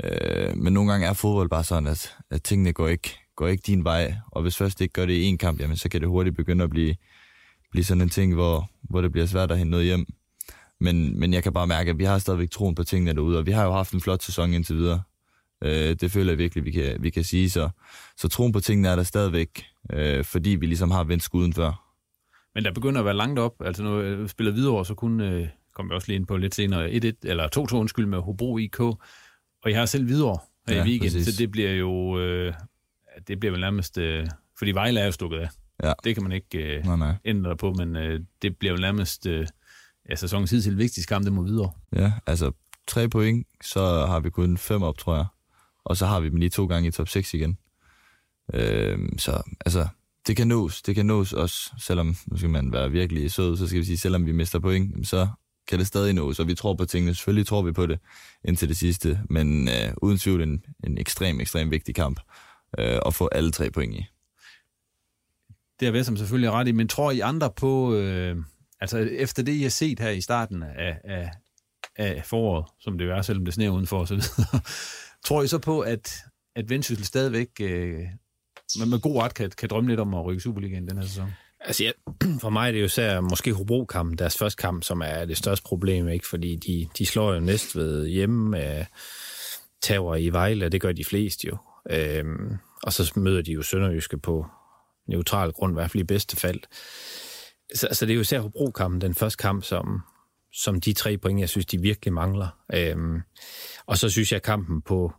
Uh, 0.05 0.57
men 0.57 0.73
nogle 0.73 0.91
gange 0.91 1.07
er 1.07 1.13
fodbold 1.13 1.49
bare 1.49 1.65
sådan, 1.65 1.87
at, 1.87 2.17
at 2.31 2.43
tingene 2.43 2.73
går 2.73 2.89
ikke, 2.89 3.19
går 3.37 3.47
ikke 3.49 3.63
din 3.67 3.85
vej. 3.85 4.15
Og 4.27 4.43
hvis 4.43 4.57
først 4.57 4.79
det 4.79 4.85
ikke 4.85 4.93
gør 4.93 5.07
det 5.07 5.15
i 5.15 5.25
en 5.25 5.39
kamp, 5.39 5.61
jamen, 5.61 5.77
så 5.77 5.89
kan 5.89 6.01
det 6.01 6.09
hurtigt 6.09 6.37
begynde 6.37 6.65
at 6.65 6.71
blive, 6.71 6.95
blive 7.71 7.85
sådan 7.85 8.01
en 8.01 8.09
ting, 8.09 8.35
hvor, 8.35 8.71
hvor 8.83 9.01
det 9.01 9.13
bliver 9.13 9.27
svært 9.27 9.51
at 9.51 9.59
hente 9.59 9.71
noget 9.71 9.87
hjem. 9.87 10.07
Men, 10.81 11.19
men 11.21 11.33
jeg 11.35 11.43
kan 11.43 11.53
bare 11.53 11.67
mærke, 11.67 11.91
at 11.91 11.99
vi 11.99 12.05
har 12.05 12.19
stadigvæk 12.19 12.51
troen 12.51 12.75
på 12.75 12.85
tingene 12.85 13.15
derude, 13.15 13.39
og 13.39 13.47
vi 13.47 13.51
har 13.51 13.65
jo 13.65 13.73
haft 13.73 13.93
en 13.93 14.01
flot 14.01 14.23
sæson 14.23 14.53
indtil 14.53 14.77
videre. 14.77 15.03
Øh, 15.65 15.97
det 16.01 16.11
føler 16.11 16.33
jeg 16.33 16.39
virkelig, 16.39 16.65
vi 16.65 16.71
kan, 16.71 17.03
vi 17.03 17.11
kan 17.11 17.25
sige. 17.25 17.51
Så, 17.51 17.69
så 18.17 18.29
troen 18.29 18.53
på 18.53 18.61
tingene 18.61 18.89
er 18.89 18.97
der 18.97 19.03
stadigvæk, 19.03 19.65
øh, 19.93 20.25
fordi 20.25 20.51
vi 20.51 20.67
ligesom 20.67 20.91
har 20.91 21.05
vendt 21.05 21.23
skuden 21.23 21.53
før. 21.53 21.85
Men 22.55 22.65
der 22.65 22.73
begynder 22.73 22.99
at 23.01 23.05
være 23.05 23.17
langt 23.17 23.39
op. 23.39 23.55
Altså 23.65 24.01
vi 24.01 24.29
spiller 24.29 24.53
videre, 24.53 24.85
så 24.85 24.95
kunne, 24.95 25.31
øh, 25.31 25.49
kommer 25.75 25.93
vi 25.93 25.97
også 25.97 26.09
lige 26.09 26.17
ind 26.17 26.27
på 26.27 26.37
lidt 26.37 26.55
senere, 26.55 26.91
1-1, 26.91 27.11
eller 27.23 27.49
2-2 27.57 27.75
undskyld 27.77 28.07
med 28.07 28.19
Hobro 28.19 28.59
IK. 28.59 28.81
Og 28.81 29.71
jeg 29.71 29.79
har 29.79 29.87
selv 29.87 30.09
videre 30.09 30.39
her 30.69 30.77
ja, 30.77 30.85
i 30.85 30.87
weekend, 30.87 31.13
præcis. 31.13 31.35
så 31.35 31.43
det 31.43 31.51
bliver 31.51 31.71
jo, 31.71 32.19
øh, 32.19 32.55
det 33.29 33.41
bliver 33.41 33.51
vel 33.51 33.61
nærmest, 33.61 33.99
øh, 33.99 34.27
fordi 34.59 34.71
Vejle 34.71 35.01
er 35.01 35.05
jo 35.05 35.13
stukket 35.13 35.39
af. 35.39 35.49
Ja. 35.83 35.93
Det 36.05 36.15
kan 36.15 36.23
man 36.23 36.33
ikke 36.33 36.59
øh, 36.59 36.85
nej, 36.85 36.97
nej. 36.97 37.15
ændre 37.25 37.57
på, 37.57 37.73
men 37.73 37.97
øh, 37.97 38.21
det 38.43 38.57
bliver 38.57 38.73
jo 38.75 38.81
nærmest 38.81 39.27
øh, 39.27 39.47
ja, 40.11 40.15
sæsonens 40.15 40.51
hidtil 40.51 40.79
vigtigste 40.79 41.09
kamp, 41.09 41.25
det 41.25 41.33
må 41.33 41.43
videre. 41.43 41.71
Ja, 41.93 42.13
altså 42.27 42.53
tre 42.87 43.09
point, 43.09 43.47
så 43.63 44.07
har 44.07 44.21
vi 44.21 44.31
kun 44.31 44.57
fem 44.57 44.83
op, 44.83 44.99
tror 44.99 45.17
jeg. 45.17 45.27
Og 45.85 45.97
så 45.97 46.07
har 46.07 46.21
vi 46.21 46.29
dem 46.29 46.37
lige 46.37 46.51
to 46.51 46.67
gange 46.67 46.89
i 46.89 46.91
top 46.91 47.09
6 47.09 47.35
igen. 47.35 47.59
Øh, 48.55 48.99
så 49.19 49.43
altså, 49.67 49.89
det 50.27 50.37
kan 50.37 50.49
nås. 50.49 50.83
Det 50.83 50.95
kan 50.95 51.07
nås 51.07 51.33
også, 51.33 51.73
selvom, 51.79 52.17
nu 52.27 52.37
skal 52.37 52.51
man 52.51 52.73
være 52.73 52.91
virkelig 52.91 53.31
sød, 53.31 53.57
så 53.57 53.67
skal 53.67 53.81
vi 53.81 53.85
sige, 53.85 53.99
selvom 53.99 54.27
vi 54.27 54.33
mister 54.33 54.59
point, 54.59 55.09
så 55.09 55.29
kan 55.69 55.79
det 55.79 55.87
stadig 55.87 56.13
nås, 56.13 56.41
og 56.41 56.47
vi 56.47 56.55
tror 56.55 56.75
på 56.75 56.85
tingene. 56.85 57.15
Selvfølgelig 57.15 57.47
tror 57.47 57.63
vi 57.63 57.73
på 57.73 57.87
det 57.87 57.99
indtil 58.45 58.69
det 58.69 58.77
sidste, 58.77 59.21
men 59.31 59.69
øh, 59.69 59.93
uden 60.03 60.19
tvivl 60.19 60.43
en, 60.43 60.65
en 60.85 60.99
ekstrem, 60.99 61.41
ekstrem 61.41 61.71
vigtig 61.71 61.95
kamp 61.95 62.21
øh, 62.79 62.99
at 63.07 63.15
få 63.15 63.29
alle 63.33 63.51
tre 63.51 63.71
point 63.71 63.95
i. 63.95 64.07
Det 65.81 65.89
er 65.89 65.93
Vesam 65.93 66.17
selvfølgelig 66.17 66.51
ret 66.51 66.69
i, 66.69 66.73
men 66.73 66.89
tror 66.89 67.11
I 67.11 67.21
andre 67.21 67.51
på, 67.51 67.95
øh, 67.95 68.37
altså 68.81 68.99
efter 68.99 69.43
det, 69.43 69.53
I 69.53 69.63
har 69.63 69.71
set 69.71 70.01
her 70.01 70.11
i 70.11 70.21
starten 70.21 70.63
af, 70.63 70.99
af, 71.05 71.31
af 71.97 72.23
foråret, 72.25 72.67
som 72.81 72.99
det 72.99 73.05
jo 73.05 73.13
er, 73.13 73.23
selvom 73.23 73.45
det 73.45 73.55
sneer 73.55 73.71
udenfor 73.71 74.01
osv., 74.01 74.21
tror 75.27 75.43
I 75.43 75.47
så 75.47 75.59
på, 75.59 75.81
at, 75.81 76.17
at 76.57 76.71
Vendsyssel 76.71 77.05
stadigvæk 77.05 77.49
øh, 77.61 77.99
med, 78.79 78.87
med 78.87 79.01
god 79.01 79.23
ret 79.23 79.35
kan, 79.35 79.51
kan 79.51 79.69
drømme 79.69 79.91
lidt 79.91 80.01
om 80.01 80.15
at 80.15 80.25
rykke 80.25 80.41
Superligaen 80.41 80.89
den 80.89 80.99
her 80.99 81.05
sæson? 81.05 81.31
Altså, 81.61 81.85
ja, 81.85 81.91
for 82.43 82.51
mig 82.51 82.69
er 82.69 82.73
det 82.73 82.81
jo 82.81 82.85
især 82.85 83.21
måske 83.21 83.53
Hobro-kampen, 83.53 84.19
deres 84.19 84.39
første 84.39 84.61
kamp, 84.61 84.85
som 84.85 85.01
er 85.01 85.25
det 85.25 85.37
største 85.37 85.65
problem, 85.65 86.09
ikke? 86.09 86.27
fordi 86.27 86.57
de, 86.57 86.89
de 86.99 87.07
slår 87.07 87.35
jo 87.35 87.41
næst 87.41 87.77
ved 87.77 88.07
hjemme 88.07 88.59
af 88.59 88.87
tager 89.83 90.15
i 90.15 90.29
Vejle, 90.29 90.65
og 90.65 90.73
det 90.73 90.81
gør 90.81 90.93
de 90.93 91.05
fleste 91.05 91.47
jo. 91.47 91.57
Øhm, 91.91 92.57
og 92.83 92.93
så 92.93 93.13
møder 93.17 93.43
de 93.43 93.53
jo 93.53 93.63
Sønderjyske 93.63 94.19
på 94.19 94.47
neutral 95.09 95.53
grund, 95.53 95.73
i 95.73 95.75
hvert 95.75 95.91
fald 95.91 96.01
i 96.01 96.05
bedste 96.05 96.37
fald. 96.37 96.61
Så, 97.75 97.89
så 97.93 98.07
det 98.07 98.13
er 98.13 98.15
jo 98.15 98.21
især 98.21 98.41
Hobro-kampen, 98.41 99.01
den 99.01 99.15
første 99.15 99.37
kamp, 99.37 99.65
som, 99.65 100.01
som 100.53 100.81
de 100.81 100.93
tre 100.93 101.19
point, 101.19 101.41
jeg 101.41 101.49
synes, 101.49 101.67
de 101.67 101.81
virkelig 101.81 102.13
mangler. 102.13 102.49
Øhm, 102.75 103.21
og 103.87 103.99
så 103.99 104.11
synes 104.11 104.33
jeg, 104.33 104.37
at 104.37 104.43
kampen 104.43 104.83
på 104.83 105.13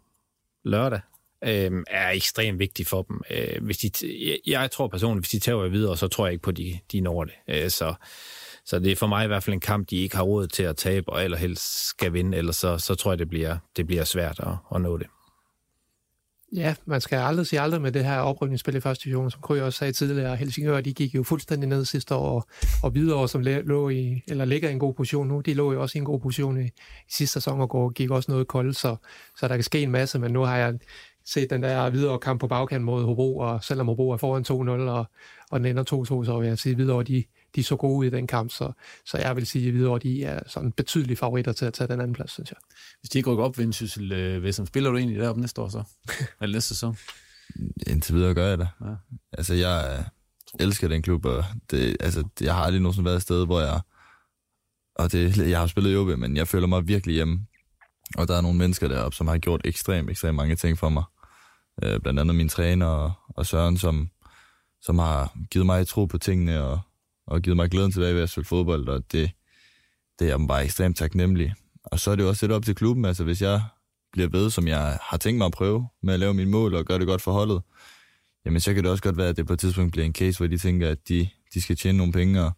lørdag 0.65 0.99
øhm, 1.43 1.83
er 1.87 2.09
ekstremt 2.09 2.59
vigtig 2.59 2.87
for 2.87 3.01
dem. 3.01 3.21
Øh, 3.31 3.63
hvis 3.63 3.77
de, 3.77 3.91
jeg, 4.03 4.37
jeg 4.47 4.71
tror 4.71 4.87
personligt, 4.87 5.25
hvis 5.25 5.41
de 5.41 5.45
tager 5.45 5.67
videre, 5.67 5.97
så 5.97 6.07
tror 6.07 6.25
jeg 6.25 6.33
ikke 6.33 6.43
på, 6.43 6.49
at 6.49 6.57
de, 6.57 6.79
de 6.91 7.01
når 7.01 7.23
det. 7.23 7.33
Øh, 7.47 7.69
så, 7.69 7.93
så 8.65 8.79
det 8.79 8.91
er 8.91 8.95
for 8.95 9.07
mig 9.07 9.23
i 9.23 9.27
hvert 9.27 9.43
fald 9.43 9.53
en 9.53 9.59
kamp, 9.59 9.89
de 9.89 9.97
ikke 9.97 10.15
har 10.15 10.23
råd 10.23 10.47
til 10.47 10.63
at 10.63 10.77
tabe, 10.77 11.09
og 11.09 11.23
allerhelst 11.23 11.87
skal 11.89 12.13
vinde, 12.13 12.37
ellers 12.37 12.55
så, 12.55 12.77
så 12.77 12.95
tror 12.95 13.11
jeg, 13.11 13.19
det 13.19 13.29
bliver, 13.29 13.57
det 13.77 13.87
bliver 13.87 14.03
svært 14.03 14.39
at, 14.39 14.53
at 14.75 14.81
nå 14.81 14.97
det. 14.97 15.07
Ja, 16.56 16.76
man 16.86 17.02
skal 17.02 17.18
aldrig 17.18 17.47
sige 17.47 17.60
aldrig 17.60 17.82
med 17.82 17.91
det 17.91 18.06
her 18.06 18.20
oprykningsspil 18.20 18.76
i 18.76 18.80
første 18.80 19.04
division, 19.04 19.32
som 19.32 19.41
Kryger 19.41 19.64
også 19.64 19.80
sagde 19.80 19.93
tidligere. 19.93 20.36
Helsingør, 20.36 20.82
de 20.82 20.93
gik 20.93 21.16
jo 21.16 21.24
fuldstændig 21.24 21.70
ned 21.70 21.86
sidste 21.86 22.16
år, 22.16 22.30
og, 22.30 22.47
og 22.84 22.95
videre, 22.95 23.30
som 23.30 23.41
lå 23.41 23.89
i, 23.89 24.24
eller 24.28 24.45
ligger 24.45 24.70
i 24.70 24.72
en 24.72 24.80
god 24.80 24.93
position 24.93 25.28
nu, 25.28 25.39
de 25.39 25.54
lå 25.54 25.74
jo 25.74 25.82
også 25.82 25.97
i 25.97 26.00
en 26.00 26.06
god 26.06 26.20
position 26.20 26.62
i, 26.62 26.66
i 26.66 26.72
sidste 27.10 27.34
sæson 27.34 27.62
og 27.62 27.70
går, 27.70 27.89
gik 27.89 28.10
også 28.10 28.32
noget 28.32 28.47
koldt, 28.47 28.78
så, 28.78 28.95
så 29.38 29.47
der 29.47 29.56
kan 29.56 29.64
ske 29.64 29.82
en 29.82 29.91
masse, 29.91 30.20
men 30.20 30.32
nu 30.32 30.41
har 30.41 30.58
jeg 30.58 30.80
set 31.26 31.50
den 31.50 31.64
der 31.64 31.89
videre 31.89 32.20
kamp 32.20 32.39
på 32.39 32.47
bagkant 32.47 32.84
mod 32.84 33.04
Hobro, 33.04 33.38
og 33.38 33.64
selvom 33.64 33.88
Hobro 33.88 34.10
er 34.12 34.18
foran 34.18 34.45
2-0, 34.50 34.89
og, 34.89 35.06
og 35.52 35.60
den 35.60 35.66
ender 35.66 35.84
2-2, 35.84 36.26
så 36.26 36.39
vil 36.39 36.47
jeg 36.47 36.58
sige 36.58 36.78
videre, 36.78 37.04
de, 37.04 37.24
de 37.56 37.64
så 37.64 37.76
gode 37.76 38.08
i 38.08 38.10
den 38.10 38.28
kamp, 38.28 38.52
så, 38.52 38.72
så 39.06 39.18
jeg 39.18 39.36
vil 39.36 39.47
sige, 39.47 39.68
at 39.68 39.74
videre, 39.74 40.00
de 40.00 40.24
er 40.24 40.39
sådan 40.47 40.72
betydelige 40.72 41.18
favoritter 41.18 41.52
til 41.52 41.66
at 41.66 41.74
tage 41.74 41.88
den 41.88 42.02
anden 42.02 42.14
plads, 42.14 42.32
synes 42.32 42.52
jeg. 42.52 42.58
Hvis 43.00 43.10
de 43.10 43.18
ikke 43.18 43.32
rykker 43.32 43.43
op, 43.43 43.58
Vendsyssel, 43.58 44.12
øh, 44.12 44.54
som 44.54 44.66
spiller 44.66 44.89
du 44.89 44.97
egentlig 44.97 45.20
deroppe 45.20 45.41
næste 45.41 45.62
år 45.62 45.70
så? 45.70 45.84
Eller 46.41 46.56
næste 46.56 46.68
sæson? 46.68 46.97
Indtil 47.88 48.16
videre 48.16 48.34
gør 48.34 48.47
jeg 48.47 48.58
det. 48.58 48.70
Ja. 48.82 48.95
Altså, 49.34 49.54
jeg 49.54 50.06
elsker 50.60 50.88
den 50.88 51.02
klub, 51.02 51.26
og 51.26 51.45
det, 51.72 51.97
altså, 52.00 52.24
jeg 52.41 52.56
har 52.56 52.64
aldrig 52.64 52.82
nogensinde 52.82 53.06
været 53.06 53.16
et 53.16 53.22
sted, 53.22 53.45
hvor 53.45 53.62
jeg... 53.62 53.82
Og 54.95 55.12
det, 55.12 55.50
jeg 55.50 55.60
har 55.60 55.68
spillet 55.68 55.93
i 55.93 55.95
OB, 55.95 56.08
men 56.08 56.38
jeg 56.38 56.47
føler 56.47 56.68
mig 56.68 56.88
virkelig 56.88 57.16
hjemme. 57.16 57.39
Og 58.18 58.28
der 58.28 58.38
er 58.38 58.41
nogle 58.41 58.58
mennesker 58.58 58.88
deroppe, 58.88 59.16
som 59.16 59.28
har 59.28 59.38
gjort 59.38 59.62
ekstremt, 59.66 60.10
ekstremt 60.10 60.36
mange 60.36 60.56
ting 60.56 60.78
for 60.78 60.89
mig. 60.89 61.04
Øh, 61.84 62.00
blandt 62.00 62.20
andet 62.20 62.36
min 62.36 62.50
træner 62.50 62.86
og, 62.86 63.12
og 63.30 63.45
Søren, 63.45 63.78
som, 63.78 64.10
som 64.82 65.00
har 65.00 65.34
givet 65.52 65.66
mig 65.66 65.88
tro 65.88 66.06
på 66.06 66.18
tingene 66.18 66.64
og, 66.64 66.80
og 67.30 67.41
givet 67.41 67.57
mig 67.57 67.69
glæden 67.69 67.91
tilbage 67.91 68.15
ved 68.15 68.21
at 68.21 68.30
spille 68.30 68.45
fodbold, 68.45 68.88
og 68.88 69.03
det, 69.11 69.32
det 70.19 70.25
er 70.25 70.38
jeg 70.38 70.47
bare 70.47 70.63
ekstremt 70.63 70.97
taknemmelig. 70.97 71.53
Og 71.84 71.99
så 71.99 72.11
er 72.11 72.15
det 72.15 72.23
jo 72.23 72.30
også 72.30 72.45
lidt 72.45 72.53
op 72.53 72.65
til 72.65 72.75
klubben, 72.75 73.05
altså 73.05 73.23
hvis 73.23 73.41
jeg 73.41 73.61
bliver 74.11 74.30
ved, 74.30 74.49
som 74.49 74.67
jeg 74.67 74.99
har 75.01 75.17
tænkt 75.17 75.38
mig 75.38 75.45
at 75.45 75.51
prøve 75.51 75.88
med 76.01 76.13
at 76.13 76.19
lave 76.19 76.34
mine 76.34 76.51
mål 76.51 76.75
og 76.75 76.86
gøre 76.86 76.99
det 76.99 77.07
godt 77.07 77.21
for 77.21 77.32
holdet, 77.32 77.61
jamen 78.45 78.59
så 78.59 78.73
kan 78.73 78.84
det 78.84 78.91
også 78.91 79.03
godt 79.03 79.17
være, 79.17 79.30
at 79.30 79.38
det 79.38 79.47
på 79.47 79.53
et 79.53 79.59
tidspunkt 79.59 79.91
bliver 79.91 80.05
en 80.05 80.13
case, 80.13 80.38
hvor 80.38 80.47
de 80.47 80.57
tænker, 80.57 80.89
at 80.89 81.09
de, 81.09 81.30
de 81.53 81.61
skal 81.61 81.75
tjene 81.75 81.97
nogle 81.97 82.13
penge, 82.13 82.41
og, 82.41 82.51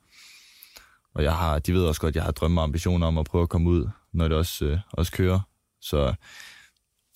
og 1.14 1.24
jeg 1.24 1.36
har, 1.36 1.60
de 1.60 1.74
ved 1.74 1.84
også 1.84 2.02
godt, 2.02 2.12
at 2.12 2.16
jeg 2.16 2.24
har 2.24 2.32
drømme 2.32 2.62
og 2.62 2.64
ambitioner 2.64 3.08
om 3.08 3.18
at 3.18 3.26
prøve 3.26 3.42
at 3.42 3.50
komme 3.50 3.70
ud, 3.70 3.90
når 4.14 4.28
det 4.28 4.38
også, 4.38 4.66
øh, 4.66 4.80
også 4.92 5.12
kører. 5.12 5.40
Så 5.82 6.14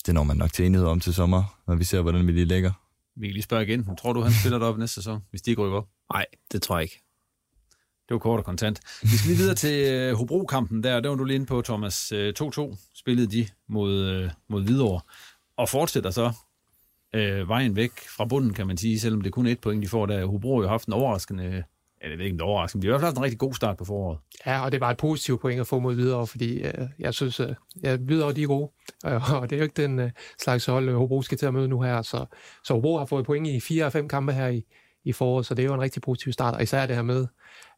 det 0.06 0.14
når 0.14 0.22
man 0.22 0.36
nok 0.36 0.52
til 0.52 0.66
enighed 0.66 0.88
om 0.88 1.00
til 1.00 1.14
sommer, 1.14 1.60
når 1.66 1.74
vi 1.74 1.84
ser, 1.84 2.02
hvordan 2.02 2.26
vi 2.26 2.32
lige 2.32 2.44
lægger. 2.44 2.72
Vi 3.16 3.26
kan 3.26 3.32
lige 3.32 3.42
spørge 3.42 3.62
igen. 3.62 3.96
Tror 3.96 4.12
du, 4.12 4.20
han 4.20 4.32
spiller 4.32 4.58
op 4.58 4.78
næste 4.78 4.94
sæson, 4.94 5.22
hvis 5.30 5.42
de 5.42 5.50
ikke 5.50 5.62
rykker 5.62 5.78
op? 5.78 5.88
Nej, 6.12 6.26
det 6.52 6.62
tror 6.62 6.76
jeg 6.76 6.82
ikke. 6.82 7.05
Det 8.08 8.14
var 8.14 8.18
kort 8.18 8.38
og 8.38 8.44
kontant. 8.44 8.80
Vi 9.02 9.08
skal 9.08 9.28
lige 9.28 9.38
videre 9.38 9.54
til 9.54 9.92
øh, 9.92 10.14
Hobro-kampen 10.14 10.82
der. 10.82 11.00
Der 11.00 11.08
var 11.08 11.16
du 11.16 11.24
lige 11.24 11.34
inde 11.34 11.46
på, 11.46 11.62
Thomas. 11.62 12.12
Øh, 12.12 12.34
2-2 12.42 12.76
spillede 12.94 13.26
de 13.26 13.46
mod, 13.68 13.94
øh, 13.94 14.30
mod 14.48 14.64
Hvidovre. 14.64 15.00
Og 15.56 15.68
fortsætter 15.68 16.10
så 16.10 16.32
øh, 17.14 17.48
vejen 17.48 17.76
væk 17.76 17.92
fra 18.16 18.24
bunden, 18.24 18.54
kan 18.54 18.66
man 18.66 18.76
sige, 18.76 19.00
selvom 19.00 19.20
det 19.20 19.32
kun 19.32 19.46
er 19.46 19.52
et 19.52 19.60
point, 19.60 19.82
de 19.82 19.88
får 19.88 20.06
der. 20.06 20.26
Hobro 20.26 20.56
har 20.56 20.62
jo 20.62 20.68
haft 20.68 20.86
en 20.86 20.92
overraskende 20.92 21.64
Ja, 22.02 22.10
det 22.10 22.20
er 22.20 22.24
ikke 22.24 22.34
en 22.34 22.40
overraskende. 22.40 22.86
De 22.86 22.90
har 22.90 22.98
i 22.98 23.00
hvert 23.00 23.08
fald 23.08 23.16
en 23.16 23.22
rigtig 23.22 23.38
god 23.38 23.54
start 23.54 23.76
på 23.76 23.84
foråret. 23.84 24.18
Ja, 24.46 24.64
og 24.64 24.72
det 24.72 24.80
var 24.80 24.90
et 24.90 24.96
positivt 24.96 25.40
point 25.40 25.60
at 25.60 25.66
få 25.66 25.78
mod 25.78 25.94
videre, 25.94 26.26
fordi 26.26 26.58
øh, 26.58 26.88
jeg 26.98 27.14
synes, 27.14 27.40
øh, 27.40 27.54
ja, 27.82 27.96
videre 28.00 28.32
de 28.32 28.42
er 28.42 28.46
gode. 28.46 28.70
Øh, 29.06 29.32
og 29.32 29.50
det 29.50 29.56
er 29.56 29.60
jo 29.60 29.62
ikke 29.62 29.82
den 29.82 29.98
øh, 29.98 30.10
slags 30.38 30.66
hold, 30.66 30.88
øh, 30.88 30.96
Hobro 30.96 31.22
skal 31.22 31.38
til 31.38 31.46
at 31.46 31.54
møde 31.54 31.68
nu 31.68 31.80
her. 31.80 32.02
Så, 32.02 32.26
så 32.64 32.74
Hobro 32.74 32.98
har 32.98 33.04
fået 33.04 33.26
point 33.26 33.46
i 33.46 33.60
fire 33.60 33.84
af 33.84 33.92
fem 33.92 34.08
kampe 34.08 34.32
her 34.32 34.48
i, 34.48 34.64
i 35.06 35.12
foråret, 35.12 35.46
så 35.46 35.54
det 35.54 35.62
er 35.62 35.66
jo 35.66 35.74
en 35.74 35.80
rigtig 35.80 36.02
positiv 36.02 36.32
start. 36.32 36.54
Og 36.54 36.62
især 36.62 36.86
det 36.86 36.96
her 36.96 37.02
med, 37.02 37.26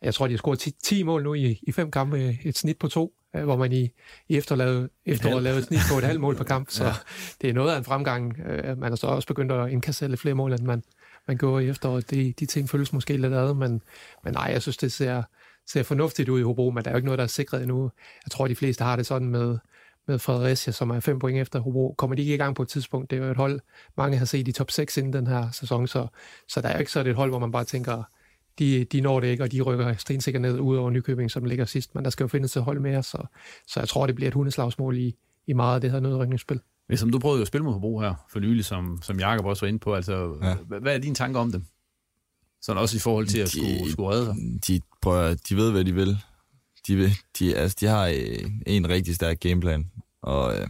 jeg 0.03 0.15
tror, 0.15 0.27
de 0.27 0.33
har 0.33 0.39
scoret 0.39 0.59
10, 0.59 0.71
10 0.85 1.03
mål 1.03 1.23
nu 1.23 1.35
i, 1.35 1.61
i 1.63 1.73
fem 1.73 1.91
kampe, 1.91 2.39
et 2.45 2.59
snit 2.59 2.79
på 2.79 2.89
to, 2.89 3.13
øh, 3.37 3.45
hvor 3.45 3.57
man 3.57 3.73
i, 3.73 3.91
i 4.29 4.37
efterlavet, 4.37 4.91
efteråret 5.07 5.43
lavede 5.43 5.61
et 5.61 5.67
snit 5.67 5.81
på 5.93 5.99
et 5.99 6.05
halvt 6.05 6.21
mål 6.21 6.37
per 6.37 6.45
kamp. 6.45 6.71
Så 6.79 6.85
ja. 6.85 6.93
det 7.41 7.51
er 7.51 7.55
noget 7.55 7.73
af 7.73 7.79
en 7.79 7.85
fremgang. 7.85 8.41
Øh, 8.41 8.79
man 8.79 8.91
har 8.91 8.97
så 8.97 9.07
også 9.07 9.29
begyndt 9.29 9.53
at 9.53 9.71
indkasse 9.71 10.09
lidt 10.09 10.21
flere 10.21 10.35
mål, 10.35 10.53
end 10.53 10.63
man, 10.63 10.83
man 11.29 11.37
går 11.37 11.59
i 11.59 11.69
efteråret. 11.69 12.11
De, 12.11 12.35
de 12.41 12.47
ting 12.47 12.71
føles 12.71 12.93
måske 12.93 13.17
lidt 13.17 13.35
ad, 13.35 13.55
men, 13.55 13.83
men 14.25 14.33
nej, 14.33 14.49
jeg 14.53 14.63
synes, 14.63 14.77
det 14.77 14.93
ser, 14.93 15.23
ser 15.67 15.83
fornuftigt 15.83 16.29
ud 16.29 16.41
i 16.41 16.43
Hobro, 16.43 16.71
men 16.71 16.85
der 16.85 16.91
er 16.91 16.95
jo 16.95 16.97
ikke 16.97 17.07
noget, 17.07 17.19
der 17.19 17.25
er 17.25 17.29
sikret 17.29 17.63
endnu. 17.63 17.91
Jeg 18.25 18.31
tror, 18.31 18.49
de 18.49 18.57
fleste 18.57 18.85
har 18.85 18.97
det 18.97 19.07
sådan 19.07 19.29
med, 19.29 19.59
med 20.09 20.19
Fredericia, 20.19 20.73
som 20.73 20.91
er 20.91 21.01
fem 21.01 21.19
point 21.19 21.39
efter 21.39 21.59
Hobro. 21.59 21.95
Kommer 21.99 22.17
de 22.17 22.23
ikke 22.23 22.35
i 22.35 22.39
gang 22.39 22.57
på 22.57 22.63
et 22.63 22.69
tidspunkt? 22.69 23.11
Det 23.11 23.19
er 23.19 23.25
jo 23.25 23.31
et 23.31 23.37
hold, 23.37 23.61
mange 23.97 24.19
har 24.19 24.25
set 24.25 24.49
i 24.49 24.53
top 24.53 24.71
6 24.71 24.97
inden 24.97 25.13
den 25.13 25.27
her 25.27 25.51
sæson, 25.51 25.87
så, 25.87 26.07
så 26.49 26.61
der 26.61 26.69
er 26.69 26.73
jo 26.73 26.79
ikke 26.79 26.93
sådan 26.93 27.11
et 27.11 27.17
hold, 27.17 27.31
hvor 27.31 27.39
man 27.39 27.53
bare 27.53 27.65
tænker, 27.65 28.03
de, 28.59 28.85
de 28.85 29.01
når 29.01 29.21
det 29.21 29.29
ikke, 29.29 29.43
og 29.43 29.53
de 29.53 29.61
rykker 29.61 29.95
stensikkert 29.95 30.43
ned 30.43 30.59
ud 30.59 30.77
over 30.77 30.91
Nykøbing, 30.91 31.31
som 31.31 31.45
ligger 31.45 31.65
sidst, 31.65 31.95
men 31.95 32.05
der 32.05 32.11
skal 32.11 32.25
jo 32.25 32.29
findes 32.29 32.57
et 32.57 32.63
hold 32.63 32.81
mere, 32.81 33.03
så, 33.03 33.27
så 33.67 33.81
jeg 33.81 33.89
tror, 33.89 34.07
det 34.07 34.15
bliver 34.15 34.29
et 34.29 34.35
hundeslagsmål 34.35 34.99
i, 34.99 35.15
i 35.47 35.53
meget 35.53 35.75
af 35.75 35.81
det 35.81 35.91
her 35.91 36.01
nedrykningsspil. 36.01 36.61
Som 36.95 37.11
du 37.11 37.19
prøvede 37.19 37.41
at 37.41 37.47
spille 37.47 37.65
med 37.65 37.73
Hobro 37.73 38.01
her 38.01 38.15
for 38.31 38.41
nylig, 38.41 38.65
som, 38.65 38.99
som 39.03 39.19
Jakob 39.19 39.47
også 39.47 39.67
var 39.67 39.69
inde 39.69 39.79
på, 39.79 39.95
altså, 39.95 40.39
ja. 40.43 40.79
hvad 40.79 40.95
er 40.95 40.99
dine 40.99 41.15
tanker 41.15 41.41
om 41.41 41.53
dem? 41.53 41.65
Sådan 42.63 42.83
også 42.83 42.97
i 42.97 43.01
forhold 43.01 43.27
til 43.27 43.39
at 43.39 43.47
de, 43.47 43.51
skulle, 43.51 43.93
skulle 43.93 44.11
redde 44.11 44.27
sig? 44.27 44.35
De, 44.69 44.81
prøver, 45.03 45.35
de 45.49 45.57
ved, 45.57 45.71
hvad 45.73 45.85
de 45.85 45.95
vil. 45.95 46.19
De, 46.89 47.11
de, 47.39 47.57
altså, 47.57 47.77
de 47.81 47.87
har 47.87 48.07
øh, 48.07 48.51
en 48.67 48.89
rigtig 48.89 49.15
stærk 49.15 49.41
gameplan, 49.41 49.91
og 50.23 50.59
øh, 50.59 50.67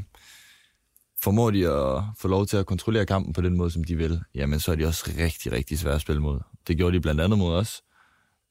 formår 1.23 1.51
de 1.51 1.69
at 1.69 2.03
få 2.19 2.29
lov 2.29 2.47
til 2.47 2.57
at 2.57 2.67
kontrollere 2.67 3.07
kampen 3.07 3.33
på 3.33 3.41
den 3.41 3.57
måde, 3.57 3.71
som 3.71 3.85
de 3.85 3.97
vil, 3.97 4.21
jamen 4.35 4.61
så 4.61 4.73
er 4.73 4.77
de 4.77 4.87
også 4.87 5.11
rigtig, 5.19 5.53
rigtig 5.53 5.79
svære 5.79 5.95
at 5.95 6.01
spille 6.01 6.23
mod. 6.23 6.41
Det 6.69 6.77
gjorde 6.77 6.97
de 6.97 7.01
blandt 7.01 7.21
andet 7.21 7.39
mod 7.39 7.55
os. 7.55 7.83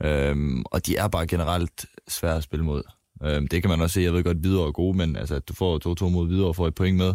Øhm, 0.03 0.63
og 0.65 0.85
de 0.85 0.97
er 0.97 1.07
bare 1.07 1.27
generelt 1.27 1.85
svære 2.07 2.35
at 2.35 2.43
spille 2.43 2.65
mod. 2.65 2.83
Øhm, 3.23 3.47
det 3.47 3.61
kan 3.61 3.69
man 3.69 3.81
også 3.81 3.93
se, 3.93 4.01
jeg 4.01 4.13
ved 4.13 4.23
godt, 4.23 4.43
videre 4.43 4.67
er 4.67 4.71
gode, 4.71 4.97
men 4.97 5.15
altså, 5.15 5.35
at 5.35 5.47
du 5.47 5.53
får 5.53 6.05
2-2 6.05 6.09
mod 6.09 6.27
videre 6.27 6.47
og 6.47 6.55
får 6.55 6.67
et 6.67 6.75
point 6.75 6.97
med, 6.97 7.13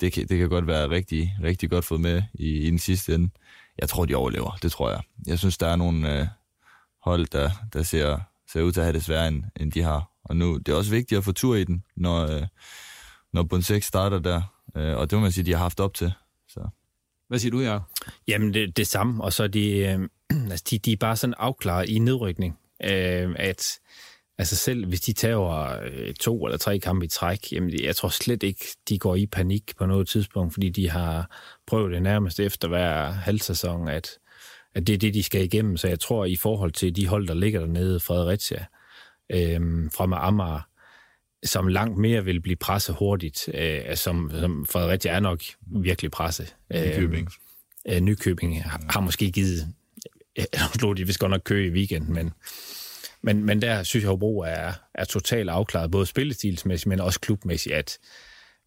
det 0.00 0.12
kan, 0.12 0.28
det 0.28 0.38
kan 0.38 0.48
godt 0.48 0.66
være 0.66 0.90
rigtig, 0.90 1.36
rigtig 1.42 1.70
godt 1.70 1.84
fået 1.84 2.00
med 2.00 2.22
i, 2.34 2.48
i 2.48 2.70
den 2.70 2.78
sidste 2.78 3.14
ende. 3.14 3.30
Jeg 3.78 3.88
tror, 3.88 4.04
de 4.04 4.14
overlever, 4.14 4.58
det 4.62 4.72
tror 4.72 4.90
jeg. 4.90 5.00
Jeg 5.26 5.38
synes, 5.38 5.58
der 5.58 5.66
er 5.66 5.76
nogle 5.76 6.20
øh, 6.20 6.26
hold, 7.02 7.26
der, 7.26 7.50
der 7.72 7.82
ser, 7.82 8.18
ser 8.52 8.62
ud 8.62 8.72
til 8.72 8.80
at 8.80 8.86
have 8.86 8.92
det 8.92 9.04
sværere, 9.04 9.28
end, 9.28 9.44
end 9.60 9.72
de 9.72 9.82
har. 9.82 10.10
Og 10.24 10.36
nu, 10.36 10.56
det 10.56 10.72
er 10.72 10.76
også 10.76 10.90
vigtigt 10.90 11.18
at 11.18 11.24
få 11.24 11.32
tur 11.32 11.54
i 11.56 11.64
den, 11.64 11.84
når, 11.96 12.26
øh, 12.26 12.46
når 13.32 13.42
Bund 13.42 13.62
6 13.62 13.86
starter 13.86 14.18
der. 14.18 14.42
Øh, 14.76 14.96
og 14.96 15.10
det 15.10 15.16
må 15.18 15.22
man 15.22 15.32
sige, 15.32 15.44
de 15.44 15.52
har 15.52 15.58
haft 15.58 15.80
op 15.80 15.94
til. 15.94 16.12
Så. 16.48 16.68
Hvad 17.28 17.38
siger 17.38 17.50
du, 17.50 17.60
Jacob? 17.60 17.82
Jamen, 18.28 18.54
det, 18.54 18.76
det 18.76 18.86
samme. 18.86 19.24
Og 19.24 19.32
så 19.32 19.42
er 19.42 19.48
de, 19.48 19.78
øh, 19.78 20.08
altså, 20.50 20.64
de, 20.70 20.78
de 20.78 20.92
er 20.92 20.96
bare 20.96 21.16
sådan 21.16 21.34
afklaret 21.38 21.88
i 21.88 21.98
nedrykning, 21.98 22.58
øh, 22.84 23.34
at 23.36 23.78
altså 24.38 24.56
selv 24.56 24.86
hvis 24.86 25.00
de 25.00 25.12
tager 25.12 25.80
øh, 25.82 26.14
to 26.14 26.44
eller 26.44 26.58
tre 26.58 26.78
kampe 26.78 27.04
i 27.04 27.08
træk, 27.08 27.52
jamen 27.52 27.82
jeg 27.82 27.96
tror 27.96 28.08
slet 28.08 28.42
ikke, 28.42 28.66
de 28.88 28.98
går 28.98 29.16
i 29.16 29.26
panik 29.26 29.76
på 29.78 29.86
noget 29.86 30.08
tidspunkt, 30.08 30.54
fordi 30.54 30.68
de 30.68 30.90
har 30.90 31.30
prøvet 31.66 31.92
det 31.92 32.02
nærmest 32.02 32.40
efter 32.40 32.68
hver 32.68 33.10
halvsæson, 33.10 33.88
at, 33.88 34.10
at 34.78 34.86
det 34.86 34.94
er 34.94 34.98
det, 34.98 35.14
de 35.14 35.22
skal 35.22 35.44
igennem. 35.44 35.76
Så 35.76 35.88
jeg 35.88 36.00
tror, 36.00 36.24
i 36.24 36.36
forhold 36.36 36.72
til 36.72 36.96
de 36.96 37.06
hold, 37.06 37.28
der 37.28 37.34
ligger 37.34 37.60
dernede, 37.60 38.00
Fredericia, 38.00 38.64
øh, 39.30 39.60
fra 39.94 40.26
Amager, 40.26 40.60
som 41.44 41.68
langt 41.68 41.98
mere 41.98 42.24
vil 42.24 42.40
blive 42.40 42.56
presset 42.56 42.96
hurtigt, 42.98 43.48
øh, 43.54 43.96
som, 43.96 44.30
som 44.40 44.66
Fredericia 44.66 45.12
er 45.12 45.20
nok 45.20 45.42
virkelig 45.66 46.10
presset. 46.10 46.56
Nykøbing. 46.70 47.28
Øh, 47.88 47.96
øh, 47.96 48.00
Nykøbing 48.00 48.62
har, 48.62 48.84
har 48.88 49.00
måske 49.00 49.30
givet, 49.30 49.68
jeg 50.36 50.46
slog 50.78 50.96
de 50.96 51.06
vist 51.06 51.18
godt 51.18 51.30
nok 51.30 51.42
kø 51.44 51.66
i 51.66 51.70
weekenden, 51.70 52.14
men, 52.14 52.32
men, 53.22 53.44
men 53.44 53.62
der 53.62 53.82
synes 53.82 54.02
jeg, 54.02 54.10
Hobro 54.10 54.38
er, 54.38 54.72
er 54.94 55.04
totalt 55.04 55.50
afklaret, 55.50 55.90
både 55.90 56.06
spillestilsmæssigt, 56.06 56.86
men 56.86 57.00
også 57.00 57.20
klubmæssigt, 57.20 57.74
at, 57.74 57.98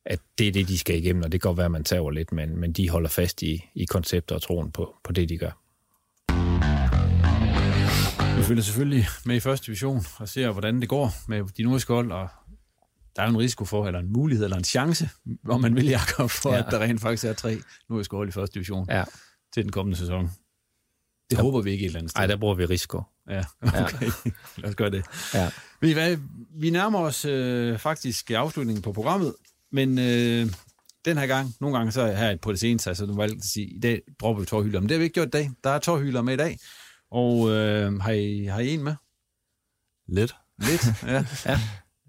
at 0.05 0.19
det 0.37 0.47
er 0.47 0.51
det, 0.51 0.67
de 0.67 0.77
skal 0.77 0.97
igennem, 0.97 1.23
og 1.23 1.31
det 1.31 1.41
kan 1.41 1.49
godt 1.49 1.57
være, 1.57 1.65
at 1.65 1.71
man 1.71 1.83
tager 1.83 2.11
lidt, 2.11 2.31
men, 2.31 2.57
men 2.57 2.73
de 2.73 2.89
holder 2.89 3.09
fast 3.09 3.41
i, 3.41 3.65
i 3.75 3.85
koncepter 3.85 4.35
og 4.35 4.41
troen 4.41 4.71
på, 4.71 4.95
på 5.03 5.11
det, 5.11 5.29
de 5.29 5.37
gør. 5.37 5.51
Vi 8.41 8.45
følger 8.45 8.63
selvfølgelig 8.63 9.07
med 9.25 9.35
i 9.35 9.39
første 9.39 9.65
division 9.65 10.05
og 10.17 10.29
ser, 10.29 10.51
hvordan 10.51 10.81
det 10.81 10.89
går 10.89 11.13
med 11.27 11.43
de 11.57 11.63
nordiske 11.63 11.93
hold, 11.93 12.11
og 12.11 12.27
der 13.15 13.21
er 13.21 13.27
en 13.27 13.37
risiko 13.37 13.65
for, 13.65 13.87
eller 13.87 13.99
en 13.99 14.13
mulighed, 14.13 14.45
eller 14.45 14.57
en 14.57 14.63
chance, 14.63 15.09
hvor 15.43 15.57
man 15.57 15.75
vil, 15.75 15.85
Jacob, 15.85 16.29
for 16.29 16.53
ja. 16.53 16.59
at 16.59 16.65
der 16.71 16.79
rent 16.79 17.01
faktisk 17.01 17.25
er 17.25 17.33
tre 17.33 17.57
nordiske 17.89 18.15
hold 18.15 18.29
i 18.29 18.31
første 18.31 18.53
division 18.53 18.87
ja. 18.89 19.03
til 19.53 19.63
den 19.63 19.71
kommende 19.71 19.97
sæson. 19.97 20.23
Det 20.23 21.37
der, 21.37 21.43
håber 21.43 21.61
vi 21.61 21.71
ikke 21.71 21.83
et 21.83 21.85
eller 21.85 21.99
andet 21.99 22.11
sted. 22.11 22.19
Nej, 22.19 22.27
der 22.27 22.37
bruger 22.37 22.55
vi 22.55 22.65
risiko. 22.65 23.01
Ja, 23.29 23.39
okay. 23.61 24.05
Ja. 24.25 24.31
Lad 24.57 24.69
os 24.69 24.75
gøre 24.75 24.89
det. 24.89 25.05
Ja. 25.33 25.49
Vi, 25.81 25.93
hvad, 25.93 26.17
vi 26.55 26.69
nærmer 26.69 26.99
os 26.99 27.25
øh, 27.25 27.77
faktisk 27.77 28.31
afslutningen 28.31 28.81
på 28.81 28.93
programmet, 28.93 29.35
men 29.71 29.99
øh, 29.99 30.47
den 31.05 31.17
her 31.17 31.27
gang, 31.27 31.53
nogle 31.59 31.77
gange 31.77 31.91
så 31.91 32.07
her 32.07 32.35
på 32.35 32.51
det 32.51 32.59
seneste, 32.59 32.89
altså 32.89 33.05
du 33.05 33.15
valgte 33.15 33.37
at 33.37 33.43
sige, 33.43 33.67
i 33.67 33.79
dag 33.79 34.01
dropper 34.19 34.39
vi 34.39 34.45
tårhylder, 34.45 34.79
men 34.79 34.89
det 34.89 34.95
har 34.95 34.99
vi 34.99 35.03
ikke 35.03 35.13
gjort 35.13 35.27
i 35.27 35.31
dag. 35.31 35.51
Der 35.63 35.69
er 35.69 35.79
tårhylder 35.79 36.21
med 36.21 36.33
i 36.33 36.37
dag, 36.37 36.57
og 37.11 37.49
øh, 37.49 37.99
har, 37.99 38.11
I, 38.11 38.45
har 38.45 38.59
I 38.59 38.73
en 38.73 38.83
med? 38.83 38.95
Lidt. 40.07 40.35
Lidt, 40.59 40.87
ja. 41.13 41.25
ja. 41.45 41.59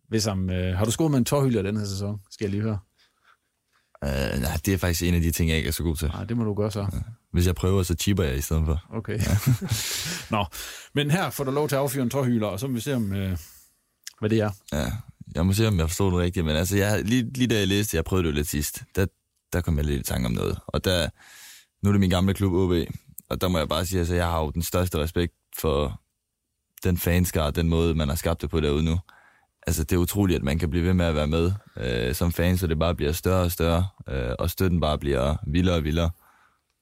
Hvis 0.09 0.27
om, 0.27 0.51
øh, 0.51 0.77
har 0.77 0.85
du 0.85 0.91
scoret 0.91 1.11
med 1.11 1.19
en 1.19 1.25
tårhylder 1.25 1.63
den 1.63 1.77
her 1.77 1.85
sæson, 1.85 2.21
skal 2.31 2.45
jeg 2.45 2.51
lige 2.51 2.63
høre? 2.63 2.79
Uh, 4.07 4.41
nej, 4.41 4.61
det 4.65 4.75
er 4.75 4.79
faktisk 4.79 5.03
en 5.03 5.15
af 5.15 5.21
de 5.21 5.31
ting, 5.31 5.51
jeg 5.51 5.57
ikke 5.57 5.69
er 5.69 5.73
så 5.73 5.83
god 5.83 5.97
til. 5.97 6.09
Nej, 6.09 6.25
det 6.25 6.37
må 6.37 6.45
du 6.45 6.55
gøre 6.55 6.71
så. 6.71 6.81
Ja. 6.81 6.99
Hvis 7.33 7.47
jeg 7.47 7.55
prøver, 7.55 7.83
så 7.83 7.95
chipper 7.95 8.25
jeg 8.25 8.37
i 8.37 8.41
stedet 8.41 8.63
for. 8.67 8.85
Okay. 8.91 9.19
Ja. 9.19 9.37
Nå, 10.37 10.45
men 10.95 11.11
her 11.11 11.31
får 11.31 11.45
du 11.45 11.51
lov 11.51 11.69
til 11.69 11.77
at 11.77 11.83
affyre 11.83 12.03
en 12.03 12.11
tårhyler, 12.11 12.47
og 12.47 12.61
så 12.61 12.69
må 12.69 12.75
vi 12.75 12.81
se, 12.81 12.95
om, 12.95 13.13
øh, 13.13 13.39
hvad 14.19 14.31
det 14.31 14.41
er. 14.41 14.51
Ja, 14.73 14.93
jeg 15.35 15.47
må 15.47 15.53
se, 15.53 15.69
om 15.69 15.79
jeg 15.79 15.89
forstod 15.89 16.13
det 16.13 16.19
rigtigt, 16.21 16.47
men 16.47 16.57
altså, 16.57 16.77
jeg, 16.77 17.05
lige, 17.05 17.33
lige 17.33 17.47
da 17.49 17.59
jeg 17.59 17.69
læste, 17.69 17.97
jeg 17.97 18.05
prøvede 18.05 18.27
det 18.27 18.33
jo 18.33 18.35
lidt 18.35 18.49
sidst, 18.49 18.83
der, 18.97 19.07
der 19.53 19.61
kom 19.61 19.77
jeg 19.77 19.85
lidt 19.85 20.01
i 20.01 20.05
tanke 20.05 20.27
om 20.27 20.33
noget. 20.33 20.59
Og 20.67 20.85
der, 20.85 21.09
nu 21.83 21.91
er 21.91 21.93
det 21.93 22.01
min 22.01 22.11
gamle 22.11 22.35
klub 22.35 22.53
OB, 22.53 22.73
og 23.33 23.41
der 23.41 23.49
må 23.49 23.59
jeg 23.59 23.69
bare 23.69 23.87
sige, 23.87 23.99
at 23.99 24.01
altså, 24.01 24.15
jeg 24.15 24.27
har 24.27 24.41
jo 24.41 24.51
den 24.51 24.63
største 24.63 24.99
respekt 24.99 25.35
for 25.59 26.01
den 26.85 26.99
fanskar, 26.99 27.51
den 27.51 27.69
måde, 27.69 27.95
man 27.95 28.09
har 28.09 28.17
skabt 28.17 28.43
det 28.43 28.51
på 28.51 28.61
derude 28.61 28.85
nu. 28.85 28.99
Altså, 29.67 29.85
det 29.85 29.97
er 29.97 30.01
utroligt, 30.01 30.37
at 30.37 30.43
man 30.43 30.59
kan 30.59 30.71
blive 30.71 30.85
ved 30.85 30.95
med 30.95 31.07
at 31.07 31.15
være 31.15 31.27
med 31.27 31.53
øh, 31.77 32.15
som 32.15 32.33
fan, 32.33 32.59
så 32.59 32.67
det 32.67 32.79
bare 32.79 32.95
bliver 32.95 33.13
større 33.13 33.45
og 33.45 33.53
større, 33.53 33.87
øh, 34.09 34.35
og 34.39 34.51
støtten 34.51 34.81
bare 34.81 34.99
bliver 34.99 35.37
vildere 35.47 35.77
og 35.77 35.85
vildere, 35.85 36.11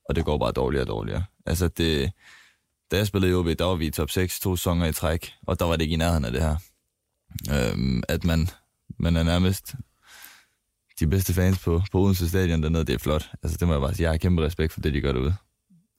og 0.09 0.16
det 0.16 0.24
går 0.24 0.38
bare 0.38 0.53
dårligere 0.53 0.84
og 0.84 0.88
dårligere. 0.88 1.24
Altså, 1.46 1.68
det, 1.68 2.12
da 2.90 2.96
jeg 2.96 3.07
spillede 3.07 3.32
i 3.32 3.34
OB, 3.34 3.46
der 3.46 3.64
var 3.64 3.74
vi 3.74 3.86
i 3.86 3.90
top 3.90 4.11
6 4.11 4.40
to 4.40 4.57
sæsoner 4.57 4.86
i 4.86 4.92
træk, 4.92 5.32
og 5.46 5.59
der 5.59 5.64
var 5.64 5.76
det 5.76 5.82
ikke 5.82 5.94
i 5.94 5.96
nærheden 5.96 6.24
af 6.24 6.32
det 6.32 6.42
her. 6.42 6.57
Øh, 7.51 8.03
at 8.09 8.24
man, 8.24 8.48
man 8.98 9.16
er 9.16 9.22
nærmest 9.22 9.74
de 11.01 11.07
bedste 11.07 11.34
fans 11.34 11.59
på, 11.59 11.82
på 11.92 11.98
Odense 12.01 12.28
Stadion 12.28 12.62
dernede, 12.62 12.84
det 12.84 12.94
er 12.94 12.98
flot. 12.98 13.30
Altså, 13.42 13.59
det 13.59 13.68
må 13.68 13.74
jeg 13.74 13.80
bare 13.80 13.94
sige. 13.94 14.05
Jeg 14.05 14.12
har 14.12 14.18
kæmpe 14.18 14.42
respekt 14.42 14.72
for 14.72 14.80
det, 14.80 14.94
de 14.94 15.01
gør 15.01 15.12
derude. 15.12 15.34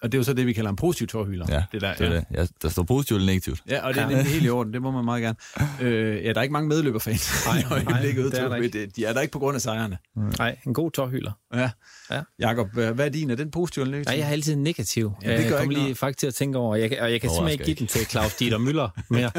Og 0.02 0.12
det 0.12 0.18
er 0.18 0.20
jo 0.20 0.24
så 0.24 0.34
det, 0.34 0.48
vi 0.48 0.54
kalder 0.54 0.70
en 0.70 0.76
positiv 0.76 1.08
tårhyler. 1.08 1.46
Ja, 1.50 1.64
det, 1.72 1.82
der, 1.82 1.94
det 1.94 2.08
er 2.08 2.12
ja. 2.12 2.16
det. 2.16 2.26
Ja, 2.34 2.46
der 2.62 2.70
står 2.70 2.84
positivt 2.84 3.18
eller 3.18 3.28
negativt. 3.28 3.62
Ja, 3.70 3.88
og 3.88 3.94
det 3.94 4.04
er 4.04 4.10
ja. 4.10 4.24
helt 4.24 4.46
i 4.46 4.50
orden. 4.50 4.74
Det 4.74 4.82
må 4.82 4.92
man 4.92 5.06
meget 5.06 5.22
gerne. 5.22 5.36
Øh, 5.82 6.26
ja, 6.26 6.30
der 6.30 6.38
er 6.38 6.42
ikke 6.42 6.54
mange 6.54 6.70
medløberfans. 6.70 7.32
Nej, 7.46 7.84
nej 7.84 8.02
det 8.02 8.40
er 8.40 8.50
der 8.50 8.56
ikke. 8.56 8.86
De 8.86 9.06
er 9.06 9.14
der 9.14 9.22
ikke 9.22 9.32
på 9.32 9.40
grund 9.40 9.56
af 9.56 9.62
sejrene. 9.62 9.98
Nej, 10.16 10.58
en 10.66 10.74
god 10.74 10.92
tårhyler. 10.92 11.32
Ja. 11.54 11.70
ja. 12.12 12.22
Jakob, 12.40 12.74
hvad 12.74 13.00
er 13.00 13.10
din? 13.10 13.30
Er 13.30 13.36
den 13.36 13.52
positiv 13.52 13.82
eller 13.82 13.92
negativ? 13.92 14.12
Nej, 14.12 14.20
jeg 14.20 14.28
er 14.28 14.32
altid 14.32 14.56
negativ. 14.56 15.14
Ja, 15.24 15.38
det 15.38 15.38
gør 15.38 15.50
jeg 15.50 15.60
kommer 15.60 15.84
lige 15.84 15.96
faktisk 15.96 16.20
til 16.20 16.28
at 16.28 16.34
tænke 16.34 16.58
over, 16.58 16.76
jeg, 16.76 16.98
og 17.02 17.12
jeg 17.12 17.22
kan 17.22 17.30
simpelthen 17.30 17.52
ikke 17.52 17.66
give 17.66 17.76
den 17.76 17.88
til 17.88 18.06
Claus 18.06 18.36
Dieter 18.36 18.58
Møller 18.58 18.90
mere. 19.10 19.32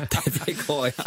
det, 0.00 0.24
det 0.46 0.66
går 0.66 0.86
ikke. 0.86 1.02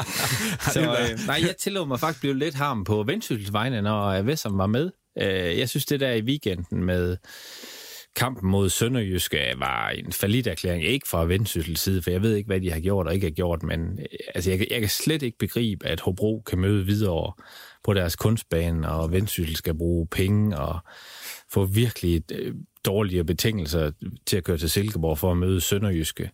Så, 0.73 0.81
øh, 0.81 1.27
nej, 1.27 1.39
jeg 1.41 1.55
tillod 1.59 1.87
mig 1.87 1.99
faktisk 1.99 2.19
blive 2.19 2.37
lidt 2.37 2.55
harm 2.55 2.83
på 2.83 3.03
Vendsyssels 3.03 3.53
vegne, 3.53 3.81
når 3.81 4.21
Vessom 4.21 4.57
var 4.57 4.67
med. 4.67 4.91
Øh, 5.21 5.59
jeg 5.59 5.69
synes, 5.69 5.85
det 5.85 5.99
der 5.99 6.11
i 6.11 6.21
weekenden 6.21 6.83
med 6.83 7.17
kampen 8.15 8.49
mod 8.49 8.69
Sønderjyske 8.69 9.53
var 9.57 9.89
en 9.89 10.11
falit 10.11 10.47
erklæring, 10.47 10.83
ikke 10.83 11.07
fra 11.07 11.25
Vendsyssels 11.25 11.79
side, 11.79 12.01
for 12.01 12.11
jeg 12.11 12.21
ved 12.21 12.35
ikke, 12.35 12.47
hvad 12.47 12.61
de 12.61 12.71
har 12.71 12.79
gjort 12.79 13.07
og 13.07 13.13
ikke 13.13 13.25
har 13.27 13.31
gjort, 13.31 13.63
men 13.63 13.99
øh, 13.99 14.05
altså, 14.35 14.51
jeg, 14.51 14.67
jeg 14.71 14.79
kan 14.79 14.89
slet 14.89 15.21
ikke 15.21 15.37
begribe, 15.37 15.87
at 15.87 15.99
Hobro 15.99 16.43
kan 16.45 16.59
møde 16.59 16.85
videre 16.85 17.33
på 17.83 17.93
deres 17.93 18.15
kunstbane, 18.15 18.91
og 18.91 19.11
Vendsyssel 19.11 19.55
skal 19.55 19.77
bruge 19.77 20.07
penge 20.07 20.57
og 20.57 20.79
få 21.51 21.65
virkelig 21.65 22.23
øh, 22.31 22.55
dårligere 22.85 23.23
betingelser 23.23 23.91
til 24.25 24.37
at 24.37 24.43
køre 24.43 24.57
til 24.57 24.69
Silkeborg 24.69 25.17
for 25.17 25.31
at 25.31 25.37
møde 25.37 25.61
Sønderjyske. 25.61 26.31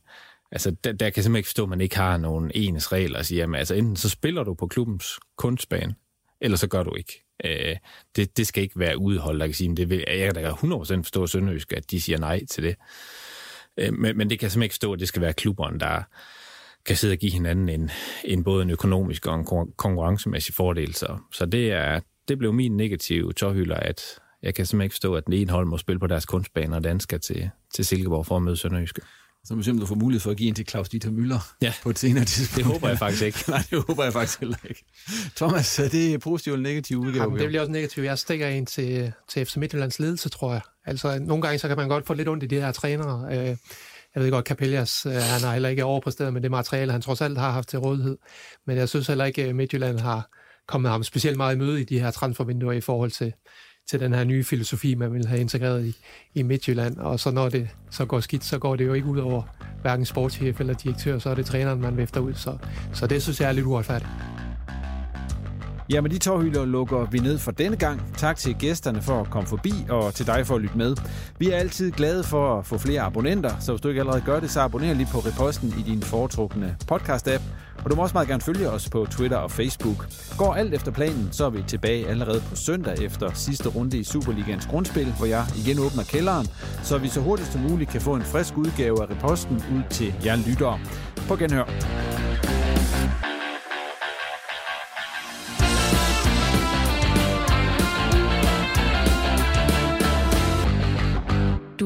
Altså, 0.52 0.72
der, 0.72 0.92
der 0.92 1.10
kan 1.10 1.14
jeg 1.16 1.24
simpelthen 1.24 1.36
ikke 1.36 1.48
forstå, 1.48 1.64
at 1.64 1.70
man 1.70 1.82
ikke 1.82 1.98
har 1.98 2.18
nogen 2.18 2.52
ens 2.54 2.92
regler 2.92 3.20
og 3.20 3.26
siger, 3.26 3.42
jamen, 3.42 3.56
altså, 3.56 3.76
enten 3.76 3.96
så 3.96 4.10
spiller 4.10 4.44
du 4.44 4.54
på 4.54 4.68
klubbens 4.68 5.20
kunstbane, 5.38 5.96
Ellers 6.46 6.60
så 6.60 6.68
gør 6.68 6.84
du 6.84 6.96
ikke. 6.96 7.26
Øh, 7.46 7.76
det, 8.16 8.38
det 8.38 8.48
skal 8.48 8.64
ikke 8.64 8.80
være 8.80 8.98
udholdt, 8.98 9.39
jeg 9.39 9.50
kan 9.50 9.56
sige, 9.56 9.68
men 9.70 9.78
det 9.78 9.89
vil, 9.89 10.04
jeg 10.08 10.34
kan 10.34 10.43
da 10.43 10.50
100% 10.50 10.56
forstå 10.96 11.28
Sønderjysk, 11.28 11.74
at 11.74 11.91
de 11.91 12.02
siger 12.02 12.18
nej 12.18 12.46
til 12.46 12.64
det. 12.64 12.76
Øh, 13.78 13.93
men, 13.93 14.18
men 14.18 14.30
det 14.30 14.39
kan 14.39 14.46
jeg 14.46 14.52
simpelthen 14.52 14.64
ikke 14.64 14.74
forstå, 14.74 14.93
at 14.93 15.00
det 15.00 15.08
skal 15.08 15.22
være 15.22 15.34
klubberne, 15.34 15.80
der 15.80 16.02
kan 16.86 16.96
sidde 16.96 17.12
og 17.12 17.18
give 17.18 17.32
hinanden 17.32 17.70
en, 17.70 17.89
en 18.24 18.43
både 18.43 18.64
en 18.64 18.70
økonomisk 18.70 19.28
og 19.28 19.36
en 19.36 19.46
konkurrencemæssig 19.78 20.56
fordel. 20.56 20.93
Så, 20.93 21.18
så 21.32 21.46
det, 21.46 21.72
er, 21.72 22.00
det 22.28 22.38
blev 22.38 22.54
min 22.54 22.78
negative 22.78 23.34
tårhylder, 23.34 23.76
at 23.76 24.02
jeg 24.43 24.56
kan 24.56 24.66
simpelthen 24.66 24.86
ikke 24.86 24.93
forstå, 24.93 25.16
at 25.16 25.26
den 25.26 25.34
ene 25.34 25.52
hold 25.52 25.66
må 25.68 25.78
spille 25.78 26.00
på 26.00 26.08
deres 26.08 26.26
kunstbaner, 26.26 26.76
og 26.76 26.84
den 26.84 27.00
skal 27.00 27.20
til, 27.20 27.50
til 27.74 27.86
Silkeborg 27.86 28.26
for 28.26 28.36
at 28.36 28.43
møde 28.43 28.58
Sønderjyske. 28.58 29.02
Så 29.46 29.56
må 29.56 29.64
se, 29.64 29.72
om 29.72 29.80
du 29.80 29.86
får 29.86 29.96
mulighed 29.96 30.22
for 30.22 30.32
at 30.32 30.38
give 30.38 30.50
en 30.50 30.56
til 30.56 30.66
Claus 30.66 30.89
Dieter 30.89 31.12
Møller 31.12 31.54
ja. 31.62 31.74
på 31.84 31.89
et 31.89 32.00
senere 32.00 32.26
tidspunkt. 32.26 32.58
Det 32.58 32.74
håber 32.74 32.88
jeg 32.88 32.98
faktisk 32.98 33.24
ikke. 33.24 33.43
Nej, 33.48 33.64
det 33.70 33.84
håber 33.88 34.04
jeg 34.04 34.14
faktisk 34.14 34.39
heller 34.39 34.58
ikke. 34.70 34.86
Thomas, 35.36 35.80
er 35.80 35.89
det 35.89 36.22
positiv 36.22 36.54
eller 36.54 36.70
negativ 36.70 36.98
udgave? 36.98 37.24
Jamen, 37.24 37.39
det 37.39 37.48
bliver 37.48 37.62
også 37.62 37.72
negativt. 37.72 38.06
Jeg 38.06 38.20
stikker 38.20 38.48
en 38.48 38.66
til, 38.66 39.14
til 39.30 39.46
FC 39.46 39.56
Midtjyllands 39.56 40.00
ledelse, 40.00 40.30
tror 40.30 40.52
jeg. 40.52 40.62
Altså, 40.86 41.20
nogle 41.20 41.41
gange 41.41 41.60
så 41.60 41.68
kan 41.68 41.78
man 41.78 41.89
godt 41.89 42.08
få 42.08 42.14
lidt 42.14 42.28
ondt 42.28 42.43
i 42.43 42.48
de 42.48 42.56
her 42.56 42.72
trænere. 42.72 43.26
Jeg 44.16 44.24
ved 44.24 44.32
godt, 44.32 44.46
Capellas, 44.46 45.04
han 45.04 45.41
har 45.41 45.54
heller 45.54 45.70
ikke 45.70 45.86
overpræsteret 45.86 46.34
med 46.34 46.41
det 46.41 46.52
materiale, 46.52 46.91
han 46.91 47.02
trods 47.02 47.22
alt 47.22 47.38
har 47.38 47.52
haft 47.52 47.70
til 47.70 47.80
rådighed. 47.80 48.18
Men 48.68 48.78
jeg 48.78 48.89
synes 48.89 49.08
heller 49.08 49.26
ikke, 49.26 49.43
at 49.43 49.56
Midtjylland 49.56 50.00
har 50.00 50.30
kommet 50.68 50.91
ham 50.91 51.04
specielt 51.04 51.38
meget 51.38 51.56
i 51.56 51.58
møde 51.58 51.82
i 51.82 51.84
de 51.84 52.00
her 52.00 52.12
transfervinduer 52.12 52.72
i 52.72 52.82
forhold 52.82 53.12
til, 53.12 53.34
til 53.88 54.00
den 54.00 54.14
her 54.14 54.24
nye 54.24 54.44
filosofi, 54.44 54.96
man 54.96 55.14
vil 55.14 55.28
have 55.28 55.42
integreret 55.42 55.86
i, 55.86 55.96
i 56.34 56.44
Midtjylland. 56.44 56.98
Og 56.98 57.20
så 57.20 57.32
når 57.32 57.50
det 57.50 57.70
så 57.92 58.06
går 58.06 58.20
skidt, 58.20 58.44
så 58.44 58.60
går 58.60 58.76
det 58.76 58.86
jo 58.86 58.94
ikke 58.94 59.08
ud 59.08 59.18
over 59.18 59.42
hverken 59.82 60.06
sportschef 60.06 60.60
eller 60.60 60.74
direktør, 60.74 61.20
så 61.20 61.30
er 61.30 61.36
det 61.36 61.46
træneren, 61.46 61.82
man 61.82 61.98
vifter 61.98 62.22
ud. 62.22 62.34
Så, 62.34 62.58
så 62.94 63.08
det 63.08 63.24
synes 63.24 63.42
jeg 63.42 63.50
er 63.50 63.54
lidt 63.54 63.66
uretfærdigt. 63.66 64.10
Ja, 65.90 66.02
med 66.02 66.10
de 66.10 66.18
tårhylder 66.18 66.66
lukker 66.66 67.08
vi 67.12 67.20
ned 67.20 67.38
for 67.38 67.52
denne 67.52 67.78
gang. 67.78 68.02
Tak 68.18 68.38
til 68.38 68.56
gæsterne 68.60 69.02
for 69.02 69.22
at 69.22 69.30
komme 69.30 69.48
forbi, 69.48 69.74
og 69.90 70.14
til 70.14 70.28
dig 70.28 70.48
for 70.48 70.56
at 70.56 70.62
lytte 70.62 70.78
med. 70.78 70.96
Vi 71.40 71.52
er 71.52 71.58
altid 71.58 71.92
glade 71.92 72.24
for 72.24 72.60
at 72.60 72.66
få 72.66 72.78
flere 72.78 73.02
abonnenter, 73.02 73.52
så 73.60 73.72
hvis 73.72 73.82
du 73.82 73.88
ikke 73.88 74.02
allerede 74.02 74.22
gør 74.26 74.40
det, 74.40 74.52
så 74.52 74.62
abonner 74.62 74.94
lige 74.94 75.08
på 75.12 75.20
Reposten 75.20 75.74
i 75.80 75.92
din 75.92 76.02
foretrukne 76.02 76.76
podcast-app. 76.92 77.42
Og 77.84 77.92
du 77.92 77.96
må 77.96 78.02
også 78.02 78.14
meget 78.14 78.28
gerne 78.28 78.42
følge 78.42 78.70
os 78.70 78.90
på 78.90 79.08
Twitter 79.12 79.38
og 79.38 79.52
Facebook. 79.52 80.08
Går 80.38 80.54
alt 80.54 80.74
efter 80.74 80.92
planen, 80.92 81.30
så 81.32 81.46
er 81.46 81.50
vi 81.50 81.64
tilbage 81.68 82.08
allerede 82.08 82.42
på 82.50 82.56
søndag 82.56 83.02
efter 83.04 83.34
sidste 83.34 83.70
runde 83.70 83.98
i 83.98 84.04
Superligans 84.04 84.66
grundspil, 84.66 85.14
hvor 85.18 85.26
jeg 85.26 85.46
igen 85.66 85.80
åbner 85.80 86.04
kælderen, 86.04 86.48
så 86.84 86.98
vi 86.98 87.08
så 87.08 87.22
hurtigt 87.22 87.52
som 87.52 87.62
muligt 87.62 87.90
kan 87.90 88.02
få 88.02 88.16
en 88.16 88.24
frisk 88.24 88.58
udgave 88.58 89.02
af 89.02 89.10
Reposten 89.10 89.56
ud 89.56 89.82
til 89.90 90.14
jer 90.26 90.36
lyttere. 90.36 90.80
På 91.28 91.36
genhør. 91.36 91.66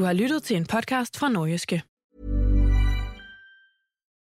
Du 0.00 0.04
har 0.04 0.12
lyttet 0.16 0.42
til 0.48 0.56
en 0.56 0.64
podcast 0.64 1.18
fra 1.20 1.28
Nordjyske. 1.28 1.82